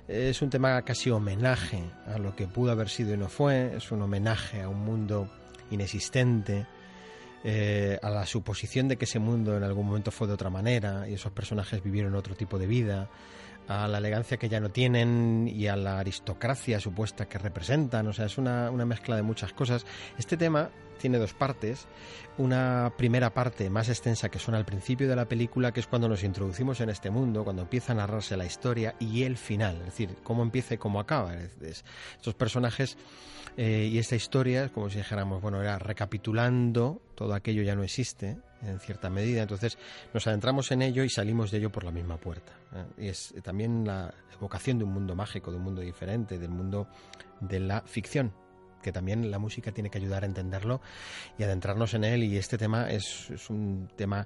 es 0.07 0.41
un 0.41 0.49
tema 0.49 0.82
casi 0.84 1.10
homenaje 1.10 1.84
a 2.07 2.18
lo 2.18 2.36
que 2.36 2.48
pudo 2.48 2.72
haber 2.72 2.88
sido 2.90 3.14
y 3.14 3.18
no 3.18 3.28
fue, 3.28 3.76
es 3.76 3.91
un 3.91 4.02
homenaje 4.02 4.61
a 4.61 4.69
un 4.69 4.80
mundo 4.80 5.30
inexistente. 5.69 6.65
eh, 7.44 7.99
a 8.02 8.10
la 8.10 8.26
suposición 8.26 8.88
de 8.88 8.98
que 8.98 9.06
ese 9.06 9.19
mundo 9.19 9.56
en 9.56 9.64
algún 9.64 9.86
momento 9.86 10.11
fue 10.11 10.28
de 10.28 10.34
otra 10.34 10.49
manera 10.49 11.07
y 11.07 11.14
esos 11.14 11.32
personajes 11.32 11.84
vivieron 11.84 12.15
otro 12.15 12.36
tipo 12.36 12.57
de 12.57 12.68
vida, 12.68 13.10
a 13.68 13.88
la 13.88 13.98
elegancia 13.98 14.38
que 14.38 14.49
ya 14.49 14.60
no 14.60 14.69
tienen 14.69 15.52
y 15.53 15.68
a 15.68 15.76
la 15.76 15.99
aristocracia 15.99 16.80
supuesta 16.80 17.27
que 17.27 17.38
representan. 17.38 18.07
O 18.07 18.14
sea, 18.14 18.26
es 18.26 18.38
una, 18.38 18.72
una 18.72 18.85
mezcla 18.85 19.15
de 19.15 19.22
muchas 19.23 19.53
cosas. 19.53 19.85
Este 20.18 20.38
tema 20.38 20.69
tiene 20.99 21.18
dos 21.19 21.34
partes. 21.34 21.85
Una 22.38 22.94
primera 22.98 23.34
parte 23.34 23.69
más 23.69 23.89
extensa 23.89 24.30
que 24.30 24.39
suena 24.39 24.57
al 24.57 24.65
principio 24.65 25.07
de 25.07 25.15
la 25.15 25.27
película, 25.27 25.72
que 25.72 25.80
es 25.80 25.88
cuando 25.88 26.07
nos 26.10 26.23
introducimos 26.23 26.81
en 26.81 26.89
este 26.89 27.10
mundo, 27.10 27.44
cuando 27.44 27.64
empieza 27.64 27.91
a 27.91 27.95
narrarse 27.95 28.38
la 28.38 28.45
historia 28.45 28.95
y 28.99 29.23
el 29.23 29.38
final, 29.38 29.77
es 29.80 29.85
decir, 29.85 30.15
cómo 30.23 30.44
empieza 30.44 30.76
y 30.76 30.77
cómo 30.77 30.99
acaba. 30.99 31.35
Es- 31.35 31.57
es- 31.61 31.84
estos 32.15 32.34
personajes 32.35 32.98
eh, 33.57 33.89
y 33.91 33.98
esta 33.98 34.15
historia, 34.15 34.69
como 34.69 34.89
si 34.89 34.98
dijéramos, 34.99 35.41
bueno, 35.41 35.61
era 35.61 35.80
recapitulando, 35.80 37.02
todo 37.15 37.34
aquello 37.34 37.64
ya 37.64 37.76
no 37.76 37.84
existe 37.84 38.38
en 38.64 38.80
cierta 38.80 39.10
medida, 39.10 39.42
entonces 39.42 39.78
nos 40.14 40.26
adentramos 40.28 40.72
en 40.72 40.82
ello 40.82 41.04
y 41.04 41.10
salimos 41.10 41.52
de 41.52 41.60
ello 41.60 41.72
por 41.72 41.84
la 41.84 41.92
misma 41.92 42.18
puerta. 42.18 42.54
¿eh? 42.74 43.04
Y 43.06 43.08
es 43.08 43.34
también 43.44 43.86
la 43.86 44.14
evocación 44.34 44.78
de 44.78 44.84
un 44.84 44.94
mundo 44.94 45.16
mágico, 45.16 45.52
de 45.52 45.58
un 45.58 45.64
mundo 45.64 45.82
diferente, 45.82 46.38
del 46.38 46.50
mundo 46.50 46.88
de 47.40 47.60
la 47.60 47.82
ficción 47.82 48.34
que 48.82 48.92
también 48.92 49.30
la 49.32 49.40
música 49.40 49.72
tiene 49.72 49.90
que 49.90 49.98
ayudar 49.98 50.24
a 50.24 50.28
entenderlo 50.28 50.82
y 51.38 51.44
adentrarnos 51.44 51.94
en 51.94 52.04
él 52.04 52.24
y 52.24 52.38
este 52.38 52.58
tema 52.58 52.90
es, 52.90 53.30
un 53.50 53.90
tema 53.96 54.26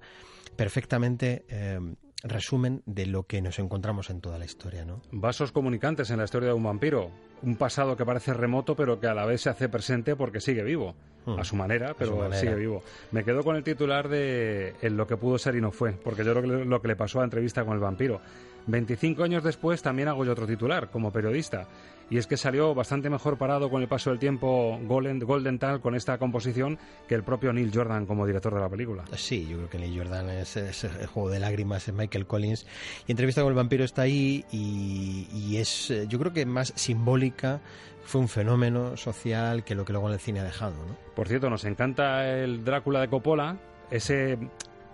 perfectamente 0.56 1.46
eh, 1.50 1.80
resumen 2.24 2.84
de 2.86 3.06
lo 3.06 3.24
que 3.24 3.42
nos 3.42 3.60
encontramos 3.60 4.10
en 4.10 4.22
toda 4.22 4.38
la 4.38 4.46
historia, 4.46 4.86
¿no? 4.86 5.02
Vasos 5.12 5.52
comunicantes 5.52 6.10
en 6.12 6.18
la 6.18 6.26
historia 6.26 6.50
de 6.50 6.54
un 6.54 6.64
vampiro. 6.64 7.12
Un 7.42 7.56
pasado 7.56 7.98
que 7.98 8.06
parece 8.06 8.34
remoto, 8.34 8.76
pero 8.76 9.00
que 9.00 9.08
a 9.08 9.14
la 9.14 9.26
vez 9.26 9.42
se 9.42 9.50
hace 9.50 9.70
presente 9.70 10.16
porque 10.16 10.40
sigue 10.40 10.64
vivo. 10.64 10.96
Mm. 11.26 11.40
A 11.40 11.44
su 11.44 11.56
manera, 11.56 11.94
pero 11.98 12.12
su 12.12 12.18
manera. 12.18 12.40
sigue 12.40 12.56
vivo. 12.56 12.84
Me 13.12 13.24
quedo 13.24 13.44
con 13.44 13.56
el 13.56 13.64
titular 13.64 14.10
de 14.10 14.74
En 14.82 14.98
lo 14.98 15.06
que 15.06 15.18
pudo 15.18 15.38
ser 15.38 15.56
y 15.56 15.62
no 15.62 15.72
fue, 15.72 15.92
porque 15.92 16.24
yo 16.26 16.32
creo 16.34 16.42
que 16.42 16.66
lo 16.66 16.82
que 16.82 16.88
le 16.88 16.96
pasó 16.96 17.20
a 17.20 17.22
la 17.22 17.26
entrevista 17.26 17.64
con 17.64 17.76
el 17.76 17.80
vampiro. 17.80 18.22
25 18.68 19.24
años 19.24 19.44
después 19.44 19.82
también 19.82 20.08
hago 20.08 20.26
yo 20.26 20.32
otro 20.32 20.48
titular, 20.48 20.90
como 20.90 21.12
periodista. 21.12 21.68
Y 22.10 22.18
es 22.18 22.28
que 22.28 22.36
salió 22.36 22.76
bastante 22.76 23.10
mejor 23.10 23.38
parado 23.38 23.70
con 23.70 23.82
el 23.82 23.88
paso 23.88 24.10
del 24.10 24.20
tiempo 24.20 24.78
Golden, 24.84 25.20
Golden 25.20 25.60
Tal 25.60 25.80
con 25.80 25.96
esta 25.96 26.18
composición 26.18 26.78
que 27.08 27.16
el 27.16 27.24
propio 27.24 27.54
Neil 27.54 27.72
Jordan 27.74 28.06
como 28.06 28.28
director 28.28 28.54
de 28.54 28.60
la 28.60 28.68
película. 28.68 29.06
Sí, 29.16 29.48
yo 29.48 29.56
creo 29.56 29.70
que 29.70 29.78
Neil 29.78 29.98
Jordan 29.98 30.30
es, 30.30 30.58
es 30.58 30.84
el 30.84 31.08
juego 31.08 31.30
de 31.30 31.40
lágrimas, 31.40 31.88
es 31.88 31.94
Michael 31.94 32.28
Collins. 32.28 32.68
Y 33.08 33.12
entrevista 33.14 33.42
con 33.42 33.52
el 33.52 33.56
vampiro 33.56 33.86
está 33.86 34.02
ahí 34.02 34.44
y, 34.52 35.30
y 35.34 35.58
es, 35.58 35.90
eh, 35.90 36.06
yo 36.10 36.20
creo 36.20 36.34
que 36.34 36.46
más 36.46 36.74
simbólica, 36.76 37.62
fue 38.04 38.22
un 38.22 38.28
fenómeno 38.28 38.98
social 38.98 39.64
que 39.64 39.76
lo 39.76 39.86
que 39.86 39.94
luego 39.94 40.08
en 40.08 40.14
el 40.14 40.20
cine 40.20 40.40
ha 40.40 40.44
dejado, 40.44 40.76
¿no? 40.86 40.98
Por 41.16 41.28
cierto, 41.28 41.50
nos 41.50 41.66
encanta 41.66 42.28
el 42.28 42.64
Drácula 42.64 43.00
de 43.02 43.08
Coppola, 43.08 43.58
ese, 43.90 44.38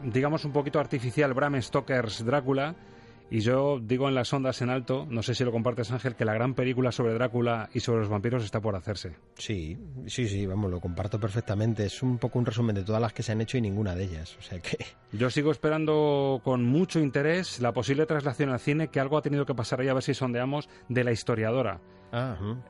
digamos, 0.03 0.45
un 0.45 0.52
poquito 0.52 0.80
artificial 0.80 1.34
Bram 1.34 1.61
Stoker's 1.61 2.23
Drácula. 2.26 2.76
Y 3.30 3.41
yo 3.41 3.80
digo 3.82 4.08
en 4.08 4.16
las 4.16 4.32
ondas 4.32 4.62
en 4.62 4.70
alto, 4.70 5.06
no 5.10 5.22
sé 5.22 5.36
si 5.36 5.44
lo 5.44 5.52
compartes 5.52 5.91
Ángel, 5.91 6.16
que 6.16 6.24
la 6.24 6.34
gran 6.34 6.54
película 6.54 6.91
sobre 6.91 7.14
Drácula 7.14 7.70
y 7.74 7.82
sobre 7.82 7.99
los 7.99 8.10
vampiros 8.10 8.44
está 8.44 8.62
por 8.62 8.76
hacerse. 8.76 9.16
Sí, 9.36 9.78
sí, 10.06 10.28
sí, 10.28 10.45
vamos, 10.45 10.72
lo 10.72 10.80
comparto 10.80 11.20
perfectamente. 11.20 11.86
Es 11.86 12.02
un 12.02 12.18
poco 12.18 12.40
un 12.40 12.45
resumen 12.45 12.76
de 12.76 12.84
todas 12.84 13.02
las 13.02 13.12
que 13.12 13.24
se 13.24 13.34
han 13.34 13.41
hecho 13.41 13.58
y 13.58 13.62
ninguna 13.62 13.95
de 13.95 14.06
ellas. 14.06 14.38
O 14.40 14.41
sea 14.41 14.60
que 14.60 14.78
Yo 15.12 15.30
sigo 15.30 15.52
esperando 15.52 16.41
con 16.44 16.64
mucho 16.64 16.99
interés 16.99 17.60
la 17.60 17.74
posible 17.74 18.06
traslación 18.06 18.49
al 18.49 18.60
cine, 18.60 18.88
que 18.88 18.99
algo 18.99 19.18
ha 19.18 19.22
tenido 19.22 19.45
que 19.45 19.56
pasar 19.56 19.82
ahí 19.82 19.90
a 19.90 19.94
ver 19.94 20.04
si 20.04 20.14
sondeamos, 20.14 20.70
de 20.88 21.04
la 21.04 21.12
historiadora. 21.12 21.82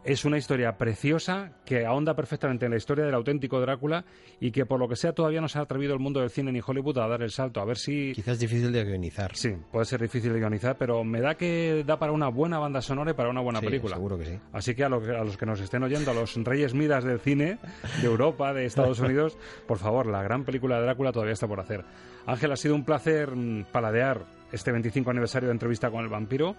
Es 0.03 0.25
una 0.25 0.37
historia 0.37 0.77
preciosa 0.77 1.51
que 1.65 1.85
ahonda 1.85 2.15
perfectamente 2.15 2.65
en 2.65 2.71
la 2.71 2.77
historia 2.77 3.05
del 3.05 3.13
auténtico 3.13 3.59
Drácula 3.61 4.03
y 4.39 4.51
que 4.51 4.65
por 4.65 4.79
lo 4.79 4.87
que 4.87 4.95
sea 4.95 5.13
todavía 5.13 5.41
no 5.41 5.47
se 5.47 5.59
ha 5.59 5.61
atrevido 5.61 5.93
el 5.93 5.99
mundo 5.99 6.19
del 6.21 6.29
cine 6.29 6.51
ni 6.51 6.59
Hollywood 6.65 6.97
a 6.97 7.07
dar 7.07 7.21
el 7.21 7.29
salto. 7.31 7.61
A 7.61 7.65
ver 7.65 7.77
si... 7.77 8.13
quizás 8.13 8.33
es 8.33 8.39
difícil 8.39 8.71
de 8.71 8.83
guionizar. 8.83 9.35
Sí, 9.35 9.55
puede 9.71 9.85
ser 9.85 10.01
difícil 10.01 10.33
de 10.33 10.39
guionizar, 10.39 10.75
pero 10.77 11.03
me 11.03 11.21
da 11.21 11.35
que 11.35 11.83
da 11.85 11.97
para 11.99 12.11
una 12.11 12.29
buena 12.29 12.57
banda 12.59 12.81
sonora 12.81 13.11
y 13.11 13.13
para 13.13 13.29
una 13.29 13.41
buena 13.41 13.59
Sí, 13.59 13.65
película. 13.65 13.95
seguro 13.95 14.17
que 14.17 14.25
sí. 14.25 14.39
Así 14.53 14.73
que 14.75 14.83
a, 14.83 14.89
lo 14.89 15.01
que- 15.01 15.15
a 15.15 15.23
los 15.23 15.37
que 15.37 15.45
nos 15.45 15.59
estén 15.59 15.83
oyendo, 15.83 16.11
a 16.11 16.13
los 16.13 16.35
reyes 16.43 16.73
midas 16.73 17.03
del 17.03 17.19
cine, 17.19 17.59
de 18.01 18.07
Europa, 18.07 18.53
de 18.53 18.65
Estados 18.65 18.99
Unidos, 18.99 19.37
por 19.67 19.77
favor, 19.77 20.07
la 20.07 20.23
gran 20.23 20.43
película 20.45 20.77
de 20.77 20.83
Drácula 20.83 21.11
todavía 21.11 21.33
está 21.33 21.47
por 21.47 21.59
hacer. 21.59 21.83
Ángel, 22.25 22.51
ha 22.51 22.55
sido 22.57 22.75
un 22.75 22.83
placer 22.83 23.35
mm, 23.35 23.65
paladear 23.71 24.25
este 24.51 24.71
25 24.71 25.09
aniversario 25.11 25.47
de 25.49 25.53
entrevista 25.53 25.89
con 25.91 26.03
el 26.03 26.09
vampiro 26.09 26.55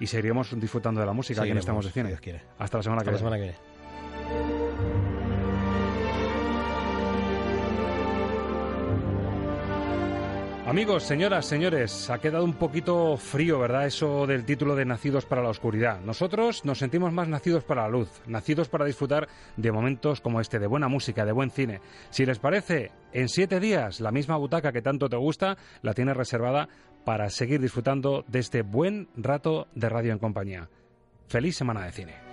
y 0.00 0.06
seguiremos 0.06 0.58
disfrutando 0.60 1.00
de 1.00 1.06
la 1.06 1.12
música 1.12 1.42
aquí 1.42 1.50
en 1.50 1.58
Estamos 1.58 1.84
de 1.84 1.90
Cine. 1.90 2.06
si 2.06 2.08
Dios 2.10 2.20
quiere. 2.20 2.42
Hasta 2.58 2.78
la 2.78 2.82
semana 2.82 3.00
Hasta 3.00 3.10
que 3.10 3.12
la 3.12 3.18
semana 3.18 3.36
que 3.36 3.42
viene. 3.42 4.78
Amigos, 10.68 11.04
señoras, 11.04 11.46
señores, 11.46 12.10
ha 12.10 12.18
quedado 12.18 12.44
un 12.44 12.52
poquito 12.52 13.16
frío, 13.16 13.58
¿verdad? 13.58 13.86
Eso 13.86 14.26
del 14.26 14.44
título 14.44 14.76
de 14.76 14.84
Nacidos 14.84 15.24
para 15.24 15.42
la 15.42 15.48
Oscuridad. 15.48 16.02
Nosotros 16.02 16.62
nos 16.66 16.78
sentimos 16.78 17.10
más 17.10 17.26
nacidos 17.26 17.64
para 17.64 17.84
la 17.84 17.88
luz, 17.88 18.10
nacidos 18.26 18.68
para 18.68 18.84
disfrutar 18.84 19.28
de 19.56 19.72
momentos 19.72 20.20
como 20.20 20.42
este, 20.42 20.58
de 20.58 20.66
buena 20.66 20.88
música, 20.88 21.24
de 21.24 21.32
buen 21.32 21.50
cine. 21.50 21.80
Si 22.10 22.26
les 22.26 22.38
parece, 22.38 22.92
en 23.14 23.30
siete 23.30 23.60
días 23.60 24.00
la 24.00 24.12
misma 24.12 24.36
butaca 24.36 24.70
que 24.70 24.82
tanto 24.82 25.08
te 25.08 25.16
gusta 25.16 25.56
la 25.80 25.94
tienes 25.94 26.18
reservada 26.18 26.68
para 27.04 27.30
seguir 27.30 27.60
disfrutando 27.60 28.24
de 28.28 28.38
este 28.38 28.62
buen 28.62 29.08
rato 29.16 29.68
de 29.74 29.88
radio 29.88 30.12
en 30.12 30.18
compañía. 30.18 30.68
Feliz 31.28 31.56
semana 31.56 31.84
de 31.84 31.92
cine. 31.92 32.27